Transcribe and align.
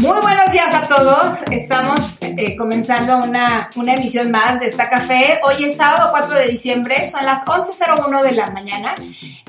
Muy 0.00 0.18
buenos 0.20 0.50
días 0.52 0.74
a 0.74 0.82
todos. 0.88 1.42
Estamos 1.50 2.18
eh, 2.20 2.56
comenzando 2.56 3.18
una, 3.18 3.70
una 3.76 3.94
emisión 3.94 4.30
más 4.30 4.60
de 4.60 4.66
esta 4.66 4.88
café. 4.88 5.40
Hoy 5.44 5.64
es 5.64 5.76
sábado 5.76 6.08
4 6.10 6.38
de 6.40 6.48
diciembre, 6.48 7.08
son 7.08 7.24
las 7.24 7.44
11.01 7.44 8.22
de 8.22 8.32
la 8.32 8.50
mañana 8.50 8.94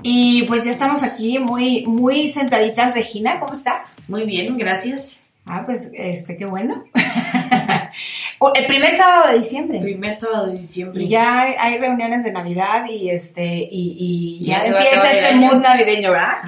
y 0.01 0.43
pues 0.43 0.65
ya 0.65 0.71
estamos 0.71 1.03
aquí 1.03 1.39
muy, 1.39 1.85
muy 1.87 2.31
sentaditas. 2.31 2.93
Regina, 2.93 3.39
¿cómo 3.39 3.53
estás? 3.53 3.95
Muy 4.07 4.25
bien, 4.25 4.57
gracias. 4.57 5.21
Ah, 5.47 5.63
pues 5.65 5.89
este, 5.93 6.37
qué 6.37 6.45
bueno. 6.45 6.83
O- 8.39 8.53
El 8.53 8.65
primer 8.67 8.95
sábado 8.97 9.29
de 9.31 9.37
diciembre. 9.37 9.79
Primer 9.79 10.13
sábado 10.13 10.47
de 10.47 10.57
diciembre. 10.59 11.03
Y 11.03 11.07
ya 11.07 11.41
hay, 11.41 11.53
hay 11.57 11.77
reuniones 11.79 12.23
de 12.25 12.33
Navidad 12.33 12.85
y 12.89 13.09
este 13.09 13.45
y, 13.45 14.39
y 14.41 14.45
Ya 14.45 14.59
ya, 14.59 14.65
empieza 14.67 15.11
este 15.13 15.35
mood 15.35 15.61
navideño, 15.61 16.11
¿verdad? 16.11 16.39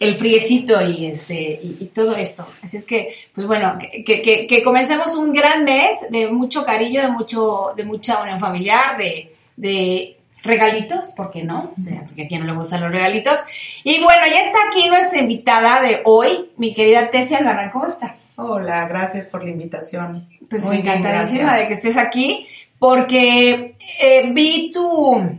El 0.00 0.14
friecito 0.14 0.80
y 0.80 1.06
este 1.06 1.58
y, 1.62 1.76
y 1.80 1.86
todo 1.86 2.14
esto. 2.14 2.46
Así 2.62 2.76
es 2.76 2.84
que, 2.84 3.14
pues 3.34 3.46
bueno, 3.46 3.78
que, 3.78 4.46
que, 4.48 4.62
comencemos 4.62 5.16
un 5.16 5.32
gran 5.32 5.64
mes 5.64 5.98
de 6.10 6.28
mucho 6.28 6.64
cariño, 6.64 7.02
de 7.02 7.08
mucho, 7.08 7.72
de 7.76 7.84
mucha 7.84 8.22
unión 8.22 8.38
familiar, 8.38 8.96
de, 8.96 9.34
de 9.56 10.18
regalitos, 10.42 11.08
¿por 11.08 11.30
qué 11.30 11.42
no? 11.42 11.74
O 11.78 11.82
sea, 11.82 12.04
porque 12.06 12.24
a 12.24 12.28
quien 12.28 12.40
no 12.40 12.46
le 12.46 12.54
gustan 12.54 12.80
los 12.80 12.92
regalitos. 12.92 13.38
Y 13.84 14.02
bueno, 14.02 14.22
ya 14.26 14.40
está 14.40 14.58
aquí 14.70 14.88
nuestra 14.88 15.18
invitada 15.18 15.82
de 15.82 16.02
hoy, 16.04 16.50
mi 16.56 16.74
querida 16.74 17.10
Tessia 17.10 17.38
Albarrán, 17.38 17.70
¿cómo 17.70 17.86
estás? 17.86 18.32
Hola, 18.36 18.86
gracias 18.86 19.26
por 19.26 19.44
la 19.44 19.50
invitación. 19.50 20.28
Pues 20.48 20.62
Muy 20.62 20.78
encantadísima 20.78 21.56
de 21.56 21.66
que 21.66 21.74
estés 21.74 21.96
aquí, 21.96 22.46
porque 22.78 23.74
eh, 24.00 24.30
vi 24.32 24.70
tu 24.72 25.38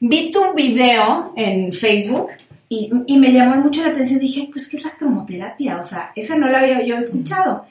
vi 0.00 0.30
tu 0.30 0.52
video 0.52 1.32
en 1.36 1.72
Facebook 1.72 2.28
y, 2.68 2.90
y 3.06 3.18
me 3.18 3.32
llamó 3.32 3.56
mucho 3.56 3.82
la 3.82 3.88
atención. 3.90 4.20
Dije, 4.20 4.42
"Ay, 4.42 4.46
pues, 4.48 4.68
¿qué 4.68 4.76
es 4.76 4.84
la 4.84 4.92
cromoterapia? 4.92 5.78
O 5.78 5.84
sea, 5.84 6.10
esa 6.16 6.36
no 6.36 6.48
la 6.48 6.60
había 6.60 6.84
yo 6.84 6.96
escuchado. 6.96 7.64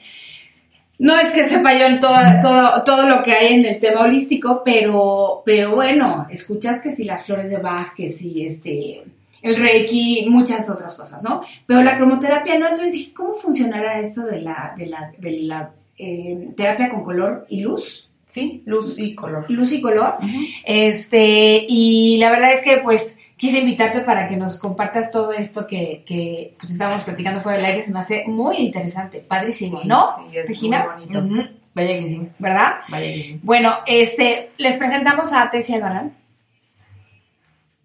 No 0.98 1.14
es 1.14 1.30
que 1.32 1.46
sepa 1.48 1.74
yo 1.78 1.86
en 1.86 2.00
todo, 2.00 2.16
todo, 2.40 2.82
todo 2.84 3.06
lo 3.06 3.22
que 3.22 3.32
hay 3.32 3.54
en 3.54 3.66
el 3.66 3.78
tema 3.78 4.02
holístico, 4.02 4.62
pero, 4.64 5.42
pero 5.44 5.74
bueno, 5.74 6.26
escuchas 6.30 6.80
que 6.80 6.88
si 6.90 7.04
las 7.04 7.24
flores 7.24 7.50
de 7.50 7.58
Bach, 7.58 7.92
que 7.94 8.08
si 8.08 8.46
este, 8.46 9.04
el 9.42 9.56
Reiki, 9.56 10.26
muchas 10.30 10.70
otras 10.70 10.96
cosas, 10.96 11.22
¿no? 11.22 11.42
Pero 11.66 11.82
la 11.82 11.96
cromoterapia 11.98 12.58
no, 12.58 12.66
entonces 12.66 12.92
dije, 12.92 13.12
¿cómo 13.12 13.34
funcionará 13.34 14.00
esto 14.00 14.24
de 14.24 14.40
la, 14.40 14.74
de 14.78 14.86
la, 14.86 15.12
de 15.18 15.30
la 15.42 15.70
eh, 15.98 16.48
terapia 16.56 16.88
con 16.88 17.04
color 17.04 17.44
y 17.50 17.60
luz? 17.60 18.08
Sí, 18.26 18.62
luz 18.64 18.98
y 18.98 19.14
color. 19.14 19.44
Luz 19.50 19.72
y 19.72 19.80
color. 19.80 20.16
Este, 20.64 21.64
y 21.68 22.16
la 22.18 22.30
verdad 22.30 22.52
es 22.52 22.62
que 22.62 22.78
pues 22.78 23.15
quise 23.36 23.58
invitarte 23.60 24.00
para 24.00 24.28
que 24.28 24.36
nos 24.36 24.58
compartas 24.58 25.10
todo 25.10 25.32
esto 25.32 25.66
que, 25.66 26.02
que 26.06 26.54
pues 26.58 26.70
estábamos 26.70 27.02
platicando 27.04 27.40
fuera 27.40 27.58
del 27.58 27.66
aire, 27.66 27.82
se 27.82 27.92
me 27.92 27.98
hace 28.00 28.24
muy 28.26 28.56
interesante, 28.58 29.20
padrísimo, 29.20 29.82
Sí, 29.82 29.88
¿no? 29.88 30.16
sí, 30.30 30.38
es 30.38 30.48
Regina, 30.48 30.84
muy 30.96 31.06
bonito. 31.06 31.18
Ujú, 31.42 31.48
Vaya 31.74 31.98
que 31.98 32.04
sí, 32.06 32.28
¿verdad? 32.38 32.76
vaya 32.88 33.12
que 33.12 33.20
sí. 33.20 33.40
Bueno, 33.42 33.72
este, 33.86 34.50
les 34.56 34.76
presentamos 34.78 35.32
a 35.34 35.50
Tessia 35.50 35.76
Albarrán. 35.76 36.16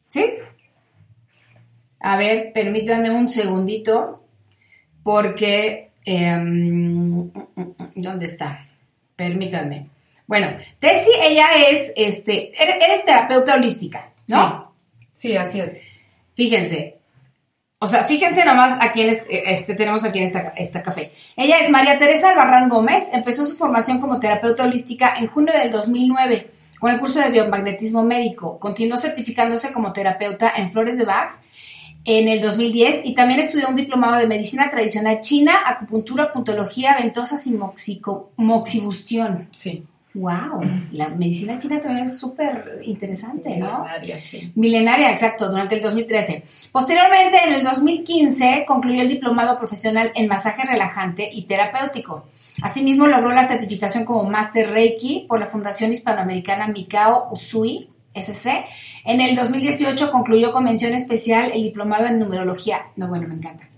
¿Sí? 0.07 0.25
A 2.00 2.18
ver, 2.18 2.51
permítanme 2.54 3.12
un 3.12 3.27
segundito, 3.27 4.24
porque... 5.04 5.92
em, 6.06 7.30
¿Dónde 7.95 8.25
está? 8.25 8.68
Permítanme. 9.15 9.88
Bueno, 10.25 10.47
Tessie, 10.80 11.13
ella 11.21 11.47
es, 11.69 11.92
este, 11.95 12.51
eres, 12.62 12.75
eres 12.83 13.06
terapeuta 13.06 13.56
holística, 13.56 14.09
¿no? 14.30 14.38
Sí, 14.38 14.70
así 15.36 15.60
es. 15.60 15.81
Fíjense. 16.36 16.98
O 17.80 17.88
sea, 17.88 18.04
fíjense 18.04 18.46
nomás 18.46 18.78
a 18.80 18.92
quién 18.92 19.10
es- 19.10 19.24
este, 19.30 19.74
tenemos 19.74 20.04
aquí 20.04 20.19
en 20.19 20.25
esta, 20.25 20.50
esta 20.56 20.84
café. 20.84 21.12
Ella 21.36 21.60
es 21.60 21.69
María 21.72 21.98
Teresa 21.98 22.30
Albarrán 22.30 22.69
Gómez. 22.69 23.10
Empezó 23.13 23.46
su 23.46 23.58
formación 23.58 24.00
como 24.00 24.19
terapeuta 24.19 24.66
holística 24.66 25.16
en 25.18 25.28
junio 25.28 25.54
del 25.54 25.72
2009 25.72 26.52
con 26.80 26.92
el 26.92 27.00
curso 27.00 27.19
de 27.19 27.31
biomagnetismo 27.31 28.04
médico. 28.04 28.60
Continuó 28.60 28.98
certificándose 28.98 29.72
como 29.74 29.94
terapeuta 29.94 30.52
en 30.58 30.72
Flores 30.72 30.98
de 31.00 31.06
Bach 31.06 31.38
en 32.06 32.28
el 32.28 32.42
2010 32.42 33.02
y 33.06 33.14
también 33.14 33.40
estudió 33.40 33.68
un 33.68 33.75
diplomado 33.75 34.18
de 34.18 34.28
medicina 34.28 34.69
tradicional 34.69 35.19
china, 35.22 35.54
acupuntura, 35.66 36.31
puntología, 36.34 36.98
ventosas 37.00 37.46
y 37.48 37.52
moxico- 37.52 38.31
moxibustión. 38.38 39.50
Sí. 39.52 39.86
¡Wow! 40.13 40.62
La 40.92 41.10
medicina 41.10 41.58
china 41.58 41.80
también 41.80 42.06
es 42.06 42.19
súper 42.19 42.81
interesante, 42.84 43.58
¿no? 43.58 43.84
Milenaria, 43.84 44.19
sí. 44.19 44.52
Milenaria, 44.56 45.12
exacto, 45.12 45.50
durante 45.50 45.75
el 45.75 45.81
2013. 45.81 46.44
Posteriormente, 46.72 47.38
en 47.48 47.54
el 47.54 47.63
2015, 47.63 48.66
concluyó 48.68 49.02
el 49.02 49.10
diplomado 49.10 49.58
profesional 49.58 50.12
en 50.16 50.28
masaje 50.28 50.68
relajante 50.68 51.30
y 51.31 51.44
terapéutico. 51.44 52.25
Asimismo, 52.62 53.08
logró 53.08 53.31
la 53.31 53.48
certificación 53.48 54.04
como 54.04 54.30
Master 54.30 54.69
Reiki 54.69 55.25
por 55.30 55.40
la 55.40 55.48
Fundación 55.48 55.94
Hispanoamericana 55.94 56.68
Mikao 56.68 57.30
Usui, 57.31 57.88
SC. 58.14 58.66
En 59.06 59.22
el 59.22 59.36
2018 59.38 60.12
concluyó 60.12 60.52
con 60.52 60.66
mención 60.66 60.94
especial 60.94 61.52
el 61.54 61.64
diplomado 61.64 62.07
en 62.07 62.19
numerología. 62.19 62.88
No, 62.98 63.07
bueno, 63.07 63.28
me 63.30 63.36
encanta. 63.36 63.69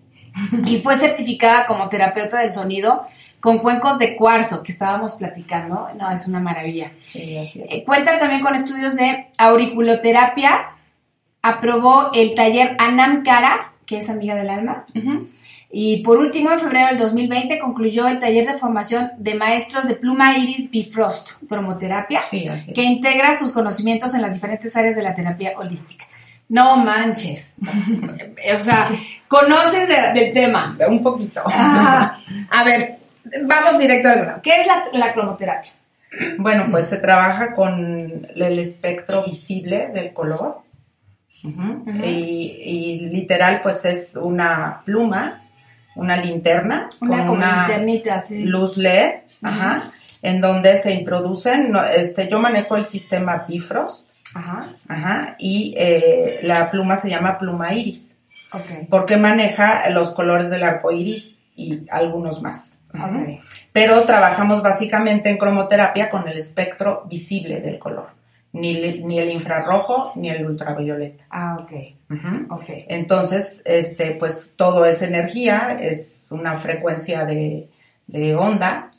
Y 0.66 0.78
fue 0.78 0.98
certificada 0.98 1.68
como 1.68 1.90
terapeuta 1.90 2.40
del 2.40 2.52
sonido 2.52 3.06
con 3.44 3.58
cuencos 3.60 4.00
de 4.00 4.16
cuarzo, 4.16 4.64
que 4.64 4.72
estábamos 4.72 5.16
platicando. 5.16 5.90
No, 5.98 6.10
es 6.12 6.30
una 6.30 6.40
maravilla. 6.40 6.94
Sí, 7.02 7.36
así 7.38 7.60
es. 7.62 7.68
Eh, 7.70 7.84
Cuenta 7.84 8.18
también 8.18 8.42
con 8.42 8.56
estudios 8.56 8.96
de 8.96 9.26
auriculoterapia. 9.38 10.68
Aprobó 11.42 12.12
el 12.14 12.36
taller 12.36 12.78
Anam 12.80 13.22
Cara, 13.22 13.74
que 13.86 13.98
es 13.98 14.10
amiga 14.10 14.34
del 14.36 14.50
alma. 14.50 14.86
Y 15.70 16.04
por 16.04 16.20
último, 16.20 16.52
en 16.52 16.60
febrero 16.60 16.88
del 16.88 17.00
2020 17.00 17.60
concluyó 17.60 18.08
el 18.08 18.20
taller 18.22 18.48
de 18.48 18.58
formación 18.58 19.12
de 19.18 19.36
maestros 19.36 19.88
de 19.88 19.96
pluma 19.96 20.38
iris 20.38 20.72
Bifrost, 20.72 21.32
cromoterapia, 21.50 22.22
Sí, 22.24 22.48
que 22.74 22.84
integra 22.84 23.36
sus 23.38 23.52
conocimientos 23.52 24.14
en 24.14 24.22
las 24.22 24.36
diferentes 24.36 24.74
áreas 24.78 24.96
de 24.96 25.04
la 25.04 25.16
terapia 25.16 25.52
holística. 25.58 26.06
No 26.48 26.78
manches. 26.78 27.56
o 28.58 28.64
sea, 28.64 28.86
conoces 29.28 29.90
de- 29.90 30.14
del 30.18 30.34
tema. 30.34 30.78
Un 30.88 31.02
poquito. 31.04 31.42
Ah, 31.48 32.20
a 32.52 32.64
ver, 32.64 33.00
vamos 33.46 33.80
directo 33.80 34.10
al 34.10 34.20
grano. 34.20 34.42
¿Qué 34.42 34.62
es 34.62 34.68
la, 34.68 34.84
la 34.94 35.14
cromoterapia? 35.14 35.72
Bueno, 36.38 36.66
pues 36.70 36.88
se 36.88 36.98
trabaja 36.98 37.56
con 37.56 38.28
el 38.36 38.60
espectro 38.60 39.24
visible 39.26 39.90
del 39.90 40.14
color. 40.14 40.62
Y, 42.04 42.60
y 42.64 43.00
literal, 43.10 43.60
pues 43.62 43.84
es 43.84 44.16
una 44.16 44.82
pluma, 44.86 45.42
una 45.96 46.16
linterna 46.16 46.90
Una 47.02 47.28
con 47.28 47.38
una 47.38 47.68
linternita, 47.68 48.22
sí. 48.22 48.44
luz 48.46 48.78
LED, 48.78 49.16
ajá, 49.42 49.92
en 50.22 50.40
donde 50.40 50.78
se 50.80 50.94
introducen, 50.94 51.76
este, 51.96 52.30
yo 52.30 52.40
manejo 52.40 52.78
el 52.78 52.86
sistema 52.86 53.46
Bifrost, 53.48 54.08
Ajá, 54.36 54.66
ajá, 54.88 55.36
y 55.38 55.76
eh, 55.78 56.40
la 56.44 56.72
pluma 56.72 56.98
se 56.98 57.10
llama 57.10 57.38
pluma 57.38 57.74
iris, 57.74 58.18
porque 58.90 59.18
maneja 59.18 59.90
los 59.90 60.12
colores 60.12 60.50
del 60.50 60.64
arco 60.64 60.92
iris 60.92 61.40
y 61.56 61.82
algunos 61.92 62.42
más. 62.42 62.80
Pero 63.72 64.02
trabajamos 64.04 64.62
básicamente 64.62 65.30
en 65.30 65.38
cromoterapia 65.38 66.10
con 66.10 66.28
el 66.28 66.38
espectro 66.38 67.06
visible 67.10 67.60
del 67.60 67.80
color, 67.80 68.10
ni, 68.52 69.00
ni 69.02 69.20
el 69.20 69.32
infrarrojo 69.32 70.14
ni 70.16 70.30
el 70.30 70.46
ultravioleta. 70.46 71.26
Ah, 71.30 71.58
ok. 71.62 71.72
Ujú. 72.12 72.54
Ok. 72.54 72.66
Entonces, 72.88 73.62
este, 73.66 74.12
pues 74.12 74.54
todo 74.56 74.86
es 74.86 75.02
energía, 75.02 75.78
es 75.82 76.28
una 76.30 76.60
frecuencia 76.60 77.26
de, 77.26 77.68
de 78.08 78.36
onda, 78.36 78.92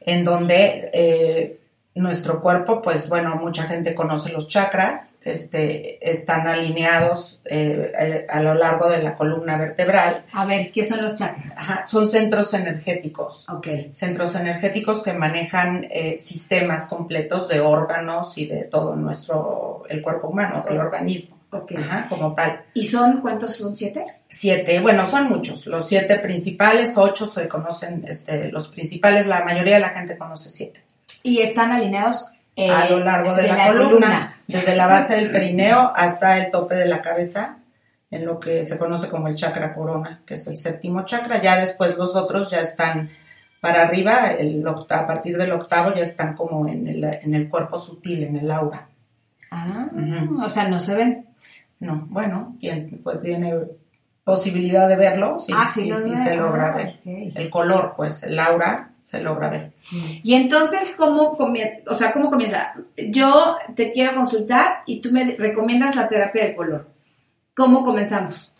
en 0.00 0.24
donde 0.24 0.90
eh, 0.92 1.58
nuestro 1.98 2.40
cuerpo, 2.40 2.80
pues 2.80 3.08
bueno, 3.08 3.36
mucha 3.36 3.64
gente 3.64 3.94
conoce 3.94 4.32
los 4.32 4.48
chakras, 4.48 5.14
este, 5.22 5.98
están 6.10 6.46
alineados 6.46 7.40
eh, 7.44 8.26
a, 8.28 8.40
lo 8.40 8.54
largo 8.54 8.88
de 8.88 9.02
la 9.02 9.16
columna 9.16 9.58
vertebral. 9.58 10.24
A 10.32 10.46
ver, 10.46 10.72
¿qué 10.72 10.86
son 10.86 11.02
los 11.02 11.16
chakras? 11.16 11.52
Ajá, 11.56 11.84
son 11.86 12.08
centros 12.08 12.54
energéticos. 12.54 13.46
Ok. 13.48 13.66
Centros 13.92 14.34
energéticos 14.36 15.02
que 15.02 15.12
manejan 15.12 15.86
eh, 15.90 16.18
sistemas 16.18 16.86
completos 16.86 17.48
de 17.48 17.60
órganos 17.60 18.38
y 18.38 18.46
de 18.46 18.64
todo 18.64 18.96
nuestro, 18.96 19.82
el 19.88 20.00
cuerpo 20.00 20.28
humano, 20.28 20.64
del 20.68 20.78
organismo. 20.78 21.36
Ok. 21.50 21.72
Ajá, 21.78 22.06
como 22.08 22.34
tal. 22.34 22.62
¿Y 22.74 22.86
son 22.86 23.20
cuántos 23.20 23.56
son? 23.56 23.76
¿Siete? 23.76 24.02
Siete, 24.28 24.80
bueno, 24.80 25.06
son 25.06 25.28
muchos. 25.28 25.66
Los 25.66 25.88
siete 25.88 26.18
principales, 26.18 26.96
ocho 26.98 27.26
se 27.26 27.48
conocen, 27.48 28.04
este, 28.06 28.52
los 28.52 28.68
principales, 28.68 29.26
la 29.26 29.44
mayoría 29.44 29.74
de 29.74 29.80
la 29.80 29.90
gente 29.90 30.18
conoce 30.18 30.50
siete. 30.50 30.87
Y 31.22 31.38
están 31.40 31.72
alineados 31.72 32.30
eh, 32.56 32.70
a 32.70 32.88
lo 32.90 33.00
largo 33.00 33.34
de, 33.34 33.48
la, 33.48 33.68
columna, 33.68 34.36
desde 34.46 34.76
la 34.76 34.86
base 34.86 35.16
del 35.16 35.30
perineo 35.30 35.92
hasta 35.94 36.38
el 36.38 36.50
tope 36.50 36.74
de 36.74 36.86
la 36.86 37.00
cabeza, 37.00 37.56
en 38.10 38.24
lo 38.24 38.40
que 38.40 38.62
se 38.64 38.78
conoce 38.78 39.08
como 39.10 39.28
el 39.28 39.34
chakra 39.36 39.72
corona, 39.72 40.22
que 40.26 40.34
es 40.34 40.46
el 40.46 40.56
séptimo 40.56 41.04
chakra. 41.04 41.42
Ya 41.42 41.56
después 41.58 41.96
los 41.96 42.16
otros 42.16 42.50
ya 42.50 42.58
están 42.60 43.10
para 43.60 43.82
arriba, 43.82 44.32
el 44.32 44.64
octa- 44.66 45.00
a 45.00 45.06
partir 45.06 45.36
del 45.36 45.52
octavo 45.52 45.92
ya 45.94 46.02
están 46.02 46.34
como 46.34 46.66
en 46.68 46.86
el, 46.86 47.04
en 47.04 47.34
el 47.34 47.48
cuerpo 47.48 47.78
sutil, 47.78 48.24
en 48.24 48.36
el 48.36 48.50
aura. 48.50 48.86
Ah, 49.50 49.86
Ujú. 49.92 50.42
o 50.44 50.48
sea, 50.48 50.68
no 50.68 50.78
se 50.80 50.94
ven. 50.94 51.26
No, 51.80 52.06
bueno, 52.08 52.56
quien 52.60 53.00
pues, 53.02 53.20
tiene 53.20 53.54
posibilidad 54.24 54.88
de 54.88 54.96
verlo, 54.96 55.38
sí, 55.38 55.52
Ah, 55.56 55.68
sí 55.68 55.92
sí, 55.92 55.94
sí 56.02 56.10
ve. 56.10 56.16
se 56.16 56.36
logra 56.36 56.72
Ah, 56.72 56.76
ver. 56.76 57.00
El 57.04 57.50
color, 57.50 57.94
pues, 57.96 58.22
el 58.22 58.38
aura 58.38 58.87
se 59.08 59.22
logra 59.22 59.48
ver. 59.48 59.72
Y 60.22 60.34
entonces, 60.34 60.94
¿cómo 60.94 61.34
comienza? 61.34 61.76
O 61.86 61.94
sea, 61.94 62.12
¿cómo 62.12 62.28
comienza? 62.28 62.74
Yo 62.94 63.56
te 63.74 63.90
quiero 63.90 64.14
consultar 64.14 64.82
y 64.84 65.00
tú 65.00 65.10
me 65.12 65.34
recomiendas 65.34 65.96
la 65.96 66.08
terapia 66.08 66.44
de 66.44 66.54
color. 66.54 66.90
¿Cómo 67.56 67.82
comenzamos? 67.82 68.52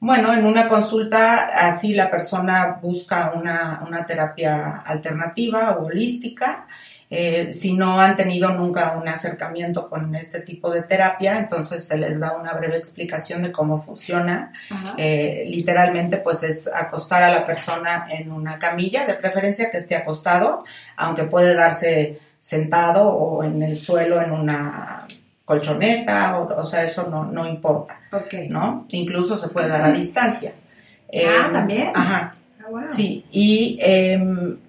Bueno, 0.00 0.34
en 0.34 0.44
una 0.44 0.66
consulta 0.66 1.50
así 1.56 1.94
la 1.94 2.10
persona 2.10 2.80
busca 2.82 3.30
una, 3.32 3.84
una 3.86 4.04
terapia 4.04 4.78
alternativa 4.78 5.76
o 5.76 5.86
holística. 5.86 6.66
Eh, 7.12 7.52
si 7.52 7.74
no 7.76 8.00
han 8.00 8.14
tenido 8.16 8.50
nunca 8.50 8.96
un 8.96 9.08
acercamiento 9.08 9.88
con 9.90 10.14
este 10.14 10.42
tipo 10.42 10.70
de 10.70 10.82
terapia, 10.82 11.38
entonces 11.38 11.84
se 11.84 11.98
les 11.98 12.20
da 12.20 12.36
una 12.36 12.52
breve 12.52 12.76
explicación 12.76 13.42
de 13.42 13.50
cómo 13.50 13.78
funciona. 13.78 14.52
Eh, 14.96 15.42
literalmente, 15.48 16.18
pues 16.18 16.44
es 16.44 16.68
acostar 16.68 17.24
a 17.24 17.30
la 17.30 17.44
persona 17.44 18.06
en 18.10 18.30
una 18.30 18.58
camilla, 18.60 19.06
de 19.06 19.14
preferencia 19.14 19.70
que 19.72 19.78
esté 19.78 19.96
acostado, 19.96 20.64
aunque 20.96 21.24
puede 21.24 21.54
darse 21.54 22.20
sentado 22.38 23.08
o 23.08 23.42
en 23.42 23.60
el 23.62 23.78
suelo 23.78 24.22
en 24.22 24.30
una 24.30 25.06
colchoneta, 25.44 26.38
o, 26.38 26.60
o 26.60 26.64
sea, 26.64 26.84
eso 26.84 27.08
no, 27.10 27.24
no 27.24 27.46
importa. 27.46 27.98
ok. 28.12 28.34
¿no? 28.48 28.86
Incluso 28.92 29.36
se 29.36 29.48
puede 29.48 29.68
dar 29.68 29.84
a 29.84 29.90
distancia. 29.92 30.52
Ah, 30.56 31.08
Eh, 31.12 31.26
¿también? 31.52 31.90
Ajá, 31.94 32.36
Ah, 32.60 32.66
wow. 32.70 32.82
sí. 32.88 33.24
Y 33.32 33.78
eh, 33.82 34.16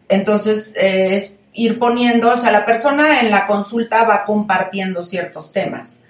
entonces 0.10 0.74
eh, 0.76 1.16
es 1.16 1.36
ir 1.54 1.78
poniendo, 1.80 2.30
o 2.30 2.38
sea, 2.38 2.52
la 2.52 2.66
persona 2.66 3.22
en 3.22 3.32
la 3.32 3.46
consulta 3.48 4.04
va 4.06 4.24
compartiendo 4.26 5.04
ciertos 5.04 5.52
temas, 5.52 6.04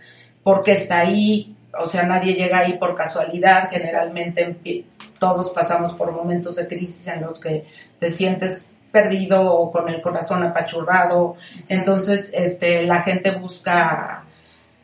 porque 0.43 0.71
está 0.73 0.99
ahí, 0.99 1.55
o 1.79 1.85
sea, 1.87 2.03
nadie 2.03 2.33
llega 2.35 2.59
ahí 2.59 2.73
por 2.73 2.95
casualidad, 2.95 3.69
generalmente 3.69 4.85
todos 5.19 5.51
pasamos 5.51 5.93
por 5.93 6.11
momentos 6.11 6.55
de 6.55 6.67
crisis 6.67 7.07
en 7.07 7.21
los 7.21 7.39
que 7.39 7.65
te 7.99 8.09
sientes 8.09 8.71
perdido 8.91 9.53
o 9.53 9.71
con 9.71 9.87
el 9.89 10.01
corazón 10.01 10.43
apachurrado, 10.43 11.35
entonces 11.69 12.29
este 12.33 12.83
la 12.85 13.01
gente 13.01 13.31
busca 13.31 14.25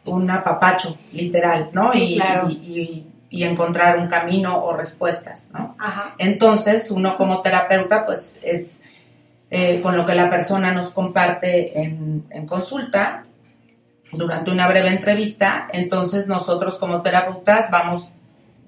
un 0.06 0.32
apapacho, 0.32 0.98
literal, 1.12 1.70
¿no? 1.74 1.92
Sí, 1.92 2.14
y, 2.14 2.16
claro. 2.18 2.50
y- 2.50 2.54
y- 2.54 3.08
y 3.30 3.44
encontrar 3.44 3.98
un 4.00 4.08
camino 4.08 4.64
o 4.64 4.74
respuestas, 4.74 5.50
¿no? 5.52 5.76
Ajá. 5.78 6.16
Entonces, 6.18 6.90
uno 6.92 7.18
como 7.18 7.42
terapeuta, 7.42 8.06
pues 8.06 8.40
es 8.42 8.82
eh, 9.50 9.82
con 9.82 9.96
lo 9.96 10.06
que 10.06 10.16
la 10.16 10.30
persona 10.30 10.72
nos 10.74 10.92
comparte 10.92 11.82
en, 11.82 12.25
en 12.30 12.46
consulta, 12.48 13.24
durante 14.13 14.51
una 14.51 14.68
breve 14.68 14.89
entrevista, 14.89 15.68
entonces 15.72 16.27
nosotros 16.27 16.77
como 16.80 17.01
terapeutas 17.01 17.70
vamos 17.70 18.10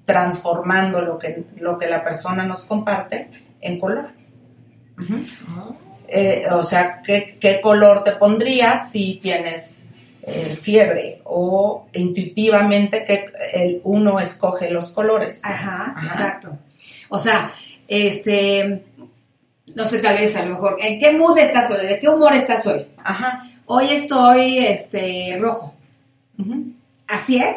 transformando 0.04 1.00
lo 1.00 1.18
que, 1.18 1.44
lo 1.56 1.78
que 1.78 1.86
la 1.86 2.04
persona 2.04 2.44
nos 2.44 2.64
comparte 2.64 3.30
en 3.60 3.78
color. 3.78 4.10
Eh, 6.08 6.46
o 6.50 6.62
sea, 6.62 7.00
¿qué, 7.02 7.38
qué 7.40 7.60
color 7.60 8.04
te 8.04 8.12
pondrías 8.12 8.90
si 8.90 9.18
tienes 9.22 9.84
eh, 10.22 10.58
fiebre 10.60 11.22
o 11.24 11.86
intuitivamente 11.94 13.04
que 13.04 13.32
el 13.54 13.80
uno 13.84 14.20
escoge 14.20 14.70
los 14.70 14.90
colores. 14.90 15.40
Ajá, 15.42 15.94
Ajá. 15.96 16.06
exacto. 16.06 16.58
O 17.08 17.18
sea, 17.18 17.52
este, 17.88 18.84
no 19.74 19.84
sé, 19.86 20.00
tal 20.00 20.16
vez 20.16 20.36
a 20.36 20.44
lo 20.44 20.54
mejor, 20.54 20.76
¿en 20.80 20.98
qué 20.98 21.12
mood 21.12 21.38
estás 21.38 21.70
hoy? 21.70 21.86
¿De 21.86 21.98
qué 21.98 22.08
humor 22.08 22.34
estás 22.34 22.66
hoy? 22.66 22.86
Ajá. 23.02 23.44
Hoy 23.66 23.92
estoy, 23.92 24.66
este, 24.66 25.36
rojo. 25.38 25.74
¿Así 27.06 27.38
es? 27.38 27.56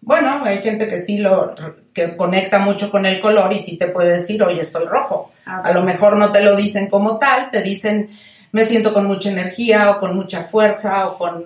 Bueno, 0.00 0.42
hay 0.44 0.58
gente 0.58 0.86
que 0.86 0.98
sí 0.98 1.18
lo 1.18 1.54
que 1.92 2.16
conecta 2.16 2.58
mucho 2.60 2.90
con 2.90 3.06
el 3.06 3.20
color 3.20 3.52
y 3.52 3.58
sí 3.58 3.76
te 3.76 3.88
puede 3.88 4.12
decir, 4.12 4.42
oye, 4.42 4.60
estoy 4.60 4.84
rojo. 4.84 5.32
Ah, 5.46 5.62
A 5.64 5.72
lo 5.72 5.82
mejor 5.82 6.16
no 6.16 6.30
te 6.30 6.42
lo 6.42 6.54
dicen 6.54 6.88
como 6.88 7.18
tal, 7.18 7.50
te 7.50 7.62
dicen, 7.62 8.10
me 8.52 8.66
siento 8.66 8.92
con 8.92 9.06
mucha 9.06 9.30
energía 9.30 9.90
o 9.90 9.98
con 9.98 10.14
mucha 10.14 10.42
fuerza 10.42 11.08
o 11.08 11.18
con 11.18 11.44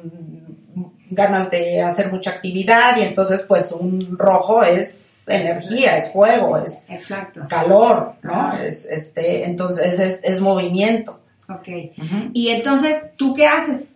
ganas 1.10 1.50
de 1.50 1.82
hacer 1.82 2.12
mucha 2.12 2.30
actividad 2.30 2.96
y 2.96 3.02
entonces 3.02 3.44
pues 3.48 3.72
un 3.72 3.98
rojo 4.16 4.62
es 4.62 5.09
energía, 5.36 5.96
es 5.96 6.12
fuego, 6.12 6.58
es 6.58 6.88
Exacto. 6.90 7.46
calor, 7.48 8.14
¿no? 8.22 8.34
Ajá. 8.34 8.64
Es, 8.64 8.84
este, 8.86 9.44
entonces 9.46 9.98
es, 9.98 10.20
es 10.24 10.40
movimiento. 10.40 11.20
Ok. 11.48 11.68
Y 12.32 12.48
entonces, 12.50 13.10
¿tú 13.16 13.34
qué 13.34 13.46
haces? 13.46 13.94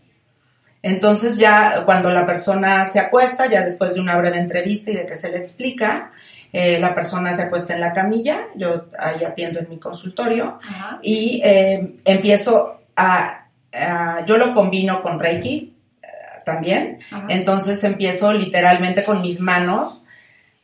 Entonces 0.82 1.38
ya 1.38 1.82
cuando 1.86 2.10
la 2.10 2.26
persona 2.26 2.84
se 2.84 3.00
acuesta, 3.00 3.46
ya 3.46 3.62
después 3.62 3.94
de 3.94 4.00
una 4.00 4.16
breve 4.18 4.38
entrevista 4.38 4.90
y 4.90 4.96
de 4.96 5.06
que 5.06 5.16
se 5.16 5.30
le 5.30 5.38
explica, 5.38 6.12
eh, 6.52 6.78
la 6.78 6.94
persona 6.94 7.34
se 7.34 7.42
acuesta 7.42 7.72
en 7.74 7.80
la 7.80 7.92
camilla, 7.94 8.40
yo 8.54 8.86
ahí 8.98 9.24
atiendo 9.24 9.60
en 9.60 9.68
mi 9.70 9.78
consultorio 9.78 10.58
Ajá. 10.68 10.98
y 11.02 11.40
eh, 11.42 11.96
empiezo 12.04 12.80
a, 12.96 13.46
a- 13.72 14.24
yo 14.26 14.36
lo 14.36 14.52
combino 14.54 15.00
con 15.00 15.18
Reiki 15.18 15.74
eh, 16.02 16.06
también, 16.44 16.98
Ajá. 17.10 17.26
entonces 17.30 17.82
empiezo 17.82 18.32
literalmente 18.32 19.02
con 19.04 19.22
mis 19.22 19.40
manos, 19.40 20.03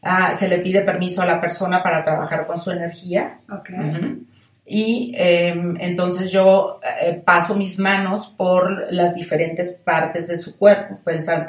ah, 0.02 0.32
se 0.34 0.48
le 0.48 0.58
pide 0.58 0.82
permiso 0.82 1.22
a 1.22 1.26
la 1.26 1.40
persona 1.40 1.82
para 1.82 2.04
trabajar 2.04 2.46
con 2.46 2.58
su 2.58 2.70
energía. 2.70 3.38
Y 4.72 5.12
eh, 5.16 5.48
entonces 5.80 6.30
yo 6.30 6.78
eh, 7.02 7.20
paso 7.24 7.56
mis 7.56 7.80
manos 7.80 8.32
por 8.36 8.92
las 8.92 9.14
diferentes 9.14 9.80
partes 9.82 10.28
de 10.28 10.36
su 10.36 10.56
cuerpo, 10.56 11.00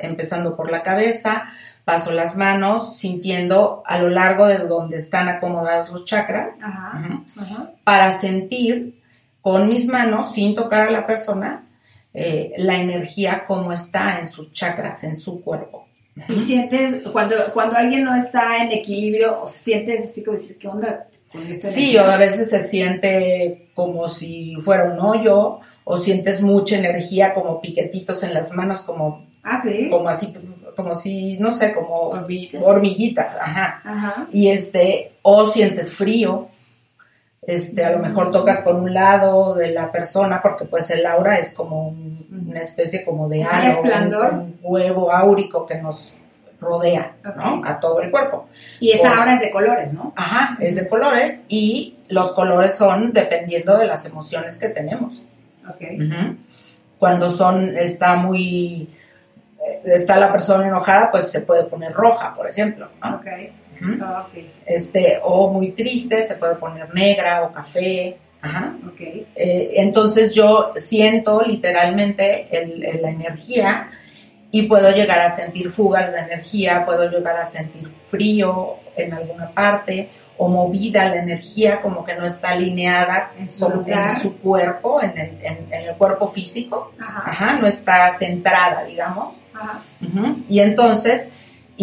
empezando 0.01 0.55
por 0.55 0.71
la 0.71 0.81
cabeza, 0.81 1.43
paso 1.85 2.11
las 2.11 2.35
manos 2.35 2.97
sintiendo 2.97 3.83
a 3.85 3.99
lo 3.99 4.09
largo 4.09 4.47
de 4.47 4.57
donde 4.57 4.97
están 4.97 5.29
acomodados 5.29 5.89
los 5.89 6.05
chakras 6.05 6.57
Ajá. 6.61 7.23
Para 7.83 8.13
sentir 8.13 8.99
con 9.41 9.69
mis 9.69 9.87
manos, 9.87 10.33
sin 10.33 10.55
tocar 10.55 10.87
a 10.87 10.91
la 10.91 11.05
persona, 11.05 11.63
eh, 12.13 12.53
la 12.57 12.77
energía 12.77 13.45
como 13.45 13.71
está 13.71 14.19
en 14.19 14.27
sus 14.27 14.51
chakras, 14.51 15.03
en 15.03 15.15
su 15.15 15.41
cuerpo. 15.41 15.87
Y 16.27 16.39
sientes, 16.41 17.07
cuando, 17.09 17.35
cuando 17.53 17.77
alguien 17.77 18.03
no 18.03 18.15
está 18.15 18.57
en 18.63 18.71
equilibrio, 18.71 19.41
o 19.41 19.47
sientes 19.47 20.03
así 20.05 20.23
como 20.23 20.37
dices, 20.37 20.57
¿qué 20.59 20.67
onda 20.67 21.07
Sí, 21.61 21.95
o 21.97 22.01
a 22.03 22.17
veces 22.17 22.49
se 22.49 22.61
siente 22.61 23.69
como 23.73 24.07
si 24.09 24.55
fuera 24.59 24.83
un 24.85 24.99
hoyo, 24.99 25.59
o 25.85 25.97
sientes 25.97 26.41
mucha 26.41 26.77
energía 26.77 27.33
como 27.33 27.61
piquetitos 27.61 28.21
en 28.23 28.33
las 28.33 28.51
manos, 28.51 28.81
como, 28.81 29.25
Ah, 29.41 29.61
sí. 29.63 29.89
como 29.89 30.09
así, 30.09 30.33
como 30.75 30.93
si, 30.93 31.37
no 31.37 31.51
sé, 31.51 31.73
como 31.73 32.09
Hormiguitas. 32.09 32.63
hormiguitas, 32.65 33.35
ajá. 33.35 33.81
Ajá. 33.85 34.27
Y 34.33 34.49
este, 34.49 35.13
o 35.21 35.47
sientes 35.47 35.91
frío, 35.93 36.49
este, 37.41 37.83
a 37.83 37.91
lo 37.91 37.99
mejor 37.99 38.31
tocas 38.31 38.59
por 38.61 38.75
un 38.75 38.93
lado 38.93 39.53
de 39.55 39.71
la 39.71 39.91
persona, 39.91 40.41
porque 40.41 40.65
pues 40.65 40.89
el 40.91 41.05
aura 41.05 41.37
es 41.39 41.53
como 41.53 41.87
un- 41.89 42.45
una 42.49 42.59
especie 42.59 43.03
como 43.03 43.27
de 43.29 43.43
halo, 43.43 43.81
un, 43.81 44.13
un 44.39 44.59
huevo 44.61 45.11
áurico 45.11 45.65
que 45.65 45.75
nos 45.81 46.13
rodea, 46.59 47.15
¿no? 47.35 47.63
A 47.65 47.79
todo 47.79 48.01
el 48.01 48.11
cuerpo. 48.11 48.47
Y 48.79 48.91
esa 48.91 49.09
Por- 49.09 49.19
aura 49.19 49.33
es 49.35 49.41
de 49.41 49.51
colores, 49.51 49.93
¿no? 49.93 50.13
Ajá, 50.15 50.55
es 50.59 50.75
de 50.75 50.87
colores 50.87 51.41
y 51.47 51.95
los 52.09 52.33
colores 52.33 52.75
son 52.75 53.11
dependiendo 53.13 53.77
de 53.77 53.87
las 53.87 54.05
emociones 54.05 54.57
que 54.57 54.69
tenemos. 54.69 55.23
Ok. 55.67 55.81
Ujú. 55.95 56.35
Cuando 56.99 57.31
son, 57.31 57.75
está 57.77 58.15
muy, 58.17 58.87
eh, 59.65 59.81
está 59.85 60.17
la 60.17 60.31
persona 60.31 60.67
enojada, 60.67 61.09
pues 61.09 61.29
se 61.31 61.41
puede 61.41 61.63
poner 61.63 61.93
roja, 61.93 62.35
por 62.35 62.47
ejemplo, 62.47 62.87
¿no? 63.03 63.15
Ok. 63.15 63.25
Ah. 63.83 64.27
Este, 64.65 65.19
o 65.23 65.49
muy 65.51 65.71
triste, 65.71 66.21
se 66.23 66.35
puede 66.35 66.55
poner 66.55 66.93
negra 66.93 67.43
o 67.43 67.51
café. 67.53 68.17
Ajá. 68.41 68.75
Eh, 69.35 69.73
entonces 69.75 70.33
yo 70.33 70.73
siento 70.75 71.41
literalmente 71.45 72.47
el- 72.51 72.83
el- 72.83 73.01
la 73.01 73.09
energía 73.09 73.91
y 74.51 74.63
puedo 74.63 74.91
llegar 74.91 75.19
a 75.19 75.33
sentir 75.33 75.69
fugas 75.69 76.11
de 76.11 76.19
energía, 76.19 76.85
puedo 76.85 77.09
llegar 77.09 77.37
a 77.37 77.45
sentir 77.45 77.89
frío 78.09 78.75
en 78.95 79.13
alguna 79.13 79.49
parte 79.51 80.09
o 80.37 80.47
movida 80.47 81.07
la 81.07 81.17
energía 81.17 81.81
como 81.81 82.03
que 82.03 82.15
no 82.15 82.25
está 82.25 82.49
alineada 82.49 83.31
En 83.37 83.47
su 83.47 83.65
en 84.15 84.21
su 84.21 84.37
cuerpo, 84.39 85.01
en 85.01 85.17
el, 85.17 85.29
en- 85.43 85.67
en 85.71 85.89
el 85.89 85.95
cuerpo 85.95 86.27
físico, 86.31 86.91
Ajá. 86.99 87.23
Ajá, 87.27 87.59
no 87.61 87.67
está 87.67 88.09
centrada, 88.17 88.83
digamos. 88.85 89.35
Ajá. 89.53 89.79
Y 90.49 90.59
entonces, 90.61 91.27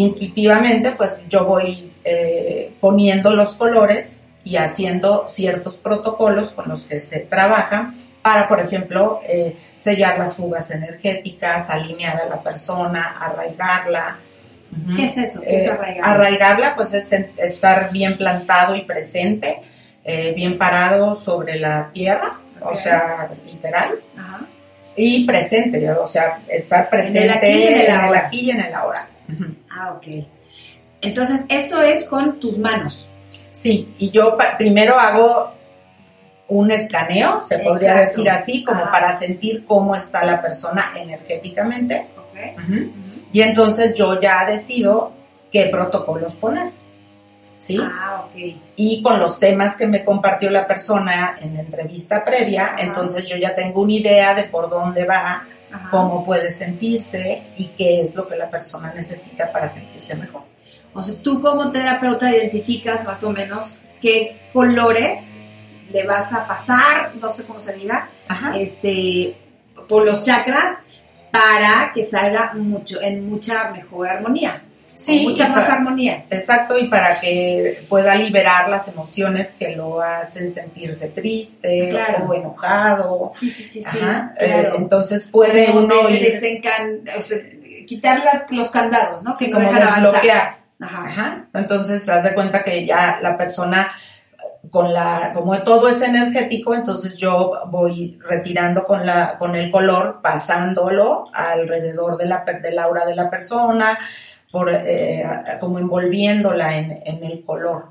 intuitivamente, 0.02 0.93
pues 0.93 1.23
yo 1.28 1.45
voy 1.45 1.93
eh, 2.05 2.73
poniendo 2.81 3.31
los 3.31 3.55
colores 3.55 4.21
y 4.45 4.57
haciendo 4.57 5.26
ciertos 5.28 5.76
protocolos 5.76 6.52
con 6.52 6.69
los 6.69 6.85
que 6.85 7.00
se 7.00 7.21
trabaja 7.21 7.93
para, 8.23 8.49
por 8.49 8.61
ejemplo, 8.61 9.21
eh, 9.28 9.57
sellar 9.76 10.19
las 10.19 10.37
fugas 10.37 10.71
energéticas, 10.71 11.71
alinear 11.71 12.21
a 12.23 12.26
la 12.26 12.43
persona, 12.43 13.17
arraigarla. 13.21 14.19
¿Qué 14.97 15.05
es 15.07 15.17
eso? 15.19 15.40
¿Qué 15.40 15.57
es 15.57 15.62
Eh, 15.64 15.71
arraigar? 15.71 16.05
arraigarla, 16.11 16.76
pues 16.76 16.93
es 16.95 17.11
estar 17.37 17.90
bien 17.90 18.17
plantado 18.19 18.75
y 18.76 18.83
presente, 18.83 19.62
bien 20.35 20.57
parado 20.59 21.14
sobre 21.14 21.59
la 21.59 21.90
tierra, 21.93 22.38
o 22.62 22.75
sea, 22.75 23.28
literal, 23.47 24.00
Ajá. 24.17 24.40
y 24.97 25.26
presente, 25.26 25.90
o 25.90 26.07
sea, 26.07 26.40
estar 26.49 26.88
presente 26.88 27.25
En 27.25 27.31
el 27.31 28.14
aquí 28.14 28.40
y 28.40 28.50
en 28.50 28.61
el 28.61 28.75
ahora. 28.75 29.09
Ah, 29.70 29.92
ok. 29.97 30.25
Entonces, 31.00 31.44
esto 31.49 31.80
es 31.80 32.04
con 32.04 32.40
tus 32.40 32.58
manos. 32.58 33.11
Sí, 33.52 33.92
y 33.99 34.11
yo 34.11 34.37
primero 34.56 34.99
hago 34.99 35.52
un 36.49 36.70
escaneo, 36.70 37.42
se 37.42 37.58
podría 37.58 37.90
Exacto. 38.00 38.11
decir 38.11 38.30
así, 38.30 38.64
como 38.64 38.85
para 38.90 39.18
sentir 39.18 39.64
cómo 39.66 39.94
está 39.94 40.25
la 40.25 40.40
persona 40.40 40.92
energéticamente. 40.97 42.06
Ok. 42.16 42.64
Ujú. 42.64 42.92
Y 43.32 43.42
entonces 43.42 43.94
yo 43.94 44.18
ya 44.18 44.47
decido 44.47 45.12
qué 45.52 45.66
protocolos 45.66 46.35
poner. 46.35 46.70
¿Sí? 47.58 47.78
Ah, 47.82 48.25
ok. 48.25 48.54
y 48.76 49.02
con 49.02 49.18
los 49.18 49.40
temas 49.40 49.75
que 49.76 49.87
me 49.87 50.04
compartió 50.04 50.49
la 50.49 50.64
persona 50.66 51.37
en 51.42 51.54
la 51.54 51.61
entrevista 51.61 52.25
previa, 52.25 52.76
entonces 52.78 53.26
yo 53.26 53.37
ya 53.37 53.52
tengo 53.54 53.82
una 53.82 53.92
idea 53.94 54.32
de 54.32 54.44
por 54.44 54.70
dónde 54.70 55.04
va, 55.04 55.44
Ajá. 55.70 55.90
cómo 55.90 56.25
puede 56.25 56.50
sentirse 56.50 57.42
y 57.56 57.66
qué 57.68 58.02
es 58.02 58.14
lo 58.14 58.26
que 58.26 58.37
la 58.37 58.50
persona 58.50 58.92
necesita 58.94 59.52
para 59.52 59.68
sentirse 59.68 60.14
mejor. 60.14 60.42
O 60.94 61.02
sea, 61.02 61.20
tú 61.22 61.40
como 61.42 61.70
terapeuta 61.70 62.30
identificas 62.34 63.04
más 63.04 63.22
o 63.25 63.30
menos 63.30 63.80
qué 64.00 64.37
colores 64.52 65.22
le 65.90 66.06
vas 66.06 66.32
a 66.32 66.46
pasar, 66.46 67.12
no 67.20 67.28
sé 67.30 67.44
cómo 67.44 67.60
se 67.60 67.72
diga, 67.75 68.08
Ajá. 68.28 68.56
este, 68.56 69.37
por 69.88 70.04
los 70.04 70.25
chakras 70.25 70.78
para 71.30 71.92
que 71.94 72.04
salga 72.04 72.54
mucho, 72.54 73.00
en 73.00 73.28
mucha 73.28 73.70
mejor 73.70 74.08
armonía. 74.08 74.62
Sí, 74.99 75.26
mucha 75.28 75.47
y 75.47 75.50
más 75.50 75.61
para- 75.64 75.75
armonía. 75.76 76.25
Exacto, 76.28 76.76
y 76.76 76.88
para 76.88 77.21
que 77.21 77.85
pueda 77.88 78.17
liberar 78.17 78.69
las 78.69 78.88
emociones 78.88 79.55
que 79.57 79.76
lo 79.76 80.00
hacen 80.02 80.49
sentirse 80.50 81.11
triste 81.11 81.90
Claro. 81.90 82.26
o 82.28 82.35
enojado. 82.35 83.31
Sí, 83.38 83.49
sí, 83.49 83.62
sí, 83.62 83.85
sí. 83.88 83.99
Claro. 83.99 84.31
eh, 84.40 84.71
entonces 84.76 85.28
puede 85.31 85.67
Como 85.67 85.81
uno 85.83 86.09
de- 86.09 86.14
ir- 86.14 86.23
desencan- 86.33 87.02
o 87.17 87.23
sea, 87.23 87.38
quitar 87.87 88.25
las- 88.25 88.50
los 88.50 88.71
candados, 88.71 89.23
¿no? 89.23 89.37
sí, 89.37 89.47
Que 89.47 89.52
no 89.52 89.59
como 89.69 89.73
desbloquear. 89.81 90.59
Ajá. 90.81 91.05
Ajá. 91.07 91.45
Entonces, 91.55 92.09
haz 92.09 92.25
de 92.25 92.35
cuenta 92.35 92.62
que 92.64 92.85
ya 92.85 93.19
la 93.23 93.37
persona, 93.38 93.93
con 94.71 94.93
la, 94.93 95.33
como 95.35 95.57
todo 95.62 95.88
es 95.88 96.02
energético, 96.02 96.75
entonces 96.75 97.17
yo 97.17 97.52
voy 97.69 98.19
retirando 98.28 98.85
con 98.85 99.07
la, 99.07 99.38
con 99.38 99.55
el 99.57 99.71
color, 99.71 100.21
pasándolo 100.23 101.26
alrededor 101.33 102.17
de 102.19 102.26
la, 102.26 102.45
del 102.62 102.78
aura 102.78 103.07
de 103.07 103.14
la 103.14 103.31
persona, 103.31 103.99
por, 104.50 104.71
eh, 104.73 105.25
como 105.61 105.78
envolviéndola 105.78 106.76
en, 106.76 107.02
en 107.05 107.25
el 107.25 107.45
color. 107.45 107.90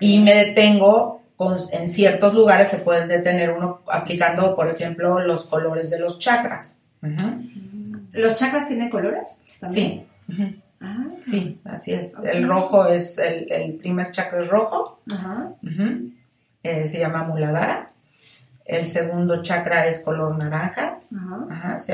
Y 0.00 0.20
me 0.20 0.34
detengo 0.34 1.22
con- 1.36 1.58
en 1.72 1.86
ciertos 1.88 2.34
lugares, 2.34 2.68
se 2.68 2.78
puede 2.78 3.06
detener 3.06 3.50
uno 3.50 3.82
aplicando, 3.86 4.56
por 4.56 4.68
ejemplo, 4.68 5.20
los 5.20 5.46
colores 5.46 5.90
de 5.90 5.98
los 6.00 6.18
chakras. 6.18 6.76
¿Los 8.12 8.34
chakras 8.36 8.66
tienen 8.66 8.88
colores? 8.90 9.44
también? 9.60 10.06
Sí. 10.28 10.62
Ah, 10.80 11.04
Sí, 11.24 11.60
así 11.64 11.92
es. 11.92 12.16
El 12.24 12.48
rojo 12.48 12.86
es, 12.86 13.18
el, 13.18 13.50
el 13.52 13.74
primer 13.74 14.10
chakra 14.12 14.40
es 14.40 14.48
rojo, 14.48 15.00
eh, 16.62 16.86
se 16.86 16.98
llama 16.98 17.24
Muladhara. 17.24 17.88
El 18.64 18.86
segundo 18.86 19.42
chakra 19.42 19.86
es 19.86 20.00
color 20.02 20.36
naranja, 20.38 20.98
Ajá. 21.14 21.46
ajá, 21.50 21.78
se 21.78 21.92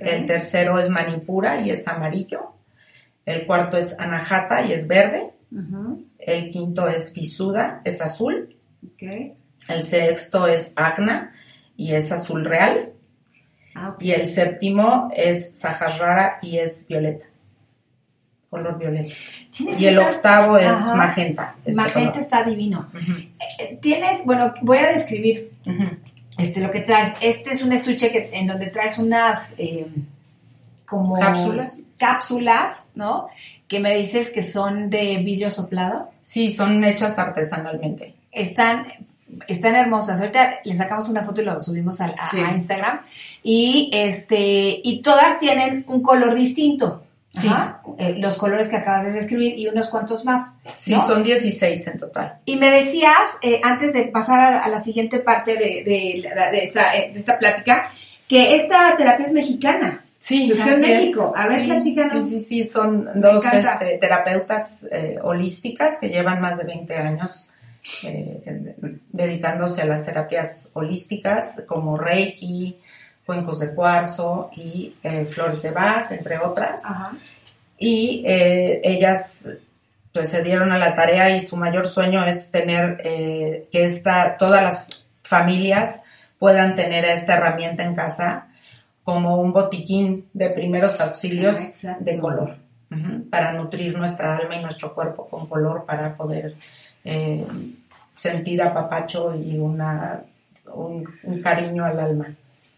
El 0.00 0.26
tercero 0.26 0.78
es 0.78 0.88
Manipura 0.88 1.60
y 1.60 1.70
es 1.70 1.86
amarillo. 1.88 2.52
El 3.24 3.46
cuarto 3.46 3.76
es 3.76 3.98
Anahata 3.98 4.64
y 4.66 4.72
es 4.72 4.86
verde. 4.88 5.30
El 6.18 6.50
quinto 6.50 6.88
es 6.88 7.12
Visuda, 7.12 7.80
es 7.84 8.00
azul. 8.00 8.56
El 8.98 9.82
sexto 9.84 10.46
es 10.46 10.72
Agna 10.76 11.32
y 11.76 11.92
es 11.94 12.10
azul 12.12 12.44
real. 12.44 12.92
Ah. 13.74 13.96
Y 14.00 14.10
el 14.12 14.26
séptimo 14.26 15.10
es 15.16 15.58
Sahasrara 15.58 16.38
y 16.42 16.58
es 16.58 16.86
violeta. 16.88 17.24
Color 18.50 18.78
violeta. 18.78 19.14
¿Tienes 19.50 19.80
Y 19.80 19.86
el 19.86 19.98
octavo 19.98 20.58
es 20.58 20.68
Ajá. 20.68 20.94
magenta. 20.94 21.54
este 21.64 21.74
Magenta 21.80 22.10
color. 22.10 22.22
está 22.22 22.42
divino. 22.42 22.90
Ujú, 22.92 23.12
Eh, 23.60 23.78
Tienes, 23.80 24.24
bueno, 24.26 24.52
voy 24.60 24.76
a 24.78 24.88
describir. 24.92 25.52
Este 26.42 26.60
lo 26.60 26.70
que 26.70 26.80
traes. 26.80 27.14
Este 27.20 27.50
es 27.52 27.62
un 27.62 27.72
estuche 27.72 28.10
que, 28.10 28.30
en 28.32 28.46
donde 28.46 28.66
traes 28.68 28.98
unas 28.98 29.54
eh, 29.58 29.86
como 30.86 31.18
Cápsulas. 31.18 31.78
cápsulas, 31.98 32.82
¿no? 32.94 33.28
Que 33.68 33.80
me 33.80 33.94
dices 33.96 34.30
que 34.30 34.42
son 34.42 34.90
de 34.90 35.18
vidrio 35.24 35.50
soplado. 35.50 36.10
Sí, 36.22 36.52
son 36.52 36.84
hechas 36.84 37.18
artesanalmente. 37.18 38.14
Están, 38.30 38.86
están 39.48 39.74
hermosas. 39.76 40.20
Ahorita 40.20 40.60
le 40.64 40.74
sacamos 40.74 41.08
una 41.08 41.22
foto 41.24 41.40
y 41.40 41.44
lo 41.44 41.60
subimos 41.62 42.00
a, 42.00 42.14
Sí. 42.28 42.38
a 42.40 42.52
Instagram. 42.52 43.00
Y 43.42 43.90
este, 43.92 44.80
y 44.84 45.00
todas 45.02 45.38
tienen 45.38 45.84
un 45.88 46.02
color 46.02 46.34
distinto. 46.34 47.04
Sí. 47.34 47.48
Ajá. 47.48 47.82
Eh, 47.98 48.16
los 48.18 48.36
colores 48.36 48.68
que 48.68 48.76
acabas 48.76 49.06
de 49.06 49.12
describir 49.12 49.58
y 49.58 49.66
unos 49.66 49.88
cuantos 49.88 50.24
más. 50.24 50.54
Sí, 50.76 50.94
son 51.06 51.24
16 51.24 51.86
en 51.86 51.98
total. 51.98 52.34
Y 52.44 52.56
me 52.56 52.70
decías, 52.70 53.16
eh, 53.42 53.60
antes 53.64 53.94
de 53.94 54.04
pasar 54.04 54.40
a, 54.40 54.64
a 54.64 54.68
la 54.68 54.82
siguiente 54.84 55.18
parte 55.18 55.54
de, 55.54 55.82
de 55.82 56.30
de 56.52 56.64
esta, 56.64 56.96
eh, 56.96 57.10
de 57.12 57.18
esta 57.18 57.38
plática, 57.38 57.90
que 58.28 58.56
esta 58.56 58.94
terapia 58.96 59.26
es 59.26 59.32
mexicana. 59.32 60.04
Sí, 60.18 60.46
Surgió 60.46 60.74
en 60.74 60.84
es. 60.84 60.88
México. 60.88 61.32
A 61.34 61.48
ver, 61.48 61.60
sí, 61.62 61.66
platícanos. 61.66 62.12
Sí, 62.12 62.24
sí, 62.28 62.44
sí, 62.44 62.64
son 62.64 63.08
dos 63.14 63.44
este, 63.44 63.98
terapeutas 63.98 64.86
eh, 64.90 65.18
holísticas 65.22 65.98
que 65.98 66.10
llevan 66.10 66.40
más 66.40 66.58
de 66.58 66.64
20 66.64 66.96
años 66.96 67.48
dedicándose 69.10 69.82
a 69.82 69.86
las 69.86 70.04
terapias 70.04 70.70
holísticas 70.72 71.62
como 71.66 71.98
Reiki, 71.98 72.78
cuencos 73.26 73.60
de 73.60 73.74
cuarzo 73.74 74.50
y 74.54 74.94
eh, 75.02 75.26
flores 75.26 75.62
de 75.62 75.70
Bach, 75.70 76.10
entre 76.10 76.38
otras. 76.38 76.84
Ajá. 76.84 77.12
Y 77.78 78.22
eh, 78.26 78.80
ellas 78.84 79.48
pues 80.12 80.28
se 80.30 80.42
dieron 80.42 80.72
a 80.72 80.78
la 80.78 80.94
tarea 80.94 81.34
y 81.34 81.40
su 81.40 81.56
mayor 81.56 81.88
sueño 81.88 82.24
es 82.24 82.50
tener 82.50 83.00
eh, 83.04 83.68
que 83.72 83.84
esta, 83.84 84.36
todas 84.36 84.62
las 84.62 85.08
familias 85.22 86.00
puedan 86.38 86.76
tener 86.76 87.04
esta 87.04 87.36
herramienta 87.36 87.82
en 87.82 87.94
casa 87.94 88.48
como 89.04 89.36
un 89.36 89.52
botiquín 89.52 90.28
de 90.32 90.50
primeros 90.50 91.00
auxilios 91.00 91.58
Ah, 91.84 91.96
de 91.98 92.18
color, 92.18 92.56
para 93.30 93.52
nutrir 93.52 93.96
nuestra 93.96 94.36
alma 94.36 94.56
y 94.56 94.62
nuestro 94.62 94.94
cuerpo 94.94 95.26
con 95.28 95.46
color 95.46 95.84
para 95.84 96.14
poder 96.14 96.54
eh, 97.04 97.44
sentir 98.14 98.62
apapacho 98.62 99.34
y 99.34 99.58
una, 99.58 100.22
un, 100.66 101.08
un 101.24 101.42
cariño 101.42 101.84
al 101.84 101.98
alma. 101.98 102.34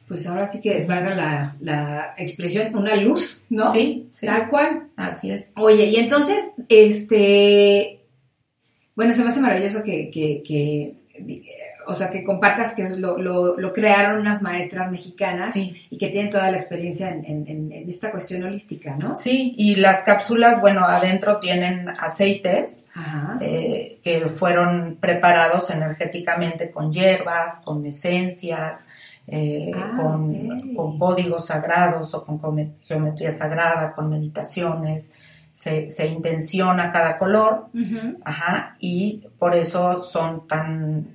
Pues 0.08 0.26
ahora 0.26 0.46
sí 0.50 0.60
que 0.60 0.84
valga 0.84 1.14
la, 1.14 1.56
la 1.60 2.14
expresión, 2.18 2.76
una 2.76 2.94
luz, 2.96 3.42
¿no? 3.48 3.72
Sí, 3.72 4.10
sí. 4.14 4.26
Tal 4.26 4.48
cual. 4.50 4.88
Así 4.96 5.30
es. 5.30 5.52
Oye, 5.56 5.86
y 5.86 5.96
entonces, 5.96 6.50
este, 6.68 8.00
bueno, 8.94 9.12
se 9.12 9.22
me 9.24 9.30
hace 9.30 9.40
maravilloso 9.40 9.82
que, 9.82 10.10
que, 10.10 10.42
que, 10.46 10.94
o 11.86 11.94
sea, 11.94 12.10
que 12.10 12.22
compartas 12.24 12.74
que 12.74 12.82
es 12.82 12.98
lo, 12.98 13.18
lo, 13.18 13.58
lo 13.58 13.72
crearon 13.72 14.20
unas 14.20 14.40
maestras 14.42 14.90
mexicanas 14.90 15.52
Sí. 15.52 15.74
y 15.90 15.98
que 15.98 16.08
tienen 16.08 16.30
toda 16.30 16.50
la 16.50 16.56
experiencia 16.56 17.10
en, 17.10 17.24
en- 17.48 17.72
esta 17.88 18.10
cuestión 18.10 18.42
holística, 18.44 18.96
¿no? 18.96 19.14
Sí, 19.16 19.54
y 19.58 19.76
las 19.76 20.02
cápsulas, 20.02 20.60
bueno, 20.60 20.84
adentro 20.86 21.38
tienen 21.38 21.88
aceites 21.88 22.84
Ajá. 22.94 23.38
eh, 23.40 23.98
que 24.02 24.20
fueron 24.28 24.96
preparados 25.00 25.70
energéticamente 25.70 26.70
con 26.70 26.92
hierbas, 26.92 27.60
con 27.60 27.84
esencias, 27.86 28.80
eh, 29.26 29.70
Ah, 29.74 29.94
con, 29.96 30.74
con 30.76 30.98
códigos 30.98 31.46
sagrados 31.46 32.12
o 32.14 32.24
con 32.24 32.40
geometría 32.84 33.30
sagrada, 33.32 33.92
con 33.94 34.10
meditaciones. 34.10 35.10
Se, 35.52 35.88
se 35.88 36.08
intenciona 36.08 36.90
cada 36.90 37.16
color, 37.16 37.66
ajá, 38.24 38.76
y 38.80 39.22
por 39.38 39.54
eso 39.54 40.02
son 40.02 40.48
tan, 40.48 41.06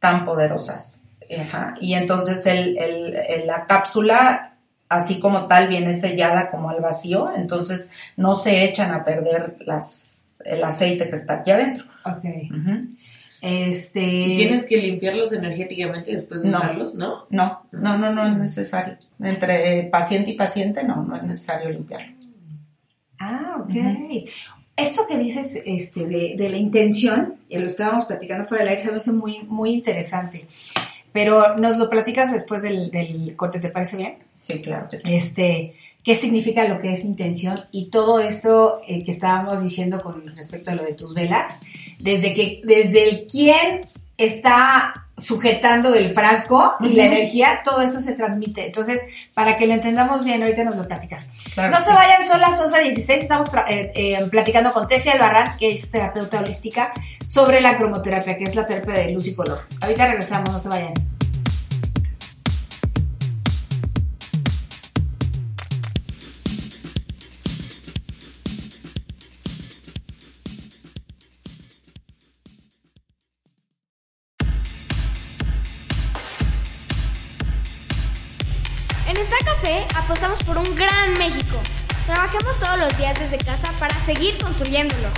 tan 0.00 0.24
poderosas. 0.24 0.98
Ajá. 1.40 1.74
Y 1.80 1.94
entonces 1.94 2.44
el, 2.46 2.76
el- 2.78 3.14
el- 3.14 3.46
la 3.46 3.66
cápsula, 3.66 4.54
así 4.88 5.20
como 5.20 5.46
tal, 5.46 5.68
viene 5.68 5.94
sellada 5.94 6.50
como 6.50 6.68
al 6.68 6.80
vacío, 6.80 7.30
entonces 7.36 7.92
no 8.16 8.34
se 8.34 8.64
echan 8.64 8.92
a 8.92 9.04
perder 9.04 9.54
las, 9.60 10.24
el 10.44 10.64
aceite 10.64 11.08
que 11.08 11.14
está 11.14 11.34
aquí 11.34 11.52
adentro. 11.52 11.84
Ok. 12.04 12.24
Ujú. 12.50 12.86
Este. 13.42 14.02
¿Y 14.02 14.36
tienes 14.36 14.66
que 14.66 14.76
limpiarlos 14.76 15.32
energéticamente 15.32 16.12
después 16.12 16.42
de 16.42 16.50
No. 16.50 16.58
usarlos, 16.58 16.94
no? 16.94 17.26
No, 17.30 17.62
no, 17.72 17.96
no, 17.98 18.12
no 18.12 18.26
es 18.26 18.36
necesario. 18.36 18.98
Entre 19.18 19.78
eh, 19.78 19.82
paciente 19.84 20.30
y 20.30 20.34
paciente, 20.36 20.82
no, 20.84 21.04
no 21.04 21.16
es 21.16 21.22
necesario 21.22 21.70
limpiarlo. 21.70 22.14
Ah, 23.18 23.56
ok. 23.60 23.74
Esto 24.76 25.02
que 25.06 25.18
dices 25.18 25.60
este, 25.66 26.06
de, 26.06 26.34
de 26.38 26.48
la 26.48 26.56
intención, 26.56 27.34
y 27.48 27.58
lo 27.58 27.66
estábamos 27.66 28.06
platicando 28.06 28.46
por 28.46 28.60
el 28.60 28.68
aire, 28.68 28.82
se 28.82 28.90
me 28.90 28.96
hace 28.96 29.12
muy, 29.12 29.40
muy 29.42 29.72
interesante. 29.72 30.46
Pero 31.12 31.56
nos 31.56 31.76
lo 31.76 31.90
platicas 31.90 32.32
después 32.32 32.62
del, 32.62 32.90
del 32.90 33.34
corte, 33.36 33.58
¿te 33.60 33.68
parece 33.68 33.96
bien? 33.96 34.14
Sí, 34.40 34.62
claro 34.62 34.88
que 34.88 34.98
sí. 34.98 35.12
Este, 35.12 35.74
¿Qué 36.02 36.14
significa 36.14 36.66
lo 36.66 36.80
que 36.80 36.94
es 36.94 37.04
intención? 37.04 37.60
Y 37.72 37.90
todo 37.90 38.20
esto 38.20 38.80
eh, 38.88 39.04
que 39.04 39.10
estábamos 39.10 39.62
diciendo 39.62 40.00
con 40.02 40.24
respecto 40.24 40.70
a 40.70 40.74
lo 40.74 40.82
de 40.82 40.94
tus 40.94 41.12
velas, 41.12 41.56
desde 42.00 42.34
que, 42.34 42.60
desde 42.64 43.08
el 43.08 43.26
quién 43.26 43.82
está 44.16 44.94
sujetando 45.16 45.94
el 45.94 46.14
frasco 46.14 46.76
y 46.80 46.94
la 46.94 47.04
energía, 47.04 47.60
todo 47.64 47.82
eso 47.82 48.00
se 48.00 48.14
transmite. 48.14 48.66
Entonces, 48.66 49.06
para 49.34 49.56
que 49.56 49.66
lo 49.66 49.74
entendamos 49.74 50.24
bien, 50.24 50.42
ahorita 50.42 50.64
nos 50.64 50.76
lo 50.76 50.86
platicas. 50.86 51.28
Claro 51.54 51.72
No 51.72 51.80
se 51.84 51.92
vayan, 51.92 52.26
son 52.26 52.40
las 52.40 52.60
11.16, 52.60 53.14
estamos 53.14 53.50
eh, 53.68 53.92
eh, 53.94 54.18
platicando 54.30 54.72
con 54.72 54.88
Tessia 54.88 55.12
Albarrán, 55.12 55.56
que 55.58 55.72
es 55.72 55.90
terapeuta 55.90 56.40
holística, 56.40 56.92
sobre 57.26 57.60
la 57.60 57.76
cromoterapia, 57.76 58.36
que 58.36 58.44
es 58.44 58.54
la 58.54 58.66
terapia 58.66 58.94
de 58.94 59.12
luz 59.12 59.26
y 59.28 59.34
color. 59.34 59.60
Ahorita 59.80 60.06
regresamos, 60.06 60.50
no 60.50 60.58
se 60.58 60.68
vayan. 60.68 61.09
Todos 82.70 82.82
los 82.82 82.98
días 82.98 83.18
desde 83.18 83.38
casa 83.38 83.72
para 83.80 83.94
seguir 84.04 84.38
construyéndolo. 84.38 85.08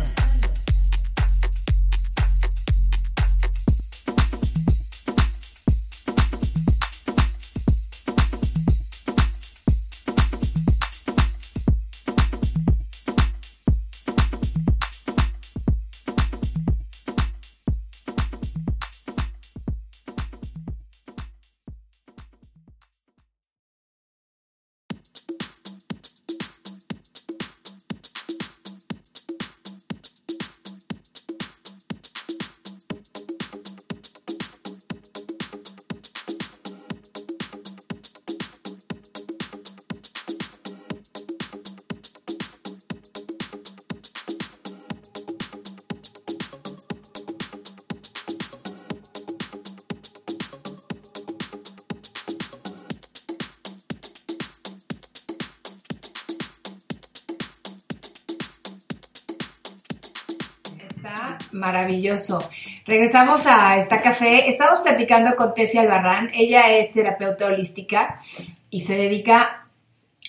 Maravilloso. 61.56 62.38
Regresamos 62.86 63.46
a 63.48 63.78
esta 63.78 64.02
café. 64.02 64.50
Estamos 64.50 64.80
platicando 64.82 65.36
con 65.36 65.54
Tessia 65.54 65.82
Albarrán. 65.82 66.30
Ella 66.34 66.70
es 66.78 66.92
terapeuta 66.92 67.48
holística 67.48 68.22
y 68.70 68.82
se 68.82 68.96
dedica 68.98 69.68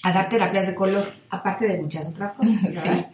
a 0.02 0.12
dar 0.12 0.28
terapias 0.28 0.66
de 0.68 0.74
color, 0.74 1.12
aparte 1.30 1.66
de 1.66 1.78
muchas 1.80 2.08
otras 2.12 2.34
cosas. 2.34 2.62
¿verdad? 2.84 3.10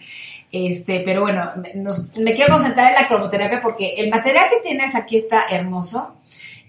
Este, 0.53 1.01
pero 1.01 1.23
bueno, 1.23 1.51
nos- 1.77 2.17
me 2.19 2.35
quiero 2.35 2.53
concentrar 2.55 2.89
en 2.95 3.01
la 3.03 3.09
cromoterapia 3.09 3.63
porque 3.63 3.95
el 3.97 4.11
material 4.11 4.47
que 4.51 4.61
tienes 4.69 4.95
aquí 4.95 5.17
está 5.17 5.45
hermoso 5.51 6.15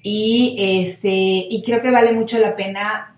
y 0.01 0.55
este 0.81 1.09
y 1.11 1.61
creo 1.65 1.81
que 1.81 1.91
vale 1.91 2.13
mucho 2.13 2.39
la 2.39 2.55
pena 2.55 3.15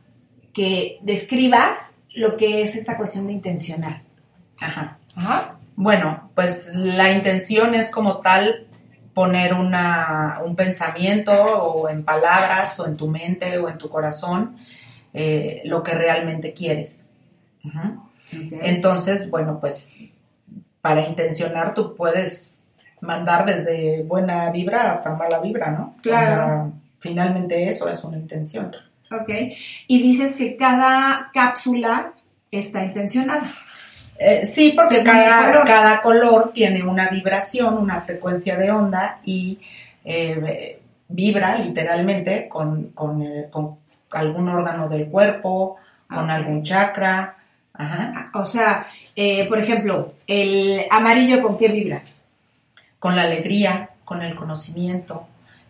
que 0.54 0.98
describas 1.02 1.94
lo 2.16 2.36
que 2.38 2.64
es 2.64 2.76
esta 2.76 2.98
cuestión 2.98 3.28
de 3.28 3.34
intencionar. 3.34 4.02
Ajá. 4.60 4.98
Ajá. 5.16 5.56
Bueno, 5.76 6.25
pues 6.36 6.70
la 6.74 7.12
intención 7.12 7.74
es 7.74 7.90
como 7.90 8.18
tal 8.20 8.68
poner 9.14 9.54
una, 9.54 10.42
un 10.46 10.56
pensamiento 10.56 11.32
o 11.34 11.90
en 11.90 12.04
palabras 12.04 12.80
o 12.80 12.86
en 12.86 12.98
tu 12.98 13.08
mente 13.08 13.58
o 13.58 13.70
en 13.70 13.78
tu 13.78 13.90
corazón 13.90 14.58
eh, 15.14 15.62
lo 15.64 15.82
que 15.82 15.94
realmente 15.94 16.54
quieres. 16.54 17.06
Entonces, 18.32 19.32
bueno, 19.32 19.60
pues 19.60 19.98
para 20.82 21.08
intencionar 21.08 21.74
tú 21.74 21.96
puedes 21.96 22.60
mandar 23.00 23.46
desde 23.46 24.04
buena 24.04 24.52
vibra 24.52 24.92
hasta 24.92 25.16
mala 25.16 25.40
vibra, 25.40 25.72
¿no? 25.72 25.96
Claro. 26.02 26.28
O 26.28 26.36
sea, 26.36 26.72
finalmente 27.00 27.70
eso 27.70 27.88
es 27.88 28.04
una 28.04 28.18
intención. 28.18 28.72
Ok. 29.10 29.30
Y 29.88 30.02
dices 30.02 30.36
que 30.36 30.58
cada 30.58 31.30
cápsula 31.34 32.14
está 32.52 32.84
intencionada. 32.84 33.54
Eh, 34.18 34.48
sí, 34.48 34.74
porque 34.76 35.04
cada 35.04 35.52
color. 35.52 35.68
cada 35.68 36.02
color 36.02 36.52
tiene 36.54 36.84
una 36.84 37.10
vibración, 37.10 37.78
una 37.78 38.02
frecuencia 38.02 38.56
de 38.58 38.72
onda 38.72 39.20
y 39.26 39.60
eh, 40.06 40.80
vibra 41.08 41.58
literalmente 41.58 42.48
con, 42.48 42.90
con, 42.90 43.22
eh, 43.22 43.48
con 43.52 43.78
algún 44.12 44.50
órgano 44.50 44.88
del 44.88 45.08
cuerpo, 45.08 45.78
con 46.08 46.30
algún 46.30 46.64
chakra. 46.64 47.36
Ajá. 47.74 48.32
O 48.36 48.46
sea, 48.46 48.88
eh, 49.16 49.48
por 49.50 49.60
ejemplo, 49.60 50.14
el 50.28 50.86
amarillo 50.90 51.42
con 51.42 51.58
qué 51.58 51.68
vibra. 51.70 52.02
con 53.00 53.16
la 53.16 53.24
alegría, 53.24 53.92
con 54.04 54.24
el 54.24 54.36
conocimiento, 54.36 55.28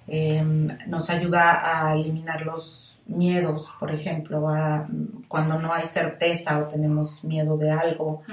eh, 0.07 0.41
nos 0.87 1.09
ayuda 1.09 1.89
a 1.89 1.93
eliminar 1.95 2.41
los 2.43 2.94
miedos, 3.07 3.69
por 3.79 3.91
ejemplo, 3.91 4.49
a- 4.49 4.87
cuando 5.27 5.59
no 5.59 5.71
hay 5.73 5.83
certeza 5.83 6.57
o 6.59 6.67
tenemos 6.67 7.23
miedo 7.23 7.57
de 7.57 7.71
algo. 7.71 8.23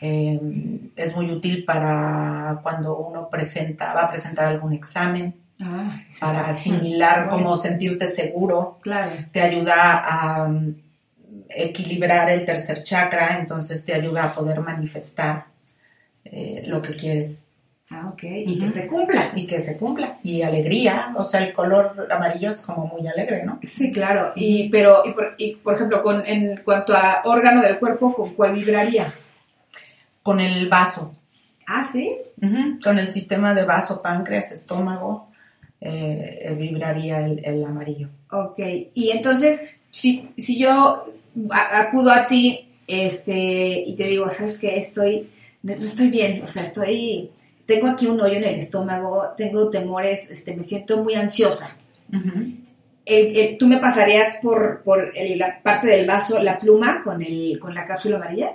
Eh, 0.00 0.40
es 0.96 1.14
muy 1.14 1.30
útil 1.30 1.64
para 1.64 2.60
cuando 2.62 2.96
uno 2.96 3.28
presenta, 3.28 3.92
va 3.92 4.04
a 4.04 4.10
presentar 4.10 4.46
algún 4.46 4.72
examen, 4.72 5.34
Ah, 5.60 5.96
sí. 6.10 6.20
para 6.20 6.48
asimilar, 6.48 7.26
Bueno. 7.26 7.30
como 7.44 7.56
sentirte 7.56 8.08
seguro. 8.08 8.78
Claro. 8.82 9.10
Te 9.30 9.40
ayuda 9.40 9.98
a 9.98 10.44
um, 10.44 10.74
equilibrar 11.48 12.28
el 12.30 12.44
tercer 12.44 12.82
chakra, 12.82 13.38
entonces 13.38 13.84
te 13.84 13.94
ayuda 13.94 14.24
a 14.24 14.34
poder 14.34 14.60
manifestar 14.60 15.44
eh, 16.24 16.64
lo 16.66 16.80
que 16.82 16.94
quieres 16.96 17.43
Ah, 17.90 18.08
ok. 18.12 18.22
Y 18.24 18.58
que 18.58 18.66
se 18.68 18.86
cumpla. 18.88 19.30
y 19.36 19.46
que 19.46 19.60
se 19.60 19.76
cumpla. 19.76 20.18
Y 20.22 20.42
alegría, 20.42 21.12
o 21.16 21.24
sea, 21.24 21.44
el 21.44 21.52
color 21.52 22.08
amarillo 22.10 22.50
es 22.50 22.62
como 22.62 22.86
muy 22.86 23.06
alegre, 23.06 23.44
¿no? 23.44 23.58
Sí, 23.62 23.92
claro. 23.92 24.32
Y, 24.34 24.68
pero, 24.70 25.02
y 25.04 25.12
por, 25.12 25.34
y, 25.38 25.54
por 25.56 25.74
ejemplo, 25.74 26.02
con, 26.02 26.26
en 26.26 26.62
cuanto 26.64 26.94
a 26.94 27.22
órgano 27.24 27.62
del 27.62 27.78
cuerpo, 27.78 28.14
¿con 28.14 28.34
cuál 28.34 28.54
vibraría? 28.54 29.14
Con 30.22 30.40
el 30.40 30.68
vaso, 30.68 31.14
Ah, 31.66 31.86
sí. 31.90 32.16
con 32.82 32.98
el 32.98 33.08
sistema 33.08 33.54
de 33.54 33.64
vaso, 33.64 34.02
páncreas, 34.02 34.52
estómago, 34.52 35.28
eh, 35.80 36.54
vibraría 36.58 37.24
el, 37.24 37.42
el 37.44 37.64
amarillo. 37.64 38.08
Ok. 38.30 38.58
Y 38.94 39.10
entonces, 39.10 39.60
si, 39.90 40.30
si 40.36 40.58
yo 40.58 41.04
acudo 41.50 42.10
a 42.10 42.26
ti 42.26 42.68
este, 42.86 43.82
y 43.86 43.94
te 43.96 44.04
digo, 44.04 44.28
¿sabes 44.30 44.58
qué? 44.58 44.78
Estoy, 44.78 45.28
no 45.62 45.72
estoy 45.72 46.08
bien, 46.10 46.42
o 46.42 46.46
sea, 46.46 46.62
estoy, 46.62 47.30
tengo 47.66 47.88
aquí 47.88 48.06
un 48.06 48.20
hoyo 48.20 48.34
en 48.36 48.44
el 48.44 48.54
estómago, 48.56 49.32
tengo 49.36 49.70
temores, 49.70 50.30
este, 50.30 50.54
me 50.54 50.62
siento 50.62 51.02
muy 51.02 51.14
ansiosa. 51.14 51.76
Ujú. 52.12 52.30
El- 53.06 53.36
el- 53.36 53.58
¿Tú 53.58 53.66
me 53.66 53.78
pasarías 53.78 54.38
por, 54.42 54.82
por 54.82 55.10
el- 55.14 55.38
la 55.38 55.60
parte 55.62 55.86
del 55.88 56.06
vaso, 56.06 56.42
la 56.42 56.58
pluma 56.58 57.02
con, 57.02 57.22
el, 57.22 57.58
con 57.58 57.74
la 57.74 57.84
cápsula 57.86 58.16
amarilla? 58.16 58.52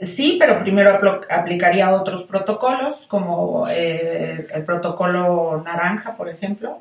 Sí, 0.00 0.36
pero 0.38 0.60
primero 0.60 0.98
aplicaría 1.28 1.92
otros 1.92 2.22
protocolos, 2.24 3.06
como 3.08 3.66
eh, 3.68 4.46
el 4.54 4.62
protocolo 4.62 5.60
naranja, 5.64 6.16
por 6.16 6.28
ejemplo, 6.28 6.80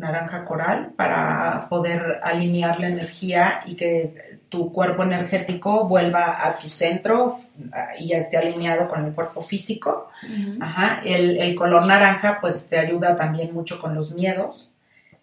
naranja 0.00 0.44
coral, 0.44 0.92
para 0.96 1.66
poder 1.68 2.20
alinear 2.22 2.80
la 2.80 2.88
energía 2.88 3.60
y 3.66 3.76
que 3.76 4.40
tu 4.48 4.72
cuerpo 4.72 5.04
energético 5.04 5.86
vuelva 5.86 6.44
a 6.44 6.56
tu 6.56 6.68
centro 6.68 7.36
y 7.98 8.08
ya 8.08 8.16
esté 8.16 8.38
alineado 8.38 8.88
con 8.88 9.04
el 9.04 9.14
cuerpo 9.14 9.42
físico. 9.42 10.08
Ajá. 10.60 11.02
El, 11.04 11.38
el 11.38 11.54
color 11.54 11.86
naranja, 11.86 12.38
pues 12.40 12.66
te 12.68 12.78
ayuda 12.78 13.14
también 13.14 13.52
mucho 13.52 13.80
con 13.80 13.94
los 13.94 14.12
miedos. 14.12 14.68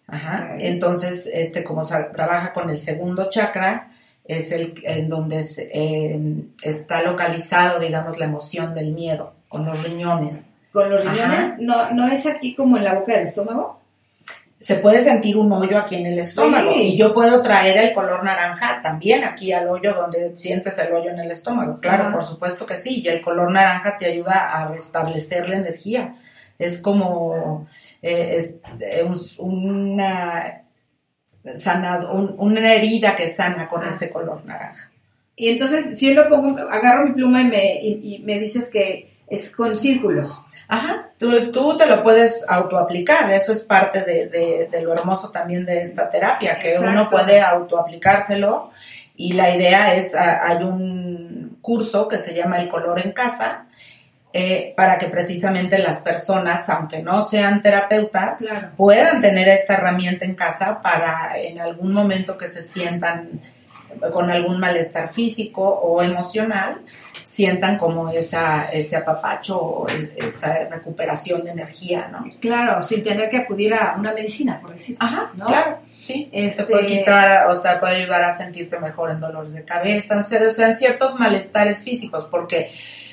Ajá. 0.06 0.54
Entonces, 0.58 1.28
este, 1.32 1.62
como 1.62 1.82
trabaja 1.84 2.52
con 2.54 2.70
el 2.70 2.78
segundo 2.78 3.28
chakra, 3.28 3.90
es 4.24 4.52
el 4.52 4.74
en 4.84 5.08
donde 5.08 5.44
eh, 5.58 6.44
está 6.62 7.02
localizado, 7.02 7.80
digamos, 7.80 8.18
la 8.18 8.26
emoción 8.26 8.74
del 8.74 8.92
miedo, 8.92 9.34
con 9.48 9.64
los 9.66 9.82
riñones. 9.82 10.50
¿Con 10.72 10.90
los 10.90 11.00
Ajá. 11.04 11.12
riñones? 11.12 11.58
¿No, 11.58 11.90
¿No 11.92 12.06
es 12.08 12.26
aquí 12.26 12.54
como 12.54 12.76
en 12.76 12.84
la 12.84 12.94
boca 12.94 13.14
del 13.14 13.24
estómago? 13.24 13.80
Se 14.60 14.74
puede 14.76 15.00
sentir 15.04 15.36
un 15.36 15.52
hoyo 15.52 15.78
aquí 15.78 15.94
en 15.96 16.06
el 16.06 16.18
estómago 16.18 16.72
Sí. 16.72 16.80
y 16.94 16.96
yo 16.96 17.14
puedo 17.14 17.42
traer 17.42 17.76
el 17.78 17.92
color 17.94 18.24
naranja 18.24 18.80
también 18.82 19.22
aquí 19.22 19.52
al 19.52 19.68
hoyo 19.68 19.94
donde 19.94 20.36
sientes 20.36 20.76
el 20.78 20.92
hoyo 20.92 21.10
en 21.10 21.20
el 21.20 21.30
estómago. 21.30 21.78
Claro, 21.80 22.12
por 22.12 22.24
supuesto 22.24 22.66
que 22.66 22.76
sí. 22.76 23.00
Y 23.04 23.08
el 23.08 23.20
color 23.20 23.52
naranja 23.52 23.96
te 23.98 24.06
ayuda 24.06 24.50
a 24.52 24.66
restablecer 24.68 25.48
la 25.48 25.56
energía. 25.58 26.14
Es 26.58 26.78
como 26.80 27.68
eh, 28.02 28.30
es, 28.36 28.56
eh, 28.80 29.02
un- 29.02 29.16
una 29.38 30.62
sanado, 31.54 32.12
un- 32.12 32.34
una 32.38 32.72
herida 32.74 33.14
que 33.16 33.26
sana 33.26 33.68
con 33.68 33.82
Ah. 33.82 33.88
ese 33.88 34.10
color 34.10 34.44
naranja. 34.44 34.90
Y 35.36 35.48
entonces, 35.50 35.98
si 35.98 36.14
yo 36.14 36.22
lo 36.24 36.28
pongo, 36.28 36.58
agarro 36.68 37.06
mi 37.06 37.12
pluma 37.12 37.42
y 37.42 37.46
me, 37.46 37.74
y, 37.82 38.00
y 38.16 38.18
me 38.24 38.38
dices 38.38 38.70
que 38.70 39.10
es 39.30 39.54
con 39.54 39.76
círculos. 39.76 40.42
Ajá, 40.68 41.08
tú, 41.18 41.50
tú 41.50 41.76
te 41.78 41.86
lo 41.86 42.02
puedes 42.02 42.44
autoaplicar, 42.48 43.30
eso 43.30 43.52
es 43.52 43.60
parte 43.64 44.02
de, 44.02 44.28
de- 44.28 44.68
de 44.70 44.82
lo 44.82 44.92
hermoso 44.92 45.30
también 45.30 45.64
de 45.64 45.82
esta 45.82 46.08
terapia, 46.10 46.58
que 46.58 46.72
Exacto. 46.74 46.90
uno 46.90 47.08
puede 47.08 47.40
autoaplicárselo 47.40 48.70
y 49.16 49.32
la 49.32 49.54
idea 49.54 49.94
es, 49.94 50.14
ah, 50.14 50.40
hay 50.46 50.62
un 50.62 51.58
curso 51.62 52.06
que 52.06 52.18
se 52.18 52.34
llama 52.34 52.58
El 52.58 52.68
color 52.68 53.00
en 53.04 53.12
casa, 53.12 53.64
eh, 54.32 54.74
para 54.76 54.98
que 54.98 55.06
precisamente 55.06 55.78
las 55.78 56.00
personas, 56.00 56.68
aunque 56.68 57.02
no 57.02 57.22
sean 57.22 57.62
terapeutas, 57.62 58.38
Claro. 58.38 58.68
puedan 58.76 59.22
tener 59.22 59.48
esta 59.48 59.74
herramienta 59.74 60.26
en 60.26 60.34
casa 60.34 60.82
para 60.82 61.38
en 61.38 61.60
algún 61.60 61.92
momento 61.94 62.36
que 62.36 62.48
se 62.48 62.60
sientan 62.60 63.40
con 64.12 64.30
algún 64.30 64.60
malestar 64.60 65.12
físico 65.14 65.62
o 65.66 66.02
emocional, 66.02 66.82
sientan 67.38 67.78
como 67.78 68.10
esa, 68.10 68.68
ese 68.72 68.96
apapacho 68.96 69.56
o 69.62 69.86
esa 70.16 70.58
recuperación 70.68 71.44
de 71.44 71.52
energía, 71.52 72.08
¿no? 72.10 72.24
Claro, 72.40 72.82
sin 72.82 73.04
tener 73.04 73.30
que 73.30 73.36
acudir 73.36 73.72
a 73.74 73.94
una 73.96 74.12
medicina, 74.12 74.58
por 74.60 74.72
decir. 74.72 74.96
Ajá, 74.98 75.30
¿no? 75.36 75.46
claro, 75.46 75.78
sí. 76.00 76.28
Este- 76.32 76.64
Te 76.64 76.72
puede 76.72 76.86
quitar 76.86 77.46
o 77.46 77.60
te 77.60 77.68
puede 77.76 78.02
ayudar 78.02 78.24
a 78.24 78.36
sentirte 78.36 78.80
mejor 78.80 79.10
en 79.12 79.20
dolores 79.20 79.52
de 79.52 79.62
cabeza, 79.64 80.18
o 80.18 80.24
sea, 80.24 80.48
o 80.48 80.50
sea, 80.50 80.66
en 80.66 80.76
ciertos 80.76 81.14
malestares 81.14 81.84
físicos, 81.84 82.24
porque 82.28 82.72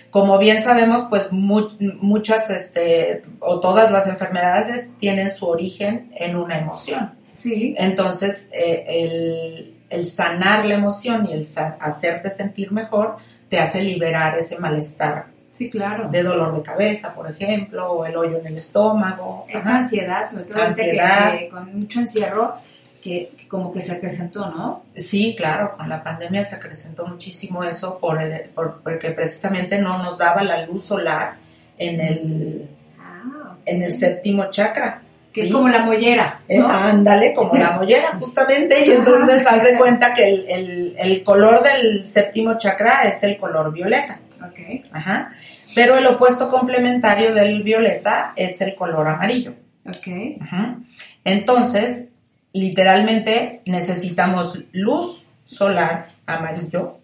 como 0.09 0.39
bien 0.39 0.63
sabemos, 0.63 1.05
pues 1.11 1.31
mu- 1.31 1.69
muchas, 2.01 2.49
este, 2.49 3.21
o 3.41 3.59
todas 3.59 3.91
las 3.91 4.07
enfermedades 4.07 4.97
tienen 4.97 5.29
su 5.29 5.45
origen 5.45 6.11
en 6.15 6.35
una 6.35 6.57
emoción. 6.57 7.13
Sí. 7.29 7.75
Entonces, 7.77 8.49
eh, 8.53 8.85
el, 8.88 9.75
el 9.91 10.05
sanar 10.07 10.65
la 10.65 10.73
emoción 10.73 11.27
y 11.29 11.33
el 11.33 11.45
hacerte 11.79 12.29
sentir 12.31 12.71
mejor 12.71 13.17
te 13.49 13.60
hace 13.60 13.81
liberar 13.81 14.38
ese 14.38 14.58
malestar 14.58 15.27
Sí, 15.53 15.69
claro. 15.69 16.10
de 16.10 16.21
dolor 16.23 16.55
de 16.55 16.62
cabeza, 16.63 17.13
por 17.13 17.29
ejemplo, 17.29 17.91
o 17.91 18.05
el 18.05 18.17
hoyo 18.17 18.39
en 18.39 18.47
el 18.47 18.58
estómago. 18.58 19.45
Esta 19.47 19.60
Ajá. 19.69 19.77
ansiedad, 19.79 20.25
sobre 20.27 20.45
todo 20.45 20.75
que- 20.75 20.91
que 21.39 21.49
con 21.49 21.79
mucho 21.79 21.99
encierro, 22.01 22.55
que, 23.01 23.31
que 23.38 23.47
como 23.47 23.71
que 23.71 23.81
se 23.81 23.93
acrecentó, 23.93 24.49
¿no? 24.49 24.84
Sí, 24.95 25.36
claro, 25.38 25.75
con 25.77 25.88
la 25.88 26.03
pandemia 26.03 26.43
se 26.43 26.55
acrecentó 26.55 27.05
muchísimo 27.08 27.63
eso 27.63 27.99
por 27.99 28.21
el- 28.21 28.49
por- 28.49 28.81
porque 28.81 29.12
precisamente 29.12 29.79
no 29.79 30.01
nos 30.03 30.17
daba 30.17 30.43
la 30.43 30.65
luz 30.65 30.84
solar 30.86 31.36
en 31.77 32.01
el, 32.01 32.69
Ah, 32.99 33.55
en 33.65 33.84
el 33.84 33.93
séptimo 33.93 34.49
chakra. 34.49 35.01
Que 35.35 35.41
¿sí? 35.41 35.47
es 35.47 35.53
como 35.53 35.67
la 35.69 35.83
mollera, 35.85 36.39
Eh, 36.47 36.57
¿no? 36.59 36.67
ándale, 36.69 37.33
como 37.33 37.53
la 37.55 37.71
mollera, 37.77 38.17
justamente, 38.19 38.85
y 38.87 38.91
entonces 38.91 39.45
haz 39.51 39.63
de 39.63 39.77
cuenta 39.77 40.13
que 40.13 40.29
el, 40.29 40.45
el- 40.49 40.95
el 40.97 41.23
color 41.23 41.61
del 41.61 42.07
séptimo 42.07 42.57
chakra 42.57 43.03
es 43.03 43.21
el 43.23 43.37
color 43.37 43.71
violeta. 43.73 44.19
Ok. 44.41 44.81
Ajá. 44.93 45.31
Pero 45.75 45.97
el 45.97 46.07
opuesto 46.07 46.47
complementario 46.49 47.33
del 47.33 47.61
violeta 47.63 48.31
es 48.37 48.61
el 48.61 48.75
color 48.75 49.07
amarillo. 49.09 49.53
Ok. 49.87 50.41
Ajá. 50.41 50.77
Entonces, 51.25 52.05
literalmente 52.53 53.51
necesitamos 53.65 54.57
luz 54.71 55.25
solar 55.45 56.07
amarillo 56.25 56.97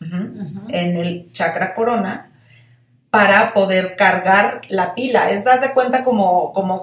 en 0.00 0.96
el 0.96 1.30
chakra 1.32 1.74
corona 1.74 2.30
para 3.10 3.52
poder 3.52 3.96
cargar 3.96 4.62
la 4.68 4.94
pila. 4.94 5.30
Es, 5.30 5.44
das 5.44 5.60
de 5.60 5.72
cuenta 5.74 6.04
como, 6.04 6.52
como 6.52 6.82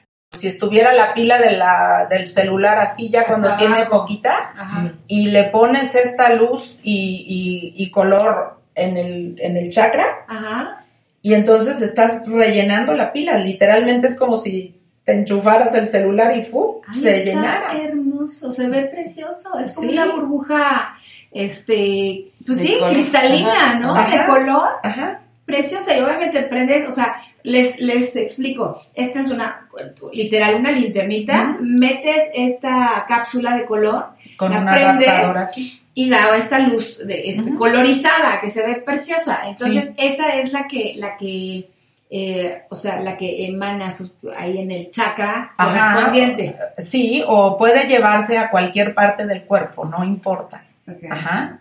Si 0.31 0.47
estuviera 0.47 0.93
la 0.93 1.13
pila 1.13 1.37
de 1.39 1.57
la, 1.57 2.07
del 2.09 2.27
celular 2.27 2.79
así 2.79 3.09
ya 3.09 3.25
cuando 3.25 3.55
tiene 3.57 3.85
poquita 3.85 4.53
Ajá. 4.57 4.93
y 5.07 5.27
le 5.27 5.45
pones 5.45 5.93
esta 5.93 6.33
luz 6.35 6.79
y, 6.83 7.73
y- 7.75 7.83
y 7.83 7.91
color 7.91 8.57
en 8.75 8.95
el, 8.97 9.35
en 9.41 9.57
el 9.57 9.69
chakra 9.71 10.25
Ajá. 10.29 10.85
y 11.21 11.33
entonces 11.33 11.81
estás 11.81 12.21
rellenando 12.25 12.93
la 12.93 13.11
pila. 13.11 13.37
Literalmente 13.39 14.07
es 14.07 14.15
como 14.15 14.37
si 14.37 14.73
te 15.03 15.13
enchufaras 15.13 15.73
el 15.75 15.87
celular 15.87 16.35
y 16.37 16.43
¡fu! 16.43 16.81
Ay, 16.87 16.99
se 17.01 17.11
está 17.17 17.25
llenara. 17.25 17.77
hermoso, 17.77 18.51
se 18.51 18.69
ve 18.69 18.83
precioso. 18.83 19.59
Es 19.59 19.75
como 19.75 19.89
Sí. 19.89 19.93
una 19.97 20.11
burbuja, 20.13 20.95
este, 21.33 22.27
pues 22.45 22.59
De 22.59 22.63
sí, 22.67 22.73
color. 22.75 22.91
cristalina, 22.93 23.53
Ajá. 23.53 23.79
¿no? 23.79 23.95
Ajá. 23.95 24.17
De 24.17 24.25
color, 24.27 24.69
Ajá. 24.83 25.19
Preciosa. 25.51 25.97
Y 25.97 26.01
obviamente 26.01 26.41
prendes, 26.43 26.87
o 26.87 26.91
sea, 26.91 27.15
les, 27.43 27.79
les 27.79 28.15
explico. 28.15 28.81
Esta 28.95 29.19
es 29.19 29.29
una, 29.31 29.67
literal, 30.13 30.55
una 30.55 30.71
linternita. 30.71 31.57
Metes 31.59 32.29
esta 32.33 33.05
cápsula 33.07 33.55
de 33.55 33.65
color 33.65 34.09
Con 34.37 34.51
La 34.51 34.59
una 34.61 34.71
prendes. 34.71 35.09
aquí. 35.37 35.81
y 35.93 36.09
da 36.09 36.35
esta 36.37 36.59
luz 36.59 36.99
de, 37.05 37.29
este, 37.29 37.53
colorizada 37.55 38.39
que 38.39 38.49
se 38.49 38.65
ve 38.65 38.75
preciosa. 38.75 39.41
Entonces, 39.45 39.85
Sí. 39.87 39.93
esta 39.97 40.35
es 40.35 40.53
la 40.53 40.65
que, 40.67 40.93
la 40.97 41.17
que, 41.17 41.69
eh, 42.09 42.61
o 42.69 42.75
sea, 42.75 43.01
la 43.01 43.17
que 43.17 43.45
emana 43.45 43.91
su- 43.91 44.11
ahí 44.37 44.57
en 44.59 44.71
el 44.71 44.89
chakra 44.91 45.53
Ajá. 45.57 45.93
correspondiente. 45.93 46.55
Sí, 46.77 47.23
o 47.27 47.57
puede 47.57 47.87
llevarse 47.87 48.37
a 48.37 48.49
cualquier 48.49 48.93
parte 48.93 49.25
del 49.25 49.43
cuerpo, 49.43 49.83
no 49.85 50.03
importa. 50.03 50.63
Ajá. 51.09 51.59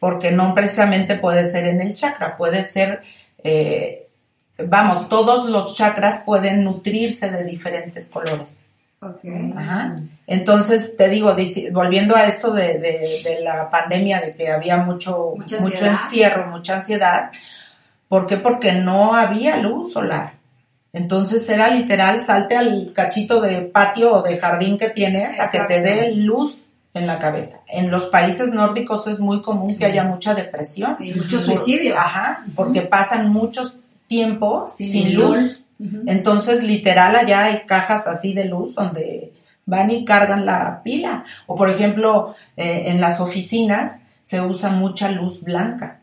Porque 0.00 0.30
no 0.30 0.52
precisamente 0.54 1.16
puede 1.16 1.44
ser 1.46 1.66
en 1.66 1.80
el 1.80 1.94
chakra, 1.94 2.36
puede 2.36 2.62
ser, 2.64 3.02
eh, 3.42 4.06
vamos, 4.58 5.08
todos 5.08 5.48
los 5.48 5.74
chakras 5.74 6.20
pueden 6.24 6.64
nutrirse 6.64 7.30
de 7.30 7.44
diferentes 7.44 8.08
colores. 8.08 8.60
Ok. 9.00 9.20
Ajá. 9.56 9.94
Entonces, 10.26 10.96
te 10.96 11.08
digo, 11.08 11.34
volviendo 11.72 12.16
a 12.16 12.24
esto 12.26 12.52
de, 12.52 12.78
de- 12.78 13.20
de 13.24 13.40
la 13.40 13.68
pandemia, 13.68 14.20
de 14.20 14.32
que 14.34 14.50
había 14.50 14.78
mucho, 14.78 15.34
Mucha 15.36 15.60
mucho 15.60 15.86
encierro, 15.86 16.46
mucha 16.48 16.76
ansiedad. 16.76 17.30
¿Por 18.08 18.26
qué? 18.26 18.36
Porque 18.36 18.72
no 18.72 19.14
había 19.14 19.56
luz 19.58 19.92
solar. 19.92 20.34
Entonces 20.92 21.46
era 21.48 21.68
literal, 21.68 22.20
salte 22.22 22.56
al 22.56 22.92
cachito 22.94 23.40
de 23.40 23.62
patio 23.62 24.12
o 24.14 24.22
de 24.22 24.38
jardín 24.38 24.78
que 24.78 24.88
tienes 24.90 25.38
a 25.40 25.50
que 25.50 25.58
te 25.68 25.82
dé 25.82 26.12
luz 26.12 26.65
en 26.96 27.06
la 27.06 27.18
cabeza. 27.18 27.60
En 27.68 27.90
los 27.90 28.06
países 28.06 28.52
nórdicos 28.52 29.06
es 29.06 29.20
muy 29.20 29.42
común 29.42 29.68
Sí. 29.68 29.78
que 29.78 29.86
haya 29.86 30.04
mucha 30.04 30.34
depresión. 30.34 30.96
Hay 30.98 31.14
mucho 31.14 31.36
Por- 31.36 31.46
suicidio. 31.46 31.96
Ajá, 31.96 32.44
porque 32.54 32.82
pasan 32.82 33.30
muchos 33.32 33.78
tiempo 34.06 34.68
Sin 34.70 35.14
luz. 35.14 35.62
Entonces, 36.06 36.62
literal, 36.62 37.16
allá 37.16 37.44
hay 37.44 37.64
cajas 37.66 38.06
así 38.06 38.32
de 38.32 38.46
luz 38.46 38.74
donde 38.74 39.32
van 39.66 39.90
y 39.90 40.04
cargan 40.04 40.46
la 40.46 40.80
pila. 40.82 41.24
O, 41.46 41.54
por 41.56 41.68
ejemplo, 41.68 42.34
eh, 42.56 42.84
en 42.86 43.00
las 43.00 43.20
oficinas 43.20 44.00
se 44.22 44.40
usa 44.40 44.70
mucha 44.70 45.10
luz 45.10 45.42
blanca 45.42 46.00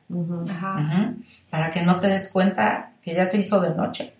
Ajá. 0.49 0.75
ujú, 0.79 1.15
para 1.49 1.71
que 1.71 1.81
no 1.81 1.99
te 1.99 2.07
des 2.07 2.29
cuenta 2.31 2.91
que 3.01 3.13
ya 3.15 3.25
se 3.25 3.37
hizo 3.39 3.59
de 3.61 3.71
noche 3.71 4.13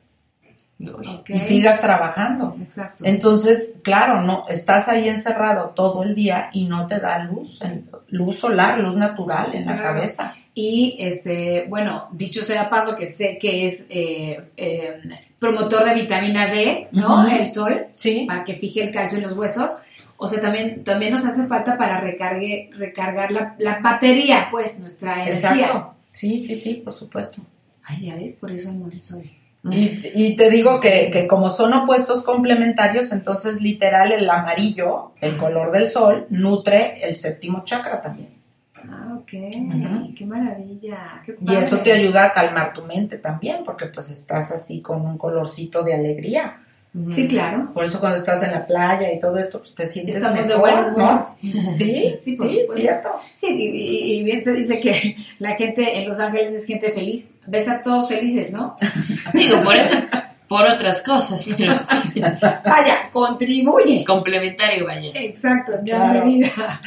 Y 0.79 1.39
sigas 1.39 1.79
trabajando. 1.81 2.55
Exacto. 2.61 3.05
Entonces, 3.05 3.75
claro, 3.83 4.21
no 4.21 4.45
estás 4.49 4.89
ahí 4.89 5.07
encerrado 5.07 5.69
todo 5.75 6.03
el 6.03 6.13
día 6.15 6.49
y 6.51 6.65
no 6.65 6.87
te 6.87 6.99
da 6.99 7.19
luz, 7.19 7.59
luz 8.09 8.37
solar, 8.39 8.79
luz 8.79 8.95
natural 8.95 9.53
en 9.55 9.65
la 9.65 9.73
Claro. 9.77 9.95
cabeza. 9.99 10.35
Y 10.55 10.97
este, 10.99 11.65
bueno, 11.69 12.09
dicho 12.11 12.41
sea 12.41 12.69
paso 12.69 12.95
que 12.95 13.05
sé 13.05 13.37
que 13.39 13.67
es 13.67 13.85
eh, 13.89 14.51
eh, 14.57 14.99
promotor 15.39 15.85
de 15.85 15.95
vitamina 15.95 16.47
D, 16.47 16.89
¿no? 16.91 17.27
El 17.27 17.47
sol, 17.47 17.87
Sí, 17.91 18.25
para 18.27 18.43
que 18.43 18.55
fije 18.55 18.83
el 18.83 18.91
calcio 18.91 19.17
en 19.19 19.23
los 19.23 19.33
huesos. 19.37 19.79
O 20.17 20.27
sea, 20.27 20.41
también, 20.41 20.83
también 20.83 21.11
nos 21.13 21.25
hace 21.25 21.47
falta 21.47 21.77
para 21.77 21.99
recargue, 22.01 22.69
recargar 22.77 23.31
la, 23.31 23.55
la 23.57 23.79
batería, 23.79 24.47
pues, 24.51 24.79
nuestra 24.79 25.23
energía. 25.23 25.49
exacto. 25.51 25.93
Sí, 26.11 26.39
sí, 26.39 26.55
sí, 26.55 26.75
por 26.83 26.93
supuesto. 26.93 27.41
Ay, 27.83 28.05
ya 28.05 28.15
ves, 28.15 28.35
por 28.35 28.51
eso 28.51 28.69
amo 28.69 28.87
el 28.91 29.01
sol. 29.01 29.23
Y, 29.71 30.11
y 30.13 30.35
te 30.35 30.49
digo 30.49 30.81
que, 30.81 31.09
que 31.09 31.25
como 31.25 31.49
son 31.49 31.73
opuestos 31.73 32.23
complementarios, 32.23 33.13
entonces 33.13 33.61
literal 33.61 34.11
el 34.11 34.29
amarillo, 34.29 35.13
el 35.21 35.37
color 35.37 35.71
del 35.71 35.89
sol, 35.89 36.27
nutre 36.29 36.97
el 37.01 37.15
séptimo 37.15 37.63
chakra 37.63 38.01
también. 38.01 38.29
Ah, 38.75 39.17
ok. 39.17 39.29
Qué 40.15 40.25
maravilla. 40.25 41.21
Qué 41.25 41.37
Y 41.39 41.55
eso 41.55 41.79
te 41.79 41.93
ayuda 41.93 42.25
a 42.25 42.33
calmar 42.33 42.73
tu 42.73 42.83
mente 42.83 43.17
también, 43.19 43.63
porque 43.63 43.85
pues 43.85 44.09
estás 44.11 44.51
así 44.51 44.81
con 44.81 45.01
un 45.01 45.17
colorcito 45.17 45.83
de 45.83 45.93
alegría. 45.93 46.59
Sí, 47.11 47.27
claro. 47.27 47.71
Por 47.73 47.85
eso 47.85 47.99
cuando 47.99 48.19
estás 48.19 48.43
en 48.43 48.51
la 48.51 48.67
playa 48.67 49.11
y 49.11 49.19
todo 49.19 49.39
esto, 49.39 49.59
pues 49.59 49.73
te 49.73 49.85
sientes 49.87 50.17
Estamos 50.17 50.47
de 50.47 50.55
mejor, 50.55 50.61
buen 50.61 50.93
humor. 50.93 50.95
¿no? 50.97 51.35
Sí, 51.41 52.15
Sí, 52.21 52.35
por 52.35 52.47
sí, 52.49 52.53
supuesto. 52.59 52.73
cierto. 52.75 53.09
Sí, 53.35 53.47
y, 53.57 53.63
y- 53.65 54.13
y 54.19 54.23
bien 54.23 54.43
se 54.43 54.53
dice 54.53 54.79
que 54.79 55.15
la 55.39 55.55
gente 55.55 55.97
en 55.99 56.07
Los 56.07 56.19
Ángeles 56.19 56.51
es 56.51 56.65
gente 56.67 56.91
feliz. 56.91 57.31
Ves 57.47 57.67
a 57.67 57.81
todos 57.81 58.07
felices, 58.09 58.53
¿no? 58.53 58.75
Digo, 59.33 59.63
por 59.63 59.75
eso, 59.75 59.95
por 60.47 60.67
otras 60.67 61.01
cosas, 61.01 61.43
pero 61.57 61.79
sí, 62.13 62.21
Vaya, 62.21 63.09
contribuye. 63.11 64.03
complementario, 64.05 64.85
vaya. 64.85 65.09
Exacto, 65.15 65.73
en 65.79 65.85
gran 65.85 66.11
Claro. 66.11 66.25
medida. 66.27 66.81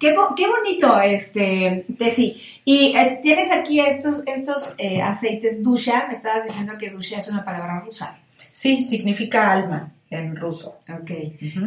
qué, 0.00 0.16
bo- 0.16 0.34
qué 0.36 0.46
bonito, 0.48 1.00
este, 1.00 1.86
Tessy. 1.96 2.40
Y 2.64 2.96
eh, 2.96 3.20
tienes 3.22 3.52
aquí 3.52 3.78
estos, 3.78 4.26
estos 4.26 4.74
eh, 4.78 5.00
aceites 5.00 5.62
dusha. 5.62 6.06
Me 6.08 6.14
estabas 6.14 6.44
diciendo 6.44 6.72
que 6.76 6.90
dusha 6.90 7.18
es 7.18 7.28
una 7.28 7.44
palabra 7.44 7.78
rusa. 7.80 8.18
Sí, 8.54 8.84
significa 8.84 9.50
alma 9.50 9.92
en 10.10 10.36
ruso. 10.36 10.78
Ok. 10.88 11.10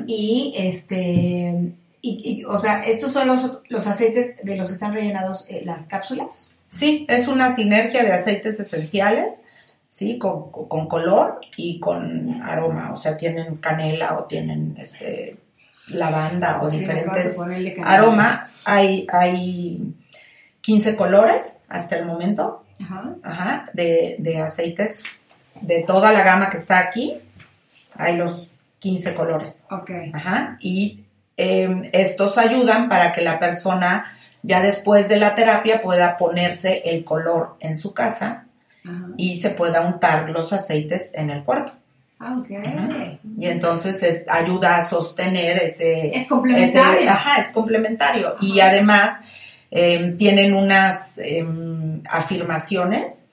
Y 0.08 0.54
este, 0.56 1.74
y, 2.02 2.22
y, 2.24 2.46
o 2.46 2.58
sea, 2.58 2.86
estos 2.86 3.12
son 3.12 3.28
los, 3.28 3.60
los 3.68 3.86
aceites 3.88 4.38
de 4.42 4.56
los 4.56 4.70
que 4.70 4.74
están 4.76 4.94
rellenados 4.94 5.50
eh, 5.50 5.64
las 5.66 5.86
cápsulas. 5.86 6.48
Sí, 6.70 7.06
es 7.10 7.28
una 7.28 7.54
sinergia 7.54 8.04
de 8.04 8.14
aceites 8.14 8.58
esenciales, 8.62 9.42
sí, 9.90 10.18
con, 10.18 10.50
con 10.50 10.88
color 10.88 11.42
y 11.58 11.78
con 11.82 12.42
aroma. 12.42 12.94
O 12.94 12.98
sea, 12.98 13.18
tienen 13.18 13.58
canela 13.58 14.18
o 14.18 14.24
tienen 14.24 14.74
este 14.78 15.36
lavanda 15.90 16.62
o 16.62 16.72
Sí, 16.72 16.80
diferentes 16.80 17.36
aromas. 17.84 18.62
Hay, 18.64 19.06
hay 19.12 19.94
15 20.62 20.96
colores 20.96 21.60
hasta 21.68 21.98
el 21.98 22.06
momento. 22.06 22.64
Ajá. 22.80 23.16
Ajá, 23.24 23.70
de, 23.74 24.16
de 24.20 24.40
aceites 24.40 25.04
de 25.62 25.84
toda 25.84 26.12
la 26.12 26.24
gama 26.24 26.50
que 26.50 26.58
está 26.58 26.80
aquí. 26.80 27.14
Hay 27.96 28.16
los 28.18 28.50
15 28.80 29.14
colores. 29.16 29.64
Ok. 29.72 29.92
Ajá, 30.14 30.58
y 30.60 31.04
eh, 31.36 31.90
estos 31.94 32.38
ayudan 32.38 32.90
para 32.90 33.12
que 33.14 33.22
la 33.22 33.40
persona 33.40 34.14
ya 34.44 34.62
después 34.62 35.10
de 35.10 35.18
la 35.18 35.36
terapia 35.36 35.82
pueda 35.82 36.16
ponerse 36.18 36.84
el 36.86 37.04
color 37.04 37.58
en 37.60 37.76
su 37.76 37.94
casa 37.94 38.46
Ajá. 38.86 39.06
y 39.18 39.40
se 39.42 39.50
pueda 39.52 39.82
untar 39.82 40.30
los 40.30 40.54
aceites 40.54 41.12
en 41.14 41.30
el 41.32 41.44
cuerpo. 41.44 41.72
Ah, 42.20 42.36
ok. 42.40 42.50
Y 43.38 43.46
entonces 43.46 44.02
es- 44.02 44.26
ayuda 44.28 44.78
a 44.78 44.82
sostener 44.82 45.58
ese... 45.58 46.16
Es 46.18 46.28
complementario. 46.28 47.00
ese- 47.02 47.10
ajá, 47.10 47.40
es 47.42 47.52
complementario. 47.52 48.36
Y 48.42 48.60
además 48.60 49.20
eh, 49.70 50.12
tienen 50.18 50.56
unas 50.56 51.18
em, 51.18 52.02
afirmaciones. 52.10 53.26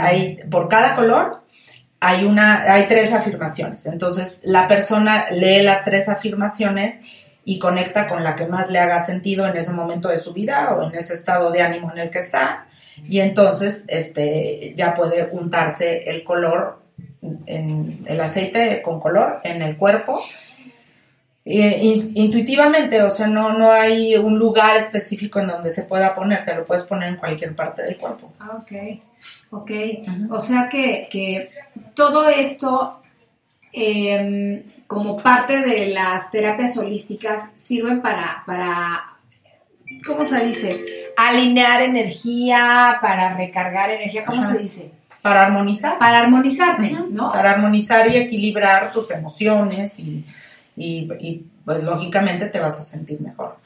hay, 0.00 0.38
por 0.50 0.68
cada 0.68 0.94
color 0.94 1.42
hay, 2.06 2.24
una, 2.24 2.72
hay 2.72 2.86
tres 2.86 3.12
afirmaciones. 3.12 3.86
Entonces 3.86 4.40
la 4.44 4.66
persona 4.68 5.26
lee 5.30 5.62
las 5.62 5.84
tres 5.84 6.08
afirmaciones 6.08 6.94
y 7.44 7.58
conecta 7.58 8.06
con 8.06 8.24
la 8.24 8.34
que 8.36 8.46
más 8.46 8.70
le 8.70 8.78
haga 8.78 9.04
sentido 9.04 9.46
en 9.46 9.56
ese 9.56 9.72
momento 9.72 10.08
de 10.08 10.18
su 10.18 10.32
vida 10.32 10.74
o 10.74 10.88
en 10.88 10.94
ese 10.94 11.14
estado 11.14 11.50
de 11.50 11.62
ánimo 11.62 11.92
en 11.92 11.98
el 11.98 12.10
que 12.10 12.18
está. 12.20 12.66
Y 13.08 13.20
entonces 13.20 13.84
este, 13.88 14.72
ya 14.76 14.94
puede 14.94 15.28
untarse 15.32 16.08
el 16.08 16.24
color 16.24 16.80
en 17.46 18.04
el 18.06 18.20
aceite 18.20 18.82
con 18.82 19.00
color 19.00 19.40
en 19.44 19.62
el 19.62 19.76
cuerpo. 19.76 20.22
In- 21.46 22.12
intuitivamente, 22.14 23.02
o 23.02 23.10
sea, 23.10 23.26
no, 23.26 23.52
no 23.52 23.70
hay 23.70 24.16
un 24.16 24.38
lugar 24.38 24.78
específico 24.78 25.40
en 25.40 25.48
donde 25.48 25.68
se 25.68 25.82
pueda 25.82 26.14
poner, 26.14 26.44
te 26.46 26.54
lo 26.54 26.64
puedes 26.64 26.84
poner 26.84 27.10
en 27.10 27.16
cualquier 27.16 27.54
parte 27.54 27.82
del 27.82 27.98
cuerpo. 27.98 28.32
Ah, 28.40 28.62
ok. 28.62 28.72
Ok. 29.54 29.70
O 30.30 30.40
sea 30.40 30.68
que, 30.68 31.06
que 31.08 31.50
todo 31.94 32.28
esto, 32.28 33.00
em, 33.72 34.62
como 34.88 35.16
parte 35.16 35.60
de 35.60 35.86
las 35.86 36.30
terapias 36.32 36.76
holísticas, 36.76 37.50
sirven 37.62 38.02
para, 38.02 38.42
para, 38.46 39.16
¿cómo 40.04 40.22
se 40.22 40.44
dice? 40.44 40.84
Alinear 41.16 41.82
energía, 41.82 42.98
para 43.00 43.36
recargar 43.36 43.90
energía, 43.90 44.24
¿cómo 44.24 44.42
Ajá. 44.42 44.52
se 44.52 44.58
dice? 44.58 44.92
Para 45.22 45.46
armonizar. 45.46 45.98
Para 45.98 46.20
armonizarte, 46.20 46.90
¿no? 47.10 47.30
Para 47.30 47.52
armonizar 47.52 48.08
y 48.08 48.16
equilibrar 48.16 48.92
tus 48.92 49.12
emociones 49.12 50.00
y, 50.00 50.24
y, 50.76 51.08
y, 51.20 51.46
pues 51.64 51.84
lógicamente 51.84 52.48
te 52.48 52.58
vas 52.58 52.78
a 52.80 52.82
sentir 52.82 53.20
mejor, 53.20 53.56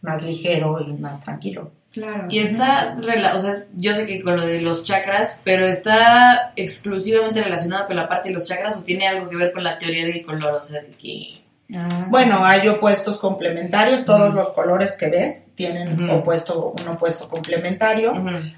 más 0.00 0.22
ligero 0.22 0.80
y 0.80 0.92
más 0.92 1.20
tranquilo. 1.20 1.72
Claro. 1.94 2.26
Y 2.28 2.40
está, 2.40 2.94
rela- 2.96 3.34
o 3.34 3.38
sea, 3.38 3.52
yo 3.76 3.94
sé 3.94 4.04
que 4.04 4.20
con 4.20 4.36
lo 4.36 4.44
de 4.44 4.60
los 4.60 4.82
chakras, 4.82 5.38
pero 5.44 5.66
está 5.66 6.52
exclusivamente 6.56 7.40
relacionado 7.40 7.86
con 7.86 7.94
la 7.96 8.08
parte 8.08 8.28
de 8.30 8.34
los 8.34 8.46
chakras 8.48 8.76
o 8.76 8.82
tiene 8.82 9.06
algo 9.06 9.30
que 9.30 9.36
ver 9.36 9.52
con 9.52 9.62
la 9.62 9.78
teoría 9.78 10.04
del 10.04 10.22
color, 10.26 10.54
o 10.54 10.60
sea, 10.60 10.82
de 10.82 10.88
que... 10.90 11.40
Ah. 11.74 12.06
Bueno, 12.10 12.44
hay 12.44 12.68
opuestos 12.68 13.16
complementarios, 13.18 14.04
todos 14.04 14.34
los 14.34 14.50
colores 14.50 14.92
que 14.92 15.08
ves 15.08 15.46
tienen 15.54 16.10
opuesto, 16.10 16.74
un 16.78 16.88
opuesto 16.88 17.28
complementario. 17.28 18.12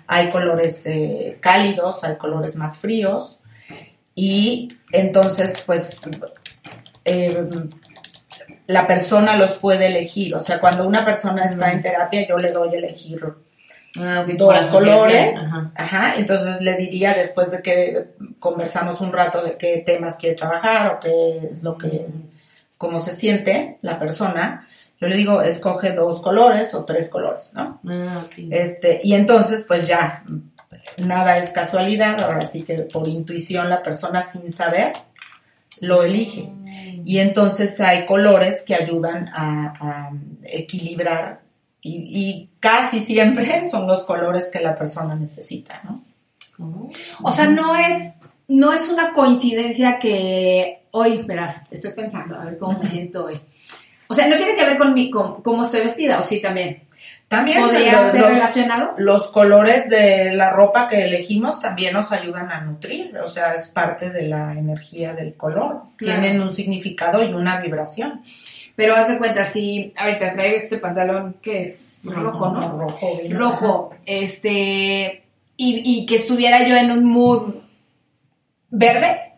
Hay 0.08 0.28
colores 0.30 0.82
eh, 0.86 1.36
cálidos, 1.40 2.02
hay 2.02 2.16
colores 2.16 2.56
más 2.56 2.78
fríos 2.78 3.38
y 4.14 4.68
entonces 4.90 5.62
pues 5.64 6.00
eh, 7.04 7.44
la 8.66 8.86
persona 8.86 9.36
los 9.36 9.52
puede 9.52 9.86
elegir, 9.86 10.34
o 10.34 10.40
sea, 10.40 10.60
cuando 10.60 10.86
una 10.86 11.04
persona 11.04 11.44
está 11.44 11.72
en 11.72 11.82
terapia 11.82 12.26
yo 12.26 12.36
le 12.38 12.52
doy 12.52 12.74
a 12.74 12.78
elegir 12.78 13.20
Ah, 14.00 14.26
dos 14.36 14.64
colores, 14.66 15.36
ajá. 15.36 15.70
ajá, 15.74 16.14
entonces 16.16 16.60
le 16.60 16.76
diría 16.76 17.14
después 17.14 17.50
de 17.50 17.62
que 17.62 18.08
conversamos 18.38 19.00
un 19.00 19.12
rato 19.12 19.42
de 19.42 19.56
qué 19.56 19.82
temas 19.86 20.16
quiere 20.16 20.36
trabajar 20.36 20.94
o 20.94 21.00
qué 21.00 21.48
es 21.52 21.62
lo 21.62 21.78
que, 21.78 22.06
cómo 22.76 23.00
se 23.00 23.12
siente 23.12 23.78
la 23.82 23.98
persona, 23.98 24.68
yo 25.00 25.08
le 25.08 25.16
digo, 25.16 25.42
escoge 25.42 25.92
dos 25.92 26.20
colores 26.20 26.74
o 26.74 26.84
tres 26.84 27.08
colores, 27.08 27.52
¿no? 27.54 27.80
Ah. 27.88 28.22
Este, 28.50 29.00
y 29.02 29.14
entonces, 29.14 29.64
pues 29.66 29.86
ya, 29.86 30.24
nada 30.98 31.38
es 31.38 31.50
casualidad, 31.50 32.20
ahora 32.20 32.46
sí 32.46 32.62
que 32.62 32.78
por 32.78 33.06
intuición 33.08 33.68
la 33.68 33.82
persona 33.82 34.22
sin 34.22 34.52
saber 34.52 34.92
lo 35.82 36.02
elige. 36.02 36.50
Y 37.04 37.18
entonces 37.18 37.80
hay 37.80 38.04
colores 38.04 38.62
que 38.66 38.74
ayudan 38.74 39.28
a, 39.32 39.74
a 39.80 40.10
equilibrar 40.44 41.40
y, 41.86 42.20
y 42.20 42.50
casi 42.58 43.00
siempre 43.00 43.68
son 43.70 43.86
los 43.86 44.04
colores 44.04 44.50
que 44.52 44.60
la 44.60 44.74
persona 44.74 45.14
necesita, 45.14 45.80
¿no? 45.84 46.02
O 47.22 47.32
sea, 47.32 47.48
no 47.48 47.76
es, 47.76 48.14
no 48.48 48.72
es 48.72 48.88
una 48.88 49.12
coincidencia 49.12 49.98
que 49.98 50.86
hoy, 50.90 51.22
verás, 51.22 51.70
estoy 51.70 51.92
pensando, 51.92 52.34
a 52.34 52.44
ver 52.44 52.58
cómo 52.58 52.78
me 52.78 52.86
siento 52.86 53.26
hoy. 53.26 53.38
O 54.08 54.14
sea, 54.14 54.26
no 54.28 54.36
tiene 54.36 54.56
que 54.56 54.64
ver 54.64 54.78
con, 54.78 54.94
mi, 54.94 55.10
con 55.10 55.42
cómo 55.42 55.62
estoy 55.62 55.82
vestida, 55.82 56.18
o 56.18 56.22
sí 56.22 56.40
también. 56.40 56.82
También 57.28 57.60
¿Podría 57.60 58.02
los- 58.02 58.12
ser 58.12 58.22
relacionado? 58.22 58.90
Los 58.98 59.26
colores 59.28 59.88
de 59.88 60.32
la 60.34 60.50
ropa 60.50 60.88
que 60.88 61.04
elegimos 61.06 61.60
también 61.60 61.92
nos 61.94 62.12
ayudan 62.12 62.52
a 62.52 62.60
nutrir, 62.60 63.16
o 63.18 63.28
sea, 63.28 63.54
es 63.54 63.68
parte 63.68 64.10
de 64.10 64.22
la 64.28 64.52
energía 64.52 65.12
del 65.12 65.34
color. 65.34 65.82
Claro. 65.96 66.20
Tienen 66.22 66.40
un 66.40 66.54
significado 66.54 67.24
y 67.24 67.32
una 67.32 67.60
vibración. 67.60 68.22
Pero 68.76 68.94
haz 68.94 69.08
de 69.08 69.18
cuenta, 69.18 69.42
si 69.44 69.92
ahorita 69.96 70.34
traigo 70.34 70.58
este 70.62 70.78
pantalón 70.78 71.34
que 71.42 71.60
es 71.60 71.84
rojo, 72.04 72.50
¿no? 72.50 72.60
Rojo. 72.78 73.18
bien. 73.20 73.36
Rojo, 73.36 73.94
este, 74.04 75.24
y, 75.56 75.82
y 75.84 76.06
que 76.06 76.16
estuviera 76.16 76.66
yo 76.68 76.76
en 76.76 76.92
un 76.92 77.04
mood 77.04 77.56
verde. 78.70 79.32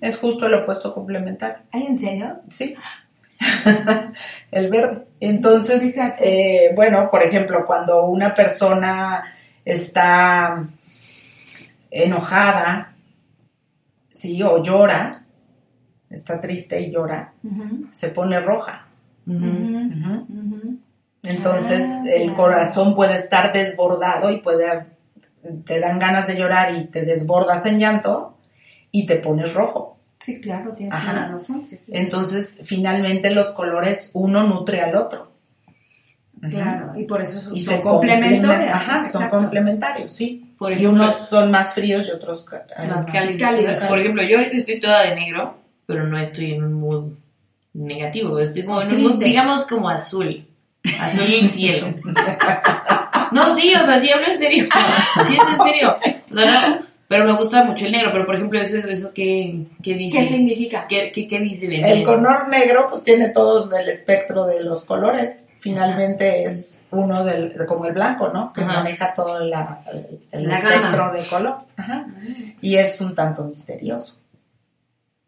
Es 0.00 0.16
justo 0.18 0.46
el 0.46 0.54
opuesto 0.54 0.94
complementario. 0.94 1.58
¿Ay, 1.70 1.84
en 1.86 1.98
serio? 1.98 2.36
Sí. 2.50 2.74
el 4.50 4.70
verde. 4.70 5.06
Entonces, 5.20 5.94
eh, 6.20 6.72
bueno, 6.74 7.10
por 7.10 7.22
ejemplo, 7.22 7.64
cuando 7.66 8.06
una 8.06 8.34
persona 8.34 9.24
está 9.64 10.66
enojada, 11.90 12.94
sí, 14.08 14.42
o 14.42 14.62
llora, 14.62 15.24
está 16.08 16.40
triste 16.40 16.80
y 16.80 16.90
llora, 16.90 17.32
se 17.92 18.08
pone 18.08 18.40
roja. 18.40 18.86
Entonces, 21.22 21.84
Ah, 21.88 22.04
el 22.06 22.34
corazón 22.34 22.94
puede 22.94 23.14
estar 23.14 23.52
desbordado 23.52 24.30
y 24.30 24.38
puede, 24.38 24.86
te 25.64 25.80
dan 25.80 25.98
ganas 25.98 26.26
de 26.26 26.36
llorar 26.36 26.74
y 26.74 26.86
te 26.86 27.04
desbordas 27.04 27.66
en 27.66 27.78
llanto 27.78 28.38
y 28.90 29.06
te 29.06 29.16
pones 29.16 29.54
rojo. 29.54 29.99
Sí, 30.20 30.40
claro, 30.40 30.72
tienes 30.72 30.94
Ajá. 30.94 31.12
toda 31.12 31.22
la 31.26 31.32
razón. 31.32 31.64
sí, 31.64 31.76
sí. 31.76 31.90
Entonces, 31.94 32.58
finalmente 32.64 33.30
los 33.34 33.48
colores 33.52 34.10
uno 34.14 34.42
nutre 34.42 34.82
al 34.82 34.94
otro. 34.96 35.30
Claro, 36.48 36.92
y 36.98 37.04
por 37.04 37.20
eso 37.20 37.38
son, 37.38 37.54
Y 37.56 37.64
complementarios. 37.82 38.74
Ajá, 38.74 39.04
son 39.04 39.28
complementarios, 39.28 40.10
sí. 40.12 40.54
Por 40.58 40.72
y 40.72 40.76
ejemplo- 40.76 41.04
unos 41.04 41.14
son 41.28 41.50
más 41.50 41.74
fríos 41.74 42.06
y 42.08 42.10
otros 42.12 42.46
Más 42.88 43.04
cálidos. 43.06 43.36
cálidos. 43.38 43.80
Por 43.84 43.98
ejemplo, 43.98 44.22
yo 44.22 44.38
ahorita 44.38 44.56
estoy 44.56 44.80
toda 44.80 45.02
de 45.02 45.14
negro, 45.16 45.58
pero 45.86 46.06
no 46.06 46.18
estoy 46.18 46.52
en 46.54 46.64
un 46.64 46.74
mood 46.74 47.12
negativo. 47.74 48.38
Estoy 48.38 48.64
como 48.64 48.80
en 48.82 48.92
un 48.94 49.02
mood, 49.02 49.22
digamos, 49.22 49.66
como 49.66 49.88
azul. 49.90 50.46
Azul 51.00 51.32
el 51.32 51.44
cielo. 51.44 51.94
No, 53.32 53.54
sí, 53.54 53.72
o 53.80 53.84
sea, 53.84 53.96
sí 54.00 54.10
hablo 54.10 54.26
en 54.26 54.38
serio. 54.38 54.64
Sí 55.24 55.36
es 55.36 55.46
en 55.46 55.62
serio. 55.64 55.96
O 56.30 56.34
sea, 56.34 56.68
no, 56.68 56.86
Pero 57.10 57.24
me 57.24 57.36
gusta 57.36 57.64
mucho 57.64 57.86
el 57.86 57.90
negro, 57.92 58.10
pero 58.12 58.24
por 58.24 58.36
ejemplo, 58.36 58.60
eso, 58.60 58.76
eso 58.88 59.12
¿qué, 59.12 59.66
qué 59.82 59.94
dice? 59.94 60.16
¿Qué 60.18 60.24
significa? 60.28 60.86
¿Qué, 60.88 61.10
qué, 61.12 61.26
qué 61.26 61.40
dice 61.40 61.66
de 61.66 61.78
El 61.80 62.04
color 62.04 62.48
negro 62.48 62.86
pues 62.88 63.02
tiene 63.02 63.30
todo 63.30 63.68
el 63.76 63.88
espectro 63.88 64.46
de 64.46 64.62
los 64.62 64.84
colores. 64.84 65.48
Finalmente 65.58 66.44
es 66.44 66.82
uno 66.92 67.24
del, 67.24 67.52
de- 67.58 67.66
como 67.66 67.84
el 67.86 67.94
blanco, 67.94 68.28
¿no? 68.28 68.52
Que 68.52 68.60
Ajá. 68.60 68.74
maneja 68.74 69.12
todo 69.12 69.40
la- 69.40 69.82
el, 69.92 70.20
el 70.30 70.48
La 70.48 70.58
espectro 70.58 70.98
gama. 71.06 71.12
de 71.14 71.22
color. 71.24 71.54
Ajá. 71.76 72.06
Y 72.60 72.76
es 72.76 73.00
un 73.00 73.12
tanto 73.12 73.42
misterioso. 73.44 74.16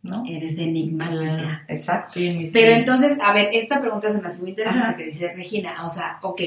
¿No? 0.03 0.23
Eres 0.29 0.59
enigmática. 0.59 1.37
Claro. 1.37 1.59
Exacto. 1.67 2.13
Sí, 2.15 2.45
Pero 2.53 2.73
entonces, 2.75 3.19
a 3.21 3.33
ver, 3.35 3.49
esta 3.53 3.81
pregunta 3.81 4.13
se 4.13 4.21
me 4.23 4.29
hace 4.29 4.41
muy 4.41 4.51
interesante 4.51 4.85
Ajá. 4.87 4.97
que 4.97 5.07
dice 5.07 5.33
Regina, 5.35 5.85
o 5.85 5.91
sea, 5.91 6.19
ok, 6.23 6.41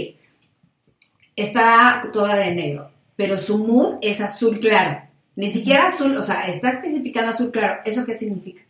está 1.35 2.01
toda 2.13 2.35
de 2.35 2.53
negro, 2.55 2.89
pero 3.15 3.37
su 3.37 3.65
mood 3.65 3.95
es 4.01 4.21
azul 4.21 4.59
claro. 4.59 5.01
Ni 5.35 5.51
siquiera 5.51 5.87
azul, 5.87 6.15
o 6.17 6.21
sea, 6.21 6.47
está 6.47 6.69
especificando 6.69 7.31
azul 7.31 7.51
claro. 7.51 7.81
¿Eso 7.85 8.05
qué 8.05 8.13
significa? 8.13 8.61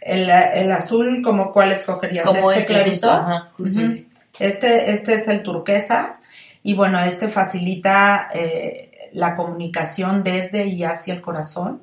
El, 0.00 0.30
el 0.30 0.70
azul, 0.70 1.20
como 1.22 1.52
cuál 1.52 1.72
escogerías? 1.72 2.26
Como 2.26 2.52
este 2.52 2.62
este 2.62 2.74
clarito. 2.74 3.10
ajá, 3.10 3.50
justo. 3.56 3.80
Este, 4.38 4.90
este 4.90 5.14
es 5.14 5.28
el 5.28 5.42
turquesa 5.42 6.20
y 6.62 6.74
bueno, 6.74 7.02
este 7.02 7.28
facilita 7.28 8.28
eh, 8.34 9.10
la 9.12 9.34
comunicación 9.34 10.22
desde 10.22 10.66
y 10.66 10.84
hacia 10.84 11.14
el 11.14 11.22
corazón. 11.22 11.82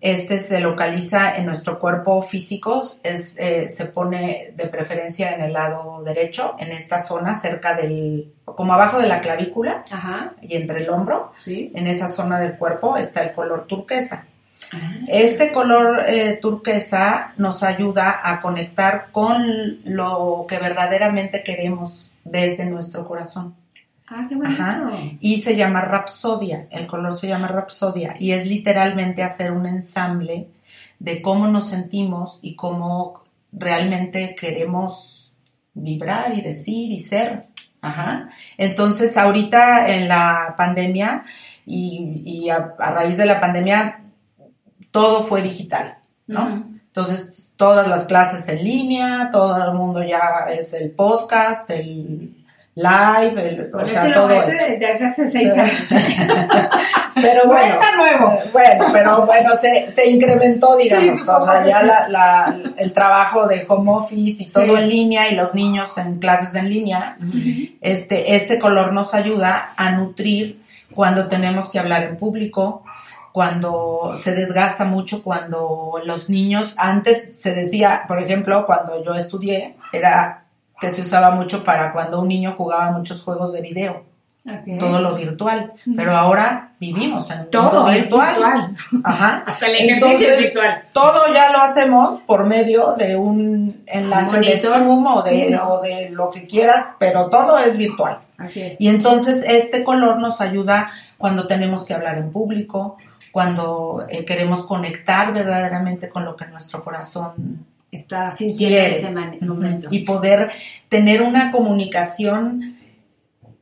Este 0.00 0.38
se 0.38 0.60
localiza 0.60 1.36
en 1.36 1.46
nuestro 1.46 1.78
cuerpo 1.78 2.22
físico, 2.22 2.82
es, 3.02 3.36
eh, 3.38 3.68
se 3.68 3.86
pone 3.86 4.52
de 4.54 4.66
preferencia 4.66 5.34
en 5.34 5.42
el 5.42 5.52
lado 5.52 6.02
derecho, 6.04 6.54
en 6.58 6.70
esta 6.70 6.98
zona 6.98 7.34
cerca 7.34 7.74
del, 7.74 8.32
como 8.44 8.74
abajo 8.74 9.00
de 9.00 9.08
la 9.08 9.20
clavícula 9.20 9.84
Ajá, 9.90 10.34
y 10.40 10.56
entre 10.56 10.82
el 10.82 10.90
hombro, 10.90 11.32
sí. 11.38 11.72
en 11.74 11.86
esa 11.86 12.08
zona 12.08 12.38
del 12.38 12.56
cuerpo 12.56 12.96
está 12.96 13.22
el 13.22 13.32
color 13.32 13.66
turquesa. 13.66 14.26
Este 15.06 15.50
color 15.50 16.04
eh, 16.06 16.38
turquesa 16.40 17.32
nos 17.38 17.62
ayuda 17.62 18.20
a 18.22 18.40
conectar 18.40 19.08
con 19.12 19.80
lo 19.84 20.44
que 20.46 20.58
verdaderamente 20.58 21.42
queremos 21.42 22.10
desde 22.24 22.66
nuestro 22.66 23.06
corazón. 23.06 23.54
Ah, 24.10 24.26
qué 24.28 24.36
bonito. 24.36 24.62
Ajá. 24.62 24.90
Y 25.20 25.40
se 25.40 25.56
llama 25.56 25.82
rapsodia, 25.82 26.66
el 26.70 26.86
color 26.86 27.16
se 27.16 27.28
llama 27.28 27.48
rapsodia 27.48 28.14
y 28.18 28.32
es 28.32 28.46
literalmente 28.46 29.22
hacer 29.22 29.52
un 29.52 29.66
ensamble 29.66 30.48
de 30.98 31.22
cómo 31.22 31.46
nos 31.46 31.68
sentimos 31.68 32.38
y 32.42 32.56
cómo 32.56 33.22
realmente 33.52 34.34
queremos 34.34 35.32
vibrar 35.74 36.34
y 36.34 36.40
decir 36.40 36.90
y 36.90 37.00
ser. 37.00 37.46
Ajá. 37.80 38.30
Entonces, 38.56 39.16
ahorita 39.16 39.88
en 39.88 40.08
la 40.08 40.54
pandemia 40.56 41.24
y, 41.64 42.22
y 42.24 42.50
a, 42.50 42.74
a 42.78 42.90
raíz 42.90 43.16
de 43.16 43.26
la 43.26 43.40
pandemia, 43.40 44.04
todo 44.90 45.22
fue 45.22 45.42
digital, 45.42 45.98
¿no? 46.26 46.66
Entonces, 46.86 47.52
todas 47.56 47.86
las 47.86 48.06
clases 48.06 48.48
en 48.48 48.64
línea, 48.64 49.28
todo 49.30 49.62
el 49.62 49.74
mundo 49.74 50.02
ya 50.02 50.46
es 50.50 50.72
el 50.72 50.90
podcast, 50.90 51.70
el 51.70 52.37
live, 52.78 53.48
el, 53.48 53.70
o 53.74 53.84
sea, 53.86 54.02
este 54.02 54.12
todo 54.14 54.30
eso. 54.30 54.46
desde 54.46 55.04
hace 55.04 55.30
seis 55.30 55.50
años. 55.52 55.72
Pero 57.14 57.42
No 57.44 57.50
bueno, 57.50 57.66
está 57.66 57.96
nuevo. 57.96 58.38
Bueno, 58.52 58.86
pero 58.92 59.26
bueno, 59.26 59.56
se, 59.56 59.90
se 59.90 60.08
incrementó, 60.08 60.76
digamos, 60.76 61.14
Sí, 61.20 61.28
o 61.28 61.44
sea, 61.44 61.66
ya 61.66 61.80
sí. 61.80 61.86
la, 61.86 62.08
la- 62.08 62.56
el 62.76 62.92
trabajo 62.92 63.46
de 63.48 63.64
home 63.68 63.90
office 63.90 64.44
y 64.44 64.46
todo 64.46 64.76
en 64.78 64.88
línea 64.88 65.28
y 65.28 65.34
los 65.34 65.52
niños 65.54 65.98
en 65.98 66.18
clases 66.20 66.54
en 66.54 66.68
línea, 66.68 67.16
este, 67.80 68.36
este 68.36 68.58
color 68.60 68.92
nos 68.92 69.14
ayuda 69.14 69.72
a 69.76 69.90
nutrir 69.90 70.62
cuando 70.94 71.26
tenemos 71.26 71.70
que 71.70 71.80
hablar 71.80 72.04
en 72.04 72.16
público, 72.16 72.84
cuando 73.32 74.12
se 74.16 74.34
desgasta 74.34 74.84
mucho, 74.84 75.22
cuando 75.24 76.00
los 76.04 76.30
niños, 76.30 76.74
antes 76.78 77.32
se 77.36 77.52
decía, 77.54 78.04
por 78.06 78.20
ejemplo, 78.22 78.64
cuando 78.64 79.02
yo 79.04 79.14
estudié, 79.14 79.74
era 79.92 80.44
que 80.80 80.90
se 80.90 81.02
usaba 81.02 81.30
mucho 81.30 81.64
para 81.64 81.92
cuando 81.92 82.20
un 82.20 82.28
niño 82.28 82.54
jugaba 82.56 82.90
muchos 82.90 83.22
juegos 83.22 83.52
de 83.52 83.60
video 83.62 84.08
todo 84.78 85.00
lo 85.00 85.14
virtual, 85.14 85.72
pero 85.96 86.16
ahora 86.16 86.72
vivimos 86.80 87.30
en 87.30 87.50
Todo 87.50 87.82
mundo 87.82 87.90
es 87.90 88.08
virtual. 88.08 88.76
Ajá. 89.04 89.44
Hasta 89.46 89.66
el 89.66 89.76
ejercicio 89.76 90.28
es 90.32 90.38
virtual. 90.38 90.84
Todo 90.92 91.32
ya 91.34 91.52
lo 91.52 91.58
hacemos 91.58 92.22
por 92.22 92.46
medio 92.46 92.94
de 92.96 93.16
un 93.16 93.82
enlace 93.86 94.40
de. 94.40 94.58
Zoom 94.58 95.06
o 95.06 95.22
de, 95.22 95.30
Sí, 95.30 95.46
¿no? 95.50 95.72
o 95.72 95.82
de 95.82 96.10
lo 96.10 96.30
que 96.30 96.46
quieras, 96.46 96.90
pero 96.98 97.28
todo 97.28 97.58
es 97.58 97.76
virtual. 97.76 98.20
Así 98.38 98.62
es. 98.62 98.80
Y 98.80 98.88
entonces 98.88 99.44
este 99.46 99.84
color 99.84 100.18
nos 100.18 100.40
ayuda 100.40 100.90
cuando 101.18 101.46
tenemos 101.46 101.84
que 101.84 101.94
hablar 101.94 102.18
en 102.18 102.32
público, 102.32 102.96
cuando 103.32 104.06
eh, 104.08 104.24
queremos 104.24 104.66
conectar 104.66 105.32
verdaderamente 105.32 106.08
con 106.08 106.24
lo 106.24 106.36
que 106.36 106.46
nuestro 106.46 106.82
corazón 106.82 107.66
Está 107.90 108.32
sintiendo 108.36 108.76
en 108.78 108.92
ese 108.92 109.10
momento. 109.46 109.88
Y 109.90 110.00
poder 110.00 110.50
tener 110.88 111.22
una 111.22 111.50
comunicación 111.50 112.76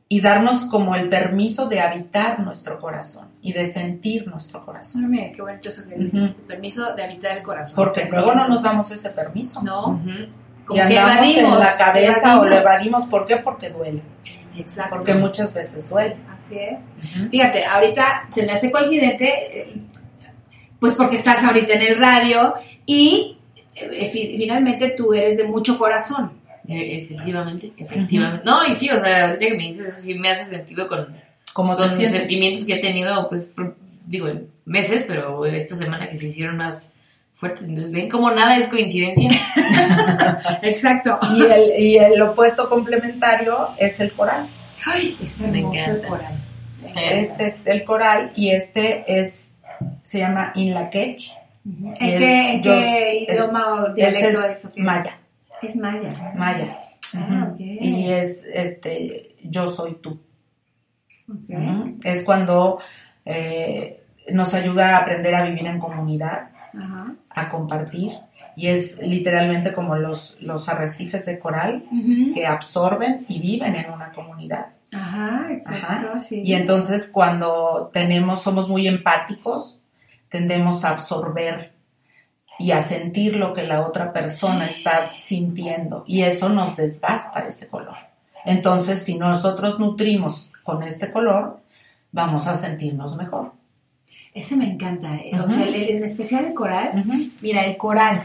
y 0.09 0.21
darnos 0.21 0.65
como 0.65 0.95
el 0.95 1.09
permiso 1.09 1.67
de 1.67 1.81
habitar 1.81 2.39
nuestro 2.39 2.79
corazón 2.79 3.27
y 3.41 3.51
de 3.53 3.65
sentir 3.65 4.27
nuestro 4.27 4.65
corazón. 4.65 5.03
Ah, 5.05 5.07
mira, 5.09 5.31
qué 5.33 5.41
bonito 5.41 5.69
eso 5.69 5.87
que 5.87 5.95
el 5.95 6.35
permiso 6.47 6.93
de 6.93 7.03
habitar 7.03 7.37
el 7.37 7.43
corazón. 7.43 7.75
Porque 7.75 8.05
luego 8.05 8.33
no 8.33 8.47
nos 8.47 8.63
damos 8.63 8.89
ese 8.91 9.09
permiso. 9.09 9.61
No, 9.61 9.89
Ujú. 9.89 10.09
Y 10.09 10.63
como 10.65 10.75
que 10.75 10.81
andamos 10.97 11.11
evadimos. 11.29 11.53
en 11.53 11.59
la 11.59 11.77
cabeza 11.77 12.39
o 12.39 12.45
lo 12.45 12.57
evadimos. 12.57 13.05
¿Por 13.05 13.25
qué? 13.25 13.37
Porque 13.37 13.69
duele. 13.69 14.01
Exacto. 14.57 14.95
Porque 14.95 15.13
muchas 15.13 15.53
veces 15.53 15.89
duele. 15.89 16.17
Así 16.35 16.57
es. 16.57 16.85
Fíjate, 17.29 17.65
ahorita 17.65 18.27
se 18.31 18.45
me 18.45 18.53
hace 18.53 18.71
coincidente, 18.71 19.61
eh, 19.61 19.73
pues 20.79 20.93
porque 20.93 21.15
estás 21.15 21.43
ahorita 21.43 21.73
en 21.73 21.81
el 21.81 21.97
radio 21.97 22.55
y 22.85 23.36
finalmente 24.11 24.89
tú 24.89 25.13
eres 25.13 25.37
de 25.37 25.43
mucho 25.43 25.77
corazón. 25.77 26.31
Eh, 26.67 27.01
Efectivamente, 27.03 27.71
efectivamente. 27.77 28.43
No, 28.45 28.65
y 28.65 28.73
sí, 28.73 28.89
o 28.89 28.97
sea, 28.97 29.27
ahorita 29.27 29.45
que 29.45 29.55
me 29.55 29.63
dices 29.63 29.87
eso 29.87 29.99
sí 29.99 30.13
me 30.15 30.29
hace 30.29 30.45
sentido 30.45 30.87
con, 30.87 31.15
con 31.53 31.67
los 31.67 31.93
sentimientos 31.93 32.65
que 32.65 32.73
he 32.73 32.79
tenido, 32.79 33.29
pues, 33.29 33.53
digo, 34.05 34.27
en 34.27 34.49
meses, 34.65 35.05
pero 35.07 35.45
esta 35.45 35.77
semana 35.77 36.09
que 36.09 36.17
se 36.17 36.27
hicieron 36.27 36.57
más 36.57 36.91
fuertes. 37.35 37.67
Entonces, 37.67 37.93
ven 37.93 38.09
como 38.09 38.31
nada 38.31 38.57
es 38.57 38.67
coincidencia. 38.67 39.31
Exacto. 40.63 41.17
Y 41.35 41.41
el, 41.43 41.79
y 41.79 41.97
el 41.97 42.21
opuesto 42.21 42.67
complementario 42.69 43.69
es 43.77 43.99
el 43.99 44.11
coral. 44.11 44.47
Ay, 44.85 45.15
está 45.23 45.45
hermoso 45.47 45.91
el 45.91 46.01
coral. 46.01 46.33
Este 46.95 47.47
es 47.47 47.67
el 47.67 47.83
coral 47.83 48.31
y 48.35 48.49
este 48.49 49.03
es 49.07 49.53
se 50.03 50.19
llama 50.19 50.51
Inlaquech. 50.55 51.29
¿En 51.29 51.29
Y 51.29 51.31
qué, 51.31 51.46
en 51.99 52.61
qué 52.61 53.25
idioma 53.29 53.73
o 53.83 53.93
dialecto 53.93 54.41
es? 54.41 54.69
maya, 54.77 55.17
Es 55.61 55.75
maya. 55.75 56.33
maya. 56.35 56.77
Ah. 57.15 57.53
Y 57.57 58.09
es 58.09 58.43
este 58.53 59.35
yo 59.43 59.67
soy 59.67 59.95
tú. 59.95 60.19
Es 62.03 62.23
cuando 62.23 62.79
eh, 63.25 64.03
nos 64.31 64.53
ayuda 64.53 64.95
a 64.95 64.99
aprender 65.01 65.35
a 65.35 65.43
vivir 65.43 65.65
en 65.67 65.79
comunidad, 65.79 66.49
a 67.29 67.49
compartir. 67.49 68.13
Y 68.55 68.67
es 68.67 68.97
literalmente 68.99 69.71
como 69.73 69.95
los, 69.95 70.35
los 70.41 70.67
arrecifes 70.67 71.25
de 71.27 71.37
coral 71.37 71.83
que 72.33 72.47
absorben 72.47 73.25
y 73.27 73.39
viven 73.39 73.75
en 73.75 73.91
una 73.91 74.11
comunidad. 74.11 74.67
Ajá, 74.91 75.47
exacto, 75.51 76.07
Ajá. 76.09 76.21
sí. 76.21 76.41
Y 76.43 76.53
entonces 76.53 77.09
cuando 77.13 77.91
tenemos, 77.93 78.41
somos 78.41 78.67
muy 78.69 78.87
empáticos, 78.87 79.76
tendemos 80.29 80.83
a 80.85 80.89
absorber 80.91 81.73
y 82.59 82.71
a 82.71 82.79
sentir 82.79 83.35
lo 83.35 83.53
que 83.53 83.63
la 83.63 83.85
otra 83.85 84.11
persona 84.13 84.65
está 84.65 85.11
sintiendo. 85.17 86.03
Y 86.07 86.21
eso 86.23 86.49
nos 86.49 86.75
desgasta 86.75 87.39
ese 87.41 87.67
color. 87.67 87.95
Entonces, 88.45 89.03
si 89.03 89.17
nosotros 89.19 89.77
nutrimos 89.79 90.49
con 90.63 90.81
este 90.83 91.11
color, 91.11 91.59
vamos 92.11 92.47
a 92.47 92.55
sentirnos 92.55 93.15
mejor. 93.15 93.51
Ese 94.33 94.55
me 94.55 94.65
encanta, 94.69 95.15
eh. 95.15 95.31
o 95.39 95.49
sea, 95.49 95.65
el- 95.67 95.75
el- 95.75 95.89
en 95.97 96.03
especial 96.03 96.45
el 96.45 96.53
coral. 96.53 97.03
Mira, 97.41 97.65
el 97.65 97.75
coral 97.77 98.23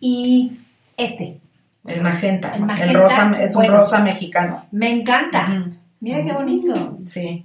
y 0.00 0.52
este. 0.96 1.38
El 1.86 2.00
magenta. 2.00 2.50
El 2.50 2.60
El, 2.60 2.66
magenta, 2.66 2.92
rosa 2.98 3.32
es 3.42 3.56
un 3.56 3.66
rosa 3.66 4.00
mexicano. 4.00 4.66
Me 4.70 4.90
encanta. 4.90 5.70
Mira 6.00 6.24
qué 6.24 6.32
bonito. 6.32 6.98
Sí. 7.06 7.44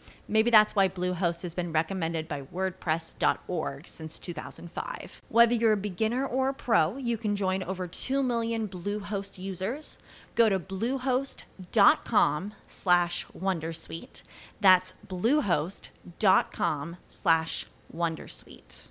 Maybe 0.31 0.49
that's 0.49 0.73
why 0.73 0.87
Bluehost 0.87 1.41
has 1.41 1.53
been 1.53 1.73
recommended 1.73 2.29
by 2.29 2.43
WordPress.org 2.43 3.85
since 3.85 4.17
2005. 4.17 5.21
Whether 5.27 5.53
you're 5.53 5.73
a 5.73 5.77
beginner 5.77 6.25
or 6.25 6.47
a 6.47 6.53
pro, 6.53 6.95
you 6.95 7.17
can 7.17 7.35
join 7.35 7.61
over 7.63 7.85
2 7.85 8.23
million 8.23 8.69
Bluehost 8.69 9.37
users. 9.37 9.97
Go 10.35 10.47
to 10.47 10.57
bluehost.com 10.57 12.53
slash 12.65 13.25
Wondersuite. 13.37 14.23
That's 14.61 14.93
bluehost.com 15.05 16.97
slash 17.09 17.65
Wondersuite. 17.93 18.87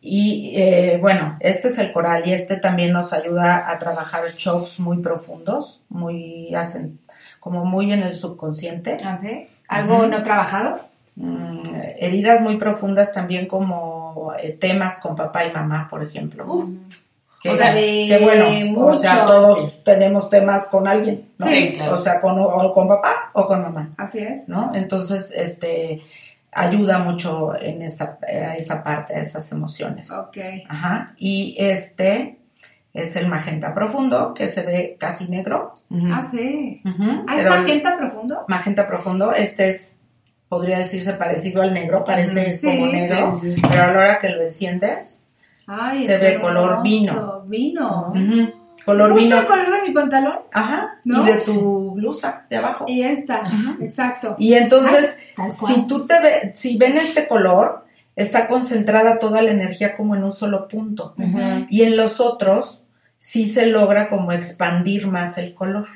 Y 0.00 0.52
eh, 0.56 0.98
bueno, 1.00 1.38
este 1.40 1.68
es 1.68 1.78
el 1.78 1.92
coral 1.92 2.26
y 2.26 2.32
este 2.32 2.56
también 2.56 2.92
nos 2.92 3.12
ayuda 3.12 3.70
a 3.70 3.78
trabajar 3.78 4.34
shocks 4.36 4.80
muy 4.80 4.98
profundos, 4.98 5.82
muy 5.88 6.52
hacen 6.54 6.98
como 7.38 7.64
muy 7.64 7.92
en 7.92 8.02
el 8.02 8.16
subconsciente. 8.16 8.98
¿Ah, 9.04 9.16
sí? 9.16 9.48
¿Algo 9.74 10.06
no 10.06 10.22
trabajado? 10.22 10.80
Mm, 11.16 11.60
heridas 11.98 12.40
muy 12.40 12.56
profundas 12.56 13.12
también 13.12 13.46
como 13.46 14.32
eh, 14.38 14.52
temas 14.52 14.98
con 14.98 15.14
papá 15.14 15.44
y 15.44 15.52
mamá, 15.52 15.88
por 15.88 16.02
ejemplo. 16.02 16.44
que, 17.40 17.50
o 17.50 17.56
sea, 17.56 17.74
de 17.74 18.06
que 18.08 18.18
bueno, 18.20 18.86
o 18.86 18.94
sea, 18.94 19.26
todos 19.26 19.84
tenemos 19.84 20.28
temas 20.30 20.66
con 20.66 20.88
alguien, 20.88 21.28
¿no? 21.38 21.46
Sí, 21.46 21.72
claro. 21.74 21.94
O 21.94 21.98
sea, 21.98 22.20
con, 22.20 22.38
o 22.38 22.72
con 22.72 22.88
papá 22.88 23.30
o 23.32 23.46
con 23.46 23.62
mamá. 23.62 23.90
Así 23.96 24.18
es. 24.18 24.48
¿no? 24.48 24.72
Entonces, 24.74 25.32
este, 25.36 26.02
ayuda 26.52 26.98
mucho 26.98 27.54
en 27.60 27.82
esa, 27.82 28.18
a 28.22 28.56
esa 28.56 28.82
parte, 28.82 29.14
a 29.14 29.20
esas 29.20 29.50
emociones. 29.52 30.10
Ok. 30.10 30.38
Ajá. 30.68 31.14
Y 31.18 31.56
este 31.58 32.38
es 32.94 33.16
el 33.16 33.28
magenta 33.28 33.74
profundo, 33.74 34.32
que 34.32 34.48
se 34.48 34.62
ve 34.64 34.96
casi 34.98 35.28
negro. 35.28 35.74
Ah, 36.10 36.24
sí. 36.24 36.80
Ah, 36.86 37.36
¿es 37.36 37.42
Pero 37.42 37.50
magenta 37.56 37.96
profundo? 37.98 38.44
magenta 38.48 38.86
profundo, 38.88 39.32
este 39.34 39.68
es, 39.68 39.94
podría 40.48 40.78
decirse 40.78 41.12
parecido 41.14 41.60
al 41.60 41.74
negro, 41.74 42.04
parece. 42.04 42.50
Sí, 42.56 42.66
como 42.66 42.86
negro, 42.92 43.34
sí, 43.38 43.54
sí. 43.56 43.62
pero 43.68 43.82
a 43.82 43.86
la 43.88 43.98
hora 43.98 44.18
que 44.18 44.28
lo 44.30 44.42
enciendes, 44.42 45.18
Ay, 45.66 46.06
Se 46.06 46.18
ve 46.18 46.40
color 46.40 46.64
hermoso. 46.72 46.82
vino. 46.82 47.42
Vino. 47.46 48.12
color 48.84 49.10
Justo 49.12 49.24
vino. 49.24 49.38
el 49.40 49.46
color 49.46 49.70
de 49.72 49.82
mi 49.88 49.94
pantalón. 49.94 50.38
Ajá. 50.52 51.00
¿No? 51.04 51.22
Y 51.22 51.32
de 51.32 51.40
tu 51.40 51.92
blusa 51.92 52.44
de 52.50 52.56
abajo. 52.58 52.84
Y 52.86 53.02
esta. 53.02 53.42
Exacto. 53.80 54.36
Y 54.38 54.52
entonces, 54.54 55.18
Ay, 55.38 55.50
si 55.52 55.86
tú 55.86 56.06
te 56.06 56.20
ve, 56.20 56.52
si 56.54 56.76
ven 56.76 56.98
este 56.98 57.26
color, 57.26 57.86
está 58.14 58.46
concentrada 58.46 59.18
toda 59.18 59.40
la 59.40 59.52
energía 59.52 59.96
como 59.96 60.14
en 60.14 60.22
un 60.24 60.32
solo 60.32 60.68
punto. 60.68 61.14
Y 61.70 61.82
en 61.82 61.96
los 61.96 62.20
otros, 62.20 62.82
sí 63.24 63.48
se 63.48 63.64
logra 63.68 64.10
como 64.10 64.32
expandir 64.32 65.06
más 65.06 65.38
el 65.38 65.54
color. 65.54 65.86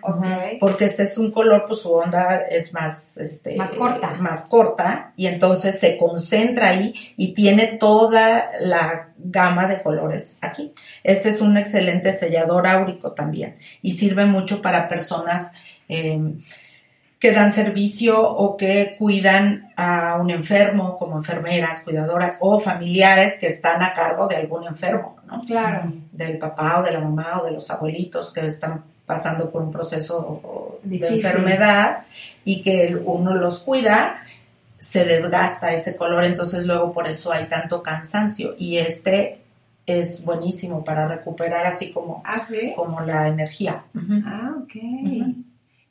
Porque 0.59 0.87
este 0.87 1.03
es 1.03 1.19
un 1.19 1.31
color, 1.31 1.65
pues 1.67 1.81
su 1.81 1.93
onda 1.93 2.39
es 2.39 2.73
más, 2.73 3.19
este, 3.19 3.55
Más 3.55 3.75
corta. 3.75 4.15
más 4.15 4.47
corta, 4.47 5.13
y 5.15 5.27
entonces 5.27 5.79
se 5.79 5.99
concentra 5.99 6.69
ahí 6.69 6.95
y 7.19 7.35
tiene 7.35 7.67
toda 7.67 8.53
la 8.61 9.11
gama 9.19 9.67
de 9.67 9.83
colores 9.83 10.39
aquí. 10.41 10.73
Este 11.05 11.29
es 11.29 11.43
un 11.43 11.59
excelente 11.59 12.15
sellador 12.15 12.67
áurico 12.67 13.13
también 13.13 13.59
y 13.83 13.93
sirve 13.93 14.25
mucho 14.25 14.63
para 14.63 14.89
personas 14.89 15.53
eh, 15.87 16.19
que 17.19 17.33
dan 17.33 17.53
servicio 17.53 18.21
o 18.23 18.57
que 18.57 18.95
cuidan 18.97 19.73
a 19.77 20.17
un 20.21 20.31
enfermo, 20.31 20.97
como 20.99 21.17
enfermeras, 21.17 21.81
cuidadoras 21.83 22.39
o 22.41 22.61
familiares 22.61 23.39
que 23.41 23.49
están 23.49 23.83
a 23.83 23.93
cargo 23.93 24.29
de 24.29 24.37
algún 24.37 24.65
enfermo, 24.67 25.17
¿no? 25.27 25.41
Claro. 25.41 25.93
Del 26.13 26.39
papá 26.39 26.79
o 26.79 26.83
de 26.85 26.93
la 26.93 27.01
mamá 27.01 27.41
o 27.41 27.45
de 27.45 27.51
los 27.53 27.69
abuelitos 27.71 28.33
que 28.33 28.47
están 28.47 28.85
pasando 29.05 29.51
por 29.51 29.63
un 29.63 29.73
proceso 29.73 30.79
de 30.85 31.09
enfermedad 31.09 32.05
y 32.45 32.63
que 32.63 32.97
uno 33.05 33.35
los 33.35 33.61
cuida, 33.61 34.23
se 34.77 35.05
desgasta 35.05 35.73
ese 35.73 35.97
color, 35.97 36.25
entonces 36.25 36.67
luego 36.67 36.93
por 36.93 37.09
eso 37.09 37.33
hay 37.33 37.47
tanto 37.49 37.83
cansancio 37.83 38.55
y 38.59 38.77
este 38.77 39.41
es 39.87 40.25
buenísimo 40.25 40.85
para 40.85 41.09
recuperar 41.09 41.67
así 41.67 41.91
como, 41.91 42.23
Ah, 42.25 42.39
sí. 42.39 42.75
como 42.77 43.01
la 43.01 43.27
energía. 43.27 43.83
Ah, 44.25 44.53
ok. 44.63 44.75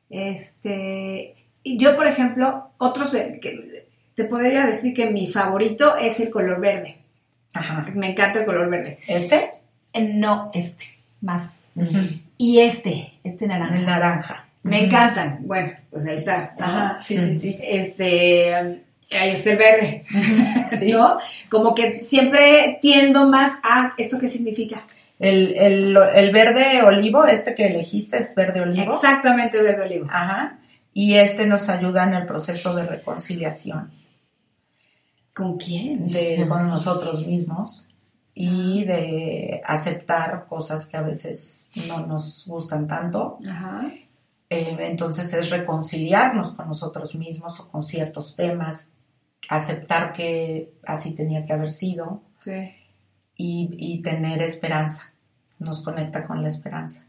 Este, 0.10 1.36
y 1.64 1.78
yo, 1.78 1.96
por 1.96 2.08
ejemplo, 2.08 2.70
otros, 2.78 3.14
eh, 3.14 3.40
que 3.42 3.86
te 4.16 4.26
podría 4.26 4.66
decir 4.66 4.94
que 4.94 5.10
mi 5.12 5.28
favorito 5.28 5.96
es 5.98 6.20
el 6.20 6.30
color 6.32 6.60
verde. 6.60 6.98
Ajá. 7.54 7.88
Me 7.94 8.12
encanta 8.12 8.40
el 8.40 8.46
color 8.46 8.70
verde. 8.70 9.00
¿Este? 9.08 9.52
Eh, 9.94 10.14
No, 10.14 10.50
este, 10.54 10.86
más. 11.22 11.62
Y 12.38 12.60
este, 12.60 13.14
este 13.24 13.48
naranja. 13.48 13.76
El 13.76 13.86
naranja. 13.86 14.46
Me 14.64 14.86
encantan. 14.86 15.40
Bueno, 15.42 15.74
pues 15.90 16.08
ahí 16.08 16.16
está. 16.16 16.54
Ajá, 16.60 17.00
sí, 17.00 17.22
sí, 17.22 17.40
sí. 17.40 17.58
Este, 17.62 18.54
ahí 18.54 19.30
está 19.32 19.52
el 19.52 19.58
verde. 19.58 20.04
Sí. 20.68 20.92
¿No? 20.92 21.18
Como 21.50 21.74
que 21.74 22.02
siempre 22.02 22.80
tiendo 22.82 23.28
más 23.28 23.54
a 23.64 23.94
esto 23.98 24.20
que 24.20 24.28
significa. 24.28 24.84
El, 25.20 25.56
el, 25.58 25.98
el 26.14 26.32
verde 26.32 26.84
olivo, 26.84 27.26
este 27.26 27.56
que 27.56 27.68
elegiste 27.68 28.18
es 28.18 28.36
verde 28.36 28.62
olivo. 28.62 28.94
Exactamente 28.96 29.62
verde 29.62 29.84
olivo. 29.84 30.08
Ajá. 30.10 30.60
Y 30.94 31.16
este 31.16 31.46
nos 31.48 31.70
ayuda 31.70 32.04
en 32.08 32.14
el 32.14 32.26
proceso 32.26 32.74
de 32.76 32.84
reconciliación 32.86 33.92
¿Con 35.36 35.58
quién? 35.58 36.08
de, 36.08 36.46
con 36.48 36.68
nosotros 36.68 37.26
mismos 37.28 37.86
y 38.34 38.84
de 38.86 39.62
aceptar 39.66 40.46
cosas 40.48 40.88
que 40.88 40.98
a 40.98 41.02
veces 41.02 41.68
no 41.88 42.06
nos 42.06 42.46
gustan 42.48 42.88
tanto. 42.88 43.38
Ajá. 43.48 43.92
Eh, 44.50 44.78
entonces 44.80 45.34
es 45.34 45.50
reconciliarnos 45.50 46.54
con 46.54 46.68
nosotros 46.68 47.16
mismos 47.16 47.60
o 47.60 47.70
con 47.70 47.84
ciertos 47.84 48.36
temas, 48.36 48.94
aceptar 49.50 50.14
que 50.14 50.74
así 50.86 51.14
tenía 51.14 51.46
que 51.46 51.54
haber 51.54 51.70
sido 51.70 52.22
Sí. 52.40 52.70
Y, 53.38 53.70
y 53.78 54.02
tener 54.02 54.42
esperanza. 54.42 55.14
Nos 55.60 55.84
conecta 55.84 56.26
con 56.28 56.42
la 56.42 56.48
esperanza. 56.50 57.04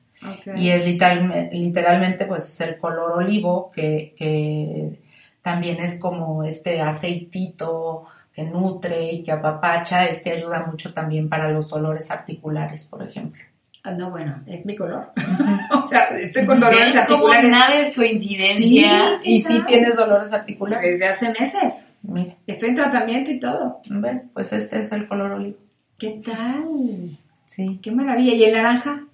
Y 0.56 0.70
es 0.70 0.84
literal- 0.86 1.48
literalmente 1.52 2.24
pues 2.26 2.44
es 2.44 2.60
el 2.60 2.78
color 2.78 3.12
olivo 3.18 3.70
que, 3.72 4.14
que 4.16 5.00
también 5.42 5.78
es 5.80 5.98
como 6.00 6.42
este 6.44 6.80
aceitito 6.80 8.04
que 8.34 8.42
nutre 8.44 9.12
y 9.12 9.22
que 9.22 9.32
apapacha. 9.32 10.06
Este 10.06 10.32
ayuda 10.32 10.64
mucho 10.66 10.92
también 10.92 11.28
para 11.28 11.50
los 11.50 11.68
dolores 11.68 12.10
articulares, 12.10 12.86
por 12.86 13.02
ejemplo. 13.02 13.42
Ah, 13.84 13.92
no, 13.92 14.10
bueno, 14.10 14.42
es 14.46 14.66
mi 14.66 14.74
color. 14.74 15.12
o 15.72 15.84
sea, 15.84 16.06
estoy 16.18 16.46
con 16.46 16.58
dolores 16.58 16.94
¿Ven 16.94 17.04
cómo 17.06 17.28
articulares 17.28 17.50
nada 17.50 17.74
es 17.80 17.94
coincidencia? 17.94 19.20
y 19.22 19.40
sí 19.40 19.62
tienes 19.66 19.94
dolores 19.96 20.32
articulares. 20.32 20.92
desde 20.98 21.06
hace 21.08 21.30
meses. 21.30 21.86
Mira, 22.02 22.34
Estoy 22.46 22.70
en 22.70 22.76
tratamiento 22.76 23.30
y 23.30 23.38
todo. 23.38 23.80
ven, 23.88 24.30
pues 24.34 24.52
este 24.52 24.80
es 24.80 24.90
el 24.92 25.06
color 25.08 25.32
olivo. 25.32 25.58
¿Qué 25.98 26.22
tal? 26.24 27.18
Sí. 27.46 27.80
Qué 27.82 27.90
maravilla. 27.90 28.34
¿Y 28.34 28.44
el 28.44 28.54
naranja? 28.54 29.04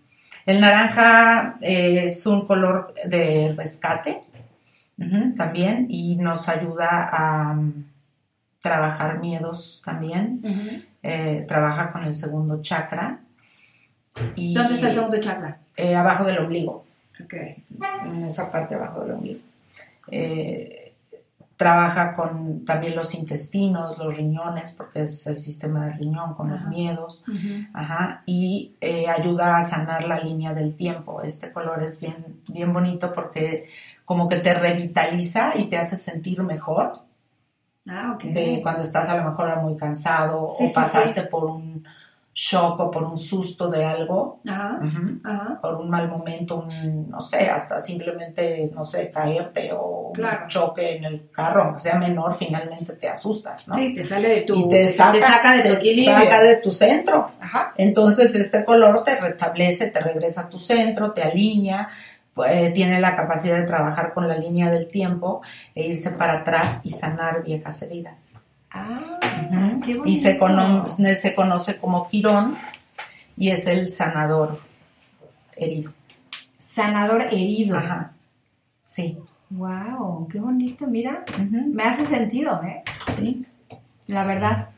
El 0.47 0.61
naranja 0.61 1.57
eh, 1.63 2.05
es 2.05 2.27
un 2.27 2.47
color 2.47 2.95
de 3.07 3.55
rescate 3.57 4.23
también 5.37 5.87
y 5.91 6.17
nos 6.17 6.49
ayuda 6.49 7.09
a 7.13 7.55
mm, 7.55 7.85
trabajar 8.61 9.19
miedos 9.19 9.81
también. 9.85 10.85
Eh, 11.03 11.45
trabaja 11.49 11.91
con 11.93 12.05
el 12.05 12.15
segundo 12.15 12.61
chakra. 12.63 13.21
Y, 14.37 14.55
¿Dónde 14.55 14.75
está 14.75 14.89
el 14.89 14.95
segundo 14.95 15.21
chakra? 15.21 15.59
eh, 15.77 15.97
abajo 15.97 16.25
del 16.25 16.39
ombligo, 16.39 16.85
Ok. 17.23 17.35
en 17.35 18.25
esa 18.27 18.51
parte 18.53 18.77
abajo 18.77 19.01
del 19.01 19.13
ombligo. 19.13 19.41
Eh, 20.11 20.84
trabaja 21.57 22.15
con 22.15 22.65
también 22.65 22.97
los 22.97 23.15
intestinos, 23.15 23.99
los 23.99 24.17
riñones, 24.17 24.73
porque 24.73 25.03
es 25.03 25.27
el 25.27 25.39
sistema 25.39 25.87
del 25.87 25.99
riñón 25.99 26.35
con 26.35 26.51
los 26.51 26.65
miedos. 26.67 27.23
Ajá, 27.73 28.23
y 28.27 28.75
eh, 28.81 29.07
ayuda 29.09 29.57
a 29.57 29.63
sanar 29.63 30.05
la 30.05 30.19
línea 30.19 30.53
del 30.53 30.75
tiempo. 30.75 31.23
Este 31.23 31.53
color 31.53 31.83
es 31.83 32.01
bien, 32.01 32.41
bien 32.49 32.73
bonito 32.73 33.13
porque 33.13 33.69
como 34.05 34.29
que 34.29 34.37
te 34.37 34.55
revitaliza 34.55 35.57
y 35.57 35.67
te 35.67 35.79
hace 35.79 35.97
sentir 35.97 36.43
mejor. 36.43 37.05
Ah, 37.87 38.17
de 38.23 38.61
cuando 38.63 38.81
estás 38.81 39.11
a 39.11 39.17
lo 39.19 39.29
mejor 39.29 39.61
muy 39.61 39.77
cansado 39.77 40.49
Sí, 40.49 40.65
o 40.65 40.69
sí, 40.69 40.73
pasaste 40.75 41.25
por 41.25 41.45
un 41.45 41.85
shock 42.35 42.81
o 42.81 42.91
por 42.91 43.05
un 43.05 43.17
susto 43.17 43.71
de 43.71 43.85
algo, 43.85 44.41
Ajá, 44.49 44.81
ajá. 45.23 45.59
por 45.63 45.77
un 45.77 45.89
mal 45.89 46.09
momento, 46.09 46.57
un, 46.57 47.09
no 47.09 47.21
sé, 47.21 47.49
hasta 47.49 47.81
simplemente, 47.83 48.71
no 48.75 48.85
sé, 48.85 49.11
caerte 49.11 49.71
o 49.73 50.11
Claro. 50.13 50.43
un 50.43 50.49
choque 50.49 50.97
en 50.97 51.05
el 51.05 51.31
carro, 51.31 51.63
aunque 51.65 51.81
sea 51.81 51.97
menor, 51.97 52.35
finalmente 52.35 52.95
te 52.95 53.09
asustas, 53.09 53.67
¿no? 53.69 53.75
Sí, 53.75 53.95
te 53.95 54.05
sale 54.05 54.29
de 54.29 54.41
tu... 54.43 54.55
y 54.57 54.69
te 54.69 54.93
saca, 54.93 55.13
de 55.57 55.63
tu 55.63 55.69
te 55.69 55.73
equilibrio. 55.75 56.25
saca 56.25 56.43
de 56.43 56.57
tu 56.57 56.71
centro. 56.73 57.31
Ajá. 57.41 57.73
Entonces 57.77 58.35
este 58.35 58.65
color 58.65 59.03
te 59.05 59.19
restablece, 59.19 59.91
te 59.91 60.01
regresa 60.01 60.43
a 60.43 60.49
tu 60.49 60.59
centro, 60.59 61.13
te 61.13 61.23
alinea, 61.23 61.89
eh, 62.49 62.73
tiene 62.75 63.01
la 63.01 63.15
capacidad 63.17 63.57
de 63.57 63.63
trabajar 63.65 64.13
con 64.13 64.27
la 64.27 64.37
línea 64.37 64.69
del 64.71 64.89
tiempo 64.89 65.41
e 65.75 65.87
irse 65.87 66.11
para 66.11 66.41
atrás 66.41 66.81
y 66.83 66.91
sanar 66.91 67.43
viejas 67.45 67.81
heridas. 67.83 68.31
Ah, 68.75 69.79
qué 69.85 70.01
Y 70.05 70.17
se, 70.17 70.37
bonito. 70.39 70.39
cono- 70.41 71.15
se 71.15 71.35
conoce 71.35 71.77
como 71.79 72.09
quirón 72.09 72.57
y 73.37 73.51
es 73.51 73.67
el 73.67 73.89
sanador 73.89 74.59
herido. 75.57 75.93
Sanador 76.59 77.23
herido. 77.33 77.79
Ajá. 77.79 78.13
Sí. 78.85 79.17
Wow, 79.51 80.27
qué 80.29 80.41
bonito, 80.41 80.87
mira. 80.89 81.25
Me 81.73 81.85
hace 81.85 82.05
sentido, 82.05 82.61
¿eh? 82.65 82.83
Sí. 83.17 83.45
La 84.09 84.25
verdad. 84.25 84.69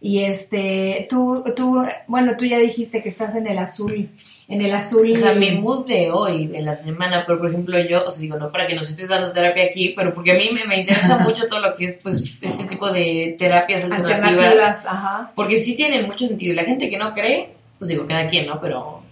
Y 0.00 0.20
este, 0.20 1.06
tú, 1.10 1.44
tú, 1.54 1.84
bueno, 2.08 2.36
tú 2.36 2.46
ya 2.46 2.58
dijiste 2.58 3.02
que 3.02 3.08
estás 3.10 3.34
en 3.36 3.46
el 3.46 3.58
azul, 3.58 4.10
en 4.52 4.60
el 4.60 4.72
azul. 4.74 5.10
O 5.10 5.16
sea, 5.16 5.32
mi 5.32 5.50
mood 5.52 5.86
de 5.86 6.10
hoy, 6.10 6.46
de 6.46 6.60
la 6.60 6.74
semana, 6.74 7.24
pero 7.26 7.38
por 7.38 7.48
ejemplo 7.48 7.78
yo, 7.80 8.04
o 8.04 8.10
sea, 8.10 8.20
digo, 8.20 8.36
no 8.36 8.52
para 8.52 8.66
que 8.66 8.74
nos 8.74 8.88
estés 8.88 9.08
dando 9.08 9.32
terapia 9.32 9.64
aquí, 9.64 9.94
pero 9.96 10.12
porque 10.12 10.32
a 10.32 10.34
mí 10.34 10.50
me, 10.52 10.66
me 10.66 10.80
interesa 10.80 11.18
mucho 11.24 11.46
todo 11.46 11.60
lo 11.60 11.74
que 11.74 11.86
es, 11.86 11.98
pues, 12.02 12.38
este 12.42 12.64
tipo 12.64 12.92
de 12.92 13.34
terapias 13.38 13.84
alternativas. 13.84 14.24
alternativas, 14.24 14.86
ajá. 14.86 15.32
Porque 15.34 15.56
sí 15.56 15.74
tienen 15.74 16.06
mucho 16.06 16.28
sentido. 16.28 16.52
Y 16.52 16.56
la 16.56 16.64
gente 16.64 16.90
que 16.90 16.98
no 16.98 17.14
cree, 17.14 17.54
pues 17.78 17.88
digo, 17.88 18.06
cada 18.06 18.28
quien, 18.28 18.46
¿no? 18.46 18.60
Pero 18.60 19.02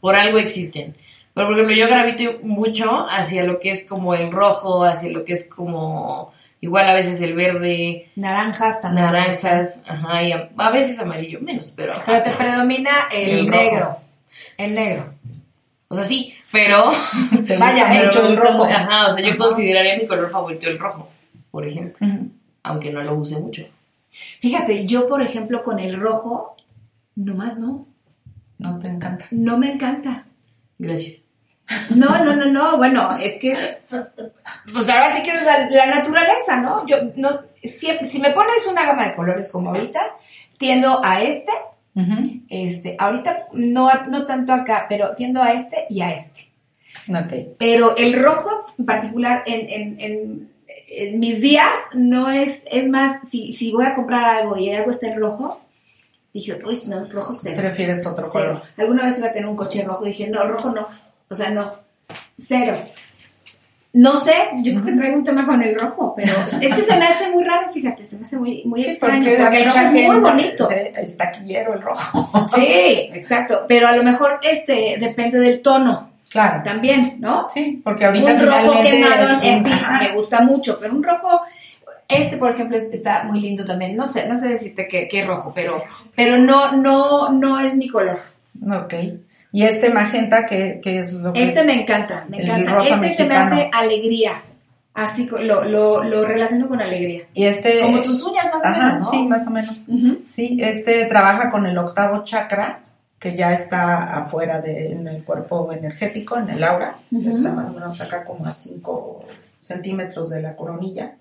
por 0.00 0.16
algo 0.16 0.38
existen. 0.38 0.96
Pero 1.34 1.46
por 1.46 1.56
ejemplo, 1.56 1.76
yo 1.76 1.88
gravito 1.88 2.38
mucho 2.42 3.06
hacia 3.10 3.44
lo 3.44 3.60
que 3.60 3.72
es 3.72 3.84
como 3.84 4.14
el 4.14 4.32
rojo, 4.32 4.82
hacia 4.82 5.10
lo 5.10 5.26
que 5.26 5.34
es 5.34 5.46
como, 5.46 6.32
igual 6.62 6.88
a 6.88 6.94
veces 6.94 7.20
el 7.20 7.34
verde, 7.34 8.08
Naranjas 8.16 8.80
también. 8.80 9.04
naranjas, 9.04 9.82
ajá, 9.86 10.22
y 10.22 10.32
a, 10.32 10.48
a 10.56 10.70
veces 10.70 10.98
amarillo, 10.98 11.38
menos, 11.42 11.70
pero... 11.76 11.92
Pero 12.06 12.22
te 12.22 12.30
predomina 12.30 13.08
el, 13.12 13.40
El 13.40 13.52
rojo. 13.52 14.05
El 14.56 14.74
negro. 14.74 15.14
O 15.88 15.94
sea, 15.94 16.04
sí, 16.04 16.34
pero... 16.50 16.88
Vaya, 17.58 18.00
el 18.00 18.06
gusta 18.06 18.50
rojo. 18.50 18.64
Ajá, 18.64 19.08
o 19.08 19.10
sea, 19.12 19.24
yo 19.24 19.32
Ajá. 19.32 19.38
consideraría 19.38 19.98
mi 19.98 20.06
color 20.06 20.30
favorito 20.30 20.68
el 20.68 20.78
rojo, 20.78 21.08
por 21.50 21.66
ejemplo. 21.66 22.06
Aunque 22.62 22.90
no 22.90 23.02
lo 23.02 23.14
use 23.14 23.38
mucho. 23.38 23.62
Fíjate, 24.40 24.86
yo 24.86 25.06
por 25.08 25.22
ejemplo 25.22 25.62
con 25.62 25.78
el 25.78 26.00
rojo, 26.00 26.56
nomás 27.14 27.58
no. 27.58 27.86
No 28.58 28.80
te 28.80 28.88
encanta. 28.88 29.26
No 29.30 29.58
me 29.58 29.72
encanta. 29.72 30.24
Gracias. 30.78 31.26
No, 31.90 32.24
no, 32.24 32.36
no, 32.36 32.46
no. 32.46 32.76
Bueno, 32.76 33.16
es 33.16 33.38
que. 33.40 33.78
Pues 34.72 34.88
ahora 34.88 35.12
sí 35.12 35.22
que 35.22 35.30
es 35.32 35.42
la, 35.42 35.68
la 35.68 35.86
naturaleza, 35.86 36.60
¿no? 36.60 36.86
Yo 36.86 36.96
no. 37.16 37.40
Siempre, 37.62 38.08
si 38.08 38.20
me 38.20 38.30
pones 38.30 38.66
una 38.66 38.86
gama 38.86 39.08
de 39.08 39.14
colores 39.14 39.50
como 39.50 39.70
ahorita, 39.70 40.00
tiendo 40.56 41.04
a 41.04 41.22
este. 41.22 41.52
Este, 42.48 42.94
ahorita 42.98 43.46
no, 43.52 43.88
no 44.10 44.26
tanto 44.26 44.52
acá, 44.52 44.86
pero 44.88 45.14
tiendo 45.14 45.42
a 45.42 45.52
este 45.52 45.86
y 45.88 46.02
a 46.02 46.14
este. 46.14 46.48
Ok. 47.08 47.56
Pero 47.58 47.96
el 47.96 48.12
rojo, 48.12 48.50
en 48.78 48.84
particular, 48.84 49.42
en, 49.46 49.68
en, 49.68 50.00
en, 50.00 50.50
en 50.88 51.18
mis 51.18 51.40
días, 51.40 51.72
no 51.94 52.30
es, 52.30 52.64
es 52.70 52.88
más, 52.88 53.20
si, 53.28 53.52
si 53.54 53.72
voy 53.72 53.86
a 53.86 53.94
comprar 53.94 54.24
algo 54.24 54.56
y 54.58 54.70
algo 54.72 54.90
está 54.90 55.08
en 55.08 55.18
rojo, 55.20 55.60
dije, 56.34 56.58
uy, 56.66 56.78
no, 56.88 57.06
rojo 57.06 57.32
cero. 57.32 57.56
Prefieres 57.58 58.06
otro 58.06 58.28
Cero. 58.30 58.52
color. 58.52 58.62
Alguna 58.76 59.04
vez 59.04 59.18
iba 59.18 59.28
a 59.28 59.32
tener 59.32 59.48
un 59.48 59.56
coche 59.56 59.82
rojo 59.84 60.04
y 60.04 60.08
dije, 60.08 60.28
no, 60.28 60.46
rojo 60.46 60.72
no. 60.72 60.86
O 61.30 61.34
sea, 61.34 61.50
no. 61.50 61.72
Cero. 62.38 62.76
No 63.98 64.20
sé, 64.20 64.34
yo 64.62 64.72
creo 64.74 64.84
que 64.84 64.92
traigo 64.92 65.16
un 65.16 65.24
tema 65.24 65.46
con 65.46 65.62
el 65.62 65.74
rojo, 65.74 66.12
pero 66.14 66.30
es 66.60 66.74
que 66.74 66.82
se 66.82 66.96
me 66.98 67.06
hace 67.06 67.30
muy 67.30 67.44
raro, 67.44 67.72
fíjate, 67.72 68.04
se 68.04 68.18
me 68.18 68.26
hace 68.26 68.36
muy, 68.36 68.62
muy 68.66 68.82
Sí, 68.84 68.90
extraño, 68.90 69.24
porque 69.24 69.42
porque 69.42 69.58
el 69.62 69.64
rojo 69.66 69.78
es 69.80 69.92
muy 69.92 70.20
bonito. 70.20 70.68
Es 70.70 71.16
taquillero 71.16 71.74
el 71.74 71.80
rojo. 71.82 72.30
Sí, 72.54 73.08
exacto, 73.14 73.64
pero 73.66 73.88
a 73.88 73.96
lo 73.96 74.02
mejor 74.02 74.38
este 74.42 74.98
depende 75.00 75.40
del 75.40 75.62
tono 75.62 76.10
Claro. 76.28 76.60
también, 76.64 77.16
¿no? 77.20 77.48
Sí, 77.48 77.80
porque 77.82 78.04
ahorita 78.04 78.32
un 78.34 78.40
rojo 78.46 78.82
quemado 78.82 79.28
es 79.42 79.64
sí, 79.66 79.72
me 80.00 80.12
gusta 80.12 80.40
mucho, 80.42 80.78
pero 80.80 80.92
un 80.92 81.02
rojo, 81.02 81.40
este 82.08 82.36
por 82.36 82.50
ejemplo 82.50 82.76
es- 82.76 82.92
está 82.92 83.24
muy 83.24 83.40
lindo 83.40 83.64
también, 83.64 83.96
no 83.96 84.04
sé, 84.04 84.28
no 84.28 84.36
sé 84.36 84.48
decirte 84.50 84.86
qué, 84.88 85.08
qué 85.08 85.24
rojo, 85.24 85.52
pero, 85.54 85.82
pero 86.14 86.36
no, 86.36 86.72
no, 86.72 87.30
no 87.30 87.60
es 87.60 87.76
mi 87.76 87.88
color. 87.88 88.18
Ok. 88.70 88.94
Y 89.52 89.64
este 89.64 89.90
magenta, 89.90 90.46
¿qué, 90.46 90.80
qué 90.82 91.00
es 91.00 91.12
lo 91.12 91.32
que...? 91.32 91.42
Este 91.42 91.64
me 91.64 91.82
encanta, 91.82 92.26
me 92.28 92.42
encanta. 92.42 92.80
Este 92.80 93.14
se 93.14 93.26
me 93.26 93.36
hace 93.36 93.70
alegría, 93.72 94.42
así 94.94 95.26
lo, 95.26 95.64
lo, 95.64 96.04
lo 96.04 96.24
relaciono 96.24 96.68
con 96.68 96.80
alegría. 96.80 97.24
Y 97.34 97.44
este... 97.44 97.80
Como 97.80 98.02
tus 98.02 98.22
uñas 98.24 98.50
más 98.52 98.64
o 98.64 98.70
menos, 98.70 99.02
¿no? 99.02 99.10
sí, 99.10 99.26
más 99.26 99.46
o 99.46 99.50
menos. 99.50 99.76
Sí, 100.28 100.58
este 100.60 101.06
trabaja 101.06 101.50
con 101.50 101.66
el 101.66 101.78
octavo 101.78 102.22
chakra, 102.24 102.80
que 103.18 103.36
ya 103.36 103.52
está 103.52 104.18
afuera 104.18 104.60
de, 104.60 104.92
en 104.92 105.08
el 105.08 105.24
cuerpo 105.24 105.72
energético, 105.72 106.36
en 106.38 106.50
el 106.50 106.62
aura. 106.62 106.96
Está 107.10 107.50
más 107.52 107.68
o 107.68 107.72
menos 107.72 108.00
acá 108.00 108.24
como 108.24 108.46
a 108.46 108.50
5 108.50 109.24
centímetros 109.62 110.30
de 110.30 110.42
la 110.42 110.54
coronilla. 110.54 111.14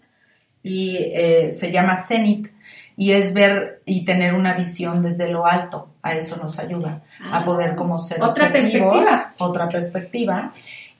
Y 0.61 0.97
eh, 0.97 1.53
se 1.53 1.71
llama 1.71 1.95
zenit. 1.95 2.49
Y 2.97 3.11
es 3.11 3.33
ver 3.33 3.81
y 3.85 4.05
tener 4.05 4.33
una 4.33 4.53
visión 4.53 5.01
desde 5.01 5.29
lo 5.29 5.45
alto. 5.45 5.89
A 6.01 6.13
eso 6.13 6.37
nos 6.37 6.59
ayuda. 6.59 7.03
Ah. 7.21 7.39
a 7.39 7.45
poder 7.45 7.75
como 7.75 7.97
ser 7.97 8.21
Otra 8.21 8.51
perspectiva. 8.51 9.33
Otra 9.37 9.67
perspectiva. 9.69 10.53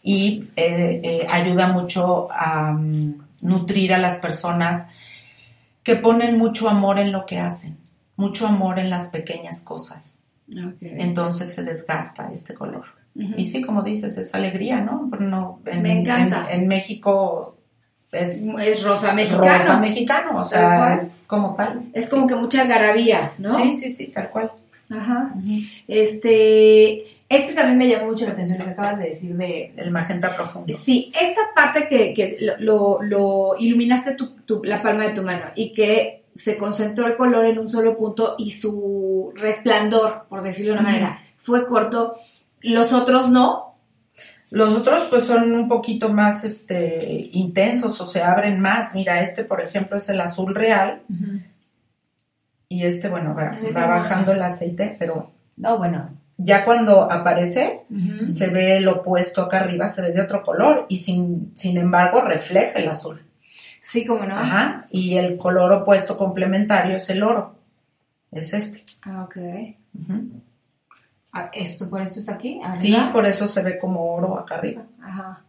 Y 0.03 0.49
eh, 0.55 1.01
eh, 1.03 1.27
ayuda 1.31 1.67
mucho 1.67 2.27
a 2.31 2.71
mm, 2.73 3.25
nutrir 3.43 3.93
a 3.93 3.97
las 3.97 4.17
personas 4.17 4.85
que 5.83 5.95
ponen 5.95 6.37
mucho 6.37 6.67
amor 6.67 6.99
en 6.99 7.11
lo 7.11 7.25
que 7.25 7.39
hacen, 7.39 7.77
mucho 8.17 8.47
amor 8.47 8.79
en 8.79 8.89
las 8.89 9.09
pequeñas 9.09 9.63
cosas. 9.63 10.17
Entonces 10.81 11.53
se 11.53 11.63
desgasta 11.63 12.31
este 12.31 12.53
color. 12.53 12.85
Y 13.15 13.45
sí, 13.45 13.61
como 13.61 13.81
dices, 13.81 14.17
es 14.17 14.35
alegría, 14.35 14.81
¿no? 14.81 15.09
No 15.19 15.61
en, 15.65 15.81
Me 15.81 15.99
encanta. 15.99 16.51
En, 16.51 16.63
en 16.63 16.67
México 16.67 17.54
es 18.15 18.41
Es 18.61 18.83
rosa 18.83 19.13
mexicano. 19.13 19.43
rosa 19.57 19.77
mexicano, 19.79 20.39
o 20.39 20.45
sea, 20.45 20.95
es 20.95 21.23
como 21.27 21.53
tal. 21.55 21.81
Es 21.93 22.09
como 22.09 22.27
que 22.27 22.35
mucha 22.35 22.63
garabía, 22.65 23.31
¿no? 23.37 23.57
Sí, 23.59 23.75
sí, 23.75 23.93
sí, 23.93 24.07
tal 24.07 24.29
cual. 24.29 24.51
Ajá. 24.89 25.33
Este, 25.87 27.05
este 27.29 27.53
también 27.53 27.77
me 27.77 27.87
llamó 27.87 28.07
mucho 28.11 28.25
la 28.25 28.31
atención 28.31 28.59
lo 28.59 28.65
que 28.65 28.71
acabas 28.71 28.99
de 28.99 29.05
decir 29.05 29.35
de... 29.35 29.73
El 29.77 29.91
magenta 29.91 30.35
profundo. 30.35 30.75
Sí, 30.77 31.11
esta 31.19 31.41
parte 31.55 31.87
que, 31.87 32.13
que 32.13 32.37
lo, 32.59 33.55
iluminaste 33.59 34.13
tu- 34.15 34.35
tu- 34.45 34.63
la 34.63 34.81
palma 34.83 35.05
de 35.07 35.13
tu 35.13 35.23
mano 35.23 35.45
y 35.55 35.73
que 35.73 36.23
se 36.35 36.57
concentró 36.57 37.07
el 37.07 37.15
color 37.15 37.45
en 37.45 37.57
un 37.59 37.69
solo 37.69 37.97
punto 37.97 38.35
y 38.37 38.51
su 38.51 39.31
resplandor, 39.35 40.25
por 40.29 40.43
decirlo 40.43 40.73
de 40.73 40.79
una 40.79 40.89
manera, 40.89 41.21
fue 41.39 41.67
corto. 41.67 42.17
Los 42.61 42.93
otros 42.93 43.29
no. 43.29 43.74
Los 44.55 44.73
otros 44.77 45.07
pues 45.09 45.25
son 45.25 45.53
un 45.53 45.67
poquito 45.67 46.13
más 46.13 46.45
este 46.45 47.27
intensos 47.33 47.99
o 47.99 48.05
se 48.05 48.23
abren 48.23 48.61
más. 48.61 48.95
Mira, 48.95 49.21
este 49.21 49.43
por 49.43 49.59
ejemplo 49.59 49.97
es 49.97 50.07
el 50.07 50.21
azul 50.21 50.55
real 50.55 51.01
y 52.69 52.85
este 52.85 53.09
bueno 53.09 53.35
va, 53.35 53.51
bajando 53.73 54.31
el 54.31 54.41
aceite, 54.41 54.95
pero 54.97 55.31
No, 55.57 55.77
bueno. 55.77 56.09
ya 56.37 56.63
cuando 56.63 57.11
aparece 57.11 57.81
se 58.27 58.47
ve 58.47 58.77
el 58.77 58.87
opuesto 58.87 59.41
acá 59.41 59.59
arriba, 59.59 59.89
se 59.89 60.01
ve 60.01 60.13
de 60.13 60.21
otro 60.21 60.41
color 60.41 60.85
y 60.87 60.99
sin, 60.99 61.51
sin 61.55 61.77
embargo 61.77 62.21
refleja 62.21 62.79
el 62.79 62.87
azul. 62.87 63.21
Sí, 63.81 64.05
como 64.05 64.25
no. 64.25 64.37
Ajá. 64.37 64.87
Y 64.89 65.17
el 65.17 65.37
color 65.37 65.71
opuesto 65.73 66.17
complementario 66.17 66.95
es 66.95 67.09
el 67.09 67.21
oro. 67.23 67.55
Es 68.31 68.53
este. 68.53 68.83
Ah, 69.03 69.23
ok. 69.25 69.37
Ah, 70.09 70.19
Esto, 71.53 71.89
por 71.89 72.01
esto 72.01 72.19
está 72.19 72.33
aquí. 72.35 72.59
Sí, 72.79 72.95
por 73.11 73.25
eso 73.25 73.47
se 73.47 73.61
ve 73.61 73.77
como 73.77 74.13
oro 74.13 74.39
acá 74.39 74.55
arriba. 74.55 74.83
Ajá. 75.01 75.41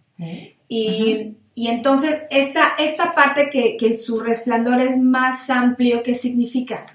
Y, 0.68 1.36
y 1.54 1.68
entonces, 1.68 2.22
esta, 2.30 2.70
esta 2.78 3.14
parte 3.14 3.50
que, 3.50 3.76
que 3.76 3.96
su 3.96 4.16
resplandor 4.16 4.80
es 4.80 4.98
más 4.98 5.48
amplio, 5.50 6.02
¿qué 6.02 6.14
significa? 6.14 6.86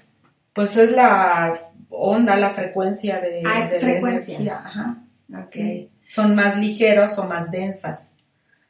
Pues 0.52 0.76
es 0.76 0.92
la 0.92 1.58
onda, 1.88 2.36
la 2.36 2.50
frecuencia 2.50 3.18
de, 3.20 3.42
Ah, 3.46 3.60
es 3.60 3.72
de 3.72 3.80
frecuencia. 3.80 4.62
Ajá. 4.64 4.96
Ok. 5.34 5.46
Sí. 5.46 5.88
Son 6.08 6.34
más 6.34 6.58
ligeros 6.58 7.16
o 7.18 7.24
más 7.24 7.50
densas. 7.50 8.10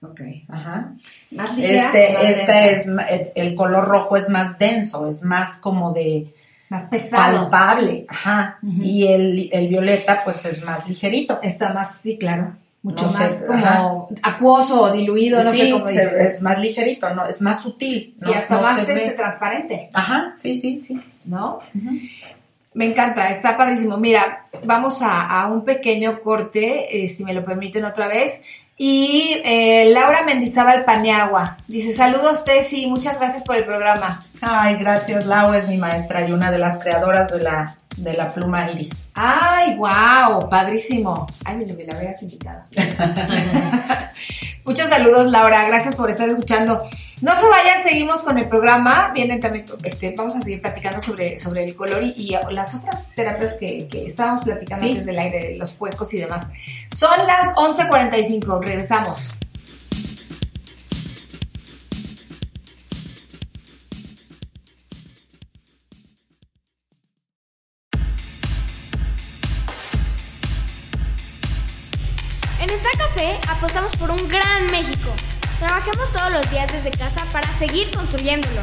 Ok. 0.02 0.20
Ajá. 0.48 0.94
Más 1.32 1.56
ligeras 1.56 1.86
más 1.86 1.94
Este, 1.96 2.48
densas? 2.48 3.10
es, 3.10 3.28
el 3.34 3.54
color 3.54 3.86
rojo 3.88 4.16
es 4.16 4.28
más 4.28 4.58
denso, 4.58 5.08
es 5.08 5.22
más 5.22 5.58
como 5.58 5.92
de 5.92 6.32
más 6.72 6.84
pesado. 6.84 7.48
palpable. 7.50 8.06
Ajá. 8.08 8.58
Y 8.62 9.06
el, 9.06 9.48
el 9.52 9.68
violeta 9.68 10.22
pues 10.24 10.44
es 10.44 10.64
más 10.64 10.88
ligerito. 10.88 11.38
Está 11.42 11.72
más, 11.72 11.96
sí, 11.96 12.18
claro. 12.18 12.56
Mucho 12.82 13.06
No 13.06 13.12
sé, 13.12 13.18
más 13.18 13.32
como 13.46 13.64
ajá. 13.64 14.28
acuoso 14.28 14.82
o 14.82 14.92
diluido, 14.92 15.44
no 15.44 15.52
sí, 15.52 15.58
sé 15.58 15.70
cómo 15.70 15.86
se- 15.86 15.92
dice. 15.92 16.26
es 16.26 16.42
más 16.42 16.58
ligerito, 16.58 17.14
no, 17.14 17.24
es 17.26 17.40
más 17.40 17.60
sutil. 17.62 18.16
No, 18.18 18.30
y 18.30 18.34
hasta 18.34 18.56
no 18.56 18.62
más 18.62 18.80
este 18.80 19.12
transparente, 19.12 19.88
Ajá, 19.92 20.32
sí, 20.36 20.54
sí, 20.58 20.78
sí. 20.78 21.00
¿no? 21.24 21.60
Me 22.74 22.86
encanta, 22.86 23.28
está 23.30 23.56
padrísimo. 23.56 23.98
Mira, 23.98 24.46
vamos 24.64 25.00
a, 25.02 25.46
un 25.46 25.64
pequeño 25.64 26.18
corte, 26.20 27.04
eh, 27.04 27.06
si 27.06 27.22
me 27.24 27.34
lo 27.34 27.44
permiten 27.44 27.84
otra 27.84 28.08
vez. 28.08 28.40
Y 28.76 29.40
eh, 29.44 29.90
Laura 29.92 30.22
Mendizábal 30.22 30.82
Paniagua 30.82 31.58
dice: 31.68 31.94
Saludos, 31.94 32.44
Tessy, 32.44 32.86
muchas 32.86 33.20
gracias 33.20 33.44
por 33.44 33.56
el 33.56 33.64
programa. 33.64 34.18
Ay, 34.40 34.76
gracias, 34.76 35.26
Lau 35.26 35.52
es 35.54 35.68
mi 35.68 35.76
maestra 35.76 36.26
y 36.26 36.32
una 36.32 36.50
de 36.50 36.58
las 36.58 36.78
creadoras 36.78 37.30
de 37.30 37.42
la, 37.42 37.76
de 37.96 38.14
la 38.14 38.28
pluma 38.28 38.70
iris. 38.70 39.08
Ay, 39.14 39.76
wow, 39.76 40.48
padrísimo. 40.48 41.26
Ay, 41.44 41.56
me, 41.56 41.72
me 41.72 41.84
la 41.84 41.96
hubieras 41.96 42.22
invitado. 42.22 42.62
Muchos 44.64 44.88
saludos, 44.88 45.30
Laura. 45.30 45.66
Gracias 45.66 45.94
por 45.94 46.10
estar 46.10 46.28
escuchando. 46.28 46.88
No 47.22 47.36
se 47.36 47.48
vayan, 47.48 47.84
seguimos 47.84 48.22
con 48.22 48.36
el 48.36 48.48
programa. 48.48 49.12
Vienen 49.14 49.40
también, 49.40 49.64
este, 49.84 50.12
vamos 50.16 50.34
a 50.34 50.40
seguir 50.40 50.60
platicando 50.60 51.00
sobre, 51.00 51.38
sobre 51.38 51.64
el 51.64 51.76
color 51.76 52.02
y, 52.02 52.36
las 52.50 52.74
otras 52.74 53.14
terapias 53.14 53.54
que, 53.54 53.88
estábamos 54.06 54.42
platicando 54.42 54.86
antes 54.86 55.06
del 55.06 55.18
aire, 55.18 55.56
los 55.56 55.80
huecos 55.80 56.12
y 56.14 56.18
demás. 56.18 56.48
Son 56.94 57.16
las 57.26 57.54
11.45, 57.54 58.60
regresamos. 58.60 59.36
Trabajemos 75.82 76.12
todos 76.12 76.32
los 76.32 76.50
días 76.50 76.72
desde 76.72 76.92
casa 76.92 77.26
para 77.32 77.48
seguir 77.58 77.90
construyéndolo. 77.90 78.60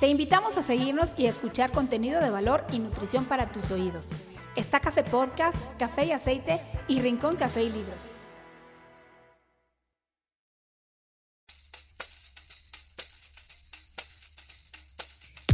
Te 0.00 0.08
invitamos 0.08 0.56
a 0.56 0.62
seguirnos 0.62 1.14
y 1.16 1.26
a 1.26 1.30
escuchar 1.30 1.70
contenido 1.70 2.20
de 2.20 2.30
valor 2.30 2.66
y 2.72 2.80
nutrición 2.80 3.26
para 3.26 3.52
tus 3.52 3.70
oídos. 3.70 4.08
Está 4.56 4.80
Café 4.80 5.04
Podcast, 5.04 5.58
Café 5.78 6.06
y 6.06 6.10
Aceite 6.10 6.60
y 6.88 7.00
Rincón 7.02 7.36
Café 7.36 7.62
y 7.62 7.70
Libros. 7.70 8.10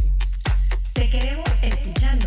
Te 0.93 1.08
queremos 1.10 1.50
escuchando. 1.62 2.26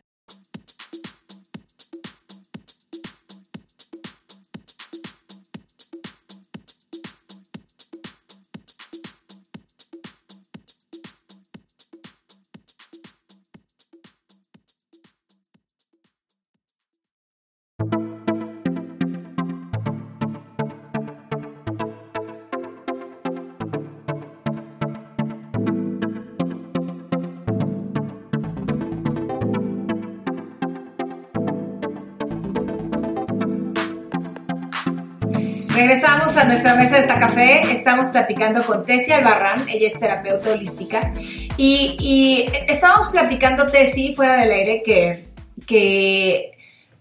Nuestra 36.51 36.75
mesa 36.75 36.95
de 36.95 37.01
esta 37.01 37.17
café. 37.17 37.71
Estamos 37.71 38.07
platicando 38.07 38.65
con 38.65 38.85
Tessie 38.85 39.13
Albarrán. 39.13 39.69
Ella 39.69 39.87
es 39.87 39.97
terapeuta 39.97 40.51
holística. 40.51 41.13
Y, 41.55 41.95
y 41.97 42.45
estábamos 42.67 43.07
platicando, 43.07 43.67
Tessie, 43.67 44.15
fuera 44.15 44.35
del 44.35 44.51
aire, 44.51 44.83
que, 44.83 45.27
que 45.65 46.51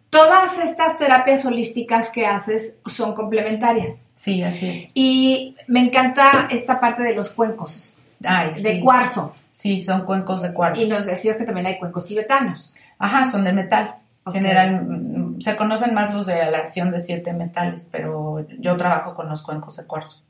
todas 0.09 0.59
estas 0.61 0.97
terapias 0.99 1.45
holísticas 1.45 2.11
que 2.11 2.27
haces 2.27 2.77
son 2.87 3.15
complementarias. 3.15 4.07
Sí, 4.15 4.41
así 4.43 4.69
es. 4.69 4.91
Y 4.95 5.57
me 5.67 5.81
encanta 5.81 6.47
esta 6.51 6.79
parte 6.79 7.03
de 7.03 7.15
los 7.15 7.31
cuencos 7.31 7.97
Ay, 8.25 8.55
de 8.63 8.75
sí. 8.75 8.81
cuarzo. 8.81 9.35
Sí, 9.51 9.83
son 9.83 10.05
cuencos 10.07 10.43
de 10.43 10.55
cuarzo. 10.55 10.81
Y 10.81 10.87
nos 10.87 11.07
decías 11.07 11.37
que 11.37 11.45
también 11.45 11.67
hay 11.67 11.79
cuencos 11.79 12.05
tibetanos. 12.05 12.77
Ajá, 13.01 13.29
son 13.29 13.43
de 13.43 13.53
metal. 13.53 13.97
Ok. 14.23 14.35
General, 14.35 14.87
se 15.41 15.57
conocen 15.57 15.95
más 15.95 16.15
los 16.15 16.27
de 16.27 16.41
aleación 16.43 16.91
de 16.91 17.01
siete 17.01 17.33
metales, 17.33 17.89
pero 17.91 18.47
yo 18.59 18.77
trabajo 18.77 19.15
con 19.15 19.29
los 19.29 19.43
cuencos 19.43 19.77
de 19.77 19.85
cuarzo. 19.85 20.23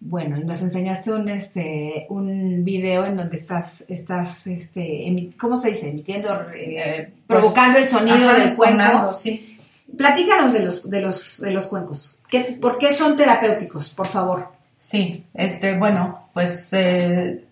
Bueno, 0.00 0.38
y 0.38 0.44
nos 0.44 0.62
enseñaste 0.62 1.10
un 1.12 1.28
este 1.28 2.06
un 2.08 2.64
video 2.64 3.04
en 3.04 3.16
donde 3.16 3.36
estás 3.36 3.84
estás 3.88 4.46
este 4.46 5.32
¿cómo 5.40 5.56
se 5.56 5.70
dice? 5.70 5.88
emitiendo 5.90 6.28
eh, 6.52 6.76
Eh, 6.78 7.12
pues, 7.26 7.40
provocando 7.40 7.78
el 7.78 7.88
sonido 7.88 8.16
Ajá, 8.28 8.38
del 8.38 8.54
cuenco. 8.54 8.64
sonando, 8.64 9.14
sí. 9.14 9.58
Platícanos 9.96 10.52
de 10.52 10.60
los 10.64 10.88
de 10.88 11.00
los 11.00 11.40
de 11.40 11.50
los 11.50 11.66
cuencos. 11.66 12.18
¿Qué, 12.28 12.58
¿Por 12.60 12.78
qué 12.78 12.92
son 12.92 13.16
terapéuticos, 13.16 13.90
por 13.90 14.06
favor? 14.06 14.48
Sí, 14.76 15.24
este, 15.34 15.76
bueno, 15.76 16.28
pues 16.32 16.68
eh, 16.72 17.44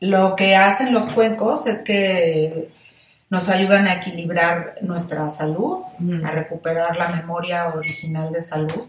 lo 0.00 0.34
que 0.34 0.56
hacen 0.56 0.94
los 0.94 1.04
cuencos 1.08 1.66
es 1.66 1.82
que 1.82 2.68
nos 3.28 3.48
ayudan 3.48 3.86
a 3.88 3.94
equilibrar 3.94 4.76
nuestra 4.82 5.28
salud, 5.28 5.82
a 6.24 6.30
recuperar 6.30 6.96
la 6.96 7.08
memoria 7.08 7.68
original 7.68 8.32
de 8.32 8.42
salud. 8.42 8.88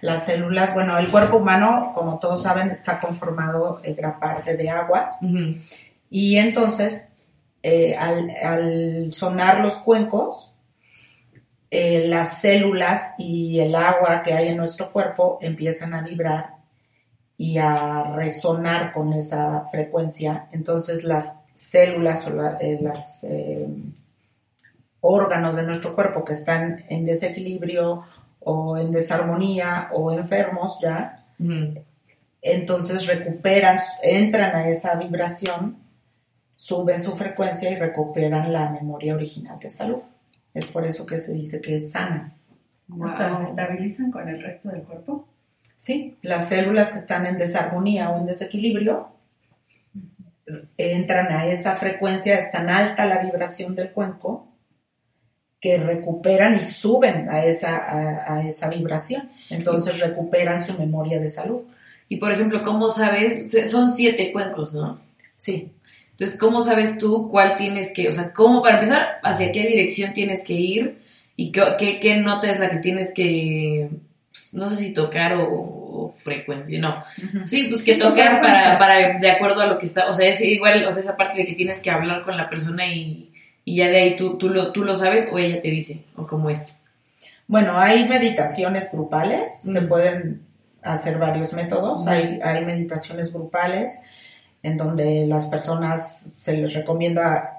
Las 0.00 0.24
células, 0.24 0.74
bueno, 0.74 0.96
el 0.98 1.08
cuerpo 1.08 1.38
humano, 1.38 1.92
como 1.94 2.18
todos 2.18 2.42
saben, 2.42 2.70
está 2.70 3.00
conformado 3.00 3.80
en 3.82 3.96
gran 3.96 4.18
parte 4.18 4.56
de 4.56 4.70
agua. 4.70 5.18
Y 6.10 6.36
entonces, 6.36 7.12
eh, 7.62 7.94
al, 7.96 8.30
al 8.42 9.12
sonar 9.12 9.60
los 9.60 9.74
cuencos, 9.74 10.54
eh, 11.70 12.06
las 12.06 12.40
células 12.40 13.14
y 13.18 13.58
el 13.60 13.74
agua 13.74 14.22
que 14.22 14.32
hay 14.32 14.48
en 14.48 14.56
nuestro 14.56 14.92
cuerpo 14.92 15.38
empiezan 15.42 15.94
a 15.94 16.02
vibrar 16.02 16.54
y 17.36 17.58
a 17.58 18.14
resonar 18.14 18.92
con 18.92 19.12
esa 19.12 19.66
frecuencia. 19.70 20.48
Entonces 20.52 21.04
las 21.04 21.40
células 21.56 22.26
o 22.28 22.34
la- 22.36 22.56
eh, 22.60 22.78
las 22.80 23.24
eh, 23.24 23.66
órganos 25.00 25.56
de 25.56 25.62
nuestro 25.62 25.94
cuerpo 25.94 26.24
que 26.24 26.34
están 26.34 26.84
en 26.88 27.04
desequilibrio 27.04 28.02
o 28.40 28.76
en 28.76 28.92
desarmonía 28.92 29.88
o 29.92 30.12
enfermos 30.12 30.78
ya, 30.80 31.24
entonces 32.42 33.06
recuperan, 33.06 33.78
entran 34.02 34.54
a 34.54 34.68
esa 34.68 34.94
vibración, 34.94 35.78
suben 36.54 37.00
su 37.00 37.16
frecuencia 37.16 37.70
y 37.70 37.76
recuperan 37.76 38.52
la 38.52 38.70
memoria 38.70 39.14
original 39.14 39.58
de 39.58 39.68
salud. 39.70 40.00
Es 40.54 40.66
por 40.68 40.86
eso 40.86 41.04
que 41.04 41.18
se 41.18 41.32
dice 41.32 41.60
que 41.60 41.74
es 41.76 41.90
sana. 41.90 42.32
O 42.88 43.14
sea, 43.16 43.42
¿estabilizan 43.44 44.10
con 44.12 44.28
el 44.28 44.40
resto 44.40 44.68
del 44.70 44.82
cuerpo? 44.82 45.26
Sí, 45.76 46.16
las 46.22 46.48
células 46.48 46.90
que 46.90 46.98
están 46.98 47.26
en 47.26 47.36
desarmonía 47.36 48.10
o 48.10 48.18
en 48.18 48.26
desequilibrio 48.26 49.08
entran 50.76 51.32
a 51.32 51.46
esa 51.46 51.76
frecuencia, 51.76 52.34
es 52.34 52.52
tan 52.52 52.70
alta 52.70 53.06
la 53.06 53.18
vibración 53.18 53.74
del 53.74 53.90
cuenco 53.90 54.48
que 55.60 55.78
recuperan 55.78 56.54
y 56.54 56.62
suben 56.62 57.28
a 57.28 57.44
esa, 57.44 57.76
a, 57.76 58.34
a 58.34 58.46
esa 58.46 58.68
vibración. 58.68 59.28
Entonces 59.50 60.00
recuperan 60.00 60.60
su 60.60 60.78
memoria 60.78 61.18
de 61.18 61.28
salud. 61.28 61.62
Y 62.08 62.18
por 62.18 62.32
ejemplo, 62.32 62.62
¿cómo 62.62 62.88
sabes? 62.88 63.50
Son 63.70 63.90
siete 63.90 64.32
cuencos, 64.32 64.74
¿no? 64.74 65.00
Sí. 65.36 65.72
Entonces, 66.12 66.38
¿cómo 66.38 66.62
sabes 66.62 66.98
tú 66.98 67.28
cuál 67.30 67.56
tienes 67.56 67.92
que, 67.92 68.08
o 68.08 68.12
sea, 68.12 68.32
cómo, 68.32 68.62
para 68.62 68.76
empezar, 68.76 69.18
hacia 69.22 69.52
qué 69.52 69.66
dirección 69.66 70.14
tienes 70.14 70.44
que 70.44 70.54
ir 70.54 71.02
y 71.36 71.52
qué, 71.52 71.62
qué, 71.78 72.00
qué 72.00 72.16
nota 72.16 72.50
es 72.50 72.58
la 72.58 72.70
que 72.70 72.78
tienes 72.78 73.12
que, 73.12 73.90
pues, 74.30 74.54
no 74.54 74.70
sé 74.70 74.76
si 74.76 74.94
tocar 74.94 75.34
o, 75.34 75.85
o 75.96 76.12
frecuencia, 76.14 76.78
no. 76.80 77.04
Sí, 77.46 77.66
pues 77.68 77.84
que 77.84 77.94
Sí, 77.94 77.98
tocar 77.98 78.36
tocar, 78.36 78.40
para, 78.40 78.78
para, 78.78 79.18
de 79.18 79.30
acuerdo 79.30 79.60
a 79.62 79.66
lo 79.66 79.78
que 79.78 79.86
está, 79.86 80.08
o 80.08 80.14
sea, 80.14 80.28
es 80.28 80.40
igual, 80.40 80.84
o 80.84 80.92
sea, 80.92 81.02
esa 81.02 81.16
parte 81.16 81.38
de 81.38 81.46
que 81.46 81.54
tienes 81.54 81.80
que 81.80 81.90
hablar 81.90 82.22
con 82.22 82.36
la 82.36 82.48
persona 82.48 82.86
y, 82.86 83.32
y 83.64 83.76
ya 83.76 83.88
de 83.88 83.96
ahí 83.98 84.16
tú, 84.16 84.36
tú, 84.38 84.48
lo, 84.48 84.72
tú 84.72 84.84
lo 84.84 84.94
sabes 84.94 85.28
o 85.30 85.38
ella 85.38 85.60
te 85.60 85.68
dice, 85.68 86.04
o 86.16 86.26
cómo 86.26 86.50
es. 86.50 86.76
Bueno, 87.48 87.78
hay 87.78 88.08
meditaciones 88.08 88.90
grupales, 88.92 89.60
se 89.62 89.80
Mm. 89.80 89.88
pueden 89.88 90.42
hacer 90.82 91.18
varios 91.18 91.52
métodos. 91.52 92.06
Hay, 92.06 92.40
hay 92.42 92.64
meditaciones 92.64 93.32
grupales 93.32 93.98
en 94.62 94.76
donde 94.76 95.26
las 95.26 95.46
personas 95.46 96.30
se 96.36 96.56
les 96.56 96.74
recomienda 96.74 97.58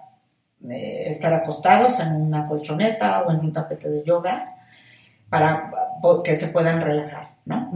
eh, 0.70 1.04
estar 1.06 1.34
acostados 1.34 2.00
en 2.00 2.14
una 2.14 2.48
colchoneta 2.48 3.22
o 3.24 3.32
en 3.32 3.40
un 3.40 3.52
tapete 3.52 3.90
de 3.90 4.04
yoga 4.04 4.56
para 5.30 5.72
que 6.24 6.36
se 6.36 6.48
puedan 6.48 6.82
relajar, 6.82 7.27
¿no? 7.48 7.72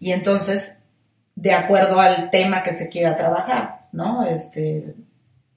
Y 0.00 0.12
entonces, 0.12 0.78
de 1.36 1.52
acuerdo 1.52 2.00
al 2.00 2.30
tema 2.30 2.62
que 2.62 2.72
se 2.72 2.88
quiera 2.88 3.16
trabajar, 3.16 3.86
¿no? 3.92 4.24
Este, 4.26 4.94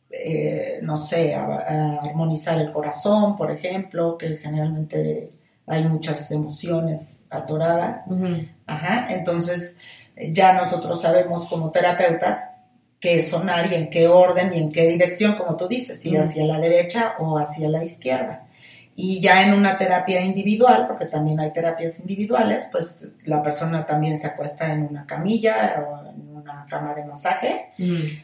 eh, 0.10 0.80
no 0.82 0.98
sé, 0.98 1.36
a- 1.36 1.44
a 1.46 1.96
armonizar 2.08 2.58
el 2.60 2.72
corazón, 2.72 3.36
por 3.36 3.52
ejemplo, 3.52 4.18
que 4.18 4.38
generalmente 4.38 5.32
hay 5.66 5.84
muchas 5.84 6.32
emociones 6.32 7.22
atoradas. 7.30 8.06
Ajá, 8.66 9.08
entonces 9.10 9.78
ya 10.32 10.54
nosotros 10.54 11.02
sabemos 11.02 11.48
como 11.50 11.72
terapeutas 11.72 12.42
qué 13.00 13.22
sonar 13.22 13.72
y 13.72 13.76
en 13.76 13.90
qué 13.90 14.08
orden 14.08 14.52
y 14.54 14.60
en 14.60 14.72
qué 14.72 14.88
dirección, 14.88 15.36
como 15.36 15.56
tú 15.58 15.68
dices, 15.68 16.00
si 16.00 16.16
hacia 16.16 16.46
la 16.46 16.60
derecha 16.60 17.14
o 17.20 17.38
hacia 17.38 17.70
la 17.70 17.84
izquierda. 17.84 18.47
Y 19.00 19.22
ya 19.22 19.44
en 19.46 19.54
una 19.54 19.78
terapia 19.78 20.22
individual, 20.22 20.88
porque 20.88 21.06
también 21.06 21.40
hay 21.40 21.54
terapias 21.54 22.00
individuales, 22.00 22.68
pues 22.72 23.08
la 23.26 23.44
persona 23.44 23.86
también 23.86 24.18
se 24.18 24.26
acuesta 24.26 24.74
en 24.74 24.88
una 24.88 25.06
camilla 25.06 25.76
o 25.88 26.10
en 26.10 26.36
una 26.36 26.66
cama 26.68 26.96
de 26.96 27.06
masaje 27.06 27.68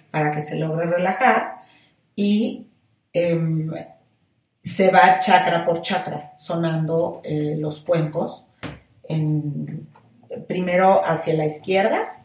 para 0.09 0.31
que 0.31 0.41
se 0.41 0.57
logre 0.57 0.87
relajar 0.87 1.57
y 2.15 2.65
em, 3.13 3.71
se 4.63 4.89
va 4.89 5.19
chakra 5.19 5.63
por 5.63 5.83
chakra 5.83 6.33
sonando 6.37 7.21
eh, 7.23 7.55
los 7.59 7.81
cuencos 7.83 8.45
en- 9.07 9.87
primero 10.47 11.05
hacia 11.05 11.35
la 11.35 11.45
izquierda 11.45 12.17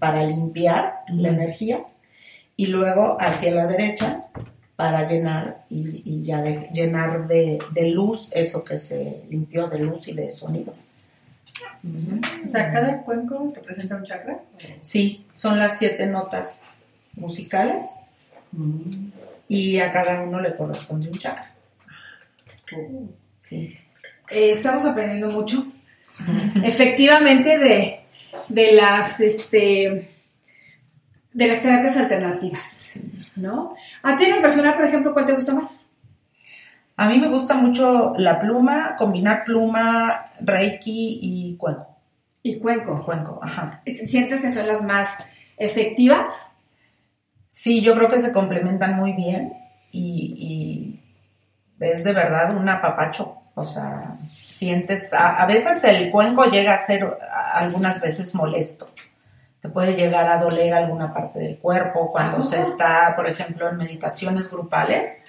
para 0.00 0.24
limpiar 0.24 1.02
la 1.08 1.28
energía 1.28 1.84
y 2.56 2.66
luego 2.66 3.16
hacia 3.20 3.54
la 3.54 3.68
derecha 3.68 4.24
para 4.76 5.08
llenar 5.08 5.64
y, 5.68 6.02
y 6.04 6.24
ya 6.24 6.42
de, 6.42 6.68
llenar 6.72 7.26
de, 7.26 7.58
de 7.72 7.90
luz 7.90 8.30
eso 8.32 8.64
que 8.64 8.78
se 8.78 9.24
limpió 9.28 9.68
de 9.68 9.78
luz 9.78 10.08
y 10.08 10.12
de 10.12 10.30
sonido. 10.30 10.72
O 12.44 12.48
sea, 12.48 12.72
cada 12.72 13.02
cuenco 13.02 13.52
representa 13.54 13.96
un 13.96 14.04
chakra. 14.04 14.40
Sí, 14.80 15.26
son 15.34 15.58
las 15.58 15.78
siete 15.78 16.06
notas 16.06 16.78
musicales 17.14 17.84
y 19.48 19.78
a 19.78 19.90
cada 19.90 20.22
uno 20.22 20.40
le 20.40 20.56
corresponde 20.56 21.08
un 21.08 21.14
chakra. 21.14 21.52
Sí. 23.40 23.76
Eh, 24.30 24.52
estamos 24.52 24.84
aprendiendo 24.84 25.28
mucho. 25.28 25.62
Efectivamente, 26.64 27.58
de, 27.58 28.00
de 28.48 28.72
las 28.72 29.20
este 29.20 30.08
de 31.32 31.46
las 31.46 31.62
terapias 31.62 31.96
alternativas. 31.96 32.81
¿No? 33.36 33.74
A 34.02 34.16
ti 34.16 34.24
en 34.24 34.36
lo 34.36 34.42
personal, 34.42 34.74
por 34.74 34.84
ejemplo, 34.84 35.12
¿cuál 35.12 35.24
te 35.24 35.32
gusta 35.34 35.54
más? 35.54 35.86
A 36.96 37.08
mí 37.08 37.18
me 37.18 37.28
gusta 37.28 37.54
mucho 37.54 38.14
la 38.18 38.38
pluma, 38.38 38.96
combinar 38.96 39.44
pluma, 39.44 40.32
reiki 40.40 41.18
y 41.22 41.56
cuenco. 41.56 41.88
Y 42.42 42.58
cuenco. 42.58 43.02
Cuenco, 43.04 43.40
ajá. 43.42 43.82
¿Sientes 43.86 44.40
que 44.42 44.52
son 44.52 44.66
las 44.66 44.82
más 44.82 45.16
efectivas? 45.56 46.34
Sí, 47.48 47.82
yo 47.82 47.94
creo 47.94 48.08
que 48.08 48.18
se 48.18 48.32
complementan 48.32 48.96
muy 48.96 49.12
bien 49.12 49.52
y, 49.90 50.98
y 51.80 51.84
es 51.84 52.04
de 52.04 52.12
verdad 52.12 52.54
un 52.56 52.68
apapacho. 52.68 53.38
O 53.54 53.64
sea, 53.64 54.16
sientes, 54.26 55.12
a, 55.12 55.42
a 55.42 55.46
veces 55.46 55.84
el 55.84 56.10
cuenco 56.10 56.44
llega 56.46 56.74
a 56.74 56.78
ser 56.78 57.04
a- 57.04 57.58
algunas 57.58 58.00
veces 58.00 58.34
molesto. 58.34 58.86
Te 59.62 59.68
puede 59.68 59.94
llegar 59.94 60.28
a 60.28 60.38
doler 60.40 60.74
alguna 60.74 61.14
parte 61.14 61.38
del 61.38 61.56
cuerpo 61.58 62.10
cuando 62.10 62.38
¿A 62.38 62.42
se 62.42 62.60
está, 62.60 63.12
por 63.16 63.28
ejemplo, 63.28 63.68
en 63.70 63.76
meditaciones 63.76 64.50
grupales. 64.50 65.22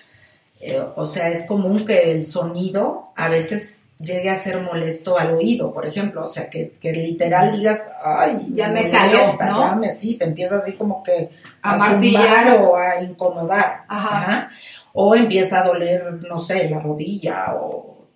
Eh, 0.59 0.81
o 0.95 1.05
sea, 1.05 1.29
es 1.29 1.45
común 1.45 1.85
que 1.85 2.11
el 2.11 2.25
sonido 2.25 3.11
a 3.15 3.29
veces 3.29 3.89
llegue 3.99 4.29
a 4.31 4.35
ser 4.35 4.59
molesto 4.61 5.17
al 5.19 5.35
oído, 5.35 5.71
por 5.71 5.85
ejemplo. 5.87 6.25
O 6.25 6.27
sea, 6.27 6.49
que, 6.49 6.71
que 6.81 6.91
literal 6.93 7.51
digas, 7.51 7.87
ay, 8.03 8.47
Ya 8.53 8.69
me 8.69 8.89
caló, 8.89 9.17
molesta, 9.19 9.45
¿no? 9.45 9.59
ya 9.69 9.75
me- 9.75 9.91
sí, 9.91 10.15
te 10.15 10.25
empieza 10.25 10.55
así 10.55 10.73
como 10.73 11.03
que 11.03 11.29
A 11.61 11.73
a, 11.73 11.77
martillar. 11.77 12.57
o 12.63 12.75
a 12.75 13.01
incomodar. 13.03 13.83
Ajá. 13.87 14.17
Ajá. 14.17 14.49
O 14.93 15.15
empieza 15.15 15.59
a 15.61 15.67
doler, 15.67 16.11
no 16.27 16.39
sé, 16.39 16.69
la 16.69 16.79
rodilla 16.79 17.53
o 17.55 18.07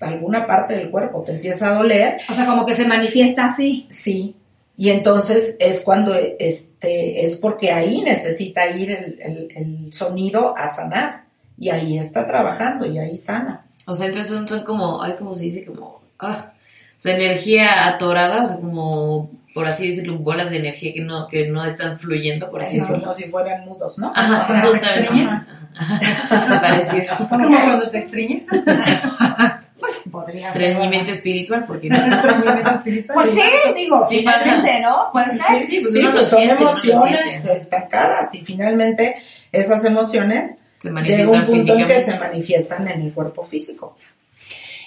alguna 0.00 0.46
parte 0.46 0.76
del 0.76 0.90
cuerpo 0.90 1.22
te 1.22 1.32
empieza 1.32 1.70
a 1.70 1.74
doler, 1.74 2.18
O 2.28 2.34
sea, 2.34 2.46
como 2.46 2.64
que 2.66 2.74
se 2.74 2.86
manifiesta 2.86 3.46
así. 3.46 3.86
sí. 3.90 4.36
Y 4.78 4.90
entonces 4.90 5.56
es 5.58 5.80
cuando 5.80 6.14
este 6.14 7.24
es 7.24 7.36
porque 7.36 7.72
ahí 7.72 8.02
necesita 8.02 8.66
ir 8.68 8.90
el, 8.90 9.18
el- 9.22 9.48
el 9.56 9.92
sonido 9.92 10.56
a 10.56 10.66
sanar. 10.66 11.24
Y 11.58 11.70
ahí 11.70 11.96
está 11.96 12.26
trabajando 12.26 12.84
y 12.84 12.98
ahí 12.98 13.16
sana. 13.16 13.64
O 13.86 13.94
sea, 13.94 14.06
entonces 14.08 14.30
son, 14.30 14.46
son 14.46 14.62
como, 14.64 15.02
ay, 15.02 15.14
¿cómo 15.18 15.32
se 15.32 15.44
dice? 15.44 15.64
Como, 15.64 16.02
ah, 16.18 16.52
o 16.98 17.00
sea, 17.00 17.16
energía 17.16 17.86
atorada, 17.86 18.42
o 18.42 18.46
sea, 18.46 18.56
como, 18.56 19.30
por 19.54 19.66
así 19.66 19.88
decirlo, 19.88 20.18
bolas 20.18 20.50
de 20.50 20.58
energía 20.58 20.92
que 20.92 21.00
no, 21.00 21.26
que 21.28 21.46
no 21.48 21.64
están 21.64 21.98
fluyendo, 21.98 22.50
por 22.50 22.60
así 22.62 22.78
decirlo. 22.80 23.00
como 23.00 23.14
si 23.14 23.24
fueran 23.30 23.64
nudos, 23.64 23.98
¿no? 23.98 24.12
Ajá, 24.14 24.60
justamente. 24.66 25.32
Parecido. 26.60 27.04
Como 27.30 27.48
cuando 27.48 27.88
te 27.88 27.98
estriñes. 27.98 28.44
Podría 30.20 30.46
Estreñimiento 30.46 31.10
espiritual, 31.12 31.64
porque 31.66 31.88
no. 31.90 31.96
Espiritual. 32.72 33.14
Pues 33.14 33.30
sí, 33.34 33.42
digo, 33.74 34.04
Sí 34.08 34.18
finalmente, 34.18 34.80
¿no? 34.80 35.08
Puede 35.12 35.30
ser. 35.32 35.64
Sí, 35.64 35.80
pues 35.80 35.92
Sí, 35.92 35.98
uno 36.00 36.08
lo 36.10 36.16
pues 36.18 36.28
son 36.30 36.38
siente, 36.40 36.62
uno 36.62 36.72
lo 36.72 36.78
emociones 36.92 37.30
siente. 37.42 37.56
estancadas 37.58 38.34
y 38.34 38.40
finalmente 38.42 39.16
esas 39.52 39.84
emociones 39.84 40.56
Se 40.80 40.90
llega 40.90 41.30
un 41.30 41.44
punto 41.46 41.74
en 41.76 41.86
que 41.86 42.02
se 42.04 42.18
manifiestan 42.18 42.88
en 42.88 43.02
el 43.02 43.12
cuerpo 43.12 43.42
físico. 43.44 43.96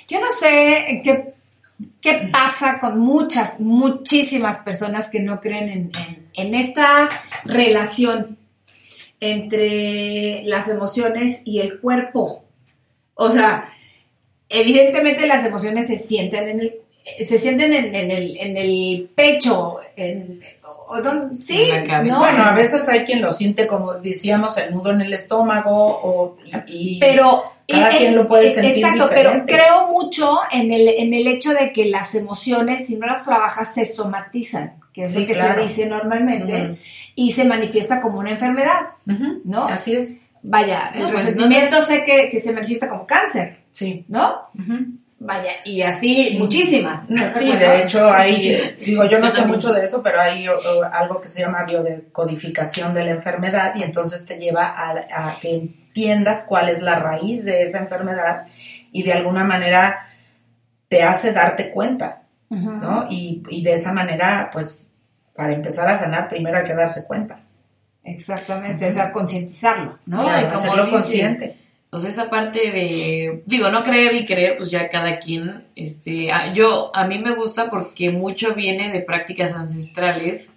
Yo 0.07 0.19
no 0.19 0.29
sé 0.31 1.01
qué, 1.03 1.33
qué 2.01 2.29
pasa 2.31 2.79
con 2.79 2.99
muchas, 2.99 3.59
muchísimas 3.59 4.57
personas 4.63 5.09
que 5.09 5.19
no 5.19 5.39
creen 5.41 5.69
en, 5.69 5.91
en- 6.07 6.25
en 6.33 6.55
esta 6.55 7.09
relación 7.45 8.37
entre 9.19 10.43
las 10.45 10.67
emociones 10.69 11.41
y 11.45 11.59
el 11.59 11.79
cuerpo. 11.79 12.43
O 13.15 13.29
sea, 13.31 13.69
evidentemente 14.49 15.27
las 15.27 15.45
emociones 15.45 15.87
se 15.87 15.95
sienten 15.97 16.47
en 16.49 16.59
el 16.61 16.73
se 17.27 17.39
sienten 17.39 17.73
en, 17.73 17.95
en 17.95 18.11
el, 18.11 18.37
en 18.37 18.55
el 18.57 19.09
pecho, 19.15 19.77
en, 19.95 20.41
o 20.89 21.01
don- 21.01 21.41
sí, 21.41 21.63
En 21.63 21.69
la 21.69 21.83
cabeza. 21.83 22.15
¿no? 22.15 22.19
Bueno, 22.19 22.43
a 22.43 22.53
veces 22.53 22.87
hay 22.87 23.03
quien 23.05 23.21
lo 23.21 23.31
siente 23.31 23.65
como 23.65 23.95
decíamos 23.95 24.57
el 24.57 24.73
nudo 24.75 24.91
en 24.91 25.01
el 25.01 25.13
estómago 25.13 25.71
o 25.71 26.37
y, 26.67 26.97
y- 26.97 26.99
pero 26.99 27.45
cada 27.67 27.89
es- 27.89 27.97
quien 27.97 28.15
lo 28.15 28.27
puede 28.27 28.49
es- 28.49 28.53
sentir 28.55 28.77
exacto 28.77 29.09
diferente. 29.09 29.33
pero 29.33 29.45
creo 29.47 29.87
mucho 29.87 30.37
en 30.51 30.71
el 30.71 30.87
en 30.87 31.13
el 31.15 31.25
hecho 31.27 31.51
de 31.53 31.71
que 31.73 31.85
las 31.85 32.13
emociones 32.13 32.85
si 32.85 32.95
no 32.97 33.07
las 33.07 33.25
trabajas 33.25 33.73
se 33.73 33.85
somatizan 33.85 34.75
que 34.93 35.05
es 35.05 35.11
Sí, 35.11 35.21
lo 35.21 35.27
que 35.27 35.33
claro. 35.33 35.63
se 35.63 35.67
dice 35.67 35.85
normalmente 35.89 36.77
y 37.15 37.31
se 37.31 37.45
manifiesta 37.45 38.01
como 38.01 38.19
una 38.19 38.31
enfermedad 38.31 38.81
¿no? 39.45 39.65
Así 39.65 39.95
es. 39.95 40.13
vaya 40.43 40.91
el 40.93 41.03
No, 41.03 41.09
pues, 41.11 41.23
resentimiento 41.25 41.81
sé 41.81 42.03
que, 42.03 42.29
que 42.29 42.39
se 42.39 42.51
manifiesta 42.53 42.87
como 42.87 43.07
cáncer 43.07 43.58
Sí. 43.71 44.05
no 44.07 44.49
vaya 45.19 45.51
y 45.65 45.81
así 45.81 46.37
muchísimas. 46.39 47.01
Sí, 47.07 47.51
de 47.57 47.83
hecho 47.83 48.11
hay, 48.11 48.75
digo, 48.79 49.05
yo 49.05 49.19
no 49.19 49.31
sé 49.31 49.45
mucho 49.45 49.73
de 49.73 49.85
eso, 49.85 50.01
pero 50.01 50.21
hay 50.21 50.47
o, 50.47 50.55
o, 50.57 50.83
algo 50.83 51.19
que 51.19 51.27
se 51.27 51.41
llama 51.41 51.65
biodecodificación 51.65 52.93
de 52.93 53.03
la 53.03 53.11
enfermedad 53.11 53.75
y 53.75 53.83
entonces 53.83 54.25
te 54.25 54.37
lleva 54.37 54.67
a, 54.67 55.29
a 55.29 55.39
que 55.39 55.55
entiendas 55.55 56.45
cuál 56.47 56.69
es 56.69 56.81
la 56.81 56.99
raíz 56.99 57.43
de 57.43 57.63
esa 57.63 57.79
enfermedad 57.79 58.45
y 58.91 59.03
de 59.03 59.13
alguna 59.13 59.43
manera 59.43 60.07
te 60.87 61.03
hace 61.03 61.33
darte 61.33 61.71
cuenta. 61.71 62.23
¿no? 62.49 63.05
Y, 63.11 63.43
y 63.51 63.61
de 63.61 63.75
esa 63.75 63.93
manera, 63.93 64.49
pues, 64.51 64.89
para 65.35 65.53
empezar 65.53 65.87
a 65.87 65.99
sanar, 65.99 66.27
primero 66.27 66.57
hay 66.57 66.63
que 66.63 66.73
darse 66.73 67.05
cuenta, 67.05 67.41
exactamente 68.03 68.87
o 68.87 68.91
sea 68.91 69.11
concientizarlo 69.11 69.99
No, 70.07 70.23
Claro, 70.23 70.47
y 70.47 70.49
como 70.49 70.59
hacerlo 70.59 70.85
dices, 70.85 70.99
consciente. 70.99 71.57
O 71.91 71.99
sea, 71.99 72.09
esa 72.09 72.29
parte 72.29 72.71
de, 72.71 73.41
digo, 73.47 73.69
no 73.71 73.81
creer 73.81 74.13
y 74.15 74.25
creer, 74.25 74.57
pues 74.57 74.69
ya 74.69 74.89
cada 74.89 75.17
quien, 75.17 75.65
este, 75.75 76.31
a- 76.31 76.53
yo, 76.53 76.91
a 76.93 77.07
mí 77.07 77.17
me 77.17 77.33
gusta 77.33 77.69
porque 77.71 78.11
mucho 78.11 78.53
viene 78.53 78.91
de 78.91 79.01
prácticas 79.01 79.53
ancestrales, 79.53 80.51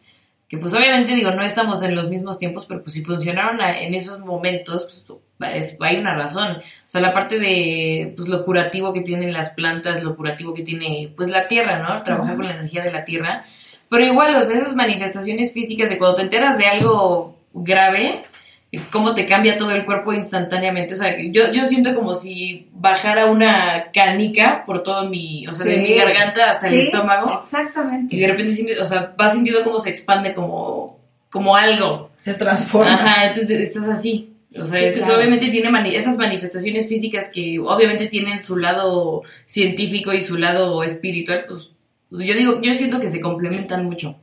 que 0.49 0.59
pues 0.59 0.74
obviamente, 0.74 1.14
digo, 1.14 1.30
no 1.30 1.43
estamos 1.43 1.83
en 1.83 1.95
los 1.95 2.11
mismos 2.11 2.37
tiempos, 2.39 2.66
pero 2.66 2.83
pues 2.83 2.93
si 2.95 3.03
funcionaron 3.03 3.62
a- 3.62 3.80
en 3.80 3.95
esos 3.95 4.20
momentos, 4.20 5.07
pues 5.39 5.55
es- 5.55 5.76
hay 5.80 5.97
una 5.97 6.14
razón. 6.14 6.57
O 6.59 6.62
sea, 6.87 7.01
la 7.01 7.14
parte 7.14 7.39
de, 7.39 8.12
pues 8.14 8.28
lo 8.28 8.45
curativo 8.45 8.93
que 8.93 9.01
tienen 9.01 9.33
las 9.33 9.51
plantas, 9.55 10.03
lo 10.03 10.14
curativo 10.14 10.53
que 10.53 10.62
tiene, 10.62 11.11
pues 11.16 11.30
la 11.30 11.49
tierra, 11.49 11.78
¿no? 11.78 12.03
Trabajar 12.03 12.37
con 12.37 12.45
la 12.45 12.57
energía 12.57 12.83
de 12.83 12.93
la 12.93 13.05
tierra. 13.05 13.45
Pero 13.89 14.05
igual, 14.05 14.35
o 14.35 14.43
sea, 14.43 14.59
esas 14.59 14.76
manifestaciones 14.76 15.55
físicas 15.55 15.89
de 15.89 15.97
cuando 15.97 16.16
te 16.16 16.22
enteras 16.22 16.59
de 16.59 16.66
algo 16.66 17.39
grave, 17.55 18.20
cómo 18.91 19.12
te 19.14 19.27
cambia 19.27 19.57
todo 19.57 19.70
el 19.73 19.85
cuerpo 19.85 20.12
instantáneamente. 20.12 20.95
O 20.95 20.97
sea, 20.97 21.14
yo, 21.31 21.53
yo 21.53 21.66
siento 21.66 21.95
como 21.95 22.14
si 22.14 22.68
bajara 22.73 23.27
una 23.27 23.91
canica 23.93 24.64
por 24.66 24.83
todo 24.83 25.09
mi, 25.09 25.47
o 25.47 25.53
sea, 25.53 25.66
de 25.70 25.79
mi 25.79 25.95
garganta 25.95 26.51
hasta 26.51 26.68
el 26.68 26.81
estómago. 26.81 27.39
exactamente 27.43 28.14
Y 28.14 28.18
de 28.20 28.27
repente, 28.29 28.81
o 28.81 28.85
sea, 28.85 29.14
vas 29.16 29.35
sintiendo 29.35 29.62
cómo 29.64 29.79
se 29.79 29.91
expande 29.91 30.33
como, 30.35 30.99
como 31.31 31.55
algo. 31.55 32.11
Se 32.20 32.35
transforma. 32.35 32.95
Ajá, 32.95 33.27
entonces 33.27 33.61
estás 33.61 33.89
así. 33.89 34.29
O 34.55 34.66
sea, 34.66 34.79
Sí, 34.81 34.85
entonces 34.87 35.05
claro. 35.05 35.18
obviamente 35.18 35.49
tiene 35.49 35.70
mani- 35.70 35.95
esas 35.95 36.18
manifestaciones 36.18 36.87
físicas 36.89 37.31
que 37.33 37.59
obviamente 37.59 38.07
tienen 38.09 38.39
su 38.43 38.59
lado 38.59 39.23
científico 39.47 40.12
y 40.12 40.20
su 40.20 40.37
lado 40.37 40.83
espiritual, 40.83 41.47
pues, 41.49 41.70
pues 42.11 42.27
yo 42.27 42.35
digo, 42.35 42.61
yo 42.61 42.75
siento 42.75 43.01
que 43.01 43.09
se 43.09 43.20
complementan 43.23 43.85
mucho. 43.87 44.16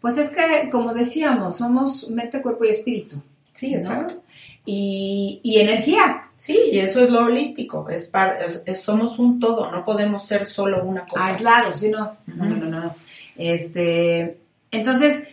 pues 0.00 0.18
es 0.18 0.30
que 0.30 0.70
como 0.70 0.94
decíamos 0.94 1.58
somos 1.58 2.08
mente 2.10 2.40
cuerpo 2.42 2.64
y 2.64 2.68
espíritu 2.68 3.20
Sí, 3.56 3.70
¿no? 3.72 3.76
exacto. 3.78 4.22
y, 4.64 5.40
y 5.42 5.58
energía 5.60 6.22
Sí, 6.36 6.58
y 6.70 6.78
eso 6.80 7.02
es 7.02 7.08
lo 7.10 7.20
holístico, 7.24 7.88
es, 7.88 8.06
par- 8.08 8.36
es- 8.44 8.62
es- 8.66 8.82
somos 8.82 9.18
un 9.18 9.40
todo, 9.40 9.70
no 9.72 9.82
podemos 9.84 10.26
ser 10.26 10.44
solo 10.44 10.84
una 10.84 11.06
cosa. 11.06 11.26
aislados, 11.28 11.80
¿sí 11.80 11.88
no? 11.88 12.14
No, 12.26 12.44
no, 12.44 12.56
no, 12.56 12.66
no. 12.82 12.94
Este, 13.36 14.36
entonces, 14.70 15.26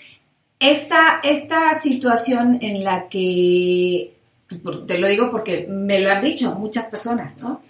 esta, 0.60 1.20
esta 1.24 1.78
situación 1.80 2.58
en 2.62 2.86
la 2.86 3.10
que, 3.10 4.14
te 4.88 4.98
lo 4.98 5.08
digo 5.08 5.30
porque 5.30 5.68
me 5.70 6.00
lo 6.00 6.10
han 6.10 6.24
dicho 6.24 6.56
muchas 6.56 6.88
personas, 6.88 7.38
¿no? 7.40 7.62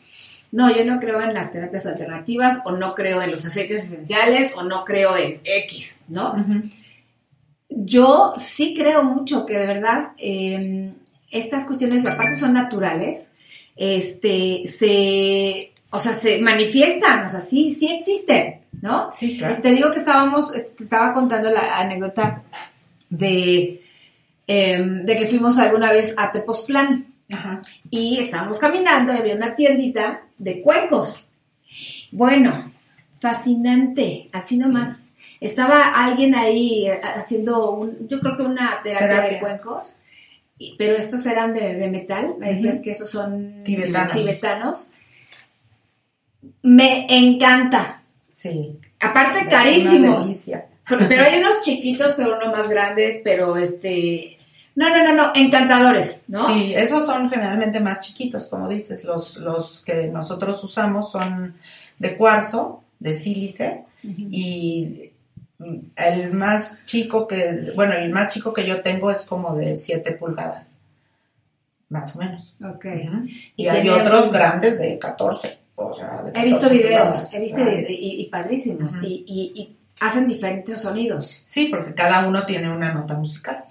No, 0.52 0.70
yo 0.76 0.86
no 0.86 1.00
creo 1.00 1.20
en 1.22 1.34
las 1.34 1.52
terapias 1.52 1.88
alternativas, 1.88 2.62
o 2.66 2.74
no 2.74 2.94
creo 2.94 3.20
en 3.24 3.32
los 3.32 3.44
aceites 3.46 3.86
esenciales, 3.86 4.54
o 4.56 4.62
no 4.62 4.86
creo 4.86 5.18
en 5.18 5.40
X, 5.44 6.04
¿no? 6.10 6.34
Ujú. 6.34 6.70
Yo 7.76 8.34
sí 8.38 8.76
creo 8.78 9.04
mucho 9.04 9.46
que 9.46 9.58
de 9.58 9.66
verdad 9.66 10.10
eh, 10.18 10.94
estas 11.32 11.66
cuestiones, 11.66 12.06
aparte 12.06 12.38
son 12.38 12.54
naturales, 12.54 13.28
este, 13.76 14.64
se, 14.68 15.74
o 15.90 15.98
sea, 15.98 16.14
se 16.14 16.40
manifiestan, 16.40 17.26
o 17.26 17.30
sea, 17.30 17.42
sí, 17.42 17.72
sí 17.72 17.88
existen, 17.92 18.62
¿no? 18.82 19.10
Sí, 19.14 19.38
claro. 19.38 19.62
Te 19.62 19.72
digo 19.72 19.92
que 19.92 20.00
estábamos, 20.00 20.52
te 20.52 20.84
estaba 20.84 21.12
contando 21.12 21.50
la 21.50 21.80
anécdota 21.80 22.44
de, 23.10 23.82
em, 24.46 25.04
de 25.04 25.18
que 25.18 25.28
fuimos 25.28 25.58
alguna 25.58 25.92
vez 25.92 26.14
a 26.18 26.32
Tepoztlán 26.32 27.08
Ajá. 27.32 27.62
y 27.90 28.20
estábamos 28.20 28.60
caminando 28.60 29.14
y 29.14 29.18
había 29.18 29.36
una 29.36 29.56
tiendita 29.56 30.22
de 30.38 30.62
cuencos. 30.62 31.28
Bueno, 32.12 32.72
fascinante, 33.20 34.30
así 34.32 34.58
nomás. 34.58 35.03
Estaba 35.46 36.04
alguien 36.06 36.36
ahí 36.36 36.88
eh, 36.88 37.00
haciendo, 37.16 37.72
un, 37.72 38.08
yo 38.08 38.20
creo 38.20 38.38
que 38.38 38.44
una 38.44 38.80
terapia, 38.84 39.22
de 39.22 39.40
cuencos, 39.40 39.96
y- 40.58 40.76
pero 40.78 40.96
estos 40.96 41.26
eran 41.26 41.54
de, 41.54 41.74
de 41.76 41.90
metal, 41.90 42.36
me 42.40 42.50
decías 42.54 42.82
que 42.82 42.92
esos 42.92 43.10
son 43.10 43.60
Tibetanos. 43.64 44.14
tibetanos. 44.16 44.90
Me 46.62 47.06
encanta. 47.10 48.02
Sí. 48.32 48.78
Aparte 49.00 49.48
carísimos. 49.48 50.28
pero 51.08 51.24
hay 51.24 51.40
unos 51.40 51.60
chiquitos, 51.62 52.14
pero 52.16 52.38
unos 52.38 52.56
más 52.58 52.70
grandes, 52.70 53.22
pero 53.24 53.58
este... 53.58 54.38
No, 54.76 54.90
no, 54.90 55.04
no, 55.04 55.14
no, 55.14 55.32
encantadores, 55.36 56.24
¿no? 56.28 56.48
Sí, 56.48 56.74
esos 56.74 57.06
son 57.06 57.30
generalmente 57.30 57.80
más 57.80 58.00
chiquitos, 58.00 58.48
como 58.48 58.68
dices. 58.68 59.04
Los, 59.04 59.38
los 59.38 59.84
que 59.86 60.08
nosotros 60.08 60.64
usamos 60.64 61.12
son 61.12 61.56
de 62.00 62.18
cuarzo, 62.18 62.82
de 63.00 63.14
sílice, 63.14 63.84
y 64.02 65.12
el 65.96 66.34
más 66.34 66.78
chico 66.86 67.28
que, 67.28 67.72
bueno, 67.76 67.94
el 67.94 68.10
más 68.10 68.34
chico 68.34 68.54
que 68.54 68.66
yo 68.66 68.82
tengo 68.82 69.12
es 69.12 69.22
como 69.26 69.56
de 69.56 69.76
7 69.76 70.12
pulgadas, 70.14 70.80
más 71.90 72.16
o 72.16 72.20
menos. 72.20 72.54
Ok. 72.64 72.86
Ujú. 72.86 73.26
Y 73.56 73.64
Y, 73.64 73.68
hay 73.68 73.88
otros 73.90 74.28
un- 74.28 74.32
grandes 74.32 74.80
de 74.80 74.98
14. 75.00 75.58
O 75.76 75.94
sea, 75.94 76.22
de 76.24 76.40
He 76.40 76.46
visto 76.46 76.62
14 76.62 76.74
videos, 76.76 77.00
pulgadas, 77.02 77.34
he 77.34 77.40
visto 77.40 77.58
videos 77.66 77.90
y, 77.90 78.22
y 78.22 78.26
padrísimos. 78.30 78.96
Ujú. 78.98 79.06
y, 79.06 79.24
y- 79.28 79.52
y 79.62 79.78
hacen 80.00 80.28
diferentes 80.28 80.82
sonidos. 80.82 81.44
Sí, 81.46 81.68
porque 81.70 81.94
cada 81.94 82.28
uno 82.28 82.46
tiene 82.46 82.70
una 82.72 82.94
nota 82.94 83.16
musical. 83.16 83.64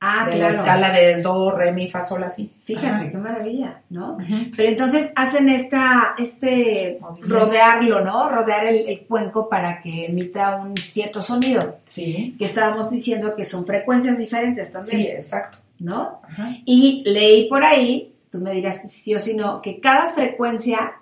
Ah, 0.00 0.26
de 0.26 0.36
claro. 0.36 0.54
la 0.54 0.60
escala 0.60 0.90
de 0.92 1.22
do, 1.22 1.50
re, 1.50 1.72
mi, 1.72 1.90
fa, 1.90 2.02
sol, 2.02 2.22
así. 2.22 2.52
Fíjate, 2.64 2.86
Ajá. 2.86 3.10
qué 3.10 3.18
maravilla, 3.18 3.80
¿no? 3.90 4.16
Pero 4.56 4.68
entonces 4.68 5.12
hacen 5.16 5.48
esta, 5.48 6.14
este, 6.16 7.00
rodearlo, 7.20 8.04
¿no? 8.04 8.28
Rodear 8.28 8.66
el, 8.66 8.88
el 8.88 9.00
cuenco 9.06 9.48
para 9.48 9.80
que 9.82 10.06
emita 10.06 10.56
un 10.56 10.76
cierto 10.76 11.20
sonido. 11.20 11.78
Sí, 11.84 12.36
Que 12.38 12.44
estábamos 12.44 12.90
diciendo 12.90 13.34
que 13.34 13.44
son 13.44 13.66
frecuencias 13.66 14.18
diferentes 14.18 14.72
también, 14.72 15.00
sí, 15.00 15.06
exacto. 15.08 15.58
¿no? 15.80 16.20
Ajá. 16.22 16.56
Y 16.64 17.02
leí 17.04 17.48
por 17.48 17.64
ahí, 17.64 18.14
tú 18.30 18.38
me 18.38 18.52
dirás 18.52 18.82
si 18.82 18.88
sí 18.88 19.14
o 19.16 19.20
si 19.20 19.34
no, 19.36 19.60
que 19.62 19.80
cada 19.80 20.10
frecuencia 20.10 20.92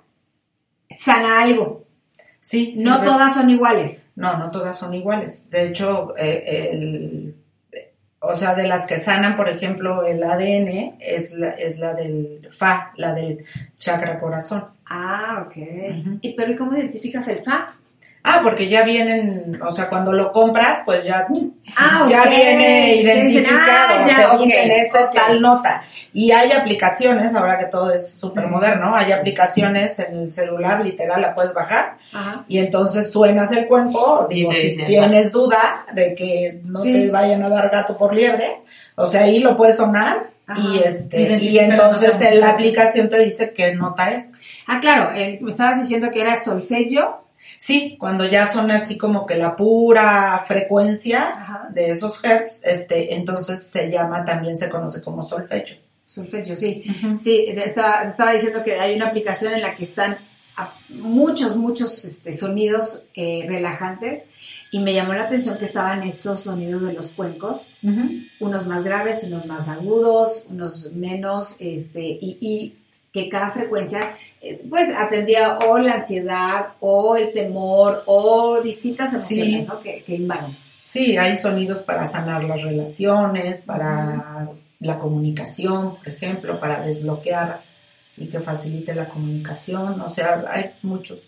sana 0.91 1.43
algo. 1.43 1.85
Sí, 2.41 2.75
No 2.77 3.03
todas 3.03 3.35
son 3.35 3.51
iguales. 3.51 4.07
No, 4.15 4.39
no 4.39 4.51
todas 4.53 4.79
son 4.79 4.95
iguales. 4.95 5.51
De 5.51 5.67
hecho, 5.67 6.15
eh, 6.17 6.71
el, 6.73 7.36
o 8.27 8.35
sea, 8.35 8.55
de 8.55 8.67
las 8.67 8.87
que 8.87 8.99
sanan, 8.99 9.37
por 9.37 9.49
ejemplo, 9.49 10.05
el 10.05 10.23
ADN 10.23 10.97
es 11.01 11.33
la, 11.33 11.51
es 11.51 11.79
la 11.79 11.95
del 11.95 12.41
FA, 12.51 12.93
la 12.97 13.13
del 13.15 13.45
chakra 13.77 14.19
corazón. 14.19 14.65
Ah, 14.87 15.45
ok. 15.47 15.57
¿Y 16.21 16.35
pero 16.35 16.53
¿y 16.53 16.57
cómo 16.57 16.77
identificas 16.77 17.29
el 17.29 17.39
FA? 17.39 17.75
Ah, 18.29 18.41
porque 18.43 18.69
ya 18.69 18.83
vienen, 18.83 19.57
o 19.65 19.71
sea, 19.71 19.89
cuando 19.89 20.13
lo 20.13 20.33
compras, 20.33 20.81
pues 20.85 21.05
ya, 21.05 21.29
Ah, 21.77 22.07
ya 22.11 22.25
viene 22.25 22.95
dicen, 22.97 23.07
identificado. 23.19 23.61
ah, 23.69 24.03
ya, 24.05 24.17
te 24.17 24.37
ok, 24.37 24.43
dicen, 24.43 24.71
esta 24.73 25.01
es 25.01 25.13
tal 25.13 25.41
nota. 25.41 25.83
Y 26.13 26.33
hay 26.33 26.51
aplicaciones, 26.51 27.35
ahora 27.37 27.57
que 27.57 27.67
todo 27.67 27.93
es 27.93 28.11
súper 28.15 28.49
moderno, 28.49 28.97
hay 28.97 29.13
aplicaciones 29.13 29.99
en 30.01 30.15
el 30.25 30.33
celular, 30.33 30.85
literal, 30.85 31.21
la 31.23 31.35
puedes 31.37 31.55
bajar. 31.55 31.99
Ajá. 32.13 32.45
Y 32.49 32.59
entonces 32.59 33.13
suenas 33.13 33.53
el 33.53 33.69
cuenco, 33.69 34.27
digo, 34.29 34.51
si 34.53 34.77
tienes 34.85 35.31
duda 35.31 35.85
de 35.93 36.15
que 36.17 36.61
no 36.65 36.83
Sí. 36.83 36.93
te 36.93 37.11
vayan 37.13 37.45
a 37.45 37.49
dar 37.49 37.71
gato 37.71 37.97
por 37.97 38.13
liebre, 38.13 38.61
o 38.97 39.07
sea, 39.07 39.23
ahí 39.23 39.39
lo 39.39 39.57
puedes 39.57 39.77
sonar 39.77 40.25
Ajá. 40.49 40.61
y 40.69 40.79
este 40.83 41.21
y 41.21 41.51
la 41.53 41.63
entonces 41.63 42.15
nota 42.15 42.29
en 42.29 42.41
la 42.41 42.51
aplicación 42.51 43.09
te 43.09 43.19
dice 43.21 43.53
qué 43.53 43.75
nota 43.77 44.11
es. 44.11 44.31
Ah, 44.67 44.81
claro, 44.81 45.13
el- 45.15 45.41
me 45.43 45.49
estabas 45.51 45.81
diciendo 45.81 46.11
que 46.11 46.21
era 46.23 46.43
solfeggio. 46.43 47.19
Sí, 47.57 47.97
cuando 47.99 48.27
ya 48.27 48.51
son 48.53 48.71
así 48.71 48.97
como 48.99 49.27
que 49.27 49.35
la 49.37 49.57
pura 49.57 50.45
frecuencia 50.47 51.35
Ajá. 51.35 51.69
de 51.73 51.91
esos 51.91 52.23
hertz, 52.23 52.61
este, 52.65 53.15
entonces 53.15 53.63
se 53.67 53.91
llama, 53.91 54.25
también 54.25 54.57
se 54.57 54.69
conoce 54.69 55.01
como 55.01 55.23
solfecho. 55.23 55.77
Solfeggio, 56.05 56.55
sí. 56.55 56.85
Sí, 57.21 57.47
estaba, 57.49 58.05
estaba 58.05 58.33
diciendo 58.33 58.63
que 58.63 58.79
hay 58.79 58.95
una 58.95 59.09
aplicación 59.09 59.55
en 59.55 59.63
la 59.63 59.75
que 59.75 59.85
están 59.85 60.17
muchos, 60.89 61.57
muchos 61.57 62.05
este, 62.05 62.35
sonidos 62.35 63.03
eh, 63.15 63.45
relajantes 63.47 64.27
y 64.71 64.81
me 64.81 64.95
llamó 64.95 65.15
la 65.15 65.25
atención 65.25 65.59
que 65.59 65.65
estaban 65.65 66.03
estos 66.03 66.41
sonidos 66.41 66.83
de 66.83 66.93
los 66.93 67.11
cuencos, 67.11 67.63
unos 68.41 68.67
más 68.67 68.85
graves, 68.85 69.25
unos 69.25 69.47
más 69.47 69.69
agudos, 69.69 70.47
unos 70.51 70.93
menos, 70.93 71.57
este, 71.61 72.03
y, 72.03 72.39
y 72.41 72.75
que 73.17 73.31
cada 73.31 73.51
frecuencia 73.51 74.15
eh, 74.43 74.63
pues 74.69 74.91
atendía 74.95 75.59
o 75.61 75.79
la 75.79 75.95
ansiedad 75.95 76.75
o 76.81 77.17
el 77.17 77.33
temor 77.33 78.03
o 78.05 78.61
distintas 78.61 79.15
emociones 79.15 79.63
Sí. 79.63 79.69
¿no? 79.69 79.81
que, 79.81 80.03
que 80.03 80.17
invaden. 80.17 80.51
Sí, 80.85 81.17
hay 81.17 81.39
sonidos 81.39 81.79
para 81.79 82.07
sanar 82.07 82.45
las 82.45 82.63
relaciones, 82.63 83.63
para 83.65 84.49
la 84.81 84.99
comunicación, 84.99 85.97
por 85.97 86.09
ejemplo, 86.09 86.61
para 86.61 86.83
desbloquear 86.83 87.61
y 88.19 88.27
que 88.27 88.41
facilite 88.41 88.95
la 88.95 89.07
comunicación. 89.07 89.99
O 90.03 90.11
sea, 90.11 90.45
hay 90.51 90.73
muchas 90.83 91.19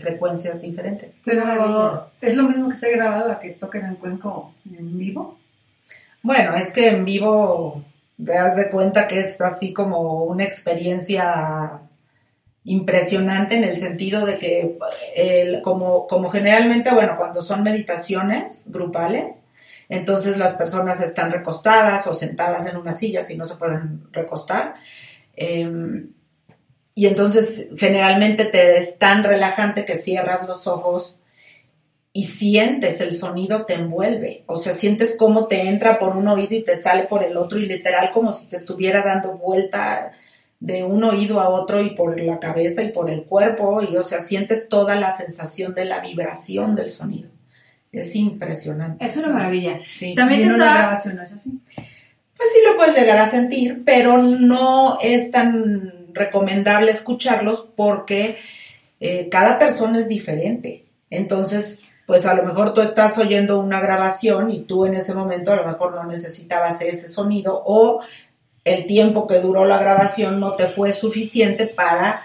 frecuencias 0.00 0.60
diferentes. 0.60 1.12
Pero 1.24 2.10
es 2.20 2.34
lo 2.34 2.42
mismo 2.44 2.68
que 2.68 2.74
esté 2.74 2.90
grabado 2.96 3.30
a 3.30 3.38
que 3.38 3.50
toquen 3.50 3.86
en 3.86 3.94
cuenco 3.94 4.54
en 4.68 4.98
vivo. 4.98 5.38
Bueno, 6.22 6.56
es 6.56 6.72
que 6.72 6.88
en 6.88 7.04
vivo 7.04 7.84
te 8.24 8.32
das 8.32 8.56
de 8.56 8.70
cuenta 8.70 9.06
que 9.06 9.20
es 9.20 9.40
así 9.40 9.72
como 9.72 10.24
una 10.24 10.44
experiencia 10.44 11.80
impresionante 12.64 13.56
en 13.56 13.64
el 13.64 13.78
sentido 13.78 14.26
de 14.26 14.38
que 14.38 14.78
el- 15.16 15.62
como, 15.62 16.06
como 16.06 16.28
generalmente, 16.30 16.92
bueno, 16.92 17.16
cuando 17.16 17.40
son 17.42 17.62
meditaciones 17.62 18.62
grupales, 18.66 19.42
entonces 19.88 20.36
las 20.38 20.54
personas 20.56 21.00
están 21.00 21.32
recostadas 21.32 22.06
o 22.06 22.14
sentadas 22.14 22.66
en 22.66 22.76
una 22.76 22.92
silla 22.92 23.24
si 23.24 23.36
no 23.36 23.46
se 23.46 23.56
pueden 23.56 24.08
recostar. 24.12 24.74
em, 25.40 26.10
y 26.94 27.06
entonces 27.06 27.68
generalmente 27.76 28.46
te 28.46 28.78
es 28.78 28.98
tan 28.98 29.24
relajante 29.24 29.84
que 29.84 29.96
cierras 29.96 30.48
los 30.48 30.66
ojos 30.66 31.17
y 32.18 32.24
sientes 32.24 33.00
el 33.00 33.16
sonido 33.16 33.64
te 33.64 33.74
envuelve, 33.74 34.42
o 34.46 34.56
sea, 34.56 34.72
sientes 34.72 35.14
cómo 35.16 35.46
te 35.46 35.68
entra 35.68 36.00
por 36.00 36.16
un 36.16 36.26
oído 36.26 36.56
y 36.56 36.64
te 36.64 36.74
sale 36.74 37.04
por 37.04 37.22
el 37.22 37.36
otro 37.36 37.60
y 37.60 37.66
literal 37.66 38.10
como 38.10 38.32
si 38.32 38.46
te 38.46 38.56
estuviera 38.56 39.02
dando 39.02 39.38
vuelta 39.38 40.10
de 40.58 40.82
un 40.82 41.04
oído 41.04 41.40
a 41.40 41.48
otro 41.48 41.80
y 41.80 41.90
por 41.90 42.20
la 42.20 42.40
cabeza 42.40 42.82
y 42.82 42.90
por 42.90 43.08
el 43.08 43.22
cuerpo 43.22 43.82
y 43.84 43.96
o 43.96 44.02
sea, 44.02 44.18
sientes 44.18 44.68
toda 44.68 44.96
la 44.96 45.16
sensación 45.16 45.76
de 45.76 45.84
la 45.84 46.00
vibración 46.00 46.74
del 46.74 46.90
sonido. 46.90 47.30
Es 47.92 48.16
impresionante. 48.16 49.06
Es 49.06 49.16
una 49.16 49.28
maravilla. 49.28 49.78
Sí. 49.88 50.16
También 50.16 50.48
grabación 50.48 51.14
no 51.14 51.22
es 51.22 51.32
así. 51.32 51.52
Pues 51.76 52.48
sí 52.52 52.60
lo 52.68 52.76
puedes 52.76 52.96
llegar 52.96 53.18
a 53.18 53.30
sentir, 53.30 53.82
pero 53.84 54.18
no 54.18 54.98
es 55.00 55.30
tan 55.30 56.12
recomendable 56.14 56.90
escucharlos 56.90 57.68
porque 57.76 58.38
eh, 58.98 59.28
cada 59.30 59.60
persona 59.60 60.00
es 60.00 60.08
diferente. 60.08 60.84
Entonces, 61.10 61.87
pues 62.08 62.24
a 62.24 62.32
lo 62.32 62.42
mejor 62.42 62.72
tú 62.72 62.80
estás 62.80 63.18
oyendo 63.18 63.60
una 63.60 63.80
grabación 63.80 64.50
y 64.50 64.60
tú 64.60 64.86
en 64.86 64.94
ese 64.94 65.12
momento 65.12 65.52
a 65.52 65.56
lo 65.56 65.66
mejor 65.66 65.94
no 65.94 66.04
necesitabas 66.04 66.80
ese 66.80 67.06
sonido 67.06 67.62
o 67.66 68.00
el 68.64 68.86
tiempo 68.86 69.26
que 69.26 69.40
duró 69.40 69.66
la 69.66 69.76
grabación 69.76 70.40
no 70.40 70.54
te 70.54 70.64
fue 70.64 70.90
suficiente 70.90 71.66
para 71.66 72.22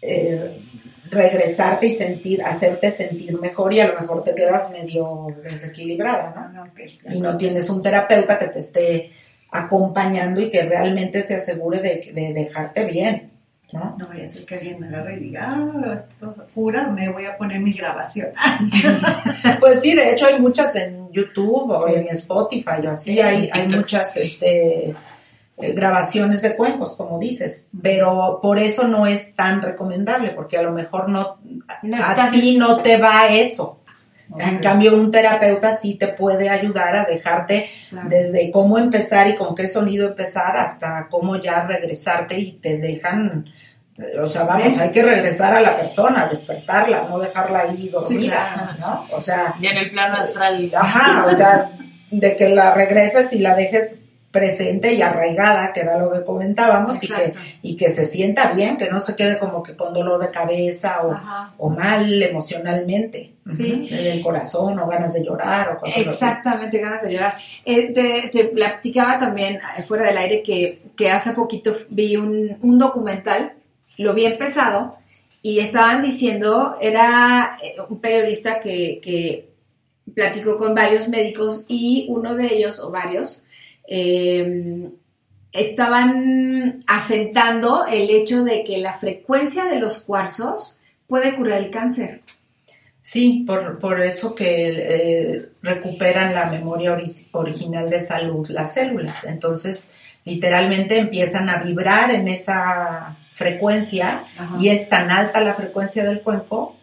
eh, 0.00 0.60
regresarte 1.10 1.86
y 1.86 1.90
sentir, 1.90 2.44
hacerte 2.44 2.88
sentir 2.88 3.36
mejor 3.40 3.74
y 3.74 3.80
a 3.80 3.88
lo 3.88 3.98
mejor 3.98 4.22
te 4.22 4.32
quedas 4.32 4.70
medio 4.70 5.26
desequilibrada, 5.42 6.52
¿no? 6.54 6.62
Ah, 6.62 7.12
y 7.12 7.20
no 7.20 7.36
tienes 7.36 7.68
un 7.70 7.82
terapeuta 7.82 8.38
que 8.38 8.46
te 8.46 8.60
esté 8.60 9.10
acompañando 9.50 10.40
y 10.40 10.50
que 10.50 10.62
realmente 10.62 11.24
se 11.24 11.34
asegure 11.34 11.80
de, 11.80 12.12
de 12.12 12.32
dejarte 12.32 12.84
bien, 12.84 13.32
¿no? 13.74 13.96
No 13.98 14.06
vaya 14.08 14.24
a 14.24 14.28
ser 14.28 14.44
que 14.44 14.54
alguien 14.54 14.80
me 14.80 14.86
agarre 14.88 15.16
y 15.16 15.20
diga, 15.20 15.46
ah, 15.56 15.94
esto 16.10 16.34
jura, 16.54 16.86
me 16.88 17.08
voy 17.10 17.26
a 17.26 17.36
poner 17.36 17.60
mi 17.60 17.72
grabación. 17.72 18.28
Pues 19.60 19.80
sí, 19.82 19.94
de 19.94 20.12
hecho 20.12 20.26
hay 20.26 20.38
muchas 20.40 20.74
en 20.76 21.10
YouTube 21.12 21.70
o 21.70 21.86
Sí. 21.86 21.94
en 21.94 22.08
Spotify 22.08 22.86
o 22.86 22.90
así, 22.90 23.12
Sí, 23.14 23.20
hay, 23.20 23.50
hay 23.52 23.68
muchas 23.68 24.16
este, 24.16 24.88
eh, 24.90 24.94
grabaciones 25.74 26.42
de 26.42 26.56
cuencos, 26.56 26.94
como 26.94 27.18
dices, 27.18 27.66
pero 27.82 28.40
por 28.42 28.58
eso 28.58 28.86
no 28.88 29.06
es 29.06 29.34
tan 29.34 29.62
recomendable, 29.62 30.30
porque 30.30 30.56
a 30.58 30.62
lo 30.62 30.72
mejor 30.72 31.08
no, 31.08 31.38
No 31.82 31.96
a 31.98 32.30
ti 32.30 32.56
no 32.58 32.80
te 32.82 32.96
va 32.98 33.28
eso. 33.28 33.80
En 34.38 34.58
cambio, 34.58 34.96
un 34.96 35.10
terapeuta 35.10 35.72
sí 35.76 35.94
te 35.96 36.08
puede 36.08 36.48
ayudar 36.48 36.96
a 36.96 37.04
dejarte 37.04 37.70
Claro. 37.90 38.08
desde 38.08 38.50
cómo 38.50 38.78
empezar 38.78 39.28
y 39.28 39.36
con 39.36 39.54
qué 39.54 39.68
sonido 39.68 40.08
empezar 40.08 40.56
hasta 40.56 41.08
cómo 41.10 41.36
ya 41.36 41.62
regresarte 41.66 42.38
y 42.38 42.52
te 42.52 42.78
dejan, 42.78 43.44
o 44.22 44.26
sea, 44.26 44.42
vamos, 44.44 44.78
hay 44.80 44.90
que 44.90 45.02
regresar 45.02 45.54
a 45.54 45.60
la 45.60 45.76
persona, 45.76 46.26
despertarla, 46.26 47.06
no 47.08 47.18
dejarla 47.18 47.60
ahí 47.60 47.88
dormida, 47.88 48.48
claro. 48.54 48.72
¿no? 49.10 49.16
O 49.16 49.20
sea, 49.20 49.54
Ya 49.60 49.70
en 49.70 49.78
el 49.78 49.90
plano 49.90 50.16
astral. 50.16 50.70
ajá, 50.74 51.26
o 51.26 51.36
sea, 51.36 51.70
de 52.10 52.36
que 52.36 52.48
la 52.48 52.74
regreses 52.74 53.32
y 53.32 53.38
la 53.38 53.54
dejes 53.54 53.96
presente 54.32 54.92
y 54.92 55.00
arraigada, 55.00 55.72
que 55.72 55.78
era 55.82 55.96
lo 55.96 56.10
que 56.10 56.24
comentábamos, 56.24 57.00
y 57.04 57.06
que, 57.06 57.32
y 57.62 57.76
que 57.76 57.88
se 57.90 58.04
sienta 58.04 58.50
bien, 58.50 58.76
que 58.76 58.90
no 58.90 58.98
se 58.98 59.14
quede 59.14 59.38
como 59.38 59.62
que 59.62 59.76
con 59.76 59.94
dolor 59.94 60.20
de 60.20 60.32
cabeza 60.32 60.98
o, 61.02 61.16
o 61.58 61.70
mal 61.70 62.20
emocionalmente, 62.20 63.30
Sí. 63.46 63.84
Ujú, 63.84 63.94
en 63.94 64.06
el 64.06 64.22
corazón 64.22 64.78
o 64.78 64.86
ganas 64.88 65.12
de 65.12 65.22
llorar 65.22 65.68
o 65.72 65.78
cosas 65.80 65.94
así. 65.98 66.08
Exactamente, 66.08 66.78
ganas 66.78 67.02
de 67.02 67.12
llorar. 67.12 67.36
Eh, 67.64 67.92
te, 67.92 68.28
te 68.28 68.44
platicaba 68.46 69.18
también 69.18 69.60
eh, 69.78 69.82
fuera 69.82 70.06
del 70.06 70.16
aire 70.16 70.42
que, 70.42 70.80
que 70.96 71.10
hace 71.10 71.32
poquito 71.34 71.72
vi 71.90 72.16
un, 72.16 72.56
un 72.62 72.78
documental, 72.78 73.52
lo 73.96 74.14
vi 74.14 74.26
empezado, 74.26 74.96
y 75.42 75.60
estaban 75.60 76.02
diciendo, 76.02 76.76
era 76.80 77.58
eh, 77.62 77.76
un 77.88 78.00
periodista 78.00 78.60
que, 78.60 79.48
platicó 80.14 80.56
con 80.56 80.74
varios 80.74 81.08
médicos 81.08 81.64
y 81.66 82.06
uno 82.08 82.34
de 82.34 82.54
ellos, 82.54 82.80
o 82.80 82.90
varios, 82.90 83.42
eh, 83.88 84.88
estaban 85.52 86.80
asentando 86.86 87.86
el 87.86 88.10
hecho 88.10 88.44
de 88.44 88.64
que 88.64 88.78
la 88.78 88.94
frecuencia 88.94 89.64
de 89.66 89.76
los 89.76 90.00
cuarzos 90.00 90.78
puede 91.06 91.34
curar 91.36 91.62
el 91.62 91.70
cáncer. 91.70 92.22
Sí, 93.02 93.44
por, 93.46 93.78
por 93.78 94.00
eso 94.00 94.34
que 94.34 94.68
eh, 94.68 95.48
recuperan 95.62 96.34
la 96.34 96.50
memoria 96.50 96.96
ori- 96.96 97.28
original 97.32 97.90
de 97.90 98.00
salud 98.00 98.48
las 98.48 98.74
células. 98.74 99.24
Entonces, 99.24 99.92
literalmente 100.24 100.98
empiezan 100.98 101.50
a 101.50 101.62
vibrar 101.62 102.10
en 102.10 102.28
esa 102.28 103.16
frecuencia 103.34 104.24
Ajá. 104.38 104.56
y 104.58 104.68
es 104.68 104.88
tan 104.88 105.10
alta 105.10 105.40
la 105.40 105.54
frecuencia 105.54 106.04
del 106.04 106.20
cuenco 106.22 106.76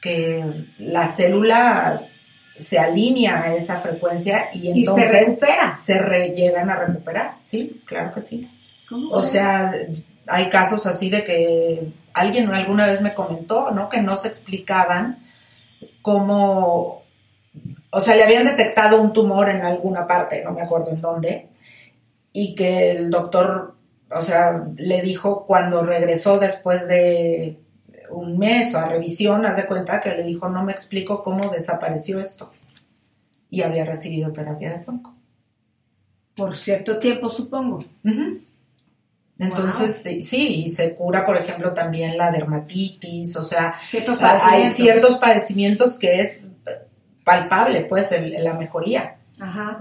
que 0.00 0.44
la 0.78 1.06
célula 1.06 2.00
se 2.58 2.78
alinea 2.78 3.42
a 3.42 3.54
esa 3.54 3.78
frecuencia 3.80 4.48
y 4.54 4.58
Y 4.58 4.72
se 4.72 4.78
entonces 4.80 5.10
recupera. 5.10 5.74
se 5.74 5.98
re- 5.98 6.30
llegan 6.30 6.70
a 6.70 6.76
recuperar. 6.76 7.34
Sí, 7.42 7.82
claro 7.84 8.14
que 8.14 8.20
sí. 8.22 8.48
¿Cómo 8.88 9.10
O 9.10 9.22
sea, 9.22 9.74
hay 10.28 10.48
casos 10.48 10.86
así 10.86 11.10
de 11.10 11.22
que 11.24 11.88
alguien 12.14 12.50
alguna 12.54 12.86
vez 12.86 13.00
me 13.02 13.12
comentó, 13.14 13.70
¿no? 13.72 13.88
Que 13.88 14.00
no 14.00 14.16
se 14.16 14.28
explicaban 14.28 15.18
cómo, 16.02 17.02
o 17.90 18.00
sea, 18.00 18.14
le 18.14 18.22
habían 18.24 18.44
detectado 18.44 19.00
un 19.02 19.12
tumor 19.12 19.48
en 19.50 19.62
alguna 19.64 20.06
parte, 20.06 20.42
no 20.42 20.52
me 20.52 20.62
acuerdo 20.62 20.90
en 20.90 21.00
dónde, 21.00 21.48
y 22.32 22.54
que 22.54 22.92
el 22.92 23.10
doctor, 23.10 23.74
o 24.16 24.22
sea, 24.22 24.66
le 24.76 25.02
dijo 25.02 25.44
cuando 25.46 25.82
regresó 25.82 26.38
después 26.38 26.86
de, 26.88 27.58
un 28.10 28.38
mes 28.38 28.74
o 28.74 28.78
a 28.78 28.86
revisión, 28.86 29.46
haz 29.46 29.56
de 29.56 29.66
cuenta 29.66 30.00
que 30.00 30.14
le 30.14 30.24
dijo, 30.24 30.48
no 30.48 30.62
me 30.64 30.72
explico 30.72 31.22
cómo 31.22 31.50
desapareció 31.50 32.20
esto. 32.20 32.52
Y 33.50 33.62
había 33.62 33.84
recibido 33.84 34.32
terapia 34.32 34.72
de 34.72 34.78
tronco. 34.80 35.14
Por 36.36 36.56
cierto 36.56 36.98
tiempo, 36.98 37.30
supongo. 37.30 37.84
Entonces, 39.38 39.96
sí, 40.02 40.22
sí, 40.22 40.64
y 40.64 40.70
se 40.70 40.94
cura, 40.94 41.24
por 41.24 41.36
ejemplo, 41.36 41.74
también 41.74 42.16
la 42.16 42.30
dermatitis, 42.30 43.36
o 43.36 43.44
sea, 43.44 43.74
Ciertos 43.88 44.18
hay 44.20 44.66
ciertos 44.70 45.18
padecimientos 45.18 45.94
que 45.94 46.20
es 46.20 46.48
palpable, 47.22 47.82
pues, 47.82 48.12
el- 48.12 48.42
la 48.42 48.54
mejoría. 48.54 49.15
Ajá. 49.40 49.80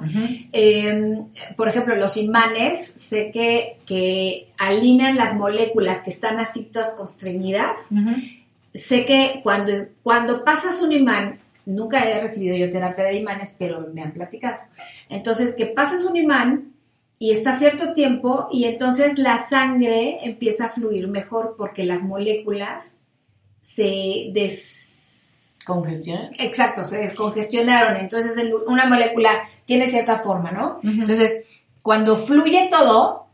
Eh, 0.52 1.24
por 1.56 1.70
ejemplo, 1.70 1.96
los 1.96 2.18
imanes, 2.18 2.94
sé 2.98 3.32
que, 3.32 3.78
que 3.86 4.50
alinean 4.58 5.16
las 5.16 5.36
moléculas 5.36 6.02
que 6.04 6.10
están 6.10 6.40
así 6.40 6.66
todas 6.66 6.94
constreñidas. 6.94 7.78
Sé 8.74 9.06
que 9.06 9.40
cuando, 9.44 9.72
cuando 10.04 10.44
pasas 10.44 10.82
un 10.82 10.92
imán, 10.92 11.40
nunca 11.66 12.04
he 12.04 12.22
recibido 12.22 12.58
yo 12.58 12.70
terapia 12.70 13.06
de 13.06 13.16
imanes, 13.16 13.56
pero 13.58 13.88
me 13.94 14.02
han 14.02 14.12
platicado. 14.12 14.58
Entonces, 15.10 15.56
que 15.56 15.68
pasas 15.68 16.04
un 16.04 16.18
imán 16.18 16.74
y 17.18 17.32
está 17.32 17.54
cierto 17.54 17.94
tiempo 17.94 18.50
y 18.52 18.66
entonces 18.66 19.18
la 19.18 19.48
sangre 19.48 20.20
empieza 20.24 20.66
a 20.66 20.70
fluir 20.70 21.08
mejor 21.08 21.56
porque 21.58 21.86
las 21.86 22.04
moléculas 22.04 22.96
se 23.62 24.32
des 24.34 24.85
Congestión. 25.66 26.20
Exacto, 26.40 26.84
se 26.84 27.00
descongestionaron. 27.00 27.98
Entonces, 27.98 28.36
una 28.68 28.86
molécula 28.86 29.32
tiene 29.66 29.88
cierta 29.88 30.20
forma, 30.20 30.52
¿no? 30.52 30.80
Entonces, 30.84 31.44
cuando 31.82 32.18
fluye 32.18 32.68
todo, 32.70 33.26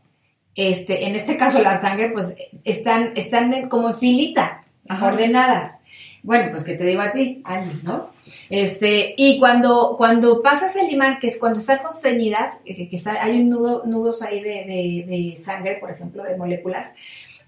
este, 0.54 1.06
en 1.06 1.16
este 1.16 1.36
caso 1.36 1.62
la 1.62 1.80
sangre, 1.80 2.10
pues 2.10 2.36
están, 2.64 3.12
están 3.16 3.68
como 3.68 3.88
en 3.90 3.96
filita, 3.96 4.62
Ajá. 4.88 5.06
ordenadas. 5.06 5.78
Bueno, 6.22 6.50
pues 6.50 6.62
que 6.64 6.74
te 6.76 6.84
digo 6.84 7.00
a 7.02 7.12
ti, 7.12 7.42
Angie, 7.44 7.80
¿no? 7.82 8.10
Este, 8.48 9.14
y 9.16 9.38
cuando, 9.40 9.94
cuando 9.98 10.40
pasas 10.42 10.76
el 10.76 10.90
imán, 10.92 11.18
que 11.18 11.26
es 11.26 11.38
cuando 11.38 11.58
están 11.58 11.78
constreñidas, 11.82 12.52
que, 12.64 12.88
que 12.88 13.00
hay 13.20 13.40
un 13.40 13.50
nudo, 13.50 13.82
nudos 13.86 14.22
ahí 14.22 14.40
de, 14.40 14.64
de- 14.64 15.04
de 15.06 15.42
sangre, 15.42 15.76
por 15.80 15.90
ejemplo, 15.90 16.22
de 16.22 16.36
moléculas, 16.36 16.92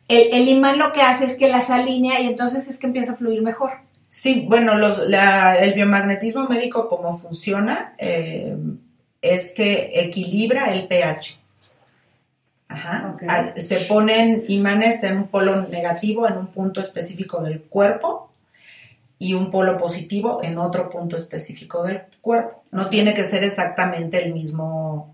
el, 0.08 0.28
el 0.32 0.48
imán 0.48 0.78
lo 0.78 0.92
que 0.92 1.00
hace 1.02 1.24
es 1.24 1.36
que 1.36 1.48
las 1.48 1.70
alinea 1.70 2.20
y 2.20 2.26
entonces 2.26 2.68
es 2.68 2.78
que 2.78 2.86
empieza 2.86 3.12
a 3.12 3.16
fluir 3.16 3.40
mejor. 3.42 3.70
Sí, 4.16 4.46
bueno, 4.48 4.76
los- 4.76 5.08
la- 5.08 5.58
el 5.58 5.74
biomagnetismo 5.74 6.46
médico, 6.48 6.88
como 6.88 7.12
funciona, 7.18 7.94
eh, 7.98 8.56
es 9.20 9.52
que 9.54 9.90
equilibra 9.96 10.72
el 10.72 10.86
pH. 10.86 11.40
Ajá. 12.68 13.10
Ok. 13.12 13.24
Al- 13.28 13.60
Se 13.60 13.80
ponen 13.86 14.44
imanes 14.46 15.02
en 15.02 15.16
un 15.16 15.26
polo 15.26 15.62
negativo 15.66 16.28
en 16.28 16.38
un 16.38 16.46
punto 16.46 16.80
específico 16.80 17.42
del 17.42 17.62
cuerpo 17.62 18.30
y 19.18 19.34
un 19.34 19.50
polo 19.50 19.76
positivo 19.76 20.40
en 20.44 20.58
otro 20.58 20.88
punto 20.88 21.16
específico 21.16 21.82
del 21.82 22.02
cuerpo. 22.20 22.62
No 22.70 22.88
tiene 22.88 23.14
que 23.14 23.24
ser 23.24 23.42
exactamente 23.42 24.22
el 24.24 24.32
mismo 24.32 25.12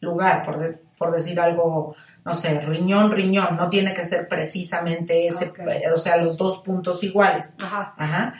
lugar, 0.00 0.42
por, 0.42 0.58
de- 0.58 0.78
por 0.96 1.12
decir 1.14 1.38
algo, 1.38 1.94
no 2.28 2.34
sé, 2.34 2.60
riñón, 2.60 3.10
riñón, 3.10 3.56
no 3.56 3.70
tiene 3.70 3.94
que 3.94 4.02
ser 4.02 4.28
precisamente 4.28 5.26
ese, 5.26 5.50
o 5.92 5.96
sea, 5.96 6.18
los 6.18 6.36
dos 6.36 6.58
puntos 6.58 7.02
iguales. 7.02 7.54
Ajá. 7.58 7.94
Ajá. 7.96 8.34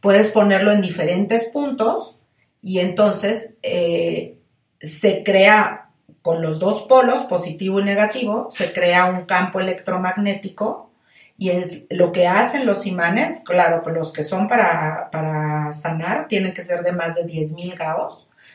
Puedes 0.00 0.30
ponerlo 0.30 0.70
en 0.70 0.80
diferentes 0.80 1.46
puntos 1.46 2.16
y 2.62 2.78
entonces 2.78 3.54
eh, 3.62 4.38
se 4.80 5.24
crea 5.24 5.90
con 6.22 6.40
los 6.40 6.60
dos 6.60 6.82
polos, 6.82 7.24
positivo 7.24 7.80
y 7.80 7.84
negativo, 7.84 8.48
se 8.52 8.72
crea 8.72 9.06
un 9.06 9.26
campo 9.26 9.58
electromagnético 9.58 10.92
y 11.36 11.50
es 11.50 11.84
lo 11.90 12.12
que 12.12 12.28
hacen 12.28 12.64
los 12.64 12.86
imanes, 12.86 13.42
claro, 13.44 13.82
pues 13.82 13.96
los 13.96 14.12
que 14.12 14.22
son 14.22 14.46
para, 14.46 15.10
para 15.10 15.72
sanar 15.72 16.28
tienen 16.28 16.52
que 16.52 16.62
ser 16.62 16.82
de 16.84 16.92
más 16.92 17.16
de 17.16 17.26
10.000 17.26 17.76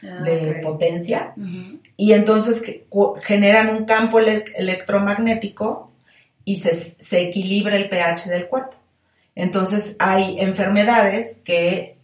de 0.01 0.09
Ah, 0.09 0.57
ok. 0.57 0.61
potencia 0.63 1.33
y 1.97 2.13
entonces 2.13 2.61
generan 3.23 3.69
un 3.75 3.85
campo 3.85 4.19
ele- 4.19 4.43
electromagnético 4.55 5.91
y 6.45 6.57
se, 6.57 6.73
se 6.75 7.21
equilibra 7.27 7.75
el 7.75 7.89
pH 7.89 8.29
del 8.29 8.47
cuerpo. 8.47 8.75
Entonces 9.35 9.95
hay 9.99 10.39
enfermedades 10.39 11.41
que 11.43 11.95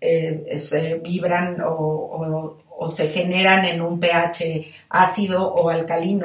eh, 0.00 0.54
se 0.58 0.94
vibran 0.96 1.60
o, 1.60 1.72
o- 1.72 2.58
o 2.80 2.88
se 2.88 3.08
generan 3.08 3.64
en 3.64 3.80
un 3.82 3.98
pH 3.98 4.70
ácido 4.88 5.52
o 5.52 5.68
alcalino. 5.68 6.24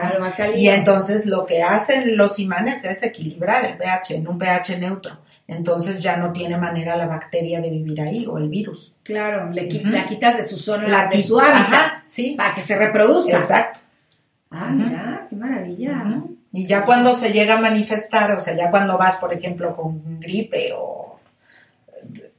Y 0.60 0.68
entonces 0.70 1.26
lo 1.26 1.48
que 1.48 1.64
hacen 1.64 2.16
los 2.16 2.38
imanes 2.38 2.84
es 2.84 3.02
equilibrar 3.02 3.66
el 3.66 3.76
pH 3.78 4.12
en 4.18 4.28
un 4.28 4.38
pH 4.38 4.78
neutro. 4.78 5.18
Entonces 5.48 6.02
ya 6.02 6.16
no 6.18 6.32
tiene 6.32 6.58
manera 6.58 6.96
la 6.96 7.06
bacteria 7.06 7.60
de 7.60 7.70
vivir 7.70 8.02
ahí 8.02 8.26
o 8.26 8.38
el 8.38 8.48
virus. 8.50 8.94
Claro, 9.04 9.50
le 9.52 9.68
qui- 9.70 9.84
la 9.84 10.08
quitas 10.08 10.38
de 10.38 10.46
su 10.46 10.58
zona, 10.58 10.88
La 10.88 11.08
de 11.08 11.22
su 11.22 11.40
hábitat, 11.40 11.74
Ajá, 11.74 12.04
sí. 12.08 12.36
para 12.38 12.56
que 12.56 12.62
se 12.62 12.78
reproduzca. 12.78 13.38
Exacto. 13.38 13.80
Ah, 14.52 14.70
mira, 14.72 15.28
qué 15.30 15.36
maravilla. 15.36 16.22
Y 16.52 16.66
ya 16.68 16.86
cuando 16.86 17.18
se 17.18 17.34
llega 17.34 17.58
a 17.58 17.62
manifestar, 17.62 18.32
o 18.32 18.40
sea, 18.40 18.56
ya 18.56 18.70
cuando 18.72 18.98
vas, 18.98 19.16
por 19.18 19.34
ejemplo, 19.34 19.76
con 19.76 20.20
gripe 20.20 20.72
o 20.78 21.20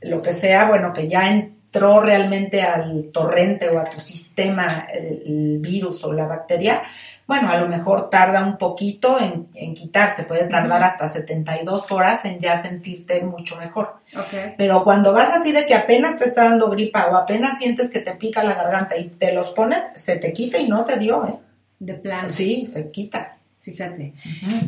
lo 0.03 0.23
que 0.23 0.33
sea, 0.35 0.67
bueno, 0.67 0.93
que 0.93 1.09
ya 1.09 1.31
entró 1.31 2.01
realmente 2.01 2.63
al 2.63 3.11
torrente 3.13 3.69
o 3.71 3.79
a 3.81 3.85
tu 3.91 4.01
sistema 4.01 4.87
el, 4.93 5.23
el 5.27 5.59
virus 5.59 6.05
o 6.05 6.13
la 6.13 6.27
bacteria, 6.27 6.83
bueno, 7.27 7.49
a 7.51 7.57
lo 7.57 7.69
mejor 7.69 8.11
tarda 8.11 8.45
un 8.45 8.59
poquito 8.59 9.19
en, 9.19 9.49
en 9.55 9.75
quitarse, 9.75 10.25
puede 10.25 10.45
tardar 10.47 10.83
hasta 10.83 11.09
72 11.09 11.91
horas 11.93 12.25
en 12.27 12.39
ya 12.39 12.59
sentirte 12.61 13.23
mucho 13.23 13.57
mejor. 13.57 13.95
Ok. 14.17 14.55
Pero 14.59 14.85
cuando 14.85 15.13
vas 15.13 15.35
así 15.35 15.51
de 15.53 15.67
que 15.67 15.75
apenas 15.75 16.19
te 16.19 16.25
está 16.25 16.45
dando 16.45 16.69
gripa 16.71 17.07
o 17.07 17.17
apenas 17.17 17.59
sientes 17.59 17.91
que 17.91 18.01
te 18.01 18.13
pica 18.15 18.45
la 18.45 18.55
garganta 18.55 18.97
y 18.97 19.09
te 19.09 19.33
los 19.33 19.51
pones, 19.53 19.79
se 19.95 20.17
te 20.19 20.33
quita 20.33 20.59
y 20.59 20.69
no 20.69 20.85
te 20.85 20.99
dio, 20.99 21.27
¿eh? 21.27 21.35
De 21.79 21.95
plano. 21.95 22.29
Sí, 22.29 22.67
se 22.67 22.91
quita. 22.91 23.37
Fíjate. 23.63 24.13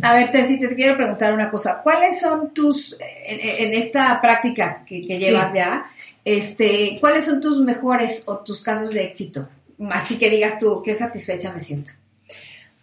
A 0.00 0.14
ver, 0.14 0.32
Tessy, 0.32 0.58
te 0.58 0.74
quiero 0.74 0.96
preguntar 0.96 1.34
una 1.34 1.50
cosa. 1.50 1.82
¿Cuáles 1.82 2.18
son 2.18 2.54
tus, 2.54 2.96
en, 3.00 3.38
en 3.40 3.74
esta 3.74 4.18
práctica 4.22 4.82
que, 4.86 5.06
que 5.06 5.18
Sí. 5.18 5.26
llevas 5.26 5.54
ya, 5.54 5.84
este, 6.24 6.96
cuáles 7.00 7.26
son 7.26 7.40
tus 7.42 7.60
mejores 7.60 8.22
o 8.26 8.38
tus 8.38 8.62
casos 8.62 8.92
de 8.92 9.04
éxito? 9.04 9.46
Así 9.90 10.18
que 10.18 10.30
digas 10.30 10.58
tú, 10.58 10.80
qué 10.82 10.94
satisfecha 10.94 11.52
me 11.52 11.60
siento. 11.60 11.92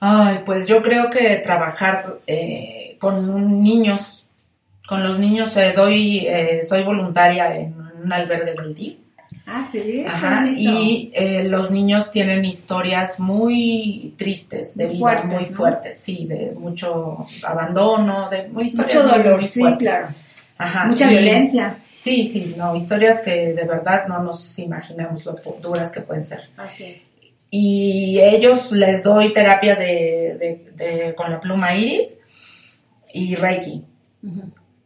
Ay, 0.06 0.40
pues 0.46 0.68
yo 0.68 0.82
creo 0.82 1.10
que 1.10 1.38
trabajar 1.38 2.18
eh, 2.28 2.98
con 3.00 3.62
niños, 3.64 4.26
con 4.86 5.02
los 5.02 5.18
niños 5.18 5.56
eh, 5.56 5.72
doy, 5.74 6.26
eh, 6.28 6.60
soy 6.68 6.84
voluntaria 6.84 7.56
en 7.56 7.74
un 8.04 8.12
albergue 8.12 8.54
del 8.54 8.76
DIF. 8.76 8.98
Ah, 9.48 9.66
sí. 9.72 10.04
Ajá, 10.06 10.46
y 10.56 11.10
eh, 11.14 11.46
los 11.46 11.72
niños 11.72 12.12
tienen 12.12 12.44
historias 12.44 13.18
muy 13.20 14.14
tristes 14.18 14.76
de 14.76 14.88
vida, 14.88 15.00
fuertes, 15.00 15.26
muy 15.32 15.44
¿no? 15.44 15.56
fuertes, 15.56 16.00
sí, 16.02 16.26
de 16.28 16.52
mucho 16.52 17.26
abandono, 17.46 18.30
de 18.30 18.50
muy 18.50 18.70
Mucho 18.72 19.04
dolor, 19.04 19.40
muy 19.40 19.48
sí, 19.50 19.62
fuertes. 19.62 19.88
claro. 19.88 20.08
Ajá, 20.58 20.86
Mucha 20.86 21.06
y- 21.12 21.16
violencia. 21.18 21.78
Sí, 21.96 22.30
sí, 22.32 22.56
no, 22.58 22.76
historias 22.76 23.22
que 23.22 23.54
de 23.54 23.64
verdad 23.64 24.06
no 24.10 24.20
nos 24.22 24.60
imaginamos 24.60 25.24
lo 25.26 25.36
duras 25.62 25.92
que 25.94 26.02
pueden 26.02 26.26
ser. 26.26 26.42
Así 26.58 26.84
es. 26.84 27.13
Y 27.56 28.20
ellos 28.20 28.72
les 28.72 29.04
doy 29.04 29.32
terapia 29.32 29.76
de, 29.76 30.38
de- 30.40 30.72
de- 30.76 31.14
con 31.14 31.30
la 31.30 31.40
pluma 31.40 31.76
iris 31.76 32.18
y 33.14 33.36
reiki. 33.36 33.86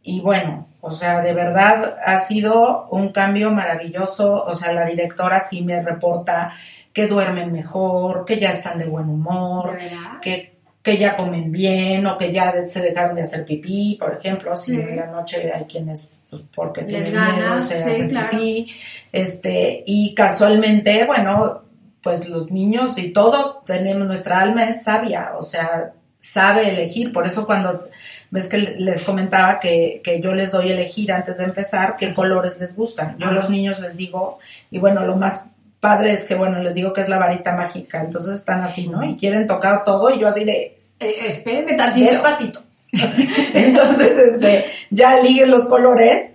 Y 0.02 0.20
bueno, 0.20 0.68
o 0.82 0.92
sea, 0.92 1.22
de 1.22 1.32
verdad 1.32 1.96
ha 2.04 2.18
sido 2.18 2.86
un 2.90 3.08
cambio 3.10 3.50
maravilloso. 3.52 4.44
O 4.44 4.54
sea, 4.54 4.74
la 4.74 4.84
directora 4.84 5.40
sí 5.48 5.62
me 5.62 5.80
reporta 5.80 6.52
que 6.92 7.06
duermen 7.06 7.52
mejor, 7.52 8.26
que 8.26 8.38
ya 8.38 8.50
están 8.52 8.78
de 8.78 8.84
buen 8.84 9.08
humor, 9.08 9.78
que, 10.20 10.52
que 10.82 10.98
ya 10.98 11.16
comen 11.16 11.50
bien 11.50 12.04
o 12.06 12.18
que 12.18 12.30
ya 12.32 12.52
se 12.68 12.82
dejaron 12.82 13.14
de 13.16 13.22
hacer 13.22 13.46
pipí, 13.46 13.96
por 13.98 14.12
ejemplo, 14.12 14.54
si 14.56 14.74
Sí. 14.74 14.80
en 14.82 14.96
la 14.96 15.06
noche 15.06 15.50
hay 15.54 15.64
quienes, 15.64 16.18
pues, 16.28 16.42
porque 16.54 16.82
Les 16.82 16.90
tienen 16.90 17.14
gana, 17.14 17.32
miedo, 17.54 17.60
se 17.60 17.82
sí, 17.82 17.90
hacen 17.90 18.08
claro. 18.10 18.30
pipí. 18.30 18.72
Este, 19.10 19.84
y 19.86 20.14
casualmente, 20.14 21.04
bueno, 21.06 21.62
pues 22.02 22.28
los 22.28 22.50
niños 22.50 22.98
y 22.98 23.12
todos 23.12 23.64
tenemos, 23.64 24.06
nuestra 24.06 24.40
alma 24.40 24.64
es 24.68 24.84
sabia, 24.84 25.32
o 25.38 25.42
sea, 25.42 25.92
sabe 26.20 26.70
elegir. 26.70 27.12
Por 27.12 27.26
eso 27.26 27.46
cuando 27.46 27.88
ves 28.30 28.46
que 28.46 28.58
les 28.58 29.02
comentaba 29.02 29.58
que, 29.58 30.00
que 30.04 30.20
yo 30.20 30.34
les 30.34 30.52
doy 30.52 30.70
elegir 30.70 31.12
antes 31.12 31.38
de 31.38 31.44
empezar 31.44 31.96
qué 31.96 32.14
colores 32.14 32.58
les 32.58 32.76
gustan. 32.76 33.16
Yo 33.18 33.28
a 33.28 33.32
los 33.32 33.50
niños 33.50 33.80
les 33.80 33.96
digo, 33.96 34.38
y 34.70 34.78
bueno, 34.78 35.04
lo 35.04 35.16
más 35.16 35.46
padre 35.80 36.12
es 36.12 36.24
que, 36.24 36.34
bueno, 36.34 36.60
les 36.62 36.74
digo 36.74 36.92
que 36.92 37.02
es 37.02 37.08
la 37.08 37.18
varita 37.18 37.54
mágica, 37.54 38.00
entonces 38.00 38.34
están 38.34 38.62
así, 38.62 38.88
¿no? 38.88 39.04
Y 39.04 39.16
quieren 39.16 39.46
tocar 39.46 39.84
todo 39.84 40.10
y 40.10 40.18
yo 40.18 40.28
así 40.28 40.44
de, 40.44 40.76
Eh, 41.00 41.14
espérenme 41.28 41.74
tantito. 41.74 42.10
despacito. 42.10 42.62
Entonces, 43.54 44.12
este, 44.32 44.66
ya 44.90 45.18
eligen 45.18 45.50
los 45.50 45.66
colores 45.66 46.32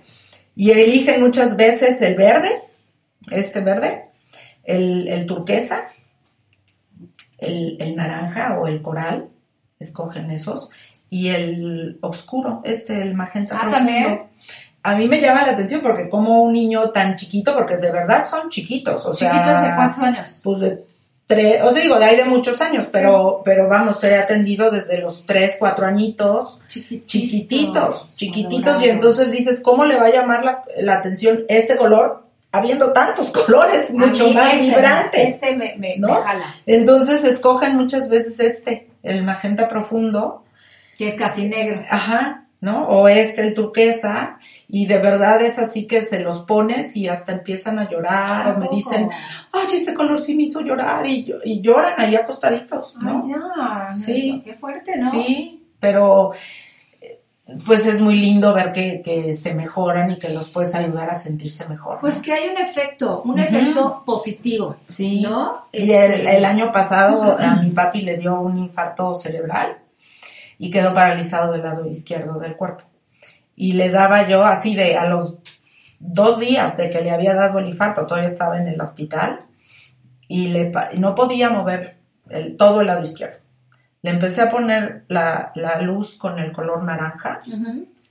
y 0.56 0.70
eligen 0.72 1.22
muchas 1.22 1.58
veces 1.58 2.00
el 2.02 2.16
verde, 2.16 2.52
este 3.32 3.62
verde, 3.62 4.06
el, 4.64 5.08
el 5.08 5.26
turquesa, 5.26 5.88
el, 7.38 7.78
el 7.80 7.96
naranja 7.96 8.60
o 8.60 8.68
el 8.68 8.82
coral, 8.82 9.30
escogen 9.80 10.32
esos. 10.32 10.70
Y 11.10 11.30
el 11.30 12.00
oscuro, 12.02 12.62
este, 12.64 13.02
el 13.02 13.14
magenta 13.14 13.60
Ah, 13.62 13.70
también. 13.70 14.24
A 14.82 14.96
mí 14.96 15.08
me 15.08 15.22
llama 15.22 15.46
la 15.46 15.54
atención 15.54 15.82
porque 15.82 16.10
como 16.10 16.42
un 16.42 16.54
niño 16.54 16.90
tan 16.90 17.16
chiquito, 17.16 17.54
porque 17.54 17.78
de 17.78 17.92
verdad 17.92 18.26
son 18.28 18.50
chiquitos, 18.50 19.06
o 19.06 19.14
sea... 19.14 19.32
¿Chiquitos 19.32 19.62
de 19.62 19.76
cuántos 19.76 20.00
años? 20.00 20.42
Pues 20.44 20.60
de 20.60 20.84
tres, 21.26 21.62
o 21.64 21.72
sea, 21.72 21.82
digo, 21.82 22.00
de 22.00 22.06
ahí 22.06 22.18
de 22.18 22.26
muchos 22.26 22.60
años, 22.62 22.88
pero, 22.92 23.42
pero 23.46 23.70
vamos, 23.70 24.04
he 24.04 24.16
atendido 24.16 24.72
desde 24.72 24.98
los 24.98 25.26
tres, 25.26 25.56
cuatro 25.58 25.86
añitos, 25.86 26.60
chiquititos, 26.68 28.14
chiquititos, 28.16 28.64
y 28.64 28.68
adorables. 28.68 28.90
entonces 28.90 29.32
dices, 29.32 29.62
¿cómo 29.62 29.86
le 29.86 29.96
va 29.96 30.08
a 30.08 30.12
llamar 30.12 30.44
la, 30.44 30.64
la 30.78 30.96
atención 30.96 31.44
este 31.48 31.78
color, 31.78 32.23
habiendo 32.54 32.94
tantos 32.94 33.32
colores, 33.46 33.92
mucho 33.92 34.28
mí 34.28 34.36
más 34.36 34.54
este, 34.54 34.66
vibrantes? 34.66 35.28
Este 35.28 35.56
me, 35.58 35.76
me, 35.78 35.98
¿no? 35.98 36.08
me 36.08 36.22
jala, 36.22 36.56
Entonces 36.66 37.26
escogen 37.26 37.76
muchas 37.76 38.10
veces 38.10 38.40
este, 38.40 38.88
el 39.04 39.24
magenta 39.24 39.68
profundo, 39.68 40.46
que 40.96 41.10
es 41.10 41.16
casi 41.16 41.50
negro. 41.50 41.84
ajá, 41.90 42.46
¿no? 42.62 42.88
O 42.88 43.10
este, 43.10 43.42
el 43.42 43.54
turquesa, 43.56 44.38
y 44.70 44.86
de 44.86 45.00
verdad 45.00 45.42
es 45.42 45.60
así 45.60 45.86
que 45.86 46.02
se 46.02 46.22
los 46.22 46.44
pones 46.44 46.96
y 46.96 47.10
hasta 47.10 47.34
empiezan 47.34 47.78
a 47.78 47.90
llorar, 47.90 48.56
o 48.56 48.60
me 48.60 48.70
dicen, 48.70 49.10
ay, 49.52 49.76
ese 49.76 49.94
color 49.94 50.22
sí 50.22 50.36
me 50.36 50.44
hizo 50.44 50.62
llorar, 50.62 51.06
y, 51.06 51.34
y 51.44 51.62
lloran 51.62 51.96
ahí 51.98 52.16
acostaditos, 52.16 52.96
¿no? 53.02 53.22
Ay, 53.24 53.32
ya. 53.32 53.94
Sí. 53.94 54.42
Qué 54.46 54.54
fuerte, 54.54 54.96
¿no? 54.98 55.12
Sí, 55.12 55.66
pero 55.80 56.32
pues 57.66 57.86
es 57.86 58.00
muy 58.02 58.16
lindo 58.16 58.54
ver 58.54 58.72
que, 58.72 59.02
que 59.04 59.34
se 59.34 59.54
mejoran 59.54 60.12
y 60.12 60.20
que 60.20 60.30
los 60.30 60.50
puedes 60.50 60.74
ayudar 60.76 61.10
a 61.10 61.16
sentirse 61.16 61.68
mejor. 61.68 61.96
¿no? 61.96 62.02
Pues 62.02 62.22
que 62.22 62.32
hay 62.32 62.48
un 62.50 62.58
efecto, 62.58 63.22
un 63.26 63.38
efecto 63.40 64.04
positivo. 64.06 64.78
sí, 64.88 65.22
¿no? 65.22 65.66
Y 65.72 65.92
Este- 65.92 66.22
el, 66.22 66.28
el 66.28 66.46
año 66.46 66.72
pasado 66.72 67.38
a 67.40 67.56
mi 67.56 67.70
papi 67.72 68.02
le 68.02 68.18
dio 68.18 68.40
un 68.40 68.58
infarto 68.58 69.14
cerebral 69.16 69.78
y 70.58 70.70
quedó 70.72 70.94
paralizado 70.94 71.52
del 71.52 71.64
lado 71.64 71.86
izquierdo 71.86 72.40
del 72.40 72.56
cuerpo. 72.56 72.84
Y 73.56 73.74
le 73.74 73.90
daba 73.90 74.28
yo 74.28 74.46
así 74.46 74.76
de 74.76 74.98
a 74.98 75.06
los 75.06 75.38
dos 76.00 76.40
días 76.40 76.78
de 76.78 76.90
que 76.90 77.02
le 77.02 77.12
había 77.12 77.36
dado 77.36 77.60
el 77.60 77.68
infarto, 77.68 78.06
todavía 78.08 78.30
estaba 78.30 78.58
en 78.58 78.68
el 78.68 78.80
hospital 78.82 79.42
y 80.28 80.48
le, 80.48 80.72
no 80.98 81.14
podía 81.14 81.50
mover 81.50 81.98
el, 82.30 82.56
todo 82.58 82.82
el 82.82 82.88
lado 82.88 83.04
izquierdo. 83.04 83.38
Le 84.04 84.12
empecé 84.12 84.42
a 84.42 84.50
poner 84.52 85.06
la, 85.08 85.52
la 85.56 85.82
luz 85.82 86.18
con 86.18 86.38
el 86.38 86.52
color 86.52 86.84
naranja 86.84 87.40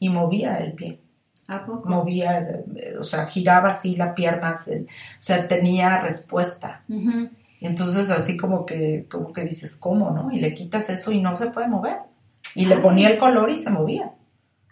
y 0.01 0.09
movía 0.09 0.56
el 0.59 0.73
pie, 0.73 1.01
¿A 1.48 1.64
poco? 1.64 1.89
movía, 1.89 2.40
o 2.98 3.05
sea, 3.05 3.27
giraba 3.27 3.69
así 3.69 3.94
la 3.94 4.14
pierna, 4.14 4.55
se- 4.56 4.81
o 4.82 4.86
sea, 5.23 5.47
tenía 5.47 6.01
respuesta. 6.01 6.82
Ujú. 6.89 7.28
Entonces 7.60 8.10
así 8.10 8.36
como 8.36 8.66
que, 8.66 9.06
como 9.10 9.32
que 9.32 9.44
dices, 9.44 9.77
¿cómo, 9.77 10.10
no? 10.10 10.32
Y 10.32 10.40
le 10.40 10.52
quitas 10.55 10.89
eso 10.90 11.12
y 11.12 11.20
no 11.20 11.36
se 11.36 11.47
puede 11.51 11.69
mover. 11.69 11.98
Y 12.56 12.64
le 12.66 12.78
ponía 12.78 13.09
el 13.10 13.19
color 13.19 13.51
y 13.51 13.59
se 13.59 13.70
movía. 13.70 14.10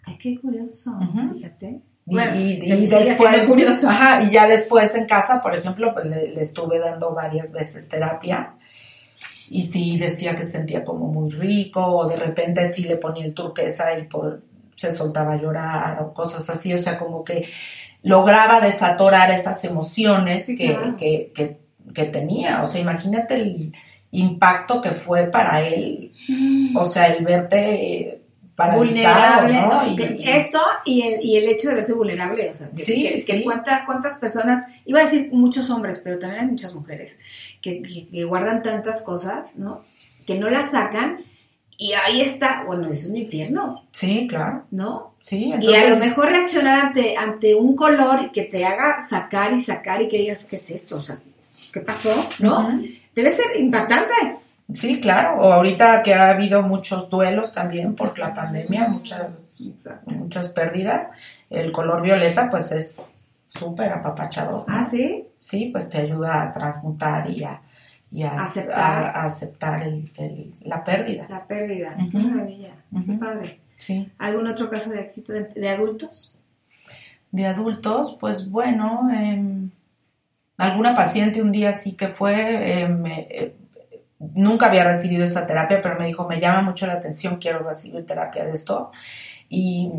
Ay, 0.03 0.17
qué 0.17 0.39
curioso, 0.41 0.99
fíjate. 1.33 1.81
Y, 2.07 2.15
Bueno, 2.15 2.35
y- 2.35 2.65
se 2.67 2.75
y 2.77 2.81
me 2.81 2.87
sigue 2.87 2.99
después, 3.11 3.29
haciendo 3.29 3.47
curioso. 3.53 3.89
ajá, 3.89 4.23
y 4.23 4.31
ya 4.31 4.47
después 4.47 4.93
en 4.95 5.05
casa, 5.05 5.41
por 5.41 5.55
ejemplo, 5.55 5.93
pues 5.93 6.07
le, 6.07 6.31
le 6.31 6.41
estuve 6.41 6.79
dando 6.79 7.13
varias 7.13 7.53
veces 7.53 7.87
terapia. 7.87 8.55
Y 9.53 9.63
sí 9.63 9.97
decía 9.97 10.33
que 10.33 10.45
sentía 10.45 10.85
como 10.85 11.07
muy 11.07 11.29
rico, 11.29 11.85
o 11.85 12.07
de 12.07 12.15
repente 12.15 12.71
sí 12.73 12.85
le 12.85 12.95
ponía 12.95 13.25
el 13.25 13.33
turquesa 13.33 13.97
y 13.99 14.03
por, 14.03 14.41
se 14.77 14.95
soltaba 14.95 15.33
a 15.33 15.41
llorar, 15.41 16.01
o 16.01 16.13
cosas 16.13 16.49
así, 16.49 16.73
o 16.73 16.79
sea, 16.79 16.97
como 16.97 17.21
que 17.21 17.49
lograba 18.03 18.61
desatorar 18.61 19.29
esas 19.29 19.61
emociones 19.65 20.45
Sí, 20.45 20.55
que, 20.55 20.67
claro. 20.67 20.95
que, 20.95 21.31
que, 21.35 21.57
que 21.93 22.05
tenía. 22.05 22.63
O 22.63 22.65
sea, 22.65 22.79
imagínate 22.79 23.35
el 23.35 23.73
impacto 24.11 24.81
que 24.81 24.91
fue 24.91 25.25
para 25.25 25.61
él, 25.61 26.13
o 26.73 26.85
sea, 26.85 27.07
el 27.07 27.25
verte 27.25 28.20
vulnerable, 28.57 29.53
¿no? 29.53 29.67
¿no? 29.85 29.91
Y- 29.91 29.95
Que 29.95 30.37
esto 30.37 30.59
y 30.85 31.01
el, 31.03 31.23
y 31.23 31.37
el 31.37 31.47
hecho 31.47 31.69
de 31.69 31.75
verse 31.75 31.93
vulnerable, 31.93 32.49
o 32.49 32.53
sea, 32.55 32.69
que, 32.71 32.83
Sí, 32.83 33.03
que- 33.03 33.23
que 33.25 33.37
sí. 33.37 33.43
cuánta- 33.43 33.83
cuántas 33.85 34.17
personas, 34.17 34.65
iba 34.85 34.99
a 34.99 35.03
decir 35.03 35.29
muchos 35.31 35.69
hombres, 35.69 36.01
pero 36.03 36.19
también 36.19 36.41
hay 36.43 36.47
muchas 36.49 36.73
mujeres 36.75 37.19
que, 37.61 37.81
que- 38.11 38.23
guardan 38.25 38.61
tantas 38.61 39.01
cosas, 39.03 39.55
¿no? 39.55 39.83
Que 40.25 40.37
no 40.37 40.49
las 40.49 40.71
sacan 40.71 41.23
y 41.77 41.93
ahí 41.93 42.21
está, 42.21 42.63
bueno, 42.65 42.87
es 42.89 43.05
un 43.07 43.17
infierno, 43.17 43.85
Sí, 43.91 44.27
claro. 44.27 44.65
¿no? 44.71 45.11
Sí, 45.23 45.45
y 45.45 45.51
a 45.51 45.55
entonces, 45.55 45.89
lo 45.89 45.97
mejor 45.97 46.29
reaccionar 46.31 46.75
ante, 46.87 47.15
ante 47.15 47.53
un 47.55 47.75
color 47.75 48.31
que 48.31 48.43
te 48.43 48.65
haga 48.65 49.05
sacar 49.07 49.53
y 49.53 49.61
sacar 49.61 50.01
y 50.01 50.07
que 50.07 50.17
digas, 50.17 50.45
¿qué 50.45 50.55
es 50.55 50.71
esto? 50.71 50.97
O 50.97 51.03
sea, 51.03 51.17
¿qué 51.71 51.79
pasó? 51.81 52.27
¿no? 52.39 52.81
Debe 53.15 53.31
ser 53.31 53.45
impactante. 53.59 54.13
Sí, 54.75 54.99
claro. 55.01 55.39
O 55.41 55.51
ahorita 55.53 56.01
que 56.03 56.13
ha 56.13 56.29
habido 56.29 56.61
muchos 56.63 57.09
duelos 57.09 57.53
también 57.53 57.95
por 57.95 58.17
la 58.19 58.33
pandemia, 58.33 58.87
muchas, 58.87 59.27
muchas 60.17 60.49
pérdidas, 60.49 61.09
el 61.49 61.71
color 61.71 62.01
violeta 62.01 62.49
pues 62.49 62.71
es 62.71 63.13
súper 63.45 63.91
apapachador. 63.91 64.61
¿no? 64.61 64.65
Ah, 64.67 64.85
sí. 64.89 65.25
Sí, 65.39 65.69
pues 65.71 65.89
te 65.89 65.97
ayuda 65.99 66.43
a 66.43 66.51
transmutar 66.51 67.29
y 67.29 67.43
a, 67.43 67.61
y 68.11 68.23
a 68.23 68.33
Aceptar. 68.39 68.79
a- 68.79 69.09
a 69.21 69.23
aceptar 69.25 69.83
el- 69.83 70.11
el- 70.15 70.53
la 70.63 70.83
pérdida. 70.83 71.25
La 71.29 71.45
pérdida. 71.45 71.95
Qué 72.11 72.17
maravilla. 72.17 72.73
Qué 72.91 72.97
Ujú. 73.11 73.19
padre. 73.19 73.59
Sí. 73.77 74.11
¿Algún 74.19 74.47
otro 74.47 74.69
caso 74.69 74.91
de 74.91 75.01
éxito 75.01 75.33
de, 75.33 75.45
de 75.45 75.69
adultos? 75.69 76.37
De 77.31 77.45
adultos, 77.47 78.15
pues 78.19 78.49
bueno, 78.49 79.09
em, 79.11 79.69
alguna 80.57 80.93
paciente 80.93 81.41
un 81.41 81.51
día 81.51 81.73
sí 81.73 81.93
que 81.93 82.09
fue, 82.09 82.81
em, 82.81 83.01
me- 83.01 83.27
eh, 83.31 83.55
nunca 84.35 84.67
había 84.67 84.83
recibido 84.83 85.23
esta 85.23 85.47
terapia, 85.47 85.81
pero 85.81 85.97
me 85.97 86.07
dijo, 86.07 86.27
me 86.27 86.39
llama 86.39 86.61
mucho 86.61 86.87
la 86.87 86.93
atención, 86.93 87.37
quiero 87.37 87.59
recibir 87.59 88.05
terapia 88.05 88.45
de 88.45 88.53
esto. 88.53 88.91
Y, 89.49 89.91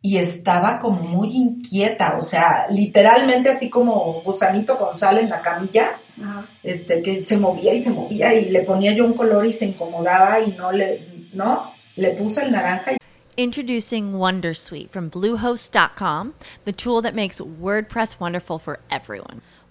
y 0.00 0.16
estaba 0.16 0.78
como 0.78 1.02
muy 1.02 1.30
inquieta, 1.34 2.16
o 2.18 2.22
sea, 2.22 2.66
literalmente 2.70 3.50
así 3.50 3.68
como 3.68 4.22
gusanito 4.22 4.76
con 4.76 4.98
sal 4.98 5.18
en 5.18 5.28
la 5.28 5.40
camilla, 5.40 5.90
Ajá. 6.20 6.44
este, 6.62 7.02
que 7.02 7.22
se 7.22 7.36
movía 7.36 7.74
y 7.74 7.82
se 7.82 7.90
movía 7.90 8.34
y 8.34 8.50
le 8.50 8.62
ponía 8.62 8.92
yo 8.92 9.04
un 9.04 9.14
color 9.14 9.46
y 9.46 9.52
se 9.52 9.66
incomodaba 9.66 10.40
y 10.40 10.52
no 10.52 10.72
le, 10.72 11.00
no, 11.34 11.72
le 11.96 12.10
puse 12.10 12.44
el 12.44 12.52
naranja 12.52 12.92
y 12.92 12.96
Introducing 13.34 14.12
Wondersuite 14.12 14.90
from 14.90 15.08
Bluehost.com, 15.08 16.34
the 16.66 16.72
tool 16.72 17.00
that 17.00 17.14
makes 17.14 17.40
WordPress 17.40 18.20
wonderful 18.20 18.58
for 18.58 18.80
everyone. 18.90 19.40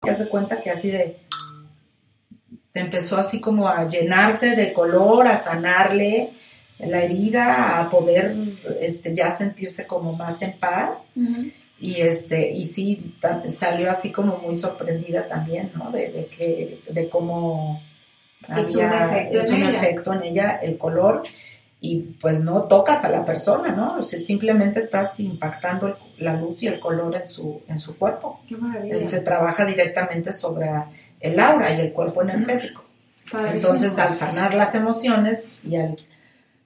Te 0.00 0.10
das 0.10 0.26
cuenta 0.28 0.60
que 0.60 0.70
así 0.70 0.90
de 0.90 1.16
empezó 2.74 3.16
así 3.16 3.40
como 3.40 3.68
a 3.68 3.88
llenarse 3.88 4.54
de 4.54 4.72
color, 4.72 5.26
a 5.26 5.36
sanarle 5.36 6.30
la 6.78 7.02
herida, 7.02 7.80
a 7.80 7.88
poder 7.90 8.34
este, 8.80 9.14
ya 9.14 9.30
sentirse 9.30 9.86
como 9.86 10.12
más 10.12 10.42
en 10.42 10.52
paz. 10.58 11.04
Y 11.78 12.00
este, 12.00 12.50
y 12.52 12.64
sí, 12.64 13.14
salió 13.58 13.90
así 13.90 14.10
como 14.12 14.38
muy 14.38 14.58
sorprendida 14.58 15.26
también, 15.26 15.72
¿no? 15.74 15.90
De, 15.90 16.10
de 16.10 16.26
que, 16.26 16.80
de 16.88 17.08
cómo 17.08 17.82
Es 18.42 18.74
un 18.76 18.82
efecto 19.10 19.38
es 19.40 19.48
en 19.50 19.54
un 19.62 19.68
ella. 19.68 19.76
efecto 19.78 20.12
en 20.12 20.22
ella 20.22 20.58
el 20.62 20.76
color. 20.78 21.22
Y 21.80 22.00
pues 22.20 22.40
no 22.40 22.62
tocas 22.64 23.04
a 23.04 23.10
la 23.10 23.24
persona, 23.24 23.68
¿no? 23.72 23.98
O 23.98 24.02
sea, 24.02 24.18
simplemente 24.18 24.80
estás 24.80 25.18
impactando 25.20 25.86
el- 25.88 25.94
la 26.18 26.34
luz 26.34 26.62
y 26.62 26.66
el 26.68 26.78
color 26.80 27.14
en 27.16 27.26
su, 27.28 27.62
en 27.68 27.78
su 27.78 27.96
cuerpo. 27.96 28.40
Qué 28.48 28.56
maravilla. 28.56 28.96
Él 28.96 29.08
se 29.08 29.20
trabaja 29.20 29.64
directamente 29.64 30.32
sobre 30.32 30.68
el 31.20 31.38
aura 31.40 31.72
y 31.74 31.80
el 31.80 31.92
cuerpo 31.92 32.22
energético. 32.22 32.84
Entonces, 33.52 33.98
al 33.98 34.14
sanar 34.14 34.54
las 34.54 34.74
emociones 34.74 35.46
y 35.64 35.76
al, 35.76 35.98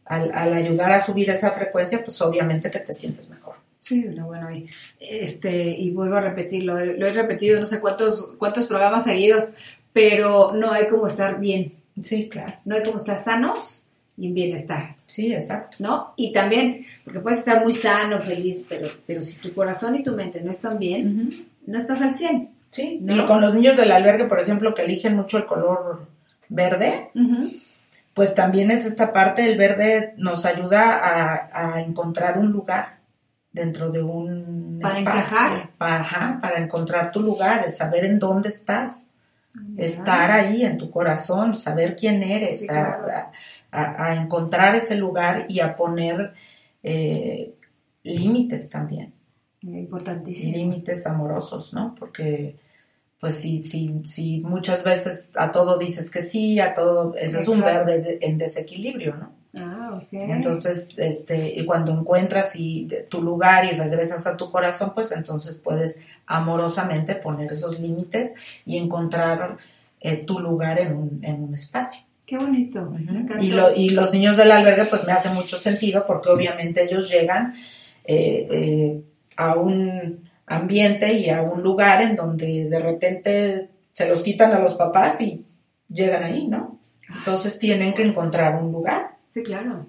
al, 0.04 0.30
al 0.34 0.52
ayudar 0.54 0.92
a 0.92 1.00
subir 1.00 1.30
esa 1.30 1.52
frecuencia, 1.52 2.02
pues 2.04 2.20
obviamente 2.20 2.70
que 2.70 2.80
te 2.80 2.92
sientes 2.94 3.28
mejor. 3.28 3.54
Sí, 3.78 4.04
no, 4.04 4.26
bueno, 4.26 4.50
y, 4.52 4.68
este, 5.00 5.50
y 5.70 5.90
vuelvo 5.90 6.16
a 6.16 6.20
repetirlo, 6.20 6.78
lo 6.84 7.06
he 7.06 7.12
repetido 7.12 7.58
no 7.58 7.64
sé 7.64 7.80
cuántos, 7.80 8.32
cuántos 8.38 8.66
programas 8.66 9.04
seguidos, 9.04 9.54
pero 9.94 10.52
no 10.52 10.70
hay 10.70 10.86
como 10.88 11.06
estar 11.06 11.40
bien, 11.40 11.72
Sí, 12.00 12.28
claro. 12.28 12.54
no 12.66 12.76
hay 12.76 12.82
como 12.82 12.96
estar 12.96 13.16
sanos 13.16 13.79
y 14.20 14.26
en 14.28 14.34
bienestar, 14.34 14.96
Sí, 15.06 15.32
exacto. 15.32 15.76
¿no? 15.80 16.12
Y 16.16 16.32
también, 16.32 16.84
porque 17.04 17.20
puedes 17.20 17.40
estar 17.40 17.62
muy 17.62 17.72
sano, 17.72 18.20
feliz, 18.20 18.64
pero, 18.68 18.88
pero 19.06 19.22
si 19.22 19.40
tu 19.40 19.52
corazón 19.54 19.96
y 19.96 20.02
tu 20.02 20.14
mente 20.14 20.40
no 20.42 20.50
están 20.50 20.78
bien, 20.78 21.46
no 21.66 21.78
estás 21.78 22.00
al 22.02 22.16
100. 22.16 22.50
Sí, 22.70 22.98
¿No? 23.02 23.26
con 23.26 23.40
los 23.40 23.52
niños 23.54 23.76
del 23.76 23.90
albergue, 23.90 24.26
por 24.26 24.38
ejemplo, 24.38 24.72
que 24.74 24.82
eligen 24.82 25.16
mucho 25.16 25.38
el 25.38 25.46
color 25.46 26.06
verde, 26.48 27.10
pues 28.14 28.34
también 28.34 28.70
es 28.70 28.84
esta 28.84 29.12
parte, 29.12 29.50
el 29.50 29.56
verde 29.58 30.14
nos 30.16 30.44
ayuda 30.44 31.00
a, 31.02 31.74
a 31.76 31.82
encontrar 31.82 32.38
un 32.38 32.52
lugar 32.52 32.98
dentro 33.52 33.90
de 33.90 34.02
un 34.02 34.78
Para 34.82 34.98
espacio. 34.98 35.18
encajar. 35.18 35.70
Para, 35.78 36.00
ajá, 36.02 36.38
para 36.40 36.58
encontrar 36.58 37.10
tu 37.10 37.20
lugar, 37.20 37.64
el 37.66 37.74
saber 37.74 38.04
en 38.04 38.18
dónde 38.18 38.48
estás. 38.50 39.06
Estar 39.76 40.30
ahí 40.30 40.64
en 40.64 40.78
tu 40.78 40.90
corazón, 40.92 41.56
saber 41.56 41.96
quién 41.96 42.22
eres, 42.22 42.60
Sí, 42.60 42.66
a- 42.66 42.72
claro. 42.72 43.06
a, 43.10 43.16
a- 43.18 43.32
a 43.72 44.14
encontrar 44.14 44.74
ese 44.74 44.96
lugar 44.96 45.46
y 45.48 45.60
a 45.60 45.74
poner 45.76 46.32
eh, 46.82 47.54
límites 48.02 48.68
también 48.70 49.12
Importantísimo. 49.62 50.56
límites 50.56 51.06
amorosos, 51.06 51.72
¿no? 51.74 51.94
Porque, 51.98 52.56
pues, 53.20 53.34
si, 53.36 53.62
si, 53.62 54.02
si 54.06 54.40
muchas 54.40 54.82
veces 54.84 55.30
a 55.36 55.52
todo 55.52 55.76
dices 55.78 56.10
que 56.10 56.22
sí, 56.22 56.58
a 56.60 56.72
todo, 56.72 57.14
ese 57.16 57.40
es 57.40 57.48
un 57.48 57.60
verde 57.60 58.00
de- 58.02 58.18
en 58.22 58.38
desequilibrio, 58.38 59.16
¿no? 59.16 59.32
Ah, 59.56 59.90
ok. 60.02 60.06
Entonces, 60.12 60.98
este, 60.98 61.52
y 61.60 61.66
cuando 61.66 61.92
encuentras 61.92 62.56
y 62.56 62.86
de- 62.86 63.02
tu 63.02 63.20
lugar 63.20 63.66
y 63.66 63.72
regresas 63.76 64.26
a 64.26 64.36
tu 64.36 64.50
corazón, 64.50 64.92
pues 64.94 65.12
entonces 65.12 65.56
puedes 65.56 66.00
amorosamente 66.26 67.14
poner 67.16 67.52
esos 67.52 67.78
límites 67.80 68.32
y 68.64 68.78
encontrar 68.78 69.58
eh, 70.00 70.16
tu 70.24 70.38
lugar 70.40 70.78
en 70.80 70.96
un, 70.96 71.20
en 71.22 71.42
un 71.42 71.54
espacio. 71.54 72.00
Qué 72.30 72.36
bonito. 72.38 72.94
Y, 73.40 73.50
lo- 73.50 73.74
y 73.74 73.88
los 73.88 74.12
niños 74.12 74.36
del 74.36 74.52
albergue, 74.52 74.84
pues 74.84 75.04
me 75.04 75.10
hace 75.12 75.30
mucho 75.30 75.56
sentido 75.58 76.06
porque 76.06 76.28
obviamente 76.28 76.84
ellos 76.84 77.10
llegan 77.10 77.54
eh, 78.04 78.46
eh, 78.52 79.00
a 79.36 79.56
un 79.56 80.28
ambiente 80.46 81.12
y 81.14 81.28
a 81.28 81.42
un 81.42 81.60
lugar 81.60 82.00
en 82.02 82.14
donde 82.14 82.66
de 82.68 82.78
repente 82.80 83.68
se 83.94 84.08
los 84.08 84.22
quitan 84.22 84.52
a 84.52 84.60
los 84.60 84.74
papás 84.74 85.20
y 85.20 85.44
llegan 85.88 86.22
ahí, 86.22 86.46
¿no? 86.46 86.78
Entonces 87.12 87.58
tienen 87.58 87.92
que 87.94 88.04
encontrar 88.04 88.62
un 88.62 88.70
lugar. 88.70 89.16
Sí, 89.28 89.42
claro. 89.42 89.84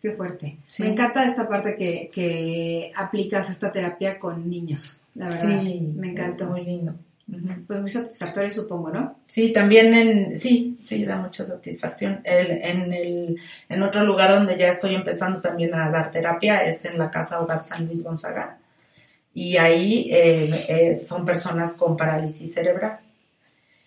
Qué 0.00 0.12
fuerte. 0.12 0.56
Sí. 0.64 0.82
Me 0.84 0.88
encanta 0.92 1.26
esta 1.26 1.46
parte 1.46 1.76
que, 1.76 2.10
que 2.14 2.92
aplicas 2.96 3.50
esta 3.50 3.70
terapia 3.70 4.18
con 4.18 4.48
niños, 4.48 5.04
la 5.14 5.26
verdad. 5.28 5.60
Sí, 5.62 5.92
me 5.94 6.12
encantó. 6.12 6.44
es 6.44 6.50
muy 6.50 6.64
lindo. 6.64 6.94
Pues 7.66 7.80
muy 7.80 7.90
satisfactorio, 7.90 8.50
supongo, 8.50 8.90
¿no? 8.90 9.20
Sí, 9.28 9.52
también 9.52 9.94
en, 9.94 10.36
sí, 10.36 10.76
sí, 10.82 11.04
da 11.04 11.16
mucha 11.16 11.44
satisfacción. 11.46 12.20
El- 12.24 12.50
en, 12.62 12.92
el, 12.92 13.36
en 13.68 13.82
otro 13.82 14.04
lugar 14.04 14.30
donde 14.30 14.56
ya 14.58 14.68
estoy 14.68 14.94
empezando 14.96 15.40
también 15.40 15.72
a 15.74 15.90
dar 15.90 16.10
terapia 16.10 16.64
es 16.64 16.84
en 16.86 16.98
la 16.98 17.10
Casa 17.10 17.40
Hogar 17.40 17.64
San 17.64 17.86
Luis 17.86 18.02
Gonzaga. 18.02 18.58
Y 19.34 19.56
ahí 19.58 20.08
eh, 20.12 20.66
eh, 20.68 20.94
son 20.96 21.24
personas 21.24 21.74
con 21.74 21.96
parálisis 21.96 22.54
cerebral. 22.54 22.98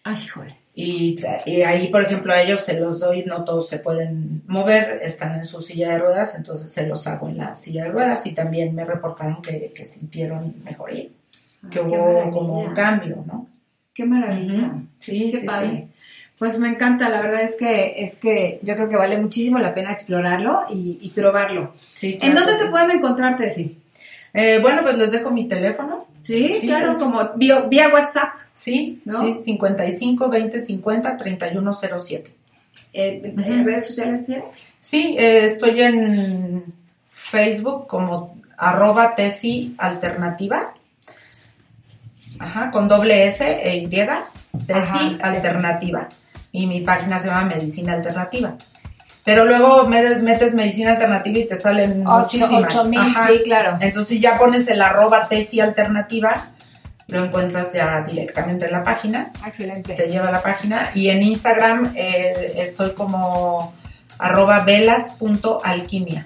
Ay, 0.04 0.28
joder. 0.28 0.54
Y, 0.76 1.16
y 1.46 1.62
ahí, 1.64 1.90
por 1.90 2.02
ejemplo, 2.04 2.34
a 2.34 2.42
ellos 2.42 2.62
se 2.62 2.80
los 2.80 3.00
doy, 3.00 3.26
no 3.26 3.44
todos 3.46 3.70
se 3.70 3.80
pueden 3.80 4.44
mover, 4.48 5.00
están 5.04 5.36
en 5.40 5.46
su 5.46 5.62
silla 5.62 5.92
de 5.92 6.00
ruedas, 6.00 6.36
entonces 6.36 6.72
se 6.72 6.88
los 6.88 7.06
hago 7.08 7.30
en 7.30 7.38
la 7.38 7.56
silla 7.56 7.84
de 7.86 7.92
ruedas 7.92 8.26
y 8.26 8.34
también 8.34 8.74
me 8.76 8.86
reportaron 8.86 9.42
que, 9.42 9.72
que 9.76 9.86
sintieron 9.86 10.56
mejoría, 10.64 11.08
que 11.70 11.80
hubo 11.82 12.30
como 12.32 12.60
un 12.60 12.74
cambio, 12.74 13.24
¿no? 13.26 13.48
Qué 13.94 14.06
maravilla. 14.06 14.68
Ujú. 14.68 14.82
Sí, 15.00 15.30
Qué 15.32 15.40
sí, 15.40 15.46
padre. 15.46 15.88
Pues 16.40 16.60
me 16.60 16.68
encanta, 16.68 17.10
la 17.10 17.22
verdad 17.22 17.42
es 17.44 17.56
que 17.56 17.94
es 17.98 18.16
que 18.16 18.60
yo 18.64 18.76
creo 18.76 18.90
que 18.90 18.98
vale 18.98 19.18
muchísimo 19.18 19.60
la 19.60 19.74
pena 19.74 19.92
explorarlo 19.94 20.64
y, 20.70 20.98
y 21.02 21.10
probarlo. 21.12 21.74
sí. 21.94 22.18
¿En 22.22 22.34
dónde 22.36 22.54
se 22.58 22.64
sí. 22.64 22.70
pueden 22.70 22.92
encontrar, 22.92 23.38
Tessy? 23.38 23.78
Eh, 24.34 24.60
bueno, 24.62 24.82
pues 24.82 24.98
les 24.98 25.12
dejo 25.12 25.30
mi 25.30 25.48
teléfono. 25.48 26.08
Sí, 26.22 26.58
Sí, 26.60 26.68
claro, 26.68 26.92
es- 26.92 26.98
como 26.98 27.22
vía, 27.36 27.62
vía 27.62 27.90
WhatsApp. 27.94 28.34
Sí, 28.54 29.02
¿No? 29.06 29.22
sí, 29.22 29.34
55 29.44 30.28
20 30.30 30.66
50 30.66 31.18
31 31.18 31.74
07. 31.74 32.32
Eh, 32.94 33.34
Ujú. 33.38 33.64
¿Redes 33.66 33.88
sociales 33.88 34.26
tienes? 34.26 34.46
Sí, 34.80 35.16
eh, 35.20 35.46
estoy 35.48 35.82
en 35.82 36.64
Facebook 37.10 37.88
como 37.88 38.38
arroba 38.58 39.16
tesi 39.16 39.76
alternativa. 39.78 40.74
Ajá, 42.44 42.72
con 42.72 42.88
doble 42.88 43.26
S 43.26 43.44
e 43.64 43.78
Y. 43.78 43.88
Tesi 44.68 45.18
alternativa. 45.22 46.08
Y 46.52 46.68
mi 46.68 46.82
página 46.82 47.18
se 47.20 47.28
llama 47.28 47.46
Medicina 47.46 47.94
Alternativa. 47.94 48.54
Pero 49.26 49.46
luego 49.46 49.88
me- 49.88 50.16
metes 50.18 50.54
medicina 50.54 50.92
alternativa 50.92 51.40
y 51.40 51.46
te 51.48 51.58
salen 51.60 52.06
Ocho- 52.06 52.20
muchísimas. 52.38 52.64
ocho 52.76 52.84
mil, 52.86 53.00
Ajá. 53.00 53.28
sí, 53.28 53.42
claro. 53.44 53.78
Entonces 53.80 54.10
si 54.10 54.20
ya 54.20 54.38
pones 54.38 54.68
el 54.68 54.82
arroba 54.82 55.28
tesi 55.30 55.60
alternativa, 55.62 56.48
lo 57.08 57.26
encuentras 57.26 57.72
ya 57.74 58.02
directamente 58.02 58.66
en 58.66 58.72
la 58.74 58.84
página 58.84 59.32
Excelente. 59.46 59.94
te 59.94 60.08
lleva 60.08 60.28
a 60.28 60.32
la 60.32 60.42
página 60.42 60.92
y 60.94 61.10
en 61.10 61.24
Instagram 61.24 61.94
eh, 61.96 62.54
estoy 62.58 62.92
como 62.92 63.74
arroba 64.20 64.60
velas.alquimia. 64.60 66.26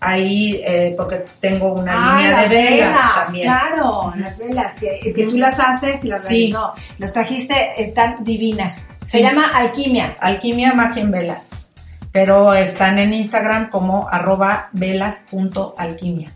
Ahí, 0.00 0.60
eh, 0.64 0.94
porque 0.96 1.24
tengo 1.40 1.72
una 1.74 1.92
Ah, 1.94 2.16
línea 2.22 2.40
de 2.42 2.48
velas, 2.48 2.70
velas, 2.78 3.24
también. 3.24 3.44
claro, 3.46 4.12
las 4.16 4.38
velas, 4.38 4.74
que, 4.76 5.12
que 5.14 5.24
tú 5.26 5.36
las 5.36 5.58
haces 5.60 6.04
y 6.04 6.08
las 6.08 6.24
Sí. 6.26 6.44
ves. 6.44 6.52
No, 6.52 6.72
los 6.98 7.12
trajiste, 7.12 7.82
están 7.82 8.24
divinas. 8.24 8.86
Se 9.02 9.18
Sí. 9.18 9.22
llama 9.22 9.48
alquimia. 9.54 10.16
Alquimia 10.20 10.72
Magia 10.72 11.02
en 11.02 11.10
Velas. 11.10 11.50
Pero 12.12 12.54
están 12.54 12.98
en 12.98 13.12
Instagram 13.12 13.68
como 13.70 14.08
arroba 14.08 14.68
velas.alquimia. 14.72 16.30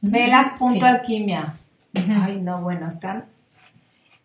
Velas.alquimia. 0.00 1.54
Ay, 2.22 2.40
no, 2.40 2.60
bueno, 2.62 2.88
están 2.88 3.26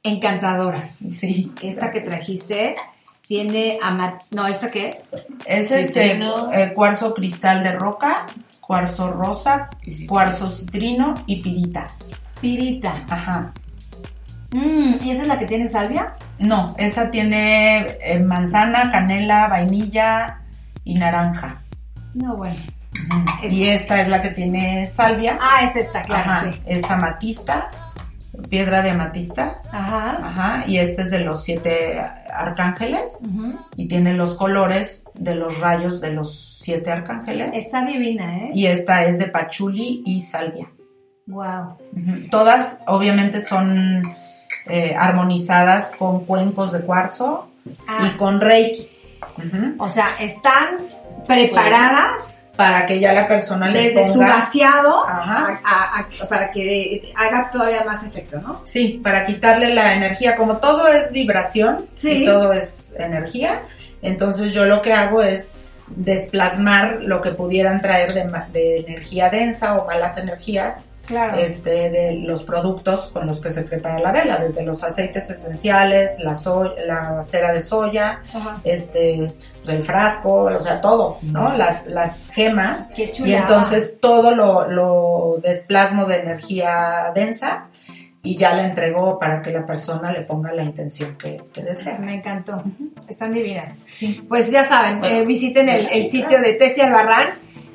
encantadoras. 0.04 0.98
Sí. 1.16 1.52
Esta 1.62 1.92
que 1.92 2.02
trajiste 2.02 2.76
tiene 3.28 3.78
ama... 3.82 4.18
No, 4.32 4.48
¿esta 4.48 4.72
qué 4.72 4.90
es? 4.90 4.98
Es 5.46 5.72
este 5.72 6.14
Citrino. 6.14 6.52
eh, 6.54 6.74
cuarzo 6.74 7.14
cristal 7.14 7.64
de 7.64 7.74
roca, 7.74 8.26
cuarzo 8.70 9.12
rosa, 9.14 9.68
cuarzo 10.08 10.48
citrino 10.48 11.16
y 11.26 11.42
pirita. 11.42 11.88
Pirita. 12.40 13.04
Ajá. 13.10 13.52
Mm, 14.54 15.04
¿Y 15.04 15.10
esa 15.10 15.24
es 15.24 15.28
la 15.28 15.40
que 15.40 15.48
tiene 15.48 15.68
salvia? 15.68 16.14
No, 16.38 16.68
esa 16.78 17.10
tiene 17.10 17.98
eh, 18.00 18.20
manzana, 18.20 18.92
canela, 18.92 19.48
vainilla 19.48 20.42
y 20.84 20.94
naranja. 20.94 21.64
No, 22.14 22.38
bueno. 22.38 22.58
Y 23.42 23.64
esta 23.64 24.02
es 24.02 24.08
la 24.08 24.22
que 24.22 24.30
tiene 24.30 24.86
salvia. 24.86 25.40
Ah, 25.42 25.64
es 25.64 25.76
esta, 25.76 26.04
claro, 26.04 26.30
Ajá, 26.30 26.52
sí. 26.52 26.62
Es 26.68 26.84
amatista, 26.92 27.72
piedra 28.50 28.84
de 28.84 28.92
amatista. 28.92 29.64
Ajá. 29.72 30.28
Ajá, 30.28 30.64
y 30.68 30.78
este 30.78 31.02
es 31.02 31.10
de 31.10 31.22
los 31.22 31.44
siete 31.44 32.00
arcángeles 32.32 33.18
y 33.76 33.88
tiene 33.88 34.14
los 34.14 34.36
colores 34.36 35.06
de 35.16 35.34
los 35.34 35.60
rayos 35.60 36.02
de 36.02 36.12
los 36.14 36.49
siete 36.62 36.92
arcángeles. 36.92 37.52
Está 37.54 37.84
divina, 37.86 38.38
¿eh? 38.40 38.52
Y 38.54 38.66
esta 38.68 39.06
es 39.06 39.18
de 39.18 39.28
pachuli 39.28 40.04
y 40.06 40.22
salvia. 40.22 40.68
Wow. 41.28 41.78
Todas 42.32 42.80
obviamente 42.88 43.40
son 43.42 44.02
eh, 44.68 44.96
armonizadas 44.98 45.92
con 45.98 46.26
cuencos 46.26 46.72
de 46.72 46.82
cuarzo 46.82 47.48
Ah. 47.88 48.08
y 48.08 48.18
con 48.18 48.42
reiki. 48.42 48.88
O 49.78 49.88
sea, 49.88 50.06
están 50.20 50.78
preparadas 51.28 52.36
Para 52.56 52.86
que 52.86 53.00
ya 53.00 53.14
la 53.14 53.26
persona 53.26 53.70
les 53.70 53.96
desde 53.96 54.12
su 54.12 54.20
vaciado 54.20 55.08
Ajá. 55.08 55.60
a- 55.64 56.00
a- 56.00 56.00
a- 56.02 56.28
para 56.28 56.52
que 56.52 57.10
haga 57.16 57.50
todavía 57.52 57.86
más 57.86 58.06
efecto, 58.06 58.42
¿no? 58.42 58.60
Sí, 58.66 59.00
para 59.02 59.26
quitarle 59.26 59.74
la 59.74 59.94
energía, 59.94 60.36
como 60.36 60.58
todo 60.58 60.88
es 60.90 61.12
vibración 61.14 61.86
Sí. 61.96 62.24
y 62.24 62.26
todo 62.26 62.52
es 62.52 62.90
energía, 62.98 63.62
entonces 64.02 64.54
yo 64.54 64.66
lo 64.66 64.82
que 64.82 64.92
hago 64.92 65.22
es 65.22 65.52
desplasmar 65.96 67.00
lo 67.02 67.22
que 67.22 67.32
pudieran 67.32 67.82
traer 67.82 68.14
de, 68.14 68.24
de 68.52 68.80
energía 68.80 69.30
densa 69.30 69.76
o 69.78 69.86
malas 69.88 70.18
energías 70.18 70.90
Claro. 71.06 71.40
este, 71.40 71.90
de 71.90 72.12
los 72.24 72.44
productos 72.44 73.10
con 73.10 73.26
los 73.26 73.42
que 73.42 73.50
se 73.52 73.64
prepara 73.64 73.98
la 73.98 74.12
vela, 74.12 74.38
desde 74.38 74.62
los 74.62 74.84
aceites 74.84 75.28
esenciales, 75.32 76.20
la, 76.20 76.36
so- 76.36 76.76
la 76.86 77.24
cera 77.24 77.52
de 77.52 77.62
soya, 77.62 78.22
Ajá. 78.32 78.62
este, 78.64 79.34
el 79.66 79.84
frasco, 79.84 80.32
o 80.44 80.62
sea, 80.62 80.82
todo, 80.82 81.18
¿no? 81.24 81.52
Las, 81.58 81.88
las 81.88 82.30
gemas. 82.30 82.90
Qué 82.96 83.12
chula. 83.12 83.28
Y 83.28 83.34
entonces 83.34 83.98
todo 84.00 84.36
lo, 84.36 84.68
lo 84.70 85.40
desplasmo 85.42 86.06
de 86.06 86.18
energía 86.18 87.12
densa 87.16 87.66
y 88.22 88.36
ya 88.36 88.54
le 88.54 88.64
entregó 88.64 89.18
para 89.18 89.42
que 89.42 89.52
la 89.52 89.66
persona 89.66 90.12
le 90.12 90.22
ponga 90.22 90.52
la 90.54 90.64
intención 90.64 91.16
que, 91.16 91.42
que 91.54 91.64
desea. 91.64 91.98
Me 92.00 92.16
encantó. 92.16 92.62
Están 93.08 93.32
divinas. 93.32 93.78
Pues 94.28 94.52
ya 94.52 94.66
saben, 94.66 95.04
eh, 95.04 95.26
visiten 95.26 95.70
el, 95.70 95.88
el 95.88 96.10
sitio 96.10 96.42
de 96.42 96.54
Tessie 96.54 96.84
Albarrán 96.84 97.30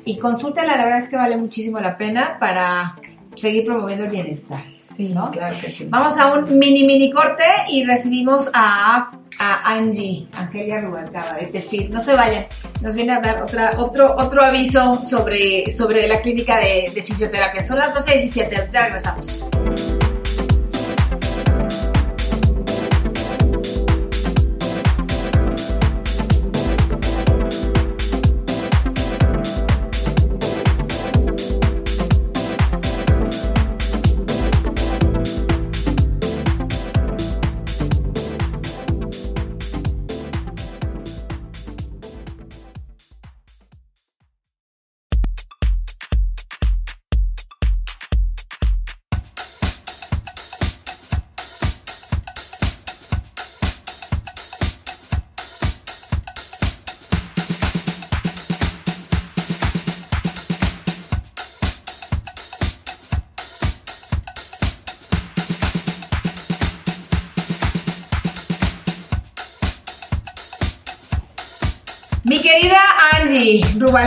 y 0.05 0.19
consúltenla, 0.19 0.77
la 0.77 0.85
verdad 0.85 0.99
es 0.99 1.09
que 1.09 1.15
vale 1.15 1.35
muchísimo 1.35 1.79
la 1.79 1.97
pena 1.97 2.37
para 2.39 2.95
seguir 3.35 3.65
promoviendo 3.65 4.05
el 4.05 4.11
bienestar. 4.11 4.59
Sí, 4.81 5.09
¿no? 5.09 5.31
claro 5.31 5.57
que 5.59 5.69
sí. 5.69 5.87
Vamos 5.89 6.15
a 6.17 6.31
un 6.33 6.57
mini 6.57 6.85
mini 6.85 7.11
corte 7.11 7.43
y 7.69 7.83
recibimos 7.83 8.49
a, 8.53 9.11
a 9.39 9.75
Angie, 9.75 10.27
Angelia 10.37 10.79
Rubalcaba 10.79 11.33
de 11.33 11.47
Tefir. 11.47 11.89
No 11.89 11.99
se 12.01 12.13
vayan, 12.13 12.45
nos 12.81 12.95
viene 12.95 13.13
a 13.13 13.19
dar 13.19 13.41
otra, 13.41 13.71
otro, 13.77 14.15
otro 14.15 14.43
aviso 14.43 15.03
sobre, 15.03 15.69
sobre 15.69 16.07
la 16.07 16.21
clínica 16.21 16.59
de, 16.59 16.91
de 16.93 17.03
fisioterapia. 17.03 17.63
Son 17.63 17.79
las 17.79 17.93
12.17, 17.93 18.71
ya 18.71 18.85
regresamos. 18.85 19.45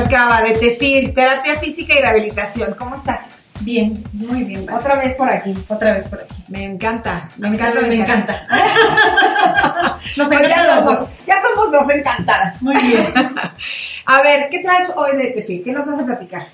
Rubalcaba 0.08 0.40
de 0.42 0.54
Tefir, 0.54 1.12
terapia 1.12 1.58
física 1.58 1.92
y 1.94 2.00
rehabilitación. 2.00 2.74
¿Cómo 2.78 2.94
estás? 2.94 3.20
Bien, 3.60 4.02
muy 4.14 4.44
bien. 4.44 4.64
Vale. 4.64 4.78
Otra 4.78 4.96
vez 4.96 5.14
por 5.16 5.28
aquí. 5.30 5.54
Otra 5.68 5.92
vez 5.92 6.08
por 6.08 6.20
aquí. 6.20 6.34
Me 6.48 6.64
encanta, 6.64 7.28
me 7.36 7.48
A 7.48 7.50
mí 7.50 7.56
encanta, 7.58 7.80
me 7.82 7.94
encanta. 7.94 8.46
Nos 10.16 10.26
Pues 10.28 10.40
encanta 10.40 10.48
ya 10.48 10.76
somos, 10.76 10.98
dos. 10.98 11.18
ya 11.26 11.34
somos 11.42 11.72
dos 11.72 11.90
encantadas. 11.90 12.62
Muy 12.62 12.76
bien. 12.78 13.12
A 14.06 14.22
ver, 14.22 14.48
¿qué 14.50 14.60
traes 14.60 14.90
hoy 14.96 15.16
de 15.18 15.32
Tefir? 15.32 15.62
¿Qué 15.62 15.72
nos 15.72 15.86
vas 15.86 16.00
a 16.00 16.06
platicar? 16.06 16.46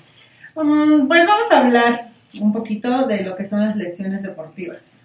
Pues 0.53 0.67
vamos 0.67 1.51
a 1.51 1.59
hablar 1.59 2.09
un 2.41 2.51
poquito 2.51 3.07
de 3.07 3.23
lo 3.23 3.37
que 3.37 3.45
son 3.45 3.65
las 3.65 3.77
lesiones 3.77 4.23
deportivas. 4.23 5.03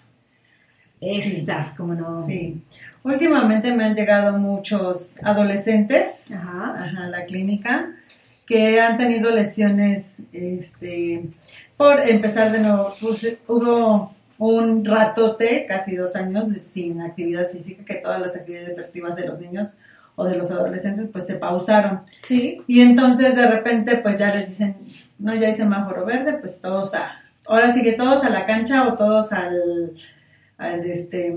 Estas, 0.99 1.71
como 1.71 1.93
no. 1.95 2.27
Sí. 2.27 2.61
Últimamente 3.03 3.71
me 3.73 3.85
han 3.85 3.95
llegado 3.95 4.37
muchos 4.37 5.17
adolescentes 5.23 6.29
Ajá. 6.31 6.75
ajá, 6.77 7.03
a 7.05 7.07
la 7.07 7.23
clínica 7.25 7.91
que 8.51 8.81
han 8.81 8.97
tenido 8.97 9.31
lesiones, 9.31 10.17
este, 10.33 11.23
por 11.77 12.01
empezar 12.01 12.51
de 12.51 12.59
nuevo, 12.59 12.93
pues, 12.99 13.25
hubo 13.47 14.13
un 14.39 14.83
ratote, 14.83 15.65
casi 15.65 15.95
dos 15.95 16.17
años, 16.17 16.49
sin 16.57 16.99
actividad 16.99 17.49
física, 17.49 17.85
que 17.85 18.01
todas 18.01 18.19
las 18.19 18.35
actividades 18.35 18.75
deportivas 18.75 19.15
de 19.15 19.27
los 19.27 19.39
niños 19.39 19.77
o 20.17 20.25
de 20.25 20.35
los 20.35 20.51
adolescentes 20.51 21.07
pues 21.07 21.25
se 21.25 21.35
pausaron. 21.35 22.01
Sí. 22.23 22.61
Y 22.67 22.81
entonces 22.81 23.37
de 23.37 23.47
repente 23.47 23.95
pues 23.97 24.19
ya 24.19 24.35
les 24.35 24.49
dicen, 24.49 24.75
no, 25.17 25.33
ya 25.33 25.47
hay 25.47 25.55
semáforo 25.55 26.05
verde, 26.05 26.33
pues 26.33 26.59
todos 26.59 26.93
a, 26.93 27.21
ahora 27.45 27.71
sí 27.71 27.81
que 27.83 27.93
todos 27.93 28.25
a 28.25 28.29
la 28.29 28.45
cancha 28.45 28.85
o 28.85 28.95
todos 28.95 29.31
al, 29.31 29.93
al 30.57 30.85
este, 30.85 31.33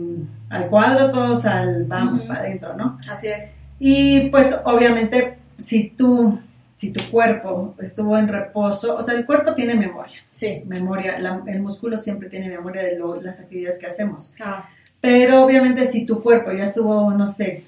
al 0.49 0.69
cuadro, 0.69 1.13
todos 1.13 1.45
al, 1.45 1.85
vamos 1.85 2.25
para 2.25 2.41
adentro, 2.41 2.75
¿no? 2.75 2.99
Así 3.09 3.29
es. 3.29 3.55
Y 3.79 4.31
pues 4.31 4.59
obviamente 4.65 5.39
si 5.59 5.91
tú, 5.91 6.41
si 6.77 6.91
tu 6.91 7.03
cuerpo 7.11 7.75
estuvo 7.81 8.17
en 8.19 8.29
reposo, 8.29 8.97
o 8.97 9.03
sea, 9.03 9.15
el 9.15 9.25
cuerpo 9.27 9.55
tiene 9.55 9.75
memoria, 9.75 10.15
Sí. 10.33 10.63
memoria, 10.67 11.19
la- 11.19 11.43
el 11.47 11.61
músculo 11.61 11.97
siempre 11.97 12.29
tiene 12.29 12.49
memoria 12.49 12.83
de 12.83 12.97
lo- 12.99 13.21
las 13.21 13.41
actividades 13.41 13.79
que 13.79 13.87
hacemos. 13.87 14.33
Ah, 14.41 14.69
Pero 15.01 15.45
obviamente 15.45 15.87
si 15.87 16.07
tu 16.07 16.23
cuerpo 16.23 16.51
ya 16.53 16.65
estuvo, 16.65 17.11
no 17.11 17.27
sé, 17.27 17.63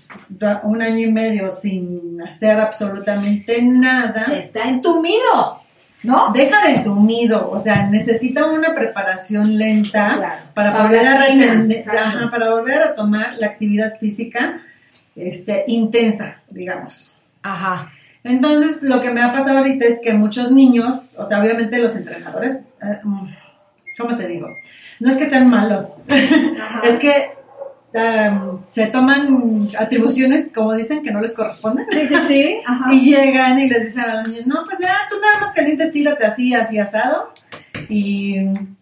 un 0.62 0.81
año 0.81 1.01
y 1.07 1.12
medio 1.12 1.53
sin 1.53 2.19
hacer 2.23 2.59
absolutamente 2.59 3.61
nada, 3.61 4.28
está 4.35 4.66
entumido, 4.70 5.61
¿no? 6.03 6.33
deja 6.33 6.66
de 6.66 6.77
entumido, 6.77 7.51
o 7.51 7.61
sea, 7.61 7.89
necesita 7.91 8.47
una 8.47 8.74
preparación 8.74 9.59
lenta 9.59 10.15
Claro. 10.15 10.45
para 10.55 10.83
volver 10.83 11.07
a 11.07 11.20
retener- 11.27 11.85
ajá, 11.87 12.31
para 12.31 12.51
volver 12.55 12.83
a 12.83 12.95
tomar 12.95 13.35
la 13.39 13.49
actividad 13.49 13.99
física 13.99 14.62
este, 15.15 15.65
intensa, 15.66 16.37
digamos. 16.49 17.15
Ajá. 17.43 17.91
Entonces, 18.27 18.82
lo 18.82 19.01
que 19.01 19.11
me 19.11 19.23
ha 19.23 19.32
pasado 19.32 19.59
ahorita 19.59 19.86
es 19.86 20.01
que 20.01 20.12
muchos 20.15 20.51
niños, 20.51 21.15
o 21.16 21.24
sea, 21.24 21.40
obviamente 21.40 21.78
los 21.78 21.94
entrenadores, 21.94 22.57
eh, 22.82 22.98
mm, 23.03 23.27
¿cómo 23.98 24.16
te 24.16 24.27
digo? 24.27 24.48
No 24.98 25.11
es 25.11 25.16
que 25.16 25.31
sean 25.31 25.48
malos, 25.48 25.94
es 26.09 26.98
que 26.98 27.31
um, 27.94 28.61
se 28.70 28.86
toman 28.89 29.69
atribuciones, 29.78 30.48
como 30.53 30.74
dicen, 30.74 31.03
que 31.03 31.12
no 31.12 31.20
les 31.20 31.35
corresponden. 31.35 31.86
Sí, 31.90 32.09
sí, 32.09 32.15
sí. 32.27 32.61
Ajá. 32.66 32.93
Y 32.93 33.11
llegan 33.11 33.59
y 33.61 33.69
les 33.69 33.85
dicen 33.85 34.11
a 34.11 34.16
los 34.16 34.28
niños, 34.28 34.47
no, 34.47 34.65
pues 34.65 34.78
ya, 34.81 34.97
tú 35.09 35.16
nada 35.20 35.47
más 35.47 35.55
calientes, 35.55 35.93
tírate 35.93 36.24
así, 36.24 36.53
así 36.55 36.78
asado, 36.78 37.32
y, 37.89 38.39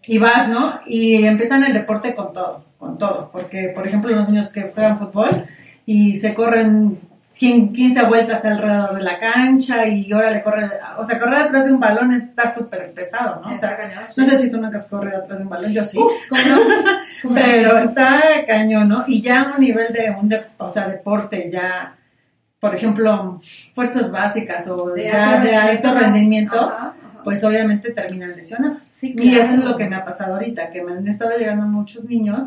y 0.07 0.19
vas, 0.19 0.49
¿no? 0.49 0.81
Y 0.87 1.25
empiezan 1.25 1.65
el 1.65 1.75
deporte 1.75 2.15
con 2.15 2.33
todo, 2.33 2.65
con 2.79 2.97
todo, 2.97 3.31
porque, 3.31 3.73
por 3.75 3.87
ejemplo, 3.87 4.15
los 4.15 4.29
niños 4.29 4.53
que 4.53 4.71
juegan 4.75 4.99
fútbol 4.99 5.47
y 5.85 6.19
se 6.19 6.33
corren 6.33 6.99
100, 6.99 7.14
15 7.37 8.03
vueltas 8.05 8.45
alrededor 8.45 8.95
de 8.97 9.03
la 9.03 9.19
cancha 9.19 9.87
y 9.89 10.11
ahora 10.13 10.31
le 10.31 10.43
corren, 10.43 10.71
o 10.99 11.05
sea, 11.05 11.19
correr 11.19 11.41
atrás 11.43 11.65
de 11.67 11.73
un 11.73 11.81
balón 11.81 12.13
está 12.13 12.55
súper 12.55 12.93
pesado, 12.95 13.41
¿no? 13.43 13.49
O 13.49 13.53
Está 13.53 13.69
sea, 13.69 13.77
cañón, 13.77 14.05
sí. 14.09 14.21
no 14.21 14.27
sé 14.29 14.39
si 14.39 14.51
tú 14.51 14.59
nunca 14.61 14.77
has 14.77 14.89
corrido 14.89 15.19
atrás 15.19 15.39
de 15.39 15.45
un 15.45 15.51
balón, 15.51 15.73
yo 15.73 15.85
sí. 15.85 15.99
Uf, 15.99 16.13
¿cómo 16.29 16.41
no? 16.43 16.57
¿Cómo 17.23 17.35
no? 17.35 17.41
Pero 17.45 17.79
está 17.79 18.23
cañón, 18.47 18.89
¿no? 18.89 19.05
Y 19.09 19.21
ya 19.21 19.41
a 19.43 19.55
un 19.55 19.61
nivel 19.61 19.93
de 19.93 20.15
un 20.19 20.29
de- 20.29 20.45
o 20.59 20.71
sea, 20.71 20.87
deporte, 20.87 21.51
ya, 21.53 21.97
por 22.61 22.75
ejemplo, 22.75 23.41
fuerzas 23.73 24.11
básicas 24.13 24.69
o 24.69 24.91
De 24.91 25.05
ya 25.05 25.35
alto 25.37 25.49
de 25.49 25.57
alto 25.57 25.95
rendimiento 25.99 26.57
Ajá, 26.61 26.77
ajá. 26.77 26.95
pues 27.25 27.43
obviamente 27.43 27.91
terminan 27.91 28.37
lesionados. 28.37 28.89
Sí, 28.93 29.13
Y 29.19 29.35
eso 29.37 29.55
es 29.55 29.65
lo 29.65 29.77
que 29.77 29.89
me 29.89 29.97
ha 29.97 30.05
pasado 30.05 30.35
ahorita, 30.35 30.71
que 30.71 30.83
me 30.83 30.93
han 30.93 31.09
estado 31.09 31.37
llegando 31.37 31.67
muchos 31.67 32.05
niños 32.05 32.45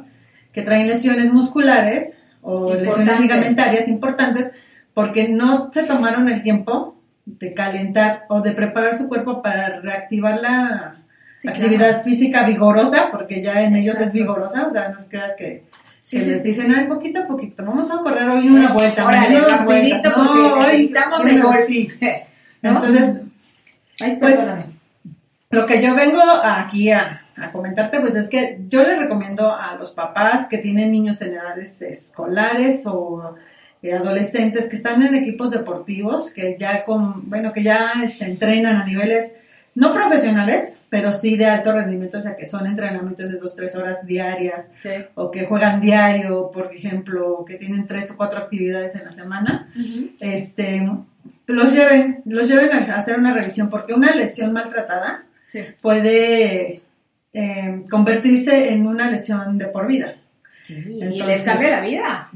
que 0.53 0.61
traen 0.61 0.87
lesiones 0.87 1.31
musculares 1.33 2.13
o 2.41 2.73
lesiones 2.73 3.19
ligamentarias 3.19 3.87
importantes 3.89 4.51
porque 4.97 5.29
no 5.29 5.69
se 5.71 5.83
tomaron 5.83 6.27
el 6.27 6.41
tiempo 6.41 6.95
de 7.27 7.53
calentar 7.53 8.25
o 8.29 8.41
de 8.41 8.53
preparar 8.53 8.97
su 8.97 9.07
cuerpo 9.07 9.43
para 9.43 9.79
reactivar 9.79 10.39
la, 10.39 10.95
Sí, 11.37 11.49
actividad 11.49 12.01
física 12.03 12.47
vigorosa, 12.47 13.09
porque 13.11 13.43
ya 13.43 13.61
en 13.61 13.75
ellos 13.75 13.99
es 13.99 14.11
vigorosa, 14.11 14.65
o 14.65 14.71
sea, 14.71 14.89
no 14.89 14.97
creas 15.07 15.35
que, 15.37 15.65
Sí, 16.03 16.17
que 16.17 16.23
sí, 16.23 16.29
les 16.31 16.43
dicen, 16.43 16.73
ay, 16.73 16.87
poquito 16.87 17.19
a 17.19 17.27
poquito, 17.27 17.63
vamos 17.63 17.91
a 17.91 17.99
correr 17.99 18.27
hoy 18.27 18.47
una 18.49 18.63
Pues, 18.63 18.73
vuelta, 18.73 19.05
órale, 19.05 19.39
porque 19.63 19.99
No, 20.15 20.53
hoy- 20.55 20.65
necesitamos 20.65 21.21
bueno, 21.21 21.37
el 21.37 21.43
gol. 21.43 21.55
¿No? 22.63 22.69
Entonces, 22.71 23.21
Ay, 24.01 24.17
pues, 24.19 24.39
lo 25.51 25.67
que 25.67 25.79
yo 25.79 25.93
vengo 25.93 26.21
aquí 26.43 26.89
a, 26.89 27.21
a 27.35 27.51
comentarte, 27.51 27.99
pues 27.99 28.15
es 28.15 28.29
que 28.29 28.61
yo 28.67 28.81
le 28.81 28.95
recomiendo 28.97 29.53
a 29.53 29.75
los 29.75 29.91
papás 29.91 30.47
que 30.47 30.57
tienen 30.57 30.91
niños 30.91 31.21
en 31.21 31.33
edades 31.33 31.79
escolares 31.83 32.81
o 32.87 33.35
adolescentes 33.83 34.67
que 34.67 34.75
están 34.75 35.01
en 35.03 35.15
equipos 35.15 35.51
deportivos, 35.51 36.31
que 36.31 36.57
ya 36.59 36.83
con, 36.85 37.29
bueno, 37.29 37.53
que 37.53 37.63
ya 37.63 37.93
este, 38.03 38.25
entrenan 38.25 38.75
a 38.77 38.85
niveles 38.85 39.35
no 39.75 39.93
profesionales, 39.93 40.81
pero 40.89 41.11
sí 41.13 41.37
de 41.37 41.45
alto 41.45 41.71
rendimiento, 41.71 42.17
o 42.17 42.21
sea, 42.21 42.35
que 42.35 42.47
son 42.47 42.65
entrenamientos 42.65 43.29
de 43.31 43.37
dos, 43.37 43.55
tres 43.55 43.75
horas 43.75 44.07
diarias, 44.07 44.71
Sí. 44.81 44.89
o 45.13 45.29
que 45.29 45.45
juegan 45.45 45.79
diario, 45.81 46.49
por 46.51 46.73
ejemplo, 46.73 47.45
que 47.47 47.55
tienen 47.57 47.85
tres 47.85 48.09
o 48.09 48.17
cuatro 48.17 48.39
actividades 48.39 48.95
en 48.95 49.05
la 49.05 49.11
semana, 49.11 49.69
este, 50.19 50.83
los 51.45 51.73
lleven, 51.73 52.23
los 52.25 52.47
lleven 52.49 52.71
a 52.89 52.95
hacer 52.97 53.19
una 53.19 53.33
revisión, 53.33 53.69
porque 53.69 53.93
una 53.93 54.15
lesión 54.15 54.51
maltratada 54.51 55.25
Sí. 55.45 55.59
puede 55.81 56.81
eh, 57.33 57.83
convertirse 57.91 58.73
en 58.73 58.87
una 58.87 59.11
lesión 59.11 59.57
de 59.59 59.67
por 59.67 59.85
vida. 59.85 60.15
Sí, 60.65 60.83
y 60.87 61.21
les 61.23 61.43
cambia 61.43 61.71
la 61.71 61.81
vida, 61.81 62.29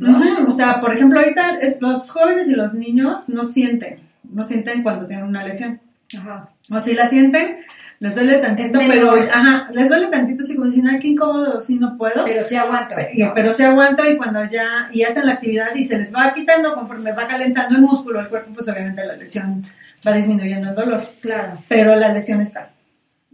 O 0.47 0.51
sea, 0.51 0.79
por 0.79 0.93
ejemplo, 0.93 1.19
ahorita 1.19 1.59
eh, 1.61 1.77
los 1.81 2.09
jóvenes 2.09 2.47
y 2.47 2.53
los 2.55 2.73
niños 2.73 3.27
no 3.27 3.43
sienten, 3.43 3.97
no 4.31 4.43
sienten 4.43 4.83
cuando 4.83 5.05
tienen 5.05 5.25
una 5.25 5.43
lesión. 5.43 5.81
Ajá. 6.17 6.49
O 6.69 6.79
si 6.79 6.93
la 6.93 7.09
sienten, 7.09 7.57
les 7.99 8.15
duele 8.15 8.37
tantito, 8.37 8.79
pero, 8.87 9.11
ajá, 9.29 9.69
les 9.73 9.89
duele 9.89 10.07
tantito, 10.07 10.43
como 10.55 10.67
dicen, 10.67 10.87
ay, 10.87 10.99
qué 10.99 11.09
incómodo, 11.09 11.61
si 11.61 11.75
no 11.75 11.97
puedo. 11.97 12.23
Pero 12.23 12.43
sí 12.43 12.55
aguanto. 12.55 12.95
Y- 13.13 13.25
pero 13.35 13.51
se 13.51 13.65
aguanta 13.65 14.09
y 14.09 14.15
cuando 14.15 14.45
ya 14.45 14.89
y 14.93 15.03
hacen 15.03 15.25
la 15.25 15.33
actividad 15.33 15.75
y 15.75 15.83
se 15.85 15.97
les 15.97 16.13
va 16.13 16.33
quitando 16.33 16.73
conforme 16.73 17.11
va 17.11 17.27
calentando 17.27 17.75
el 17.75 17.81
músculo 17.81 18.21
el 18.21 18.27
cuerpo 18.29 18.51
pues 18.53 18.67
obviamente 18.69 19.05
la 19.05 19.17
lesión 19.17 19.63
va 20.07 20.13
disminuyendo 20.13 20.69
el 20.69 20.75
dolor 20.75 21.01
Claro. 21.21 21.57
pero 21.67 21.93
la 21.95 22.13
lesión 22.13 22.41
está 22.41 22.69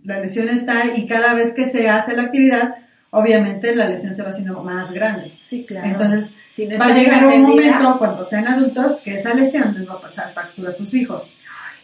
la 0.04 0.20
lesión 0.20 0.50
está 0.50 0.86
y 0.96 1.06
cada 1.08 1.34
vez 1.34 1.54
que 1.54 1.70
se 1.70 1.90
hace 1.90 2.16
la 2.16 2.24
actividad 2.24 2.76
obviamente 3.18 3.76
la 3.76 3.88
lesión 3.90 4.14
se 4.14 4.24
va 4.24 4.30
haciendo 4.30 4.62
más 4.64 4.92
grande 4.92 5.32
Sí, 5.44 5.66
claro. 5.66 5.88
entonces 5.88 6.34
Si 6.54 6.66
no 6.68 6.78
va 6.78 6.86
a 6.86 6.90
llegar 6.94 7.26
un 7.26 7.42
momento 7.44 7.98
cuando 7.98 8.24
sean 8.26 8.48
adultos 8.48 9.02
que 9.02 9.16
esa 9.16 9.34
lesión 9.34 9.76
les 9.78 9.88
va 9.90 9.94
a 9.94 10.02
pasar 10.02 10.32
factura 10.34 10.70
a 10.70 10.74
sus 10.74 10.94
hijos 10.94 11.34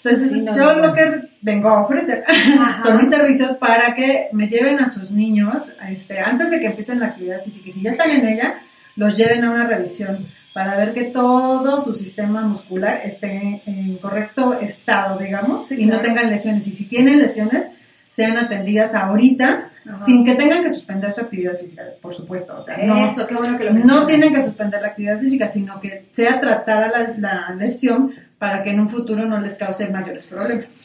entonces 0.03 0.31
Sí, 0.31 0.41
no, 0.41 0.53
yo 0.55 0.73
no, 0.75 0.87
lo 0.87 0.93
que 0.93 1.29
vengo 1.41 1.69
a 1.69 1.81
ofrecer 1.83 2.23
Ajá. 2.27 2.81
son 2.83 2.97
mis 2.97 3.09
servicios 3.09 3.55
para 3.55 3.95
que 3.95 4.27
me 4.33 4.47
lleven 4.47 4.79
a 4.79 4.89
sus 4.89 5.11
niños 5.11 5.71
este, 5.89 6.19
antes 6.19 6.49
de 6.51 6.59
que 6.59 6.65
empiecen 6.67 6.99
la 6.99 7.07
actividad 7.07 7.41
física. 7.43 7.69
Y 7.69 7.71
si 7.71 7.81
ya 7.81 7.91
están 7.91 8.09
en 8.09 8.27
ella, 8.27 8.55
los 8.97 9.15
lleven 9.17 9.45
a 9.45 9.51
una 9.51 9.65
revisión 9.65 10.25
para 10.53 10.75
ver 10.75 10.93
que 10.93 11.05
todo 11.05 11.81
su 11.83 11.95
sistema 11.95 12.41
muscular 12.41 13.01
esté 13.05 13.61
en 13.65 13.95
correcto 13.97 14.53
estado, 14.59 15.17
digamos, 15.17 15.71
y 15.71 15.85
no 15.85 15.99
tengan 16.01 16.29
lesiones. 16.29 16.67
Y 16.67 16.73
si 16.73 16.85
tienen 16.85 17.19
lesiones, 17.19 17.67
sean 18.09 18.37
atendidas 18.37 18.93
ahorita, 18.93 19.69
Ajá. 19.87 20.05
sin 20.05 20.25
que 20.25 20.35
tengan 20.35 20.63
que 20.63 20.69
suspender 20.69 21.13
su 21.13 21.21
actividad 21.21 21.57
física, 21.59 21.83
por 22.01 22.13
supuesto. 22.13 22.55
O 22.57 22.63
sea, 22.63 22.77
no, 22.77 23.05
Eso, 23.05 23.27
qué 23.27 23.35
bueno 23.35 23.57
que 23.57 23.65
lo 23.65 23.73
no 23.73 24.05
tienen 24.05 24.33
que 24.33 24.43
suspender 24.43 24.81
la 24.81 24.89
actividad 24.89 25.19
física, 25.19 25.47
sino 25.47 25.79
que 25.79 26.05
sea 26.13 26.39
tratada 26.39 26.87
la, 26.89 27.13
la 27.17 27.55
lesión 27.55 28.13
para 28.37 28.63
que 28.63 28.71
en 28.71 28.79
un 28.81 28.89
futuro 28.89 29.25
no 29.25 29.39
les 29.39 29.55
cause 29.55 29.87
mayores 29.89 30.23
problemas. 30.25 30.83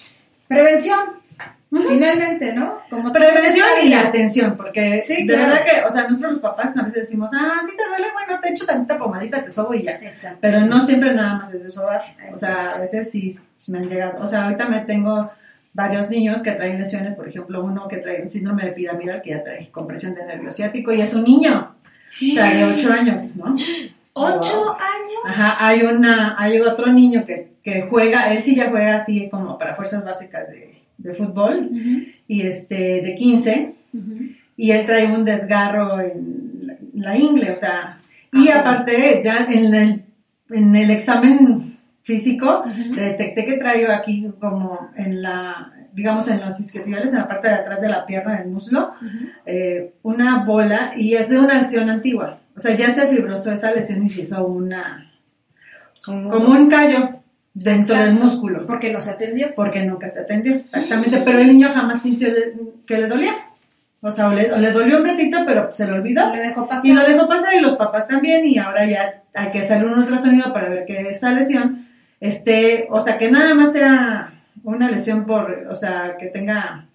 Prevención, 0.48 0.98
finalmente, 1.70 2.52
¿no? 2.54 2.78
Como 2.88 3.12
Prevención 3.12 3.66
y 3.84 3.92
atención, 3.92 4.56
porque 4.56 5.02
Sí, 5.06 5.26
de 5.26 5.34
claro. 5.34 5.52
verdad 5.52 5.64
que, 5.64 5.84
o 5.86 5.92
sea, 5.92 6.02
nosotros 6.08 6.32
los 6.32 6.40
papás 6.40 6.76
a 6.76 6.82
veces 6.82 7.02
decimos, 7.02 7.30
ah, 7.34 7.60
sí 7.64 7.76
te 7.76 7.86
duele, 7.86 8.06
bueno, 8.14 8.40
te 8.40 8.50
echo 8.50 8.64
tantita 8.64 8.98
pomadita, 8.98 9.44
te 9.44 9.50
sobo 9.50 9.74
y 9.74 9.82
ya. 9.82 9.92
Exacto. 9.92 10.38
Pero 10.40 10.60
no 10.60 10.84
siempre 10.86 11.14
nada 11.14 11.34
más 11.34 11.52
es 11.52 11.64
de 11.64 11.70
sobar. 11.70 12.00
O 12.32 12.38
sea, 12.38 12.70
a 12.76 12.80
veces 12.80 13.10
sí 13.10 13.34
me 13.68 13.78
han 13.78 13.88
llegado. 13.88 14.22
O 14.24 14.28
sea, 14.28 14.44
ahorita 14.44 14.66
me 14.66 14.80
tengo 14.80 15.30
varios 15.78 16.10
niños 16.10 16.42
que 16.42 16.50
traen 16.52 16.76
lesiones, 16.76 17.14
por 17.14 17.28
ejemplo, 17.28 17.62
uno 17.64 17.86
que 17.86 17.98
trae 17.98 18.20
un 18.20 18.28
síndrome 18.28 18.64
de 18.64 18.72
piramidal 18.72 19.22
que 19.22 19.30
ya 19.30 19.44
trae 19.44 19.70
compresión 19.70 20.12
de 20.16 20.26
nervio 20.26 20.50
ciático 20.50 20.92
y 20.92 21.00
es 21.00 21.14
un 21.14 21.22
niño, 21.22 21.52
o 22.30 22.34
sea, 22.34 22.52
de 22.52 22.64
8 22.64 22.92
años, 22.92 23.36
¿no? 23.36 23.54
¿Ocho 24.12 24.72
años? 24.72 25.22
Ajá, 25.24 25.56
hay 25.64 25.82
una, 25.82 26.34
hay 26.36 26.60
otro 26.60 26.88
niño 26.92 27.24
que, 27.24 27.52
que 27.62 27.82
juega, 27.88 28.32
él 28.32 28.42
sí 28.42 28.56
ya 28.56 28.70
juega 28.70 28.96
así 28.96 29.28
como 29.30 29.56
para 29.56 29.76
fuerzas 29.76 30.04
básicas 30.04 30.48
de, 30.48 30.74
de 30.96 31.14
fútbol, 31.14 31.70
y 32.26 32.42
este, 32.42 33.00
de 33.00 33.14
15, 33.14 33.74
y 34.56 34.70
él 34.72 34.84
trae 34.86 35.06
un 35.12 35.24
desgarro 35.24 36.00
en 36.00 36.66
la, 36.66 36.72
en 36.72 37.02
la 37.08 37.16
ingle, 37.16 37.52
o 37.52 37.56
sea, 37.56 38.00
y 38.32 38.48
Ah. 38.48 38.58
aparte, 38.60 39.22
ya 39.24 39.46
en 39.48 39.72
el, 39.72 40.02
en 40.50 40.74
el 40.74 40.90
examen 40.90 41.77
físico, 42.08 42.64
detecté 42.94 43.44
que 43.44 43.58
traigo 43.58 43.92
aquí 43.92 44.32
como 44.40 44.90
en 44.96 45.20
la, 45.20 45.70
digamos 45.92 46.26
en 46.28 46.40
los 46.40 46.58
isquiotibiales, 46.58 47.12
en 47.12 47.18
la 47.18 47.28
parte 47.28 47.48
de 47.48 47.54
atrás 47.54 47.82
de 47.82 47.88
la 47.90 48.06
pierna 48.06 48.38
del 48.38 48.48
muslo, 48.48 48.94
eh, 49.44 49.92
una 50.02 50.42
bola, 50.42 50.94
y 50.96 51.14
es 51.14 51.28
de 51.28 51.38
una 51.38 51.60
lesión 51.60 51.90
antigua, 51.90 52.40
o 52.56 52.60
sea, 52.60 52.74
ya 52.74 52.94
se 52.94 53.06
fibrosó 53.08 53.52
esa 53.52 53.72
lesión 53.72 54.02
y 54.02 54.08
se 54.08 54.22
hizo 54.22 54.42
una, 54.46 55.12
como 56.02 56.48
un 56.48 56.70
callo 56.70 57.20
dentro 57.52 57.94
del 57.96 58.14
músculo 58.14 58.66
Porque 58.66 58.90
no 58.90 59.00
se 59.02 59.10
atendió. 59.10 59.54
porque 59.54 59.84
nunca 59.84 60.08
se 60.08 60.20
atendió, 60.20 60.54
exactamente, 60.54 61.20
pero 61.26 61.40
el 61.40 61.48
niño 61.48 61.70
jamás 61.74 62.02
sintió 62.02 62.28
que 62.86 62.98
le 62.98 63.06
dolía. 63.06 63.34
O 64.00 64.12
sea, 64.12 64.28
o 64.28 64.32
le, 64.32 64.52
o 64.52 64.58
le 64.58 64.70
dolió 64.70 64.98
un 64.98 65.06
ratito, 65.06 65.38
pero 65.44 65.74
se 65.74 65.84
le 65.84 65.94
olvidó. 65.94 66.32
Lo 66.32 66.40
dejó 66.40 66.68
pasar. 66.68 66.86
Y 66.86 66.92
lo 66.92 67.04
dejó 67.04 67.26
pasar 67.26 67.52
y 67.54 67.60
los 67.60 67.74
papás 67.74 68.06
también, 68.06 68.46
y 68.46 68.56
ahora 68.56 68.86
ya 68.86 69.24
hay 69.34 69.50
que 69.50 69.62
hacerle 69.62 69.88
un 69.88 69.98
ultrasonido 69.98 70.52
para 70.52 70.68
ver 70.68 70.84
que 70.86 71.00
esa 71.00 71.32
lesión 71.32 71.87
esté, 72.20 72.86
o 72.90 73.00
sea, 73.00 73.18
que 73.18 73.30
nada 73.30 73.54
más 73.54 73.72
sea 73.72 74.32
una 74.64 74.90
lesión 74.90 75.24
por, 75.26 75.66
o 75.70 75.74
sea, 75.76 76.16
que 76.18 76.26
tenga 76.26 76.86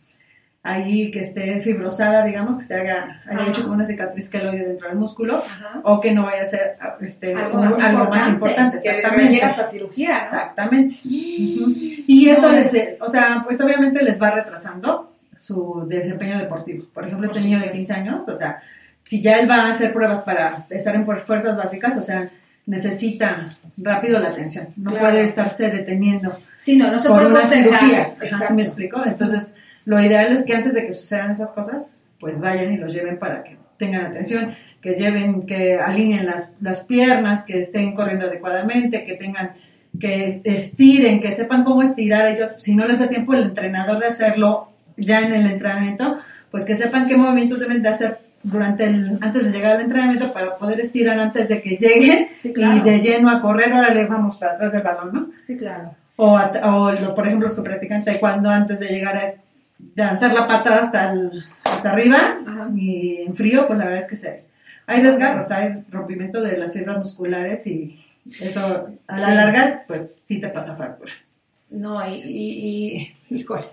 ahí, 0.66 1.12
que 1.12 1.20
esté 1.20 1.60
fibrosada, 1.60 2.24
digamos, 2.24 2.58
que 2.58 2.64
se 2.64 2.76
haga, 2.76 3.22
haya 3.28 3.42
Ajá. 3.42 3.50
hecho 3.50 3.64
como 3.64 3.74
una 3.74 3.84
cicatriz 3.86 4.30
queloide 4.30 4.66
dentro 4.66 4.88
del 4.88 4.98
músculo, 4.98 5.38
Ajá. 5.40 5.82
o 5.84 6.00
que 6.00 6.14
no 6.14 6.24
vaya 6.24 6.42
a 6.44 6.46
ser 6.46 6.78
este, 7.02 7.34
Algo 7.36 7.58
más, 7.60 7.74
algo 7.74 8.04
importante, 8.04 8.10
más 8.18 8.30
importante, 8.30 8.78
Que 8.82 8.90
exactamente. 8.90 9.24
requiera 9.26 9.50
hasta 9.50 9.68
cirugía, 9.68 10.20
¿no? 10.20 10.26
Exactamente. 10.26 10.96
Y 11.04 12.30
eso 12.30 12.50
No. 12.50 12.56
les, 12.56 12.72
o 13.02 13.10
sea, 13.10 13.44
pues 13.46 13.60
obviamente 13.60 14.04
les 14.04 14.22
va 14.22 14.32
retrasando 14.32 15.14
su 15.36 15.86
desempeño 15.88 16.38
deportivo. 16.38 16.86
Por 16.94 17.06
ejemplo, 17.06 17.28
este 17.28 17.42
niño 17.42 17.58
de 17.60 17.66
supuesto. 17.66 17.94
15 17.94 17.94
años, 17.94 18.30
o 18.30 18.36
sea, 18.36 18.62
si 19.04 19.22
ya 19.22 19.40
él 19.40 19.50
va 19.50 19.66
a 19.68 19.72
hacer 19.72 19.92
pruebas 19.92 20.22
para 20.22 20.56
estar 20.70 20.96
en 20.96 21.06
fuerzas 21.06 21.58
básicas, 21.58 21.98
o 21.98 22.04
sea, 22.04 22.30
necesita 22.66 23.50
rápido 23.78 24.20
la 24.20 24.30
atención. 24.30 24.70
No 24.78 24.92
Claro. 24.92 25.06
puede 25.08 25.24
estarse 25.24 25.70
deteniendo 25.70 26.38
Sí, 26.58 26.78
no, 26.78 26.90
no 26.92 27.00
se 27.00 27.10
por 27.10 27.18
puede 27.20 27.32
una 27.34 27.42
cirugía. 27.42 28.14
¿sí 28.48 28.54
me 28.54 28.62
explico? 28.62 29.04
Entonces, 29.06 29.56
lo 29.86 30.02
ideal 30.02 30.32
es 30.32 30.46
que 30.46 30.56
antes 30.56 30.74
de 30.74 30.88
que 30.88 30.94
sucedan 30.94 31.32
esas 31.32 31.52
cosas, 31.52 31.94
pues 32.20 32.40
vayan 32.40 32.74
y 32.74 32.78
los 32.78 32.94
lleven 32.94 33.20
para 33.20 33.44
que 33.44 33.58
tengan 33.78 34.06
atención, 34.06 34.56
que 34.82 34.94
lleven, 34.94 35.46
que 35.46 35.78
alineen 35.80 36.26
las, 36.26 36.54
las 36.62 36.86
piernas, 36.86 37.44
que 37.46 37.60
estén 37.60 37.94
corriendo 37.96 38.28
adecuadamente, 38.28 39.06
que 39.06 39.16
tengan, 39.16 39.52
que 40.00 40.42
estiren, 40.46 41.20
que 41.22 41.36
sepan 41.36 41.66
cómo 41.66 41.82
estirar 41.84 42.28
ellos. 42.28 42.56
Si 42.60 42.74
no 42.76 42.86
les 42.88 43.00
da 43.00 43.10
tiempo 43.10 43.34
el 43.34 43.44
entrenador 43.44 44.00
de 44.00 44.08
hacerlo 44.08 44.70
ya 44.96 45.20
en 45.22 45.34
el 45.34 45.48
entrenamiento, 45.48 46.18
pues 46.50 46.64
que 46.64 46.78
sepan 46.78 47.08
qué 47.10 47.18
movimientos 47.18 47.60
deben 47.60 47.82
de 47.82 47.90
hacer 47.90 48.20
durante 48.44 48.86
el, 48.86 49.18
antes 49.22 49.46
de 49.46 49.52
llegar 49.52 49.74
al 49.78 49.82
entrenamiento 49.82 50.32
para 50.34 50.58
poder 50.58 50.82
estirar 50.82 51.20
antes 51.20 51.48
de 51.50 51.62
que 51.62 51.78
lleguen 51.78 52.28
Sí, 52.38 52.54
claro. 52.54 52.78
y 52.78 52.82
de 52.82 53.00
lleno 53.00 53.30
a 53.30 53.42
correr, 53.42 53.72
órale, 53.74 54.06
vamos 54.06 54.38
para 54.38 54.54
atrás 54.54 54.72
del 54.74 54.82
balón, 54.84 55.14
¿no? 55.14 55.28
Sí, 55.42 55.56
claro. 55.58 55.96
O, 56.18 56.34
o 56.38 56.92
lo- 56.92 57.16
por 57.16 57.26
ejemplo, 57.26 57.48
los 57.48 57.56
que 57.58 57.64
practican 57.64 58.04
taekwondo 58.04 58.50
antes 58.50 58.80
de 58.80 58.88
llegar 58.88 59.18
a 59.18 59.34
lanzar 59.96 60.34
la 60.34 60.48
patada 60.48 60.84
hasta, 60.86 61.12
el- 61.14 61.44
hasta 61.64 61.92
arriba 61.92 62.38
Ajá. 62.46 62.70
y 62.76 63.22
en 63.26 63.36
frío, 63.36 63.66
pues 63.66 63.80
la 63.80 63.86
verdad 63.86 64.02
es 64.04 64.10
que 64.10 64.16
se, 64.16 64.44
hay 64.86 65.02
desgarros, 65.02 65.50
hay 65.50 65.84
rompimiento 65.90 66.42
de 66.42 66.58
las 66.58 66.74
fibras 66.74 66.98
musculares 66.98 67.66
y 67.66 68.00
eso 68.42 68.88
a 69.08 69.20
la 69.20 69.28
Sí. 69.30 69.36
larga, 69.36 69.84
pues 69.88 70.10
sí 70.26 70.40
te 70.42 70.50
pasa 70.50 70.76
fractura. 70.76 71.12
No, 71.72 72.06
y, 72.08 72.14
y, 72.16 73.16
y- 73.30 73.36
híjole. 73.38 73.66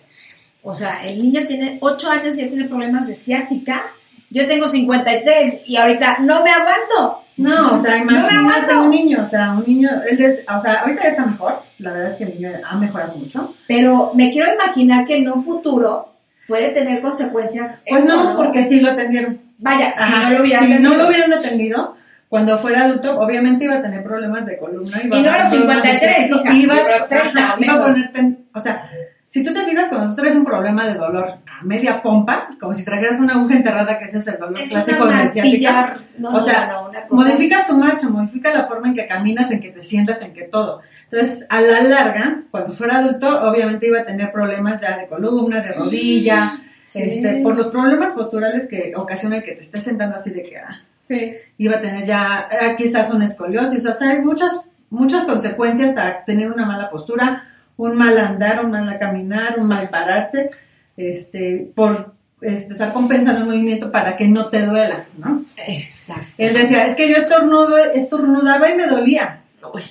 O 0.63 0.73
sea, 0.75 1.05
el 1.07 1.19
niño 1.19 1.47
tiene 1.47 1.79
8 1.81 2.11
años 2.11 2.37
y 2.39 2.43
ya 2.43 2.49
tiene 2.49 2.69
problemas 2.69 3.07
de 3.07 3.15
ciática. 3.15 3.83
Yo 4.31 4.47
tengo 4.47 4.69
53 4.69 5.63
y 5.67 5.77
ahorita 5.77 6.19
no 6.21 6.43
me 6.45 6.51
aguanto. 6.51 7.23
No, 7.37 7.75
o 7.77 7.83
sea, 7.83 7.97
No 8.05 8.13
imagínate 8.13 8.35
aguanto. 8.37 8.83
un 8.83 8.91
niño, 8.91 9.19
o 9.23 9.27
sea, 9.27 9.51
un 9.53 9.65
niño, 9.67 9.89
él 10.09 10.21
es, 10.21 10.41
o 10.49 10.61
sea, 10.61 10.75
ahorita 10.83 11.03
ya 11.05 11.09
está 11.11 11.25
mejor, 11.27 11.63
la 11.79 11.93
verdad 11.93 12.09
es 12.11 12.15
que 12.17 12.25
el 12.25 12.35
niño 12.35 12.51
ha 12.69 12.77
mejorado 12.77 13.15
mucho. 13.17 13.55
Pero 13.67 14.13
me 14.15 14.31
quiero 14.31 14.53
imaginar 14.53 15.07
que 15.07 15.17
en 15.17 15.31
un 15.31 15.43
futuro 15.45 16.13
puede 16.47 16.69
tener 16.71 17.01
consecuencias. 17.01 17.77
Pues 17.89 18.03
esto, 18.03 18.25
no, 18.25 18.37
porque 18.37 18.65
sí 18.69 18.81
lo 18.81 18.91
atendieron. 18.91 19.41
Vaya, 19.59 19.95
si 20.07 20.13
no 20.13 20.31
lo 20.31 20.43
hubieran 20.43 20.65
si 20.65 20.71
no 20.71 20.77
tenido. 20.77 20.97
lo 21.03 21.09
hubieran 21.09 21.33
atendido, 21.33 21.97
cuando 22.29 22.59
fuera 22.59 22.83
adulto, 22.85 23.19
obviamente 23.19 23.65
iba 23.65 23.77
a 23.77 23.83
tener 23.83 24.03
problemas 24.05 24.47
de 24.47 24.59
columna. 24.59 25.01
Iba 25.03 25.17
Y 25.19 25.23
no 25.23 25.31
a 25.31 25.39
los 25.39 25.51
tener 25.51 25.67
problemas 25.67 25.83
de 25.83 25.89
53, 25.99 26.17
sexo, 26.29 26.43
hija, 26.45 26.55
iba, 26.55 26.75
y 26.77 26.79
a 26.79 26.89
los 26.89 27.09
30 27.09 27.41
ajá, 27.43 27.55
o 27.59 27.63
iba 27.63 27.73
a 27.73 27.77
menos. 27.77 27.93
ponerte 27.93 28.21
en- 28.21 28.39
o 28.55 28.61
sea, 28.61 28.91
Si 29.33 29.45
tú 29.45 29.55
te 29.55 29.65
fijas, 29.65 29.87
cuando 29.89 30.09
tú 30.09 30.17
traes 30.17 30.35
un 30.35 30.45
problema 30.45 30.85
de 30.85 30.95
dolor 30.95 31.25
a 31.47 31.63
media 31.65 32.03
pompa, 32.03 32.49
como 32.61 32.75
si 32.75 32.85
trajeras 32.85 33.21
una 33.21 33.35
aguja 33.35 33.55
enterrada, 33.55 33.97
que 33.97 34.07
ese 34.07 34.19
es 34.19 34.27
el 34.27 34.41
dolor 34.41 34.61
Es 34.61 34.71
clásico 34.71 35.05
una 35.05 35.23
de 35.23 35.31
ciática. 35.33 35.99
no, 36.19 36.31
o 36.31 36.41
sea, 36.41 36.67
no, 36.67 36.83
no, 36.83 36.89
una 36.91 37.07
cosa- 37.07 37.23
modificas 37.29 37.67
tu 37.69 37.77
marcha, 37.79 38.09
modifica 38.09 38.53
la 38.53 38.67
forma 38.67 38.89
en 38.89 38.95
que 38.97 39.07
caminas, 39.07 39.49
en 39.53 39.61
que 39.61 39.71
te 39.71 39.85
sientas, 39.85 40.21
en 40.23 40.33
que 40.33 40.43
todo. 40.43 40.81
Entonces, 41.13 41.47
a 41.49 41.61
la 41.61 41.81
larga, 41.83 42.43
cuando 42.51 42.73
fuera 42.75 42.99
adulto, 42.99 43.49
obviamente 43.49 43.87
iba 43.87 44.01
a 44.01 44.05
tener 44.05 44.33
problemas 44.33 44.81
ya 44.81 44.99
de 44.99 45.07
columna, 45.07 45.61
de 45.61 45.73
rodilla, 45.75 46.59
Sí. 46.83 47.01
este, 47.03 47.41
por 47.45 47.57
los 47.57 47.69
problemas 47.69 48.11
posturales 48.11 48.67
que 48.67 48.95
ocasiona 48.97 49.37
el 49.37 49.45
que 49.45 49.53
te 49.53 49.61
estés 49.61 49.85
sentando 49.85 50.17
así 50.17 50.31
de 50.31 50.43
que 50.43 50.57
ah, 50.59 50.77
Sí. 51.05 51.35
iba 51.57 51.77
a 51.77 51.81
tener 51.81 52.05
ya 52.05 52.49
ah, 52.51 52.75
quizás 52.77 53.13
una 53.15 53.27
escoliosis, 53.27 53.87
o 53.87 53.95
sea, 53.95 54.11
hay 54.11 54.23
muchas, 54.23 54.61
muchas 54.91 55.23
consecuencias 55.25 55.97
a 55.97 56.25
tener 56.25 56.51
una 56.51 56.67
mala 56.67 56.91
postura, 56.91 57.45
un 57.89 57.97
mal 57.97 58.19
andar, 58.19 58.65
un 58.65 58.71
mal 58.71 58.99
caminar, 58.99 59.57
un 59.59 59.69
mal 59.69 59.89
pararse, 59.89 60.51
este, 60.97 61.71
por 61.75 62.15
este, 62.41 62.75
estar 62.75 62.93
compensando 62.93 63.41
el 63.41 63.47
movimiento 63.47 63.91
para 63.91 64.17
que 64.17 64.29
no 64.29 64.49
te 64.49 64.63
duela, 64.63 65.07
¿no? 65.17 65.45
Exacto. 65.67 66.27
Él 66.39 66.55
decía, 66.55 66.87
es 66.87 66.97
que 66.97 67.09
yo 67.09 67.17
estornudo, 67.17 67.77
estornudaba 67.95 68.71
y 68.71 68.77
me 68.77 68.87
dolía. 68.87 69.43
Uy, 69.75 69.83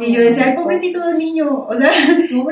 Y 0.00 0.12
yo 0.12 0.20
decía, 0.20 0.46
ay, 0.48 0.56
pobrecito 0.56 1.12
niño. 1.14 1.66
O 1.68 1.76
sea, 1.76 1.90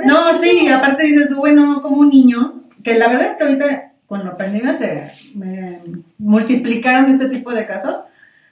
no, 0.04 0.38
sí, 0.40 0.64
y 0.64 0.68
aparte 0.68 1.04
dices, 1.04 1.34
bueno, 1.34 1.80
como 1.82 1.98
un 1.98 2.10
niño, 2.10 2.62
que 2.82 2.94
la 2.94 3.08
verdad 3.08 3.28
es 3.28 3.36
que 3.36 3.44
ahorita 3.44 3.92
con 4.06 4.24
la 4.24 4.36
pandemia 4.36 4.78
se 4.78 5.10
me 5.34 5.80
multiplicaron 6.18 7.10
este 7.10 7.28
tipo 7.28 7.52
de 7.52 7.66
casos, 7.66 7.98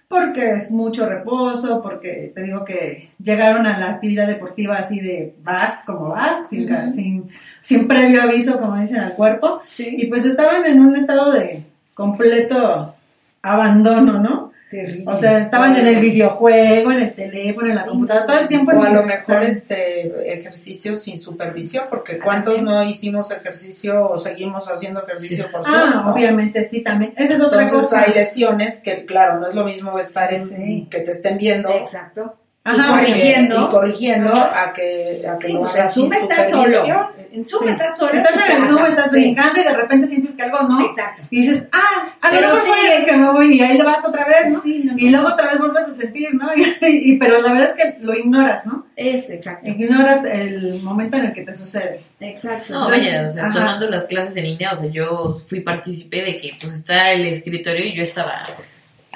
porque 0.08 0.50
es 0.52 0.70
mucho 0.70 1.06
reposo, 1.08 1.82
porque 1.82 2.30
te 2.34 2.42
digo 2.42 2.64
que 2.64 3.10
llegaron 3.22 3.66
a 3.66 3.78
la 3.78 3.90
actividad 3.90 4.26
deportiva 4.28 4.76
así 4.76 5.00
de 5.00 5.34
vas 5.42 5.82
como 5.84 6.10
vas, 6.10 6.48
sin, 6.48 6.66
ca- 6.66 6.88
sin, 6.90 7.28
sin 7.60 7.88
previo 7.88 8.22
aviso, 8.22 8.60
como 8.60 8.76
dicen, 8.76 9.00
al 9.00 9.12
cuerpo, 9.14 9.60
Sí. 9.68 9.96
y 9.98 10.06
pues 10.06 10.24
estaban 10.24 10.64
en 10.64 10.80
un 10.80 10.94
estado 10.96 11.32
de 11.32 11.64
completo 11.94 12.94
abandono, 13.42 14.18
¿no? 14.20 14.45
Terrible. 14.68 15.04
O 15.12 15.16
sea, 15.16 15.38
estaban 15.38 15.76
en 15.76 15.86
el 15.86 16.00
videojuego, 16.00 16.90
en 16.90 17.02
el 17.02 17.12
teléfono, 17.12 17.68
en 17.68 17.76
la 17.76 17.84
Sí. 17.84 17.88
computadora, 17.90 18.26
todo 18.26 18.38
el 18.40 18.48
tiempo. 18.48 18.72
O 18.72 18.82
a 18.82 18.90
lo 18.90 19.04
mejor 19.04 19.44
este 19.44 20.32
ejercicio 20.34 20.96
sin 20.96 21.18
supervisión, 21.20 21.84
porque 21.88 22.18
cuántos 22.18 22.62
no 22.62 22.82
hicimos 22.82 23.30
ejercicio 23.30 24.10
o 24.10 24.18
seguimos 24.18 24.66
haciendo 24.68 25.02
ejercicio 25.04 25.48
por 25.52 25.62
Ah, 25.64 26.10
obviamente, 26.12 26.64
sí, 26.64 26.82
también. 26.82 27.12
Esa 27.16 27.34
es 27.34 27.40
otra 27.40 27.62
Entonces 27.62 27.90
cosa. 27.90 28.02
hay 28.02 28.14
lesiones 28.14 28.80
que, 28.80 29.04
claro, 29.06 29.38
no 29.38 29.46
es 29.48 29.54
lo 29.54 29.64
mismo 29.64 29.98
estar 30.00 30.32
en 30.34 30.44
Sí. 30.44 30.88
que 30.90 30.98
te 31.00 31.12
estén 31.12 31.38
viendo 31.38 31.70
Exacto. 31.70 32.34
Ajá, 32.66 33.02
y 33.02 33.06
corrigiendo. 33.06 33.64
y 33.64 33.68
corrigiendo 33.70 34.32
a 34.34 34.72
que, 34.74 35.22
a 35.28 35.36
que 35.38 35.46
Sí, 35.46 35.52
lo 35.52 35.60
o 35.62 35.68
sea, 35.68 35.82
hagas 35.84 35.94
Zoom 35.94 36.12
está 36.12 36.50
solo. 36.50 37.10
En 37.32 37.44
Zoom 37.46 37.64
Sí. 37.64 37.70
estás 37.70 37.98
solo. 37.98 38.12
Estás 38.12 38.50
en 38.50 38.62
el. 38.62 38.68
Zoom, 38.68 38.86
estás 38.86 39.04
Sí. 39.10 39.16
brincando 39.16 39.60
y 39.60 39.64
de 39.64 39.72
repente 39.74 40.06
sientes 40.08 40.34
que 40.34 40.42
algo 40.42 40.62
no. 40.62 40.80
Exacto. 40.86 41.22
Y 41.30 41.42
dices, 41.42 41.64
ah, 41.72 42.08
a 42.20 42.28
lo 42.30 42.34
Pero 42.36 42.48
mejor 42.48 42.62
fue 42.66 43.04
que 43.04 43.16
me 43.16 43.30
voy 43.30 43.54
y 43.56 43.60
ahí 43.60 43.76
le 43.78 43.84
vas 43.84 44.04
otra 44.04 44.24
vez, 44.26 44.52
¿no? 44.52 44.60
Sí, 44.62 44.82
no, 44.84 44.92
no. 44.92 44.98
Y 44.98 45.10
luego 45.10 45.28
otra 45.28 45.46
vez 45.48 45.58
vuelves 45.58 45.84
a 45.84 45.92
sentir, 45.92 46.34
¿no? 46.34 46.48
Y, 46.56 47.12
y- 47.12 47.18
pero 47.18 47.40
la 47.42 47.52
verdad 47.52 47.70
es 47.70 47.82
que 47.82 47.98
lo 48.00 48.14
ignoras, 48.14 48.64
¿no? 48.66 48.86
Es, 48.96 49.28
exacto. 49.30 49.70
Ignoras 49.70 50.24
el 50.24 50.80
momento 50.82 51.16
en 51.18 51.26
el 51.26 51.32
que 51.34 51.42
te 51.42 51.54
sucede. 51.54 52.00
Exacto. 52.20 52.72
No, 52.72 52.84
Entonces, 52.88 53.12
vaya, 53.14 53.28
o 53.28 53.32
sea, 53.32 53.44
ajá. 53.46 53.52
tomando 53.54 53.90
las 53.90 54.06
clases 54.06 54.34
en 54.36 54.44
línea, 54.44 54.72
o 54.72 54.76
sea, 54.76 54.90
yo 54.90 55.40
fui 55.46 55.60
partícipe 55.60 56.22
de 56.22 56.38
que 56.38 56.52
pues 56.60 56.74
está 56.74 57.12
el 57.12 57.26
escritorio 57.26 57.84
y 57.84 57.92
yo 57.94 58.02
estaba 58.02 58.40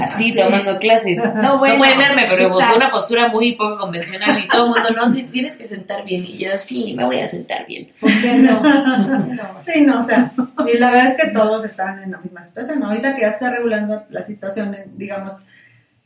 así, 0.04 0.30
Así. 0.30 0.36
tomando 0.36 0.78
clases. 0.78 1.18
No, 1.34 1.58
bueno, 1.58 1.74
no 1.76 1.80
pueden 1.80 1.98
verme, 1.98 2.26
pero 2.28 2.46
¿qué 2.46 2.52
pues, 2.52 2.66
una 2.76 2.90
postura 2.90 3.28
muy 3.28 3.54
poco 3.54 3.78
convencional 3.78 4.38
y 4.38 4.48
todo 4.48 4.66
el 4.66 4.70
mundo, 4.70 4.90
no, 4.90 5.10
te 5.10 5.22
tienes 5.22 5.56
que 5.56 5.64
sentar 5.64 6.04
bien. 6.04 6.24
Y 6.24 6.38
yo, 6.38 6.50
sí, 6.58 6.94
me 6.96 7.04
voy 7.04 7.20
a 7.20 7.28
sentar 7.28 7.66
bien. 7.66 7.90
¿Por 8.00 8.10
qué 8.20 8.34
no? 8.38 8.60
No. 8.60 9.60
Sí, 9.60 9.82
no, 9.86 10.00
o 10.00 10.04
sea, 10.04 10.32
y 10.72 10.78
la 10.78 10.90
verdad 10.90 11.08
es 11.08 11.24
que 11.24 11.30
todos 11.30 11.64
están 11.64 12.02
en 12.02 12.12
la 12.12 12.18
misma 12.18 12.42
situación. 12.42 12.82
Ahorita 12.82 13.14
que 13.14 13.22
ya 13.22 13.28
está 13.28 13.50
regulando 13.50 14.04
la 14.10 14.22
situación, 14.24 14.74
eh, 14.74 14.86
digamos, 14.96 15.34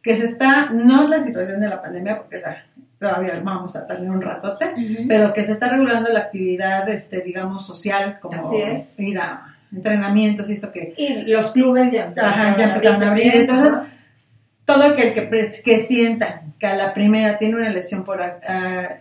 que 0.03 0.16
se 0.16 0.25
está, 0.25 0.71
no 0.73 1.09
la 1.09 1.23
situación 1.23 1.61
de 1.61 1.69
la 1.69 1.81
pandemia, 1.81 2.19
porque 2.19 2.43
todavía 2.99 3.41
vamos 3.43 3.75
a 3.77 3.87
tener 3.87 4.11
un 4.11 4.21
ratote, 4.21 4.75
pero 5.09 5.33
que 5.33 5.45
se 5.45 5.53
está 5.53 5.71
regulando 5.71 6.11
la 6.11 6.21
actividad, 6.21 6.89
este, 6.89 7.23
digamos, 7.23 7.66
social, 7.66 8.19
como 8.21 8.49
Así 8.49 8.61
es. 8.61 8.99
ir 9.01 9.19
a 9.19 9.53
entrenamientos 9.75 10.49
y 10.51 10.55
eso 10.55 10.73
que 10.73 10.95
Y 10.97 11.25
los 11.31 11.53
clubes 11.53 11.93
ya 11.93 12.13
Ajá, 12.17 12.57
ya 12.57 12.65
empezaron 12.69 13.03
a 13.03 13.11
abrir. 13.11 13.35
Entonces, 13.35 13.81
todo 14.65 14.85
aquel 14.85 15.15
que, 15.15 15.29
que 15.65 15.81
sienta 15.81 16.43
que 16.59 16.67
a 16.67 16.75
la 16.77 16.95
primera 16.95 17.39
tiene 17.39 17.57
una 17.57 17.71
lesión 17.71 18.05
por 18.05 18.21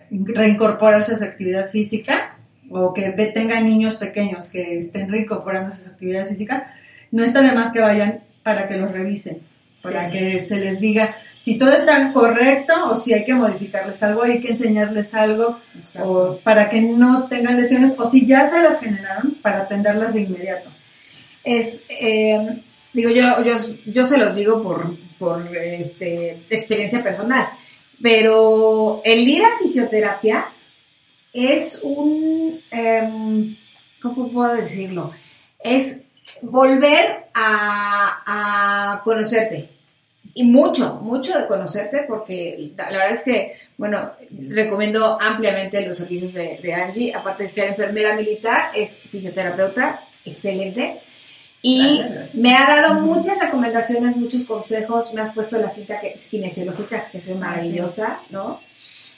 reincorporarse 0.10 1.14
a 1.14 1.18
su 1.18 1.24
actividad 1.24 1.70
física 1.70 2.36
o 2.70 2.94
que 2.94 3.10
tenga 3.12 3.60
niños 3.60 3.96
pequeños 3.96 4.48
que 4.50 4.80
estén 4.80 5.10
reincorporando 5.10 5.74
a 5.74 5.76
su 5.78 5.90
actividad 5.90 6.28
física, 6.28 6.74
no 7.12 7.24
está 7.24 7.42
de 7.42 7.52
más 7.52 7.72
que 7.72 7.82
vayan 7.82 8.22
para 8.42 8.68
que 8.68 8.78
los 8.78 8.92
revisen, 8.92 9.40
para 9.82 10.06
Sí. 10.06 10.12
que 10.18 10.40
se 10.40 10.58
les 10.58 10.80
diga 10.80 11.16
si 11.44 11.58
todo 11.58 11.74
está 11.74 12.14
correcto 12.14 12.74
o 12.90 12.96
si 12.96 13.14
hay 13.14 13.26
que 13.26 13.34
modificarles 13.34 14.02
algo, 14.02 14.24
hay 14.24 14.40
que 14.40 14.52
enseñarles 14.52 15.14
algo 15.14 15.60
o 16.02 16.38
para 16.42 16.70
que 16.70 16.80
no 16.80 17.28
tengan 17.28 17.60
lesiones 17.60 17.96
o 17.98 18.10
si 18.10 18.26
ya 18.26 18.50
se 18.50 18.64
las 18.64 18.80
generaron 18.80 19.32
para 19.42 19.64
atenderlas 19.64 20.14
de 20.14 20.22
inmediato. 20.22 20.70
es, 21.44 21.84
eh, 21.90 22.62
digo, 22.94 23.10
yo, 23.10 23.44
yo, 23.44 23.58
yo 23.86 24.08
se 24.08 24.18
los 24.18 24.38
digo 24.38 24.64
por, 24.64 24.96
por 25.20 25.46
este, 25.58 26.40
experiencia 26.50 27.04
personal, 27.04 27.50
pero 28.02 29.02
el 29.04 29.28
ir 29.28 29.44
a 29.44 29.58
fisioterapia 29.62 30.46
es 31.34 31.82
un, 31.84 32.58
em, 32.72 33.54
¿cómo 34.02 34.32
puedo 34.32 34.56
decirlo? 34.56 35.12
Es 35.60 35.98
volver 36.42 37.26
a, 37.34 38.94
a 38.96 39.04
conocerte. 39.04 39.73
Y 40.36 40.46
mucho, 40.46 40.96
mucho 40.96 41.38
de 41.38 41.46
conocerte, 41.46 42.06
porque 42.08 42.72
la, 42.76 42.90
la 42.90 42.98
verdad 42.98 43.16
es 43.16 43.24
que, 43.24 43.58
bueno, 43.78 44.14
recomiendo 44.50 45.18
ampliamente 45.22 45.86
los 45.86 45.98
servicios 45.98 46.34
de, 46.34 46.60
de 46.62 46.74
Angie. 46.74 47.14
Aparte 47.14 47.44
de 47.44 47.50
ser 47.50 47.70
enfermera 47.70 48.16
militar, 48.16 48.72
es 48.76 48.92
fisioterapeuta, 49.10 50.02
excelente. 50.26 51.00
Y 51.62 52.00
Gracias, 52.00 52.16
gracias. 52.16 52.36
me 52.36 52.56
ha 52.56 52.82
dado 52.82 53.02
muchas 53.02 53.40
recomendaciones, 53.40 54.18
muchos 54.18 54.44
consejos. 54.44 55.14
Me 55.14 55.22
has 55.22 55.34
puesto 55.34 55.58
la 55.58 55.70
cita 55.70 56.00
que, 56.00 56.20
kinesiológica, 56.30 57.08
que 57.10 57.20
es 57.20 57.36
maravillosa, 57.36 58.20
¿no? 58.32 58.60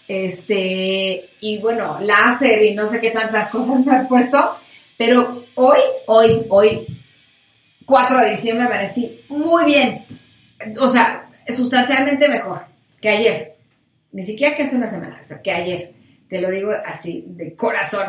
Este, 0.08 1.30
y 1.42 1.58
bueno, 1.58 1.98
láser 2.02 2.64
y 2.64 2.76
no 2.76 2.86
sé 2.88 3.02
qué 3.02 3.12
tantas 3.12 3.50
cosas 3.52 3.86
me 3.86 3.96
has 3.96 4.08
puesto. 4.08 4.58
Pero 4.98 5.44
hoy, 5.56 5.80
hoy, 6.06 6.46
hoy, 6.50 6.86
4 7.86 8.20
de 8.20 8.32
diciembre, 8.32 8.66
amanecí 8.66 9.22
muy 9.30 9.66
bien. 9.66 10.05
O 10.80 10.88
sea, 10.90 11.30
sustancialmente 11.56 12.28
mejor 12.30 12.62
que 13.02 13.10
ayer. 13.10 13.56
Ni 14.12 14.24
siquiera 14.24 14.56
que 14.56 14.64
hace 14.64 14.76
una 14.78 14.90
semana, 14.90 15.20
o 15.22 15.26
sea, 15.26 15.42
que 15.42 15.52
ayer. 15.52 15.94
Te 16.30 16.42
lo 16.42 16.50
digo 16.50 16.72
así, 16.86 17.24
de 17.28 17.56
corazón. 17.56 18.08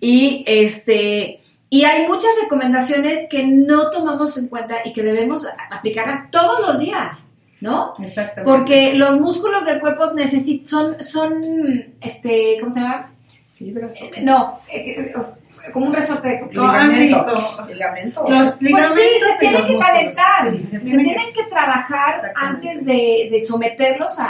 Y 0.00 0.44
este, 0.46 1.40
y 1.68 1.84
hay 1.84 2.06
muchas 2.06 2.30
recomendaciones 2.42 3.26
que 3.28 3.44
no 3.44 3.90
tomamos 3.90 4.36
en 4.38 4.48
cuenta 4.48 4.76
y 4.84 4.92
que 4.92 5.02
debemos 5.02 5.46
aplicarlas 5.70 6.30
todos 6.30 6.60
los 6.66 6.78
días, 6.78 7.24
¿no? 7.60 7.94
Exactamente. 8.00 8.44
Porque 8.44 8.94
los 8.94 9.20
músculos 9.20 9.66
del 9.66 9.80
cuerpo 9.80 10.12
son, 10.64 11.02
son, 11.02 11.94
este, 12.00 12.56
¿cómo 12.60 12.70
se 12.70 12.80
llama? 12.80 13.12
Eh, 13.58 14.22
No, 14.22 14.60
eh, 14.72 14.94
eh, 14.98 15.12
os- 15.16 15.34
como 15.72 15.86
un 15.86 15.92
resorte 15.94 16.28
de 16.28 16.48
No, 16.52 16.64
ah, 16.66 16.88
sí, 16.90 16.98
Ligamento. 17.08 17.34
como- 17.56 17.68
Ligamento. 17.68 18.20
Los 18.28 18.38
pues 18.42 18.54
sí, 18.58 18.64
ligamentos 18.66 19.30
se 19.32 19.38
tienen 19.40 19.66
que 19.66 19.78
calentar, 19.78 20.52
Sí, 20.52 20.60
se 20.60 20.78
tienen 20.80 21.06
que- 21.16 21.32
que 21.32 21.44
trabajar 21.50 22.32
antes 22.36 22.84
de, 22.86 23.28
de 23.30 23.44
someterlos 23.46 24.18
a, 24.18 24.26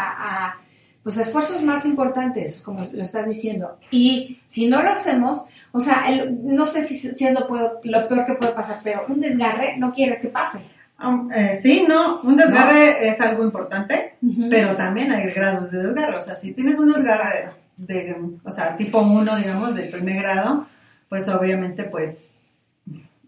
a, 0.48 0.58
pues, 1.02 1.18
a 1.18 1.22
esfuerzos 1.22 1.62
más 1.62 1.84
importantes, 1.86 2.60
como 2.62 2.80
lo 2.92 3.02
estás 3.02 3.26
diciendo. 3.26 3.78
Y 3.90 4.40
si 4.48 4.68
no 4.68 4.82
lo 4.82 4.90
hacemos, 4.90 5.44
o 5.72 5.80
sea, 5.80 6.04
el- 6.08 6.38
no 6.44 6.66
sé 6.66 6.82
si, 6.82 6.96
si 6.98 7.26
es 7.26 7.32
lo, 7.32 7.46
puedo- 7.46 7.80
lo 7.84 8.08
peor 8.08 8.26
que 8.26 8.34
puede 8.34 8.52
pasar, 8.52 8.80
pero 8.82 9.04
un 9.08 9.20
desgarre 9.20 9.76
no 9.78 9.92
quieres 9.92 10.20
que 10.20 10.28
pase. 10.28 10.58
Um, 10.98 11.30
eh, 11.30 11.58
sí, 11.62 11.84
no, 11.86 12.20
un 12.22 12.36
desgarre 12.38 13.06
es 13.06 13.20
algo 13.20 13.44
importante, 13.44 14.14
Ujú. 14.22 14.48
pero 14.50 14.74
también 14.76 15.12
hay 15.12 15.30
grados 15.30 15.70
de 15.70 15.78
desgarre. 15.78 16.16
O 16.16 16.22
sea, 16.22 16.36
si 16.36 16.52
tienes 16.52 16.78
un 16.78 16.90
desgarre 16.90 17.50
de, 17.76 18.16
o 18.42 18.50
sea, 18.50 18.76
tipo 18.78 19.00
1, 19.00 19.36
digamos, 19.36 19.74
del 19.74 19.90
primer 19.90 20.16
grado, 20.22 20.66
pues 21.08 21.28
obviamente, 21.28 21.84
pues 21.84 22.32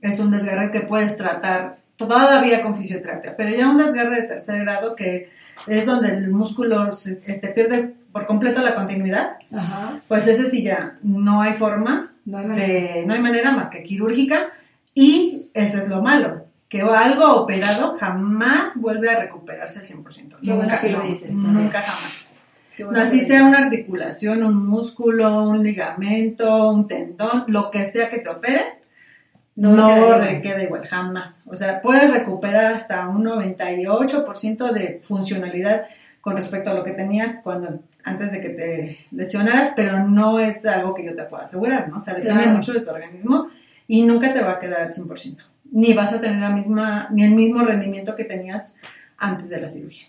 es 0.00 0.18
un 0.20 0.30
desgarre 0.30 0.70
que 0.70 0.80
puedes 0.80 1.16
tratar 1.16 1.78
todavía 1.96 2.62
con 2.62 2.76
fisioterapia. 2.76 3.36
Pero 3.36 3.56
ya 3.56 3.68
un 3.68 3.78
desgarre 3.78 4.22
de 4.22 4.28
tercer 4.28 4.60
grado, 4.60 4.94
que 4.94 5.30
es 5.66 5.86
donde 5.86 6.10
el 6.12 6.28
músculo 6.30 6.96
se- 6.96 7.20
este, 7.26 7.48
pierde 7.48 7.94
por 8.12 8.26
completo 8.26 8.62
la 8.62 8.74
continuidad, 8.74 9.32
Ajá. 9.55 10.00
pues 10.09 10.26
ese 10.26 10.48
sí 10.50 10.62
ya 10.62 10.96
no 11.02 11.42
hay 11.42 11.55
forma 11.55 12.12
No 12.24 12.38
hay 12.38 12.46
manera. 12.46 12.66
de, 12.66 13.05
no 13.06 13.14
hay 13.14 13.20
manera 13.20 13.50
más 13.52 13.68
que 13.68 13.82
quirúrgica 13.82 14.48
y 14.94 15.50
eso 15.55 15.78
es 15.78 15.88
lo 15.88 16.00
malo, 16.00 16.46
que 16.68 16.80
algo 16.82 17.34
operado 17.42 17.96
jamás 17.98 18.80
vuelve 18.80 19.10
a 19.10 19.18
recuperarse 19.20 19.80
al 19.80 19.84
100%. 19.86 20.38
Qué 20.42 20.52
bueno 20.52 20.74
que 20.80 20.90
lo 20.90 21.02
dices. 21.02 21.34
Nunca 21.34 21.82
jamás. 21.82 22.27
Bueno 22.84 23.00
Así 23.00 23.24
sea 23.24 23.44
una 23.44 23.59
articulación, 23.59 24.42
un 24.42 24.66
músculo, 24.66 25.48
un 25.48 25.62
ligamento, 25.62 26.70
un 26.70 26.86
tendón, 26.86 27.44
lo 27.48 27.70
que 27.70 27.90
sea 27.90 28.10
que 28.10 28.18
te 28.18 28.28
opere, 28.28 28.78
no, 29.59 29.72
no 29.74 30.40
queda 30.40 30.62
igual, 30.62 30.86
jamás. 30.86 31.42
O 31.46 31.56
sea, 31.56 31.82
puedes 31.82 32.12
recuperar 32.12 32.74
hasta 32.74 33.09
un 33.09 33.24
98% 33.24 34.72
de 34.72 35.00
funcionalidad 35.02 35.86
con 36.20 36.36
respecto 36.36 36.70
a 36.70 36.74
lo 36.74 36.84
que 36.84 36.92
tenías 36.92 37.40
cuando 37.42 37.80
antes 38.05 38.30
de 38.30 38.40
que 38.40 38.48
te 38.50 38.98
lesionaras, 39.10 39.72
pero 39.74 40.06
no 40.06 40.38
es 40.38 40.64
algo 40.64 40.94
que 40.94 41.05
yo 41.05 41.14
te 41.14 41.24
pueda 41.24 41.44
asegurar, 41.44 41.88
¿no? 41.88 41.96
O 41.96 42.00
sea, 42.00 42.14
depende 42.14 42.46
mucho 42.46 42.72
de 42.72 42.80
tu 42.80 42.90
organismo 42.90 43.48
y 43.86 44.05
nunca 44.05 44.32
te 44.32 44.42
va 44.42 44.52
a 44.52 44.59
quedar 44.59 44.82
al 44.82 44.92
100%. 44.92 45.38
Ni 45.72 45.92
vas 45.92 46.12
a 46.12 46.20
tener 46.20 46.40
la 46.40 46.50
misma, 46.50 47.09
ni 47.10 47.24
el 47.24 47.32
mismo 47.32 47.64
rendimiento 47.64 48.14
que 48.14 48.24
tenías 48.24 48.76
antes 49.16 49.48
de 49.48 49.60
la 49.60 49.68
cirugía. 49.68 50.06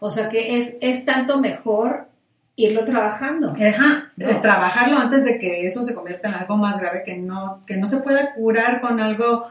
O 0.00 0.10
sea 0.10 0.28
que 0.28 0.58
es, 0.58 0.76
es 0.80 1.04
tanto 1.04 1.40
mejor 1.40 2.08
irlo 2.56 2.84
trabajando. 2.84 3.54
Ajá, 3.54 4.10
trabajarlo 4.42 4.98
antes 4.98 5.24
de 5.24 5.38
que 5.38 5.66
eso 5.66 5.84
se 5.84 5.94
convierta 5.94 6.28
en 6.28 6.34
algo 6.34 6.56
más 6.56 6.80
grave 6.80 7.04
que 7.04 7.16
no, 7.16 7.62
que 7.66 7.76
no 7.76 7.86
se 7.86 7.98
pueda 7.98 8.34
curar 8.34 8.80
con 8.80 9.00
algo 9.00 9.44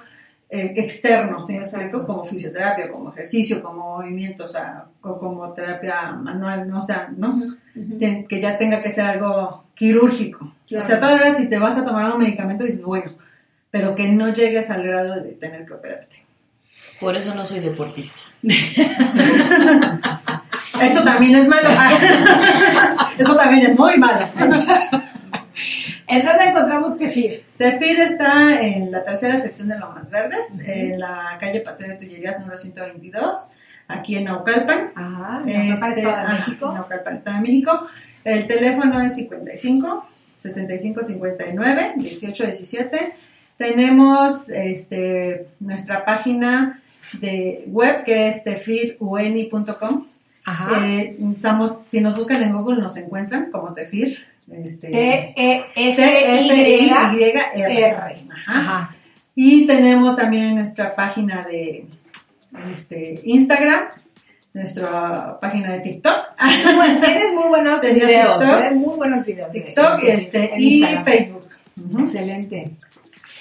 eh, 0.49 0.73
externo, 0.75 1.41
¿sí? 1.41 1.59
como 2.05 2.25
fisioterapia, 2.25 2.89
como 2.89 3.11
ejercicio, 3.11 3.61
como 3.61 3.97
movimiento, 3.97 4.43
o 4.43 4.47
sea, 4.47 4.85
como 5.01 5.53
terapia 5.53 6.11
manual, 6.11 6.69
¿no? 6.69 6.79
o 6.79 6.81
sea, 6.81 7.09
¿no? 7.15 7.41
que 7.99 8.41
ya 8.41 8.57
tenga 8.57 8.81
que 8.81 8.91
ser 8.91 9.05
algo 9.05 9.65
quirúrgico. 9.73 10.45
O 10.45 10.85
sea, 10.85 10.99
todavía 10.99 11.35
si 11.35 11.47
te 11.47 11.59
vas 11.59 11.77
a 11.77 11.85
tomar 11.85 12.11
un 12.11 12.19
medicamento 12.19 12.65
dices, 12.65 12.83
bueno, 12.83 13.13
pero 13.71 13.95
que 13.95 14.09
no 14.09 14.33
llegues 14.33 14.69
al 14.69 14.83
grado 14.83 15.15
de 15.15 15.31
tener 15.33 15.65
que 15.65 15.73
operarte. 15.73 16.26
Por 16.99 17.15
eso 17.15 17.33
no 17.35 17.45
soy 17.45 17.59
deportista. 17.59 18.19
Eso 20.81 21.03
también 21.03 21.35
es 21.35 21.47
malo. 21.47 21.69
Eso 23.17 23.35
también 23.35 23.65
es 23.67 23.77
muy 23.77 23.97
malo. 23.97 24.27
¿En 26.07 26.23
dónde 26.23 26.45
encontramos 26.45 26.97
Tefir? 26.97 27.43
Tefir 27.57 27.99
está 27.99 28.61
en 28.61 28.91
la 28.91 29.03
tercera 29.03 29.39
sección 29.39 29.67
de 29.67 29.77
Lomas 29.77 30.09
Verdes, 30.09 30.47
en 30.65 30.99
la 30.99 31.37
calle 31.39 31.59
Paseo 31.61 31.89
de 31.89 31.95
Tullerías 31.95 32.39
número 32.39 32.57
122, 32.57 33.47
aquí 33.87 34.15
en 34.15 34.25
Naucalpan. 34.25 34.91
Ah, 34.95 35.43
en 35.45 35.69
Naucalpan, 35.69 35.89
este, 35.89 36.01
Estado 36.01 36.27
de 36.27 36.33
México. 36.33 36.71
Naucalpan, 36.73 37.15
Estado 37.15 37.35
de 37.37 37.41
México. 37.41 37.87
El 38.23 38.47
teléfono 38.47 39.01
es 39.01 39.15
55 39.15 40.07
65 40.41 41.03
59 41.03 41.93
18 41.97 42.45
17. 42.45 43.13
Tenemos 43.57 44.49
este, 44.49 45.47
nuestra 45.59 46.05
página 46.05 46.81
de 47.13 47.63
web 47.67 48.03
que 48.03 48.27
es 48.29 48.43
tefiruni.com. 48.43 50.07
Eh, 50.81 51.17
estamos, 51.35 51.81
si 51.89 51.99
nos 51.99 52.15
buscan 52.15 52.41
en 52.41 52.53
Google 52.53 52.81
nos 52.81 52.95
encuentran 52.97 53.51
como 53.51 53.73
Tefir. 53.73 54.25
Este, 54.51 54.87
T-E-F-I-Y-R. 54.89 55.75
Y 59.35 59.67
tenemos 59.67 60.15
también 60.15 60.55
nuestra 60.55 60.91
página 60.91 61.45
de 61.45 61.85
este, 62.73 63.21
Instagram, 63.25 63.89
nuestra 64.53 65.37
página 65.39 65.73
de 65.73 65.79
TikTok. 65.81 66.35
tienes 67.01 67.33
muy 67.33 67.49
buenos 67.49 67.81
videos, 67.81 68.43
¿eh? 68.43 68.71
muy 68.73 68.95
buenos 68.95 69.25
videos. 69.25 69.51
TikTok 69.51 69.99
este, 70.03 70.53
y 70.57 70.83
Facebook. 71.03 71.49
Excelente. 71.99 72.71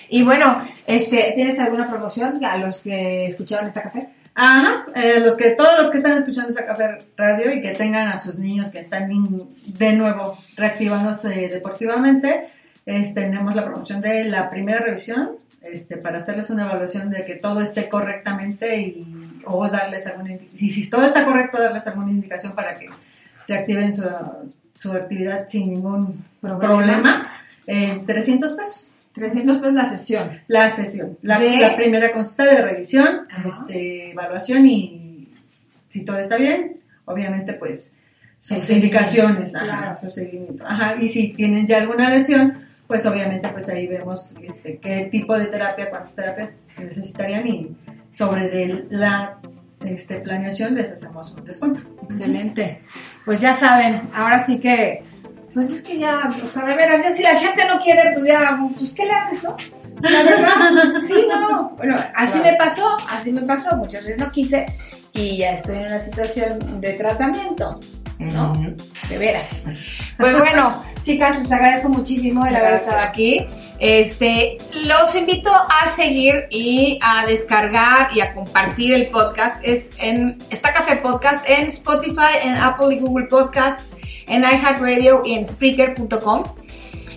Y 0.09 0.23
bueno, 0.23 0.63
este, 0.87 1.33
¿tienes 1.35 1.59
alguna 1.59 1.89
promoción 1.89 2.45
a 2.45 2.57
los 2.59 2.81
que 2.81 3.27
escucharon 3.27 3.67
esta 3.67 3.83
café? 3.83 4.09
Ajá, 4.39 4.87
eh, 4.95 5.21
los 5.21 5.37
que, 5.37 5.53
todos 5.53 5.81
los 5.81 5.91
que 5.91 5.97
están 5.97 6.19
escuchando 6.19 6.51
esta 6.51 6.67
café 6.67 6.99
radio 7.17 7.53
y 7.53 7.63
que 7.63 7.73
tengan 7.73 8.09
a 8.09 8.21
sus 8.21 8.39
niños 8.39 8.69
que 8.69 8.81
están 8.81 9.11
de 9.67 9.93
nuevo 9.95 10.39
reactivándose 10.57 11.49
deportivamente, 11.49 12.49
este, 12.85 13.23
tenemos 13.23 13.55
la 13.57 13.65
promoción 13.65 14.01
de 14.03 14.25
la 14.25 14.51
primera 14.51 14.81
revisión, 14.81 15.31
este, 15.63 15.97
para 15.97 16.19
hacerles 16.19 16.51
una 16.51 16.67
evaluación 16.67 17.11
de 17.11 17.25
que 17.25 17.37
todo 17.37 17.63
esté 17.63 17.89
correctamente 17.89 18.79
y, 18.79 19.41
o 19.47 19.69
darles 19.69 20.07
alguna 20.07 20.33
indicación, 20.33 20.69
si, 20.71 20.91
todo 20.91 21.07
está 21.07 21.25
correcto, 21.25 21.59
darles 21.59 21.87
alguna 21.87 22.11
indicación 22.11 22.53
para 22.53 22.75
que 22.75 22.89
reactiven 23.49 23.93
su, 23.95 24.07
su 24.79 24.93
actividad 24.93 25.49
sin 25.49 25.73
ningún 25.73 26.23
problema, 26.41 27.27
en 27.67 28.05
300 28.05 28.53
pesos. 28.53 28.93
300 29.17 29.59
pesos 29.59 29.75
la 29.75 29.89
sesión. 29.89 30.41
La 30.47 30.77
sesión. 30.77 31.19
La, 31.23 31.39
primera 31.75 32.13
consulta 32.13 32.45
de 32.45 32.63
revisión, 32.63 33.23
este, 33.49 34.11
evaluación 34.11 34.67
y 34.67 35.29
si 35.89 36.05
todo 36.05 36.19
está 36.19 36.37
bien, 36.37 36.81
obviamente 37.07 37.55
pues 37.55 37.97
sus 38.39 38.69
indicaciones, 38.71 39.55
su 40.01 40.11
seguimiento. 40.11 40.65
Ajá, 40.67 40.97
y 41.01 41.09
si 41.09 41.33
tienen 41.33 41.67
ya 41.67 41.79
alguna 41.79 42.11
lesión, 42.11 42.63
pues 42.87 43.07
obviamente 43.07 43.49
pues 43.49 43.69
ahí 43.71 43.87
vemos 43.87 44.35
este, 44.43 44.79
qué 44.79 45.09
tipo 45.11 45.37
de 45.39 45.47
terapia, 45.47 45.89
cuántas 45.89 46.15
terapias 46.15 46.69
necesitarían 46.79 47.47
y 47.47 47.77
sobre 48.11 48.49
de 48.51 48.87
la 48.91 49.39
este, 49.85 50.21
planeación 50.21 50.75
les 50.75 50.93
hacemos 50.93 51.33
un 51.33 51.45
descuento. 51.45 51.81
Excelente. 52.03 52.83
Pues 53.25 53.41
ya 53.41 53.55
saben, 53.55 54.03
ahora 54.13 54.41
sí 54.41 54.59
que 54.59 55.03
pues 55.57 55.71
es 55.71 55.83
que 55.85 55.99
ya, 55.99 56.39
o 56.43 56.47
sea, 56.47 56.67
de 56.67 56.77
veras, 56.77 57.03
ya 57.03 57.11
si 57.11 57.23
la 57.23 57.35
gente 57.37 57.65
no 57.67 57.81
quiere, 57.81 58.13
pues 58.13 58.27
ya, 58.27 58.59
pues 58.77 58.93
¿qué 58.93 59.07
le 59.07 59.13
haces, 59.13 59.43
no? 59.43 59.57
La 60.03 60.23
verdad, 60.23 61.01
sí, 61.09 61.15
no. 61.31 61.71
Bueno, 61.79 61.99
así 62.15 62.39
me 62.41 62.53
pasó, 62.57 62.87
así 63.09 63.33
me 63.33 63.41
pasó. 63.41 63.75
Muchas 63.77 64.05
veces 64.05 64.19
no 64.19 64.31
quise 64.31 64.67
y 65.15 65.39
ya 65.39 65.53
estoy 65.53 65.79
en 65.79 65.85
una 65.85 65.99
situación 65.99 66.79
de 66.83 66.93
tratamiento, 66.93 67.81
¿no? 68.19 68.53
De 69.09 69.17
veras. 69.17 69.49
Pues 70.19 70.39
bueno, 70.39 70.85
chicas, 71.01 71.41
les 71.41 71.51
agradezco 71.51 71.89
muchísimo 71.89 72.45
el 72.45 72.55
haber 72.55 72.75
estado 72.75 72.99
aquí. 72.99 73.49
Este, 73.79 74.59
los 74.85 75.15
invito 75.15 75.51
a 75.55 75.89
seguir 75.89 76.49
y 76.51 76.99
a 77.03 77.25
descargar 77.25 78.15
y 78.15 78.21
a 78.21 78.35
compartir 78.35 78.93
el 78.93 79.07
podcast. 79.07 79.57
Es 79.65 79.89
en 80.01 80.37
Está 80.51 80.75
Café 80.75 80.97
Podcast 80.97 81.49
en 81.49 81.69
Spotify, 81.69 82.43
en 82.43 82.59
Apple 82.59 82.95
y 82.95 82.99
Google 82.99 83.29
Podcasts 83.29 83.96
en 84.27 84.43
iHeartRadio 84.43 85.23
y 85.25 85.35
en 85.35 85.47
Spreaker.com. 85.47 86.45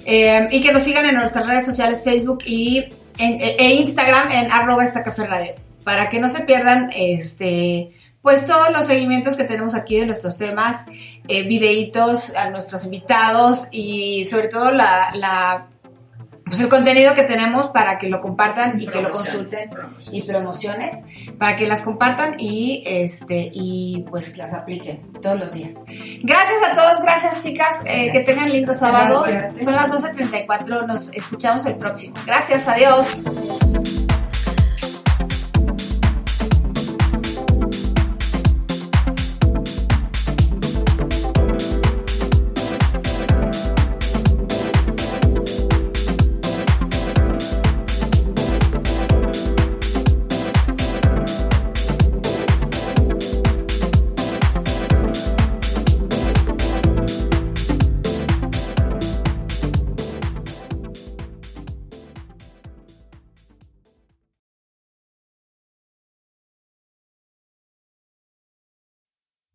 Eh, 0.05 0.47
y 0.51 0.63
que 0.63 0.71
nos 0.71 0.83
sigan 0.83 1.05
en 1.05 1.15
nuestras 1.15 1.45
redes 1.45 1.65
sociales, 1.65 2.03
Facebook 2.03 2.39
y 2.45 2.89
e 3.17 3.73
Instagram 3.75 4.31
en 4.31 4.51
arroba 4.51 4.83
esta 4.83 5.03
café 5.03 5.27
radio. 5.27 5.53
Para 5.83 6.09
que 6.09 6.19
no 6.19 6.29
se 6.29 6.41
pierdan 6.41 6.89
este, 6.95 7.91
pues 8.21 8.47
todos 8.47 8.71
los 8.71 8.85
seguimientos 8.85 9.35
que 9.35 9.43
tenemos 9.43 9.75
aquí 9.75 9.99
de 9.99 10.05
nuestros 10.05 10.37
temas, 10.37 10.85
eh, 11.27 11.43
videitos 11.43 12.35
a 12.35 12.49
nuestros 12.49 12.85
invitados 12.85 13.67
y 13.71 14.25
sobre 14.25 14.47
todo 14.47 14.71
la 14.71 15.67
pues 16.49 16.59
el 16.61 16.67
contenido 16.67 17.13
que 17.13 17.23
tenemos 17.23 17.67
para 17.67 17.97
que 17.99 18.09
lo 18.09 18.19
compartan 18.19 18.81
y, 18.81 18.87
que 18.87 19.01
lo 19.01 19.11
consulten 19.11 19.69
y 20.11 20.23
promociones 20.23 20.97
para 21.37 21.55
que 21.55 21.67
las 21.67 21.83
compartan 21.83 22.35
y 22.39 22.83
este 22.85 23.49
y 23.53 24.05
pues 24.09 24.37
las 24.37 24.53
apliquen 24.53 25.13
todos 25.21 25.39
los 25.39 25.53
días. 25.53 25.73
Gracias 26.23 26.59
a 26.69 26.75
todos, 26.75 27.01
gracias 27.03 27.39
chicas, 27.39 27.81
eh, 27.85 28.11
que 28.11 28.21
tengan 28.21 28.51
lindo 28.51 28.73
sábado. 28.73 29.25
Son 29.63 29.75
las 29.75 29.91
12.34, 29.91 30.87
nos 30.87 31.13
escuchamos 31.13 31.65
el 31.65 31.75
próximo. 31.75 32.15
Gracias, 32.25 32.67
adiós. 32.67 33.23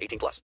18 0.00 0.18
plus. 0.18 0.42